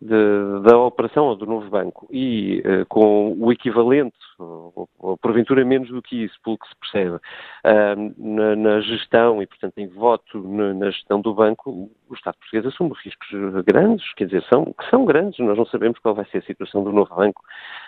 da 0.00 0.78
operação 0.78 1.26
ou 1.26 1.36
do 1.36 1.44
novo 1.44 1.68
banco 1.68 2.08
e 2.10 2.62
uh, 2.64 2.86
com 2.86 3.36
o 3.38 3.52
equivalente, 3.52 4.16
ou, 4.38 4.88
ou, 4.98 5.18
porventura 5.18 5.62
menos 5.62 5.90
do 5.90 6.00
que 6.00 6.24
isso, 6.24 6.38
pelo 6.42 6.56
que 6.56 6.66
se 6.66 6.74
percebe, 6.76 7.16
uh, 7.16 8.14
na, 8.16 8.56
na, 8.56 8.80
gestão 8.80 9.42
e, 9.42 9.46
portanto, 9.46 9.76
em 9.76 9.88
voto 9.88 10.42
na, 10.42 10.72
na, 10.72 10.90
gestão 10.90 11.20
do 11.20 11.34
banco, 11.34 11.90
o 12.08 12.14
Estado 12.14 12.36
português 12.38 12.64
assume 12.64 12.92
riscos 13.04 13.28
grandes, 13.66 14.14
quer 14.14 14.24
dizer, 14.24 14.42
são, 14.44 14.64
que 14.64 14.88
são 14.88 15.04
grandes. 15.04 15.38
Nós 15.38 15.58
não 15.58 15.66
sabemos 15.66 15.98
qual 15.98 16.14
vai 16.14 16.24
ser 16.26 16.38
a 16.38 16.42
situação 16.42 16.82
do 16.82 16.92
novo 16.92 17.14
banco 17.14 17.42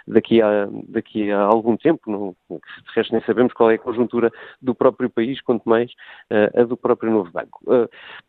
daqui 0.06 0.42
a, 0.42 0.68
daqui 0.88 1.32
a 1.32 1.40
algum 1.40 1.78
tempo. 1.78 2.10
Não, 2.10 2.36
de 2.50 2.60
resto, 2.94 3.12
nem 3.12 3.22
sabemos 3.24 3.54
qual 3.54 3.70
é 3.70 3.76
a 3.76 3.78
conjuntura 3.78 4.30
do 4.60 4.74
próprio 4.74 5.08
país, 5.08 5.40
quanto 5.40 5.66
mais 5.66 5.90
uh, 6.30 6.60
a 6.60 6.64
do 6.64 6.76
próprio 6.76 7.10
novo 7.10 7.30
banco. 7.32 7.60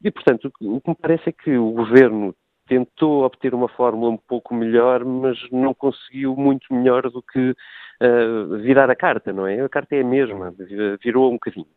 e, 0.01 0.09
portanto, 0.09 0.51
o 0.61 0.79
que 0.79 0.89
me 0.89 0.95
parece 0.95 1.29
é 1.29 1.31
que 1.33 1.57
o 1.57 1.71
governo 1.71 2.33
tentou 2.67 3.23
obter 3.23 3.53
uma 3.53 3.67
fórmula 3.67 4.11
um 4.11 4.17
pouco 4.17 4.53
melhor, 4.53 5.03
mas 5.03 5.37
não 5.51 5.73
conseguiu 5.73 6.35
muito 6.35 6.73
melhor 6.73 7.09
do 7.09 7.21
que 7.21 7.51
uh, 7.51 8.57
virar 8.57 8.89
a 8.89 8.95
carta, 8.95 9.33
não 9.33 9.47
é? 9.47 9.61
A 9.61 9.69
carta 9.69 9.95
é 9.95 10.01
a 10.01 10.05
mesma, 10.05 10.53
virou 11.01 11.29
um 11.29 11.33
bocadinho. 11.33 11.67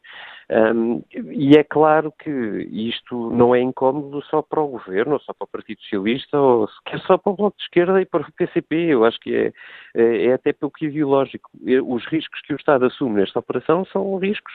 Um, 0.49 1.03
e 1.13 1.57
é 1.57 1.65
claro 1.65 2.13
que 2.17 2.31
isto 2.31 3.31
não 3.33 3.53
é 3.53 3.61
incómodo 3.61 4.23
só 4.23 4.43
para 4.43 4.61
o 4.61 4.69
governo, 4.69 5.15
ou 5.15 5.21
só 5.21 5.33
para 5.33 5.45
o 5.45 5.49
Partido 5.49 5.81
Socialista, 5.83 6.39
ou 6.39 6.69
sequer 6.69 7.01
só 7.01 7.19
para 7.19 7.33
o 7.33 7.37
Bloco 7.37 7.57
de 7.57 7.65
Esquerda 7.65 8.01
e 8.01 8.07
para 8.07 8.23
o 8.23 8.33
PCP. 8.33 8.77
Eu 8.77 9.05
acho 9.05 9.19
que 9.19 9.35
é, 9.35 9.53
é, 9.95 10.27
é 10.27 10.33
até 10.35 10.53
pelo 10.53 10.71
que 10.71 10.87
ideológico. 10.87 11.51
Os 11.85 12.07
riscos 12.07 12.41
que 12.43 12.53
o 12.53 12.57
Estado 12.57 12.87
assume 12.87 13.21
nesta 13.21 13.41
operação 13.41 13.85
são 13.87 14.17
riscos 14.19 14.55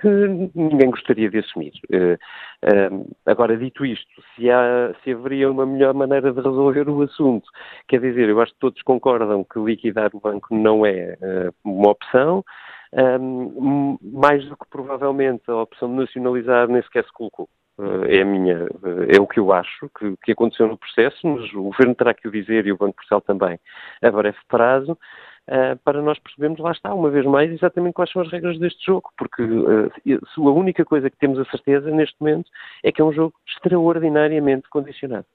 que 0.00 0.08
ninguém 0.54 0.90
gostaria 0.90 1.28
de 1.28 1.38
assumir. 1.38 1.72
Uh, 1.92 3.06
agora, 3.26 3.56
dito 3.56 3.84
isto, 3.84 4.22
se, 4.34 4.50
há, 4.50 4.94
se 5.04 5.12
haveria 5.12 5.50
uma 5.58 5.66
melhor 5.66 5.94
maneira 5.94 6.32
de 6.32 6.40
resolver 6.40 6.88
o 6.88 7.02
assunto, 7.02 7.48
quer 7.86 8.00
dizer, 8.00 8.28
eu 8.28 8.40
acho 8.40 8.52
que 8.52 8.60
todos 8.60 8.82
concordam 8.82 9.44
que 9.44 9.58
liquidar 9.58 10.10
o 10.14 10.20
banco 10.20 10.54
não 10.54 10.86
é 10.86 11.16
uh, 11.20 11.54
uma 11.64 11.90
opção. 11.90 12.44
Um, 12.90 13.98
mais 14.00 14.42
do 14.46 14.56
que 14.56 14.64
provavelmente 14.70 15.42
a 15.48 15.56
opção 15.56 15.90
de 15.90 15.96
nacionalizar 15.96 16.68
nem 16.68 16.82
sequer 16.82 17.04
se 17.04 17.12
colocou. 17.12 17.46
Uh, 17.78 18.04
é 18.06 18.22
a 18.22 18.24
minha, 18.24 18.64
uh, 18.64 19.04
é 19.08 19.20
o 19.20 19.26
que 19.26 19.38
eu 19.38 19.52
acho 19.52 19.88
que, 19.96 20.16
que, 20.24 20.32
aconteceu 20.32 20.66
no 20.66 20.76
processo, 20.76 21.24
mas 21.24 21.52
o 21.52 21.62
Governo 21.62 21.94
terá 21.94 22.12
que 22.12 22.26
o 22.26 22.30
dizer 22.30 22.66
e 22.66 22.72
o 22.72 22.76
Banco 22.76 22.96
Portugal 22.96 23.20
também 23.20 23.56
a 24.02 24.10
breve 24.10 24.36
prazo, 24.48 24.92
uh, 24.92 25.78
para 25.84 26.02
nós 26.02 26.18
percebermos, 26.18 26.58
lá 26.58 26.72
está, 26.72 26.92
uma 26.92 27.08
vez 27.08 27.24
mais, 27.24 27.52
exatamente 27.52 27.94
quais 27.94 28.10
são 28.10 28.22
as 28.22 28.32
regras 28.32 28.58
deste 28.58 28.84
jogo, 28.84 29.10
porque 29.16 29.44
a 29.44 30.40
única 30.40 30.84
coisa 30.84 31.08
que 31.08 31.18
temos 31.18 31.38
a 31.38 31.44
certeza 31.44 31.88
neste 31.92 32.16
momento 32.18 32.50
é 32.82 32.90
que 32.90 33.00
é 33.00 33.04
um 33.04 33.12
jogo 33.12 33.34
extraordinariamente 33.46 34.68
condicionado. 34.68 35.26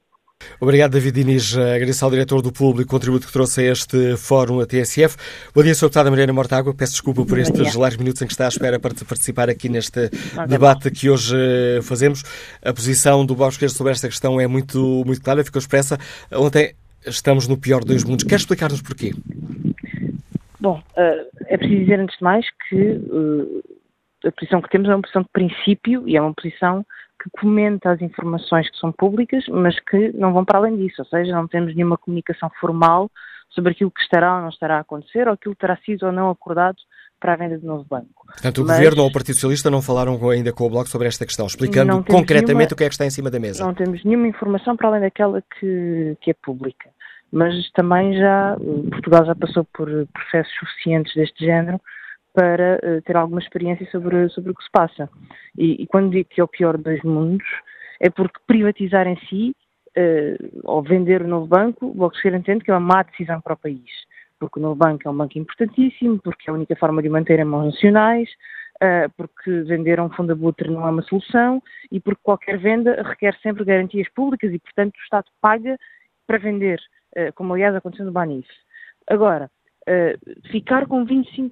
Obrigado, 0.59 0.91
David 0.91 1.23
Diniz. 1.23 1.57
Agradeço 1.57 2.03
ao 2.05 2.11
diretor 2.11 2.41
do 2.41 2.51
Público 2.51 2.89
o 2.89 2.99
contributo 2.99 3.27
que 3.27 3.33
trouxe 3.33 3.61
a 3.61 3.71
este 3.71 4.17
fórum, 4.17 4.59
a 4.59 4.65
TSF. 4.65 5.17
Bom 5.53 5.63
dia, 5.63 5.73
Sr. 5.73 5.85
Deputada 5.85 6.09
Mariana 6.09 6.33
Mortágua. 6.33 6.73
Peço 6.73 6.93
desculpa 6.93 7.25
por 7.25 7.39
estes 7.39 7.75
largos 7.75 7.97
minutos 7.97 8.21
em 8.21 8.25
que 8.25 8.33
está 8.33 8.45
à 8.45 8.47
espera 8.47 8.79
para 8.79 8.93
participar 9.07 9.49
aqui 9.49 9.69
neste 9.69 10.09
debate 10.47 10.89
que 10.91 11.09
hoje 11.09 11.35
eh, 11.35 11.81
fazemos. 11.81 12.23
A 12.63 12.73
posição 12.73 13.25
do 13.25 13.35
Bosque 13.35 13.67
sobre 13.69 13.91
esta 13.91 14.07
questão 14.07 14.39
é 14.39 14.47
muito, 14.47 15.03
muito 15.05 15.21
clara, 15.21 15.43
ficou 15.43 15.59
expressa. 15.59 15.97
Ontem 16.31 16.73
estamos 17.05 17.47
no 17.47 17.57
pior 17.57 17.83
dos 17.83 18.03
mundos. 18.03 18.25
Quer 18.25 18.35
explicar-nos 18.35 18.81
porquê? 18.81 19.13
Bom, 20.59 20.81
eh, 20.95 21.27
é 21.47 21.57
preciso 21.57 21.81
dizer 21.81 21.99
antes 21.99 22.17
de 22.17 22.23
mais 22.23 22.45
que 22.69 22.75
eh, 22.77 24.27
a 24.27 24.31
posição 24.31 24.61
que 24.61 24.69
temos 24.69 24.89
é 24.89 24.95
uma 24.95 25.01
posição 25.01 25.21
de 25.21 25.29
princípio 25.33 26.07
e 26.07 26.15
é 26.15 26.21
uma 26.21 26.33
posição 26.33 26.85
que 27.23 27.29
comenta 27.39 27.91
as 27.91 28.01
informações 28.01 28.69
que 28.69 28.77
são 28.77 28.91
públicas, 28.91 29.45
mas 29.47 29.79
que 29.79 30.11
não 30.13 30.33
vão 30.33 30.43
para 30.43 30.59
além 30.59 30.75
disso, 30.75 31.01
ou 31.01 31.05
seja, 31.05 31.31
não 31.31 31.47
temos 31.47 31.73
nenhuma 31.73 31.97
comunicação 31.97 32.51
formal 32.59 33.09
sobre 33.49 33.71
aquilo 33.71 33.91
que 33.91 34.01
estará 34.01 34.35
ou 34.35 34.41
não 34.41 34.49
estará 34.49 34.77
a 34.77 34.81
acontecer, 34.81 35.27
ou 35.27 35.33
aquilo 35.33 35.55
que 35.55 35.61
terá 35.61 35.77
sido 35.77 36.05
ou 36.05 36.11
não 36.11 36.29
acordado 36.29 36.75
para 37.19 37.33
a 37.33 37.35
venda 37.37 37.57
do 37.57 37.65
novo 37.65 37.85
banco. 37.89 38.25
Portanto, 38.25 38.57
o 38.57 38.65
mas, 38.65 38.75
Governo 38.75 39.03
ou 39.03 39.07
o 39.07 39.11
Partido 39.11 39.35
Socialista 39.35 39.69
não 39.71 39.81
falaram 39.81 40.19
ainda 40.29 40.51
com 40.51 40.65
o 40.65 40.69
Bloco 40.69 40.89
sobre 40.89 41.07
esta 41.07 41.25
questão, 41.25 41.45
explicando 41.45 42.03
concretamente 42.03 42.47
nenhuma, 42.47 42.73
o 42.73 42.75
que 42.75 42.83
é 42.83 42.87
que 42.89 42.93
está 42.93 43.05
em 43.05 43.09
cima 43.09 43.31
da 43.31 43.39
mesa. 43.39 43.63
Não 43.63 43.73
temos 43.73 44.03
nenhuma 44.03 44.27
informação 44.27 44.75
para 44.75 44.89
além 44.89 45.01
daquela 45.01 45.41
que, 45.41 46.17
que 46.19 46.31
é 46.31 46.33
pública. 46.33 46.89
Mas 47.31 47.71
também 47.71 48.17
já, 48.17 48.57
Portugal 48.91 49.25
já 49.25 49.33
passou 49.33 49.63
por 49.73 49.87
processos 50.11 50.53
suficientes 50.59 51.15
deste 51.15 51.45
género 51.45 51.79
para 52.33 52.79
uh, 52.83 53.01
ter 53.03 53.15
alguma 53.15 53.39
experiência 53.39 53.87
sobre, 53.91 54.27
sobre 54.29 54.51
o 54.51 54.55
que 54.55 54.63
se 54.63 54.71
passa. 54.71 55.09
E, 55.57 55.83
e, 55.83 55.87
quando 55.87 56.11
digo 56.11 56.27
que 56.29 56.41
é 56.41 56.43
o 56.43 56.47
pior 56.47 56.77
dos 56.77 57.01
mundos, 57.03 57.47
é 57.99 58.09
porque 58.09 58.39
privatizar 58.47 59.07
em 59.07 59.17
si, 59.27 59.55
uh, 59.97 60.61
ou 60.63 60.81
vender 60.81 61.21
o 61.21 61.27
novo 61.27 61.45
banco, 61.45 61.85
o 61.85 61.93
Bloco 61.93 62.15
Esquerda 62.15 62.39
entende 62.39 62.63
que 62.63 62.71
é 62.71 62.73
uma 62.73 62.79
má 62.79 63.03
decisão 63.03 63.39
para 63.39 63.53
o 63.53 63.57
país. 63.57 63.89
Porque 64.39 64.59
o 64.59 64.61
novo 64.61 64.75
banco 64.75 65.07
é 65.07 65.11
um 65.11 65.15
banco 65.15 65.37
importantíssimo, 65.37 66.19
porque 66.19 66.49
é 66.49 66.51
a 66.51 66.55
única 66.55 66.75
forma 66.75 67.01
de 67.01 67.09
manter 67.09 67.39
em 67.39 67.45
mãos 67.45 67.65
nacionais, 67.65 68.29
uh, 68.81 69.09
porque 69.15 69.61
vender 69.61 69.99
um 69.99 70.09
fundo 70.09 70.33
abutre 70.33 70.71
não 70.71 70.87
é 70.87 70.89
uma 70.89 71.03
solução 71.03 71.61
e 71.91 71.99
porque 71.99 72.21
qualquer 72.23 72.57
venda 72.57 73.01
requer 73.03 73.37
sempre 73.41 73.63
garantias 73.63 74.09
públicas 74.09 74.51
e, 74.51 74.57
portanto, 74.57 74.95
o 74.95 75.03
Estado 75.03 75.25
paga 75.39 75.77
para 76.25 76.39
vender, 76.39 76.79
como 77.35 77.53
aliás 77.53 77.75
aconteceu 77.75 78.05
no 78.05 78.11
Banif. 78.13 78.47
Agora, 79.07 79.51
uh, 79.87 80.49
ficar 80.49 80.87
com 80.87 81.05
25%, 81.05 81.51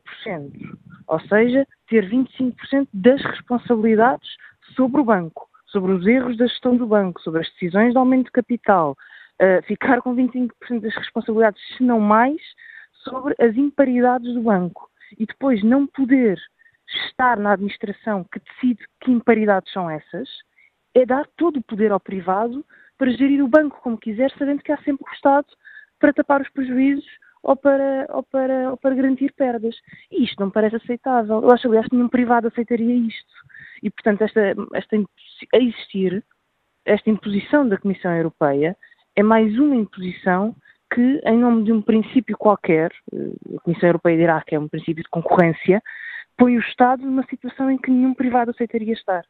ou 1.08 1.20
seja, 1.22 1.68
ter 1.88 2.10
25% 2.10 2.88
das 2.94 3.22
responsabilidades 3.22 4.30
sobre 4.76 5.02
o 5.02 5.06
banco, 5.06 5.49
sobre 5.66 5.91
os 5.94 6.06
erros 6.06 6.38
da 6.38 6.48
gestão 6.48 6.76
do 6.76 6.88
banco, 6.88 7.22
sobre 7.22 7.41
as 7.41 7.49
decisões 7.52 7.91
de 7.91 7.98
aumento 7.98 8.26
de 8.26 8.32
capital, 8.32 8.98
uh, 9.41 9.66
ficar 9.66 10.02
com 10.02 10.16
25% 10.16 10.82
das 10.82 10.95
responsabilidades, 10.95 11.62
se 11.78 11.84
não 11.84 11.99
mais, 11.99 12.41
sobre 13.03 13.36
as 13.40 13.56
imparidades 13.56 14.34
do 14.34 14.41
banco. 14.41 14.90
E 15.18 15.26
depois 15.26 15.64
não 15.64 15.86
poder 15.88 16.40
estar 16.88 17.38
na 17.38 17.53
administração 17.53 18.26
que 18.32 18.40
decide 18.40 18.86
que 19.02 19.12
imparidades 19.12 19.72
são 19.72 19.90
essas, 19.90 20.30
é 20.94 21.06
dar 21.06 21.26
todo 21.38 21.58
o 21.58 21.64
poder 21.64 21.91
ao 21.91 21.99
privado 21.99 22.66
para 22.98 23.12
gerir 23.12 23.44
o 23.44 23.48
banco 23.48 23.80
como 23.82 23.98
quiser, 23.98 24.32
sabendo 24.38 24.62
que 24.62 24.72
há 24.72 24.78
sempre 24.78 25.06
o 25.10 25.14
Estado 25.14 25.48
para 25.99 26.14
tapar 26.14 26.41
os 26.41 26.49
prejuízos 26.49 27.06
ou 27.43 27.55
para, 27.55 28.07
ou 28.09 28.23
para, 28.23 28.72
ou 28.72 28.77
para 28.77 28.95
garantir 28.95 29.34
perdas. 29.34 29.76
E 30.11 30.23
isto 30.23 30.39
não 30.39 30.47
me 30.47 30.53
parece 30.53 30.76
aceitável. 30.76 31.41
Eu 31.41 31.51
acho, 31.51 31.68
aliás, 31.68 31.88
que 31.88 31.95
nenhum 31.95 32.09
privado 32.09 32.47
aceitaria 32.47 32.95
isto. 32.95 33.34
E, 33.81 33.89
portanto, 33.89 34.22
esta, 34.22 34.55
esta, 34.73 34.95
a 35.53 35.57
existir, 35.57 36.23
esta 36.85 37.09
imposição 37.09 37.68
da 37.68 37.77
Comissão 37.77 38.15
Europeia 38.15 38.77
é 39.15 39.23
mais 39.23 39.57
uma 39.57 39.76
imposição 39.76 40.55
que, 40.93 41.22
em 41.26 41.38
nome 41.38 41.63
de 41.63 41.72
um 41.72 41.81
princípio 41.81 42.38
qualquer, 42.38 42.91
eh, 43.13 43.55
a 43.57 43.61
Comissão 43.61 43.89
Europeia 43.89 44.18
dirá 44.18 44.41
que 44.41 44.55
é 44.55 44.59
um 44.59 44.68
princípio 44.68 45.03
de 45.03 45.09
concorrência, 45.09 45.81
põe 46.38 46.57
o 46.57 46.59
Estado 46.59 47.03
numa 47.03 47.26
situação 47.27 47.72
em 47.72 47.77
que 47.77 47.89
nenhum 47.89 48.13
privado 48.13 48.51
aceitaria 48.51 48.93
estar. 48.93 49.23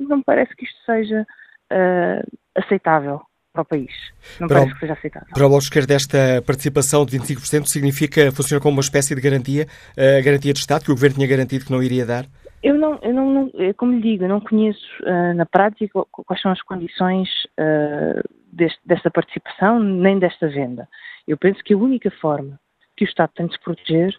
Não 0.00 0.18
me 0.18 0.24
parece 0.24 0.54
que 0.56 0.64
isto 0.64 0.78
seja 0.84 1.26
uh, 1.72 2.38
aceitável 2.56 3.22
para 3.54 3.62
o 3.62 3.64
país. 3.64 3.92
Não 4.40 4.48
para 4.48 4.58
parece 4.58 4.72
o, 4.72 4.74
que 4.74 4.80
seja 4.80 4.92
aceitável. 4.94 5.28
Para 5.32 5.46
o 5.46 5.48
Bloco 5.48 5.62
Esquerdo, 5.62 5.90
esta 5.92 6.42
participação 6.44 7.06
de 7.06 7.16
25% 7.16 7.66
significa, 7.66 8.32
funciona 8.32 8.60
como 8.60 8.76
uma 8.76 8.80
espécie 8.80 9.14
de 9.14 9.20
garantia, 9.20 9.66
a 9.96 10.20
garantia 10.22 10.52
de 10.52 10.58
Estado 10.58 10.84
que 10.84 10.90
o 10.90 10.94
Governo 10.94 11.16
tinha 11.16 11.28
garantido 11.28 11.64
que 11.64 11.70
não 11.70 11.80
iria 11.80 12.04
dar? 12.04 12.26
Eu 12.62 12.74
não, 12.74 12.98
eu 13.00 13.14
não, 13.14 13.32
não 13.32 13.50
como 13.76 13.92
lhe 13.92 14.00
digo, 14.00 14.24
eu 14.24 14.28
não 14.28 14.40
conheço 14.40 14.84
uh, 15.02 15.34
na 15.34 15.46
prática 15.46 16.00
quais 16.10 16.42
são 16.42 16.50
as 16.50 16.60
condições 16.62 17.28
uh, 17.60 18.28
deste, 18.52 18.80
desta 18.84 19.10
participação 19.10 19.78
nem 19.78 20.18
desta 20.18 20.48
venda. 20.48 20.88
Eu 21.28 21.38
penso 21.38 21.62
que 21.62 21.74
a 21.74 21.78
única 21.78 22.10
forma 22.10 22.58
que 22.96 23.04
o 23.04 23.08
Estado 23.08 23.30
tem 23.36 23.46
de 23.46 23.52
se 23.52 23.60
proteger 23.60 24.16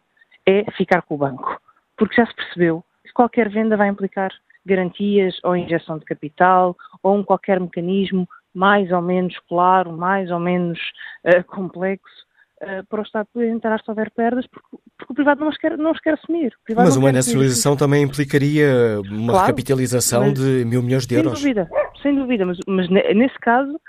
é 0.48 0.72
ficar 0.72 1.02
com 1.02 1.16
o 1.16 1.18
banco, 1.18 1.60
porque 1.98 2.16
já 2.16 2.26
se 2.26 2.36
percebeu 2.36 2.84
que 3.04 3.12
qualquer 3.12 3.50
venda 3.50 3.76
vai 3.76 3.90
implicar 3.90 4.32
garantias 4.66 5.40
ou 5.44 5.58
injeção 5.58 5.98
de 5.98 6.06
capital 6.06 6.76
ou 7.04 7.16
um 7.18 7.24
qualquer 7.24 7.60
mecanismo 7.60 8.28
mais 8.56 8.92
ou 8.92 9.02
menos 9.02 9.38
claro, 9.48 9.92
mais 9.92 10.32
ou 10.32 10.40
menos 10.40 10.80
uh, 11.26 11.44
complexo, 11.44 12.26
uh, 12.64 12.86
para 12.88 13.02
o 13.02 13.04
Estado 13.04 13.28
poder 13.34 13.50
entrar 13.50 13.80
se 13.82 13.90
houver 13.90 14.10
perdas, 14.12 14.48
porque, 14.48 14.78
porque, 14.98 15.12
o 15.12 15.16
privado 15.16 15.42
não 15.42 15.50
os 15.50 15.58
quer, 15.58 15.78
não 15.78 15.92
os 15.92 16.00
quer 16.00 16.14
assumir. 16.14 16.54
Mas 16.76 16.96
uma 16.96 17.12
nacionalização 17.12 17.76
também 17.76 18.04
implicaria 18.04 19.02
uma 19.12 19.34
claro, 19.34 19.48
recapitalização 19.48 20.32
de 20.32 20.64
mil 20.66 20.82
milhões 20.82 21.06
de 21.06 21.16
euros. 21.16 21.40
Sem 21.40 21.54
dúvida, 21.54 21.70
sem 22.02 22.16
dúvida, 22.16 22.46
mas, 22.46 22.58
mas 22.66 22.90
nesse 22.90 23.38
caso 23.40 23.80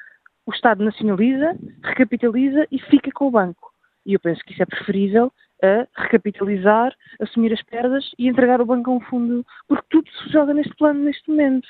o 0.45 0.53
Estado 0.53 0.85
nacionaliza, 0.85 1.57
recapitaliza 1.83 2.67
e 2.71 2.79
fica 2.79 3.11
com 3.13 3.27
o 3.27 3.31
banco. 3.31 3.73
E 4.05 4.15
eu 4.15 4.21
penso 4.21 4.41
que 4.45 4.53
isso 4.53 4.63
é 4.63 4.67
preferível 4.67 5.33
a 5.63 5.87
recapitalizar, 6.03 6.93
assumir 7.21 7.53
as 7.53 7.63
perdas 7.63 8.05
e 8.19 8.29
entregar 8.29 8.61
o 8.61 8.67
banco 8.67 8.91
a 8.91 8.95
um 8.95 9.01
fundo, 9.01 9.45
porque 9.67 9.85
tudo 9.91 10.09
se 10.11 10.33
joga 10.33 10.55
neste 10.55 10.75
plano 10.77 11.05
neste 11.05 11.29
momento. 11.29 11.67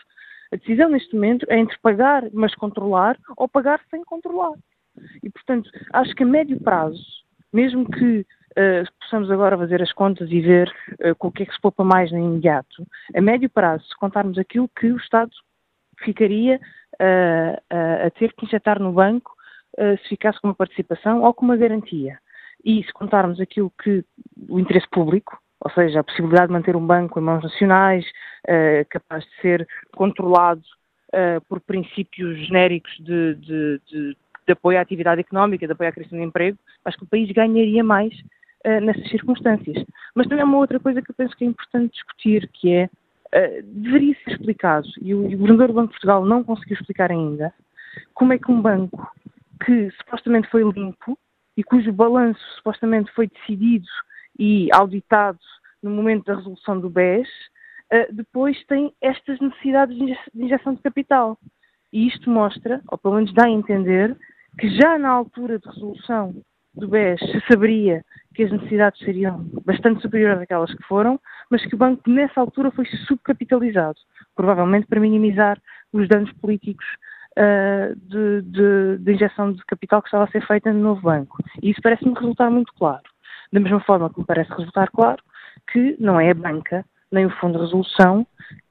A 0.53 0.57
decisão 0.57 0.89
neste 0.89 1.15
momento 1.15 1.47
é 1.49 1.59
entre 1.59 1.77
pagar, 1.79 2.25
mas 2.33 2.55
controlar, 2.55 3.17
ou 3.37 3.49
pagar 3.49 3.81
sem 3.91 4.05
controlar. 4.05 4.55
E, 5.23 5.31
portanto, 5.31 5.71
acho 5.93 6.15
que 6.15 6.23
a 6.23 6.27
médio 6.27 6.61
prazo, 6.61 7.05
mesmo 7.53 7.89
que 7.91 8.21
uh, 8.21 8.93
possamos 9.01 9.31
agora 9.31 9.59
fazer 9.59 9.83
as 9.83 9.93
contas 9.93 10.31
e 10.31 10.41
ver 10.41 10.73
uh, 11.05 11.15
com 11.17 11.29
o 11.29 11.33
que 11.33 11.43
é 11.43 11.47
que 11.47 11.55
se 11.55 11.61
poupa 11.61 11.85
mais 11.85 12.11
no 12.11 12.19
imediato, 12.19 12.87
a 13.15 13.21
médio 13.21 13.51
prazo, 13.51 13.85
se 13.85 13.97
contarmos 13.97 14.39
aquilo 14.39 14.69
que 14.69 14.91
o 14.91 14.97
Estado 14.97 15.31
ficaria 15.99 16.61
uh, 16.95 18.07
a 18.07 18.11
ter 18.11 18.33
que 18.35 18.47
injetar 18.47 18.81
no 18.81 18.93
banco 18.93 19.35
se 20.03 20.09
ficasse 20.09 20.41
com 20.41 20.49
uma 20.49 20.55
participação 20.55 21.21
ou 21.21 21.35
com 21.35 21.45
uma 21.45 21.57
garantia. 21.57 22.19
E 22.65 22.83
se 22.83 22.91
contarmos 22.95 23.39
aquilo 23.39 23.71
que 23.83 24.03
o 24.49 24.59
interesse 24.59 24.89
público, 24.89 25.39
ou 25.67 25.71
seja, 25.71 25.99
a 25.99 26.05
possibilidade 26.05 26.47
de 26.47 26.53
manter 26.53 26.77
um 26.77 26.87
banco 26.87 27.19
em 27.19 27.23
mãos 27.23 27.43
nacionais, 27.43 28.07
uh, 28.45 28.87
capaz 28.89 29.25
de 29.25 29.41
ser 29.41 29.69
controlado 29.97 30.63
uh, 31.09 31.41
por 31.49 31.61
princípios 31.61 32.39
genéricos 32.47 32.93
de, 33.01 33.35
de, 33.35 33.81
de, 33.91 34.17
de, 34.47 34.53
apoio 34.53 34.79
à 34.79 34.81
atividade 34.81 35.23
económica, 35.23 35.67
de 35.67 35.73
apoio 35.73 35.91
à 35.91 35.93
criação 35.93 36.17
de 36.17 36.25
emprego, 36.25 36.57
acho 36.85 36.97
que 36.97 37.03
o 37.03 37.09
país 37.09 37.29
ganharia 37.33 37.83
mais 37.83 38.15
uh, 38.65 38.81
nessas 38.81 39.09
circunstâncias. 39.09 39.85
Mas 40.15 40.29
também 40.29 40.45
há 40.45 40.47
uma 40.47 40.59
outra 40.59 40.79
coisa 40.79 41.03
que 41.03 41.11
eu 41.11 41.15
penso 41.17 41.37
que 41.37 41.45
é 41.45 41.49
importante 41.49 41.95
discutir, 41.95 42.49
que 42.53 42.73
é, 42.73 42.89
deveria 43.65 44.15
ser 44.23 44.35
explicado, 44.35 44.87
e 45.03 45.13
o, 45.13 45.27
o 45.27 45.37
Governador 45.37 45.67
do 45.67 45.75
Banco 45.75 45.89
de 45.89 45.95
Portugal 45.95 46.25
não 46.25 46.45
conseguiu 46.45 46.77
explicar 46.79 47.11
ainda, 47.11 47.53
como 48.15 48.33
é 48.33 48.39
que 48.39 48.53
um 48.53 48.63
banco 48.63 49.11
que 49.65 49.91
supostamente 49.99 50.49
foi 50.49 50.63
limpo 50.63 51.19
e 51.57 51.65
cujo 51.65 51.93
balanço 51.93 52.41
supostamente 52.55 53.11
foi 53.15 53.27
decidido 53.27 53.89
e 54.39 54.69
auditado 54.73 55.39
no 55.83 55.91
momento 55.91 56.25
da 56.25 56.37
resolução 56.37 56.81
do 56.81 56.91
BES, 56.91 57.29
uh, 57.93 58.13
depois 58.13 58.63
tem 58.67 58.93
estas 59.01 59.39
necessidades 59.41 59.97
de 59.97 60.17
injeção 60.35 60.75
de 60.75 60.83
capital. 60.83 61.39
E 61.93 62.09
isto 62.09 62.31
mostra, 62.31 62.81
ou 62.89 62.99
pelo 62.99 63.15
menos 63.15 63.33
dá 63.33 63.45
a 63.45 63.51
entender, 63.51 64.17
que 64.59 64.69
já 64.71 64.99
na 64.99 65.11
altura 65.11 65.59
de 65.59 65.67
resolução 65.69 66.35
do 66.75 66.89
BES 66.89 67.21
se 67.21 67.41
saberia 67.49 68.05
que 68.35 68.43
as 68.43 68.53
necessidades 68.53 69.01
seriam 69.01 69.45
bastante 69.65 70.03
superiores 70.03 70.43
àquelas 70.43 70.73
que 70.75 70.83
foram, 70.85 71.19
mas 71.51 71.65
que 71.65 71.75
o 71.75 71.79
banco 71.79 72.09
nessa 72.09 72.39
altura 72.39 72.71
foi 72.71 72.85
subcapitalizado, 73.07 73.99
provavelmente 74.35 74.87
para 74.87 75.01
minimizar 75.01 75.59
os 75.91 76.07
danos 76.07 76.31
políticos 76.35 76.85
uh, 77.39 77.97
de, 77.97 78.43
de, 78.43 78.99
de, 78.99 79.13
injeção 79.13 79.53
de 79.53 79.65
capital 79.65 80.03
que 80.03 80.09
estava 80.09 80.25
a 80.25 80.31
ser 80.31 80.47
feita 80.47 80.71
no 80.71 80.81
novo 80.81 81.01
banco. 81.01 81.39
E 81.63 81.71
isso 81.71 81.81
parece-me 81.83 82.13
resultar 82.13 82.51
muito 82.51 82.73
claro. 82.75 83.03
Da 83.53 83.61
mesma 83.61 83.81
forma 83.81 84.11
que 84.11 84.21
me 84.21 84.27
parece 84.27 84.51
resultar 84.51 84.91
claro 84.91 85.23
que 85.73 85.97
não 85.99 86.21
é 86.21 86.31
a 86.31 86.35
banca 86.35 86.85
nem 87.11 87.27
o 87.27 87.31
Fundo 87.31 87.59
de 87.59 87.65
Resolução 87.65 88.27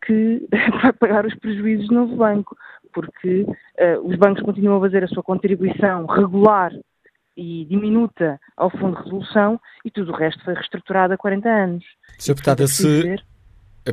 que 0.06 0.48
vai 0.82 0.94
pagar 0.94 1.26
os 1.26 1.36
prejuízos 1.36 1.88
do 1.88 1.96
novo 1.96 2.16
banco, 2.16 2.56
porque 2.94 3.42
uh, 3.42 4.00
os 4.04 4.16
bancos 4.18 4.44
continuam 4.44 4.78
a 4.78 4.82
fazer 4.82 5.04
a 5.04 5.08
sua 5.08 5.24
contribuição 5.24 6.06
regular 6.06 6.72
e 7.36 7.66
diminuta 7.66 8.40
ao 8.56 8.70
Fundo 8.70 8.96
de 8.98 9.04
Resolução 9.04 9.60
e 9.84 9.92
tudo 9.92 10.12
o 10.12 10.16
resto 10.16 10.44
foi 10.44 10.54
reestruturado 10.54 11.14
há 11.14 11.18
40 11.18 11.50
anos. 11.50 11.84
Sr. 12.18 12.34
Deputada, 12.34 12.68
se, 12.68 13.18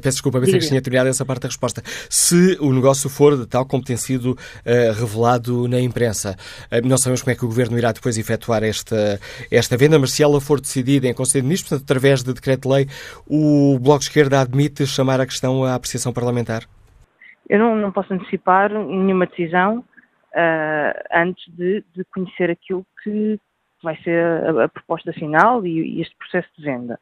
Peço 0.00 0.16
desculpa, 0.16 0.40
pensei 0.40 0.58
que 0.58 0.66
tinha 0.66 0.80
terminado 0.80 1.10
essa 1.10 1.24
parte 1.24 1.42
da 1.42 1.48
resposta. 1.48 1.82
Se 2.08 2.56
o 2.60 2.72
negócio 2.72 3.10
for 3.10 3.36
de 3.36 3.46
tal 3.46 3.66
como 3.66 3.84
tem 3.84 3.96
sido 3.96 4.32
uh, 4.32 4.92
revelado 4.98 5.68
na 5.68 5.80
imprensa, 5.80 6.34
uh, 6.72 6.86
não 6.86 6.96
sabemos 6.96 7.22
como 7.22 7.32
é 7.32 7.34
que 7.34 7.44
o 7.44 7.48
Governo 7.48 7.76
irá 7.76 7.92
depois 7.92 8.16
efetuar 8.16 8.62
esta, 8.62 9.20
esta 9.50 9.76
venda, 9.76 9.98
mas 9.98 10.12
se 10.12 10.22
ela 10.22 10.40
for 10.40 10.60
decidida 10.60 11.06
em 11.06 11.14
Conselho 11.14 11.42
de 11.42 11.48
Ministros, 11.48 11.70
portanto, 11.70 11.84
através 11.84 12.22
de 12.22 12.32
decreto-lei, 12.32 12.86
o 13.26 13.78
Bloco 13.78 14.00
de 14.00 14.06
Esquerda 14.06 14.40
admite 14.40 14.86
chamar 14.86 15.20
a 15.20 15.26
questão 15.26 15.62
à 15.64 15.74
apreciação 15.74 16.12
parlamentar? 16.12 16.62
Eu 17.48 17.58
não, 17.58 17.76
não 17.76 17.92
posso 17.92 18.14
antecipar 18.14 18.72
nenhuma 18.72 19.26
decisão 19.26 19.80
uh, 19.80 21.02
antes 21.14 21.44
de, 21.54 21.84
de, 21.94 22.04
conhecer 22.04 22.50
aquilo 22.50 22.86
que 23.02 23.38
vai 23.82 23.96
ser 24.02 24.24
a, 24.24 24.64
a 24.64 24.68
proposta 24.68 25.12
final 25.12 25.66
e, 25.66 25.98
e 25.98 26.00
este 26.00 26.16
processo 26.16 26.48
de 26.56 26.64
venda. 26.64 26.98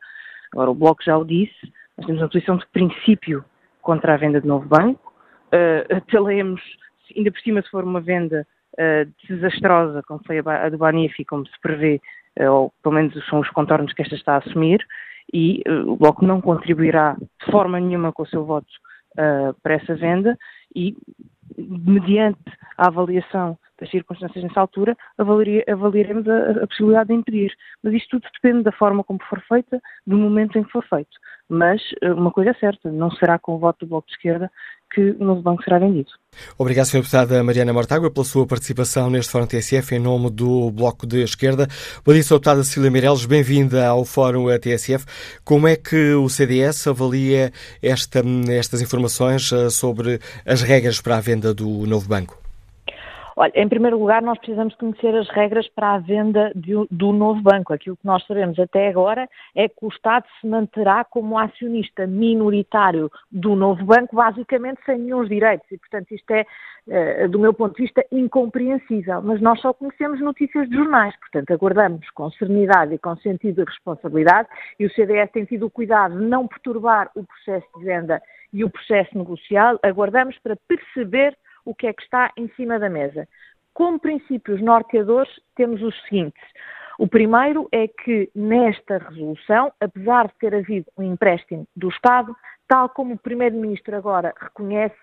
Agora, 0.53 0.71
o 0.71 0.75
Bloco 0.75 1.05
já 1.05 1.17
o 1.17 1.25
disse, 1.25 1.73
nós 2.01 2.07
temos 2.07 2.23
uma 2.23 2.29
posição 2.29 2.57
de 2.57 2.67
princípio 2.69 3.45
contra 3.83 4.15
a 4.15 4.17
venda 4.17 4.41
de 4.41 4.47
novo 4.47 4.67
banco. 4.67 5.13
Uh, 5.53 5.97
apelemos, 5.97 6.61
ainda 7.15 7.31
por 7.31 7.41
cima, 7.41 7.63
se 7.63 7.71
for 7.71 7.85
uma 7.85 8.01
venda 8.01 8.47
uh, 8.75 9.13
desastrosa, 9.29 10.03
como 10.07 10.21
foi 10.27 10.39
a, 10.39 10.69
do 10.69 10.79
Banifi, 10.79 11.25
como 11.25 11.47
se 11.47 11.61
prevê, 11.61 12.01
uh, 12.39 12.51
ou 12.51 12.73
pelo 12.83 12.95
menos 12.95 13.27
são 13.27 13.41
os 13.41 13.51
contornos 13.51 13.93
que 13.93 14.03
esta 14.03 14.15
está 14.15 14.35
a 14.35 14.39
assumir, 14.39 14.85
e 15.33 15.63
o 15.87 15.97
Bloco 15.97 16.25
não 16.25 16.41
contribuirá 16.41 17.17
de 17.21 17.53
forma 17.53 17.79
nenhuma 17.79 18.13
com 18.13 18.25
o 18.25 18.27
seu 18.27 18.45
voto 18.45 18.67
para 19.63 19.75
essa 19.75 19.95
venda 19.95 20.37
e, 20.75 20.97
mediante 21.57 22.41
a 22.77 22.89
avaliação 22.89 23.59
das 23.79 23.91
circunstâncias 23.91 24.45
nessa 24.45 24.61
altura, 24.61 24.97
avaliaremos 25.19 26.29
a, 26.29 26.63
a, 26.63 26.67
possibilidade 26.67 27.09
de 27.09 27.15
impedir. 27.15 27.53
Mas 27.83 27.95
isto 27.95 28.21
tudo 28.21 28.31
depende 28.35 28.65
da 28.65 28.73
forma 28.73 29.03
como 29.03 29.19
for 29.29 29.41
feita, 29.43 29.81
do 30.07 30.17
momento 30.17 30.59
em 30.59 30.63
que 30.63 30.71
for 30.71 30.85
feito. 30.87 31.17
Mas 31.49 31.83
eh, 32.03 32.13
uma 32.13 32.31
coisa 32.31 32.51
é 32.51 32.55
certa, 32.55 32.93
não 32.93 33.11
será 33.11 33.39
com 33.39 33.55
o 33.55 33.59
voto 33.59 33.85
do 33.85 33.89
Bloco 33.89 34.07
de 34.07 34.15
Esquerda 34.15 34.51
que 34.93 35.17
o 35.19 35.25
novo 35.25 35.43
banco 35.43 35.63
será 35.63 35.79
vendido. 35.79 36.11
Obrigado, 36.59 36.87
Sra. 36.87 37.01
Deputada 37.01 37.43
Mariana 37.43 37.73
Mortágua, 37.73 38.11
pela 38.11 38.25
sua 38.25 38.47
participação 38.47 39.11
neste 39.11 39.31
Fórum 39.31 39.47
TSF 39.47 39.95
em 39.95 39.99
nome 39.99 40.31
do 40.31 40.71
Bloco 40.71 41.07
de 41.07 41.23
Esquerda. 41.23 41.69
Bom 42.05 42.13
dia, 42.13 42.23
Sra. 42.23 42.37
Deputada 42.37 42.65
Cília 42.65 42.91
Mireles, 42.91 43.25
bem-vinda 43.25 43.87
ao 43.87 44.05
Fórum 44.05 44.47
TSF. 44.59 45.05
Como 45.45 45.69
é 45.69 45.77
que 45.77 46.15
o 46.15 46.29
CDS 46.29 46.87
avalia 46.87 47.53
esta, 47.83 48.23
estas 48.49 48.81
informações 48.81 49.51
eh, 49.53 49.71
sobre 49.71 50.21
as 50.45 50.63
regras 50.63 51.01
para 51.01 51.17
a 51.17 51.21
venda 51.21 51.55
do 51.55 51.87
novo 51.87 52.09
banco? 52.09 52.50
Olha, 53.41 53.53
em 53.55 53.67
primeiro 53.67 53.99
lugar, 53.99 54.21
nós 54.21 54.37
precisamos 54.37 54.75
conhecer 54.75 55.17
as 55.17 55.27
regras 55.31 55.67
para 55.69 55.95
a 55.95 55.99
venda 55.99 56.53
de, 56.55 56.75
do 56.91 57.11
novo 57.11 57.41
banco. 57.41 57.73
Aquilo 57.73 57.97
que 57.97 58.05
nós 58.05 58.23
sabemos 58.27 58.59
até 58.59 58.89
agora 58.89 59.27
é 59.57 59.67
que 59.67 59.79
o 59.81 59.89
Estado 59.89 60.27
se 60.39 60.47
manterá 60.47 61.05
como 61.05 61.39
acionista 61.39 62.07
minoritário 62.07 63.11
do 63.33 63.57
novo 63.57 63.83
banco, 63.83 64.15
basicamente 64.15 64.85
sem 64.85 64.99
nenhum 64.99 65.25
direitos. 65.25 65.67
E, 65.73 65.79
portanto, 65.79 66.13
isto 66.13 66.31
é, 66.33 66.45
eh, 66.87 67.29
do 67.29 67.39
meu 67.39 67.55
ponto 67.55 67.77
de 67.77 67.85
vista, 67.85 68.05
incompreensível. 68.13 69.23
Mas 69.23 69.41
nós 69.41 69.59
só 69.63 69.73
conhecemos 69.73 70.21
notícias 70.21 70.69
de 70.69 70.77
jornais, 70.77 71.19
portanto, 71.19 71.51
aguardamos 71.51 72.11
com 72.11 72.31
serenidade 72.33 72.93
e 72.93 72.99
com 72.99 73.17
sentido 73.17 73.65
de 73.65 73.71
responsabilidade. 73.71 74.49
E 74.79 74.85
o 74.85 74.91
CDS 74.91 75.31
tem 75.33 75.47
tido 75.47 75.65
o 75.65 75.71
cuidado 75.71 76.15
de 76.15 76.27
não 76.27 76.47
perturbar 76.47 77.11
o 77.15 77.25
processo 77.25 77.67
de 77.79 77.87
venda 77.87 78.21
e 78.53 78.63
o 78.65 78.69
processo 78.69 79.17
negocial. 79.17 79.79
Aguardamos 79.83 80.37
para 80.41 80.59
perceber 80.69 81.35
o 81.71 81.75
que 81.75 81.87
é 81.87 81.93
que 81.93 82.03
está 82.03 82.33
em 82.37 82.49
cima 82.57 82.79
da 82.79 82.91
mesa. 82.91 83.29
Como 83.73 84.01
princípios 84.01 84.61
norteadores, 84.61 85.31
temos 85.55 85.81
os 85.83 85.95
seguintes. 86.03 86.43
O 86.99 87.07
primeiro 87.07 87.69
é 87.71 87.87
que 87.87 88.29
nesta 88.35 88.99
resolução, 88.99 89.73
apesar 89.81 90.27
de 90.27 90.35
ter 90.35 90.55
havido 90.55 90.87
um 90.99 91.03
empréstimo 91.03 91.67
do 91.75 91.89
Estado, 91.89 92.37
tal 92.69 92.89
como 92.89 93.15
o 93.15 93.19
Primeiro-Ministro 93.19 93.97
agora 93.97 94.35
reconhece, 94.39 94.99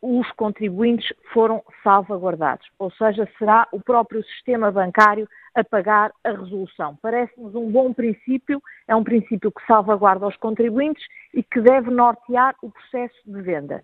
os 0.00 0.30
contribuintes 0.32 1.10
foram 1.32 1.62
salvaguardados, 1.82 2.68
ou 2.78 2.90
seja, 2.90 3.26
será 3.38 3.66
o 3.72 3.80
próprio 3.80 4.22
sistema 4.24 4.70
bancário 4.70 5.26
a 5.54 5.64
pagar 5.64 6.12
a 6.22 6.30
resolução. 6.30 6.98
Parece-nos 7.00 7.54
um 7.54 7.70
bom 7.72 7.90
princípio, 7.94 8.62
é 8.86 8.94
um 8.94 9.02
princípio 9.02 9.50
que 9.50 9.66
salvaguarda 9.66 10.26
os 10.26 10.36
contribuintes 10.36 11.02
e 11.32 11.42
que 11.42 11.58
deve 11.62 11.90
nortear 11.90 12.54
o 12.62 12.70
processo 12.70 13.16
de 13.24 13.40
venda. 13.40 13.82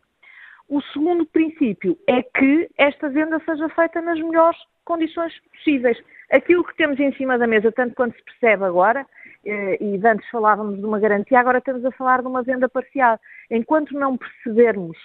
O 0.71 0.81
segundo 0.93 1.27
princípio 1.27 1.99
é 2.07 2.23
que 2.23 2.71
esta 2.79 3.09
venda 3.09 3.43
seja 3.45 3.69
feita 3.71 4.01
nas 4.01 4.21
melhores 4.21 4.57
condições 4.85 5.33
possíveis. 5.51 5.99
Aquilo 6.31 6.63
que 6.63 6.77
temos 6.77 6.99
em 7.01 7.13
cima 7.15 7.37
da 7.37 7.47
mesa, 7.47 7.73
tanto 7.73 7.97
quanto 7.97 8.17
se 8.17 8.23
percebe 8.23 8.63
agora, 8.65 9.05
eh, 9.45 9.79
e 9.81 10.01
antes 10.07 10.31
falávamos 10.31 10.79
de 10.79 10.87
uma 10.87 11.01
garantia, 11.01 11.41
agora 11.41 11.59
estamos 11.59 11.85
a 11.85 11.91
falar 11.91 12.23
de 12.23 12.29
uma 12.29 12.45
venda 12.45 12.69
parcial. 12.69 13.19
Enquanto 13.51 13.99
não 13.99 14.17
percebermos 14.17 14.97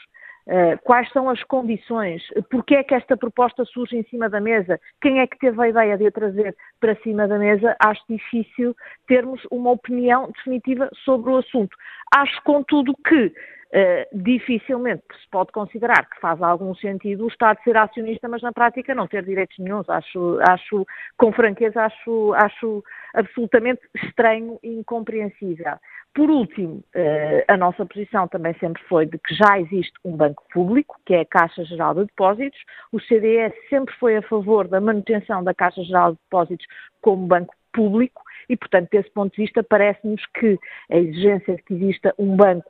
uh, 0.47 0.77
quais 0.83 1.09
são 1.11 1.29
as 1.31 1.41
condições, 1.43 2.21
porque 2.51 2.75
é 2.75 2.83
que 2.83 2.93
esta 2.93 3.17
proposta 3.17 3.65
surge 3.65 3.97
em 3.97 4.03
cima 4.03 4.29
da 4.29 4.39
mesa, 4.39 4.79
quem 5.01 5.19
é 5.19 5.25
que 5.25 5.39
teve 5.39 5.59
a 5.59 5.69
ideia 5.69 5.97
de 5.97 6.05
a 6.05 6.11
trazer 6.11 6.55
para 6.79 6.95
cima 6.97 7.27
da 7.27 7.39
mesa, 7.39 7.75
acho 7.79 8.03
difícil 8.07 8.75
termos 9.07 9.41
uma 9.49 9.71
opinião 9.71 10.31
definitiva 10.31 10.91
sobre 11.03 11.31
o 11.31 11.37
assunto. 11.37 11.75
Acho, 12.15 12.39
contudo, 12.43 12.93
que 13.07 13.33
uh, 13.75 14.23
dificilmente 14.23 15.03
se 15.21 15.29
pode 15.29 15.51
considerar 15.51 16.09
que 16.09 16.19
faz 16.19 16.41
algum 16.41 16.73
sentido 16.75 17.25
o 17.25 17.27
Estado 17.27 17.59
ser 17.63 17.75
acionista, 17.75 18.29
mas 18.29 18.41
na 18.41 18.53
prática 18.53 18.95
não 18.95 19.07
ter 19.07 19.23
direitos 19.23 19.57
nenhums. 19.59 19.89
Acho, 19.89 20.39
acho 20.41 20.87
com 21.17 21.31
franqueza, 21.33 21.81
acho, 21.81 22.33
acho 22.35 22.83
absolutamente 23.13 23.81
estranho 24.03 24.57
e 24.63 24.69
incompreensível. 24.69 25.73
Por 26.13 26.29
último, 26.29 26.75
uh, 26.95 27.43
a 27.47 27.57
nossa 27.57 27.85
posição 27.85 28.27
também 28.27 28.53
sempre 28.53 28.81
foi 28.83 29.05
de 29.05 29.17
que 29.17 29.35
já 29.35 29.59
existe 29.59 29.93
um 30.05 30.15
banco 30.15 30.43
público, 30.53 30.97
que 31.05 31.13
é 31.13 31.21
a 31.21 31.25
Caixa 31.25 31.65
Geral 31.65 31.93
de 31.93 32.05
Depósitos. 32.05 32.59
O 32.93 33.01
CDS 33.01 33.53
sempre 33.69 33.93
foi 33.95 34.15
a 34.15 34.21
favor 34.21 34.65
da 34.67 34.79
manutenção 34.79 35.43
da 35.43 35.53
Caixa 35.53 35.83
Geral 35.83 36.13
de 36.13 36.19
Depósitos 36.19 36.65
como 37.01 37.27
banco 37.27 37.53
público 37.73 38.23
e, 38.49 38.55
portanto, 38.55 38.89
desse 38.91 39.09
ponto 39.09 39.35
de 39.35 39.41
vista, 39.43 39.63
parece-nos 39.63 40.25
que 40.27 40.57
a 40.89 40.97
exigência 40.97 41.55
de 41.55 41.63
que 41.63 41.73
exista 41.73 42.13
um 42.17 42.35
banco 42.35 42.69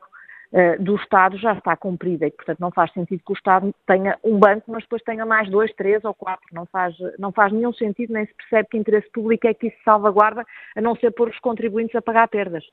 do 0.80 0.96
Estado 0.96 1.38
já 1.38 1.54
está 1.54 1.76
cumprida 1.76 2.26
e, 2.26 2.32
portanto, 2.32 2.60
não 2.60 2.72
faz 2.72 2.92
sentido 2.94 3.22
que 3.26 3.32
o 3.32 3.36
Estado 3.36 3.74
tenha 3.86 4.18
um 4.24 4.40
banco, 4.40 4.72
mas 4.72 4.84
depois 4.84 5.02
tenha 5.04 5.26
mais 5.26 5.50
dois, 5.50 5.74
três 5.74 6.04
ou 6.06 6.14
quatro. 6.14 6.46
Não 6.54 6.66
faz, 6.66 6.96
não 7.20 7.32
faz 7.32 7.52
nenhum 7.52 7.74
sentido, 7.74 8.14
nem 8.14 8.26
se 8.26 8.34
percebe 8.34 8.70
que 8.70 8.78
interesse 8.78 9.10
público 9.12 9.48
é 9.48 9.54
que 9.54 9.68
isso 9.68 9.78
salvaguarda, 9.84 10.46
a 10.76 10.82
não 10.82 10.96
ser 10.96 11.12
pôr 11.12 11.30
os 11.30 11.40
contribuintes 11.40 11.96
a 11.96 12.02
pagar 12.02 12.28
perdas. 12.30 12.64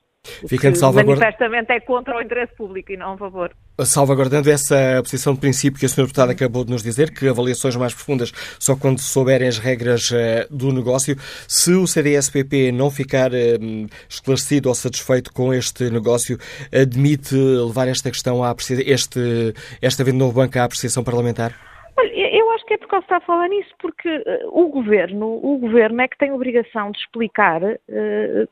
Ficando 0.47 0.77
salvaguarda... 0.77 1.19
manifestamente 1.19 1.71
é 1.73 1.79
contra 1.81 2.17
o 2.17 2.21
interesse 2.21 2.55
público 2.55 2.91
e 2.91 2.97
não 2.97 3.13
a 3.13 3.17
favor. 3.17 3.53
Salvaguardando 3.81 4.51
essa 4.51 5.01
posição 5.01 5.33
de 5.33 5.39
princípio 5.39 5.79
que 5.79 5.85
a 5.85 5.89
Sra. 5.89 6.03
Deputada 6.03 6.31
acabou 6.31 6.63
de 6.63 6.69
nos 6.69 6.83
dizer, 6.83 7.11
que 7.11 7.27
avaliações 7.27 7.75
mais 7.75 7.91
profundas 7.91 8.31
só 8.59 8.75
quando 8.75 8.99
souberem 8.99 9.47
as 9.47 9.57
regras 9.57 10.11
uh, 10.11 10.15
do 10.51 10.71
negócio, 10.71 11.17
se 11.47 11.71
o 11.71 11.87
CDS-PP 11.87 12.71
não 12.71 12.91
ficar 12.91 13.31
uh, 13.31 13.89
esclarecido 14.07 14.69
ou 14.69 14.75
satisfeito 14.75 15.33
com 15.33 15.51
este 15.51 15.89
negócio, 15.89 16.37
admite 16.71 17.35
levar 17.35 17.87
esta 17.87 18.11
questão 18.11 18.43
à 18.43 18.55
este, 18.85 19.55
esta 19.81 20.03
venda 20.03 20.17
do 20.17 20.25
novo 20.25 20.33
banco 20.33 20.59
à 20.59 20.65
apreciação 20.65 21.03
parlamentar? 21.03 21.72
Eu 21.95 22.49
acho 22.51 22.65
que 22.65 22.73
é 22.73 22.77
por 22.77 22.87
causa 22.87 23.01
de 23.01 23.05
estar 23.05 23.17
a 23.17 23.25
falar 23.25 23.47
nisso, 23.47 23.73
porque 23.79 24.09
uh, 24.09 24.49
o 24.51 24.67
governo, 24.67 25.39
o 25.43 25.57
governo 25.57 26.01
é 26.01 26.07
que 26.07 26.17
tem 26.17 26.31
a 26.31 26.35
obrigação 26.35 26.91
de 26.91 26.97
explicar 26.97 27.61
uh, 27.61 27.77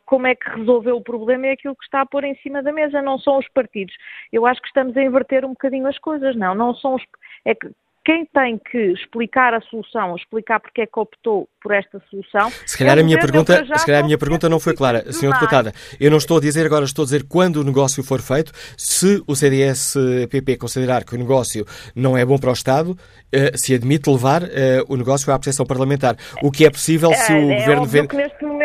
como 0.06 0.28
é 0.28 0.36
que 0.36 0.48
resolveu 0.50 0.98
o 0.98 1.04
problema 1.04 1.48
e 1.48 1.52
aquilo 1.52 1.76
que 1.76 1.84
está 1.84 2.02
a 2.02 2.06
pôr 2.06 2.24
em 2.24 2.36
cima 2.36 2.62
da 2.62 2.72
mesa, 2.72 3.02
não 3.02 3.18
são 3.18 3.40
os 3.40 3.48
partidos. 3.50 3.96
Eu 4.32 4.46
acho 4.46 4.62
que 4.62 4.68
estamos 4.68 4.96
a 4.96 5.04
inverter 5.04 5.44
um 5.44 5.50
bocadinho 5.50 5.88
as 5.88 5.98
coisas, 5.98 6.36
não, 6.36 6.54
não 6.54 6.76
são 6.76 6.96
os 6.96 7.04
é 7.44 7.56
que 7.56 7.68
quem 8.03 8.26
tem 8.34 8.57
que 8.57 8.78
explicar 8.94 9.53
a 9.53 9.61
solução, 9.61 10.15
explicar 10.15 10.60
porque 10.60 10.82
é 10.82 10.86
que 10.86 10.99
optou 10.99 11.48
por 11.61 11.72
esta 11.72 12.02
solução. 12.10 12.52
Se 12.65 12.78
calhar 12.78 12.98
a 12.98 13.03
minha 13.03 13.19
pergunta, 13.19 13.64
se 13.78 13.86
calhar 13.86 14.02
a 14.02 14.06
minha 14.06 14.18
pergunta 14.18 14.49
não 14.49 14.60
foi 14.60 14.76
clara, 14.76 15.03
Sr. 15.11 15.34
Deputada. 15.34 15.72
Eu 15.99 16.10
não 16.10 16.18
estou 16.18 16.38
a 16.38 16.41
dizer 16.41 16.65
agora, 16.65 16.84
estou 16.84 17.03
a 17.03 17.06
dizer 17.06 17.26
quando 17.28 17.57
o 17.57 17.64
negócio 17.64 18.03
for 18.03 18.19
feito, 18.19 18.52
se 18.76 19.22
o 19.28 19.36
CDS-PP 19.36 20.57
considerar 20.57 21.03
que 21.03 21.14
o 21.14 21.18
negócio 21.18 21.65
não 21.95 22.18
é 22.18 22.26
bom 22.26 22.40
para 22.40 22.49
o 22.49 22.53
Estado, 22.53 22.98
eh, 23.32 23.52
se 23.56 23.76
admite 23.76 24.10
levar 24.10 24.44
eh, 24.44 24.84
o 24.88 24.98
negócio 24.98 25.32
à 25.32 25.36
apreciação 25.36 25.65
parlamentar. 25.65 26.15
O 26.41 26.52
que 26.52 26.65
é 26.65 26.72
possível 26.72 27.14
se 27.14 27.32
o 27.32 27.52
é, 27.52 27.53
é 27.53 27.60
governo 27.60 27.86
vende. 27.86 28.07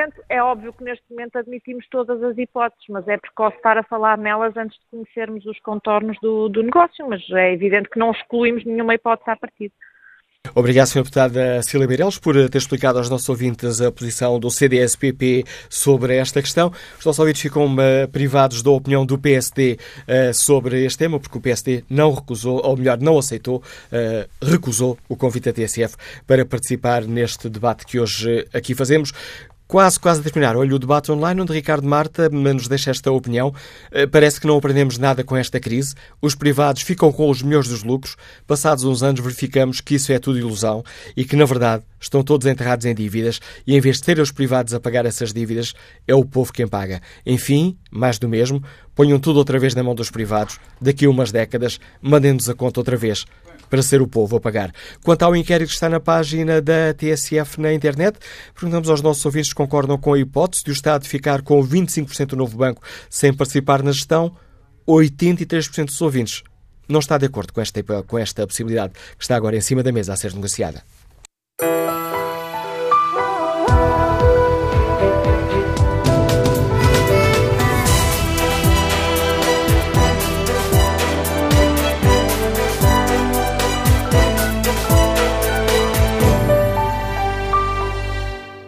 Momento, 0.07 0.25
é 0.29 0.43
óbvio 0.43 0.73
que 0.73 0.85
neste 0.85 1.05
momento 1.11 1.37
admitimos 1.37 1.85
todas 1.91 2.23
as 2.23 2.39
hipóteses, 2.39 2.85
mas 2.89 3.07
é 3.09 3.17
precoce 3.17 3.57
estar 3.57 3.77
a 3.77 3.83
falar 3.83 4.17
nelas 4.17 4.57
antes 4.57 4.79
de 4.79 4.85
conhecermos 4.91 5.45
os 5.47 5.59
contornos 5.61 6.17
do, 6.23 6.49
do 6.49 6.63
negócio, 6.63 7.09
mas 7.09 7.21
é 7.31 7.53
evidente 7.53 7.89
que 7.91 7.99
não 7.99 8.13
excluímos 8.13 8.65
nenhuma 8.65 8.95
hipótese 8.95 9.31
à 9.31 9.37
partida. 9.37 9.75
Obrigado, 10.55 10.87
Sr. 10.87 10.99
Deputada 11.03 11.61
Cília 11.65 11.89
Meireles, 11.89 12.19
por 12.19 12.35
ter 12.49 12.59
explicado 12.59 12.99
aos 12.99 13.11
nossos 13.11 13.29
ouvintes 13.29 13.81
a 13.81 13.91
posição 13.91 14.39
do 14.39 14.49
CDS-PP 14.49 15.45
sobre 15.69 16.17
esta 16.17 16.41
questão. 16.41 16.73
Os 16.97 17.05
nossos 17.05 17.19
ouvintes 17.19 17.43
ficam 17.43 17.67
uh, 17.75 18.09
privados 18.13 18.63
da 18.63 18.71
opinião 18.71 19.05
do 19.05 19.19
PSD 19.19 19.77
eh, 20.07 20.33
sobre 20.33 20.85
este 20.85 20.99
tema, 20.99 21.19
porque 21.19 21.37
o 21.37 21.41
PSD 21.41 21.83
não 21.91 22.15
recusou, 22.15 22.65
ou 22.65 22.77
melhor, 22.77 22.99
não 23.01 23.19
aceitou, 23.19 23.61
recusou 24.41 24.97
o 25.09 25.17
convite 25.17 25.47
da 25.47 25.53
TSF 25.53 25.97
para 26.27 26.47
participar 26.47 27.03
neste 27.03 27.49
debate 27.49 27.85
que 27.85 27.99
hoje 27.99 28.47
aqui 28.55 28.73
fazemos. 28.73 29.13
Quase, 29.69 29.99
quase 29.99 30.21
a 30.21 30.23
terminar. 30.23 30.57
Olha 30.57 30.77
o 30.77 30.79
debate 30.79 31.11
online 31.11 31.41
onde 31.41 31.53
Ricardo 31.53 31.89
Marta 31.89 32.29
nos 32.29 32.69
deixa 32.69 32.93
esta 32.93 33.11
opinião. 33.11 33.53
Eh, 33.91 34.07
parece 34.07 34.41
que 34.41 34.47
não 34.47 34.57
aprendemos 34.57 34.97
nada 34.97 35.25
com 35.25 35.37
esta 35.37 35.59
crise. 35.59 35.93
Os 36.23 36.37
privados 36.37 36.83
ficam 36.83 37.11
com 37.11 37.29
os 37.29 37.43
melhores 37.43 37.69
dos 37.69 37.83
lucros. 37.83 38.17
Passados 38.47 38.85
uns 38.85 39.03
anos 39.03 39.21
verificamos 39.21 39.81
que 39.81 39.97
isso 39.97 40.13
é 40.13 40.21
tudo 40.21 40.39
ilusão 40.39 40.85
e 41.17 41.25
que, 41.25 41.35
na 41.35 41.45
verdade, 41.45 41.83
estão 41.99 42.23
todos 42.23 42.47
enterrados 42.47 42.87
em 42.87 42.95
dívidas 42.95 43.41
e, 43.67 43.75
em 43.75 43.81
vez 43.81 43.97
de 43.97 44.05
terem 44.05 44.23
os 44.23 44.31
privados 44.31 44.73
a 44.73 44.79
pagar 44.79 45.05
essas 45.05 45.33
dívidas, 45.33 45.75
é 46.07 46.15
o 46.15 46.25
povo 46.25 46.53
quem 46.53 46.69
paga. 46.69 47.03
Enfim, 47.27 47.77
mais 47.91 48.21
do 48.21 48.29
mesmo, 48.29 48.63
ponham 48.95 49.19
tudo 49.19 49.39
outra 49.39 49.59
vez 49.59 49.75
na 49.75 49.83
mão 49.83 49.97
dos 49.97 50.13
privados. 50.13 50.61
Daqui 50.81 51.07
a 51.07 51.11
umas 51.11 51.33
décadas, 51.33 51.81
mandem-nos 52.01 52.49
a 52.49 52.55
conta 52.55 52.79
outra 52.79 52.97
vez 52.97 53.27
para 53.69 53.83
ser 53.83 54.01
o 54.03 54.07
povo 54.07 54.37
a 54.37 54.41
pagar. 54.41 54.73
Quanto 55.03 55.23
ao 55.23 55.35
inquérito 55.37 55.69
que 55.69 55.75
está 55.75 55.89
na 55.89 56.01
página 56.01 56.61
da 56.61 56.95
TSF 56.95 57.61
na 57.61 57.73
internet, 57.73 58.19
perguntamos 58.55 58.89
aos 58.89 59.03
nossos 59.03 59.25
ouvintes 59.25 59.51
se 59.51 59.55
concordam 59.55 59.99
com 59.99 60.15
a 60.15 60.19
hipótese 60.19 60.65
de 60.65 60.71
o 60.71 60.73
Estado 60.73 61.07
ficar 61.07 61.43
com 61.43 61.63
25% 61.63 62.27
do 62.27 62.37
novo 62.37 62.57
banco 62.57 62.83
sem 63.09 63.33
participar 63.33 63.83
na 63.83 63.93
gestão. 63.93 64.35
83% 64.87 65.87
dos 65.87 66.01
ouvintes 66.01 66.43
não 66.89 67.01
está 67.01 67.19
de 67.19 67.27
acordo 67.27 67.53
com 67.53 67.61
esta, 67.61 67.83
com 67.83 68.19
esta 68.19 68.47
possibilidade 68.47 68.93
que 69.17 69.25
está 69.25 69.37
agora 69.37 69.57
em 69.57 69.61
cima 69.61 69.83
da 69.83 69.91
mesa 69.91 70.13
a 70.13 70.17
ser 70.17 70.33
negociada. 70.33 70.83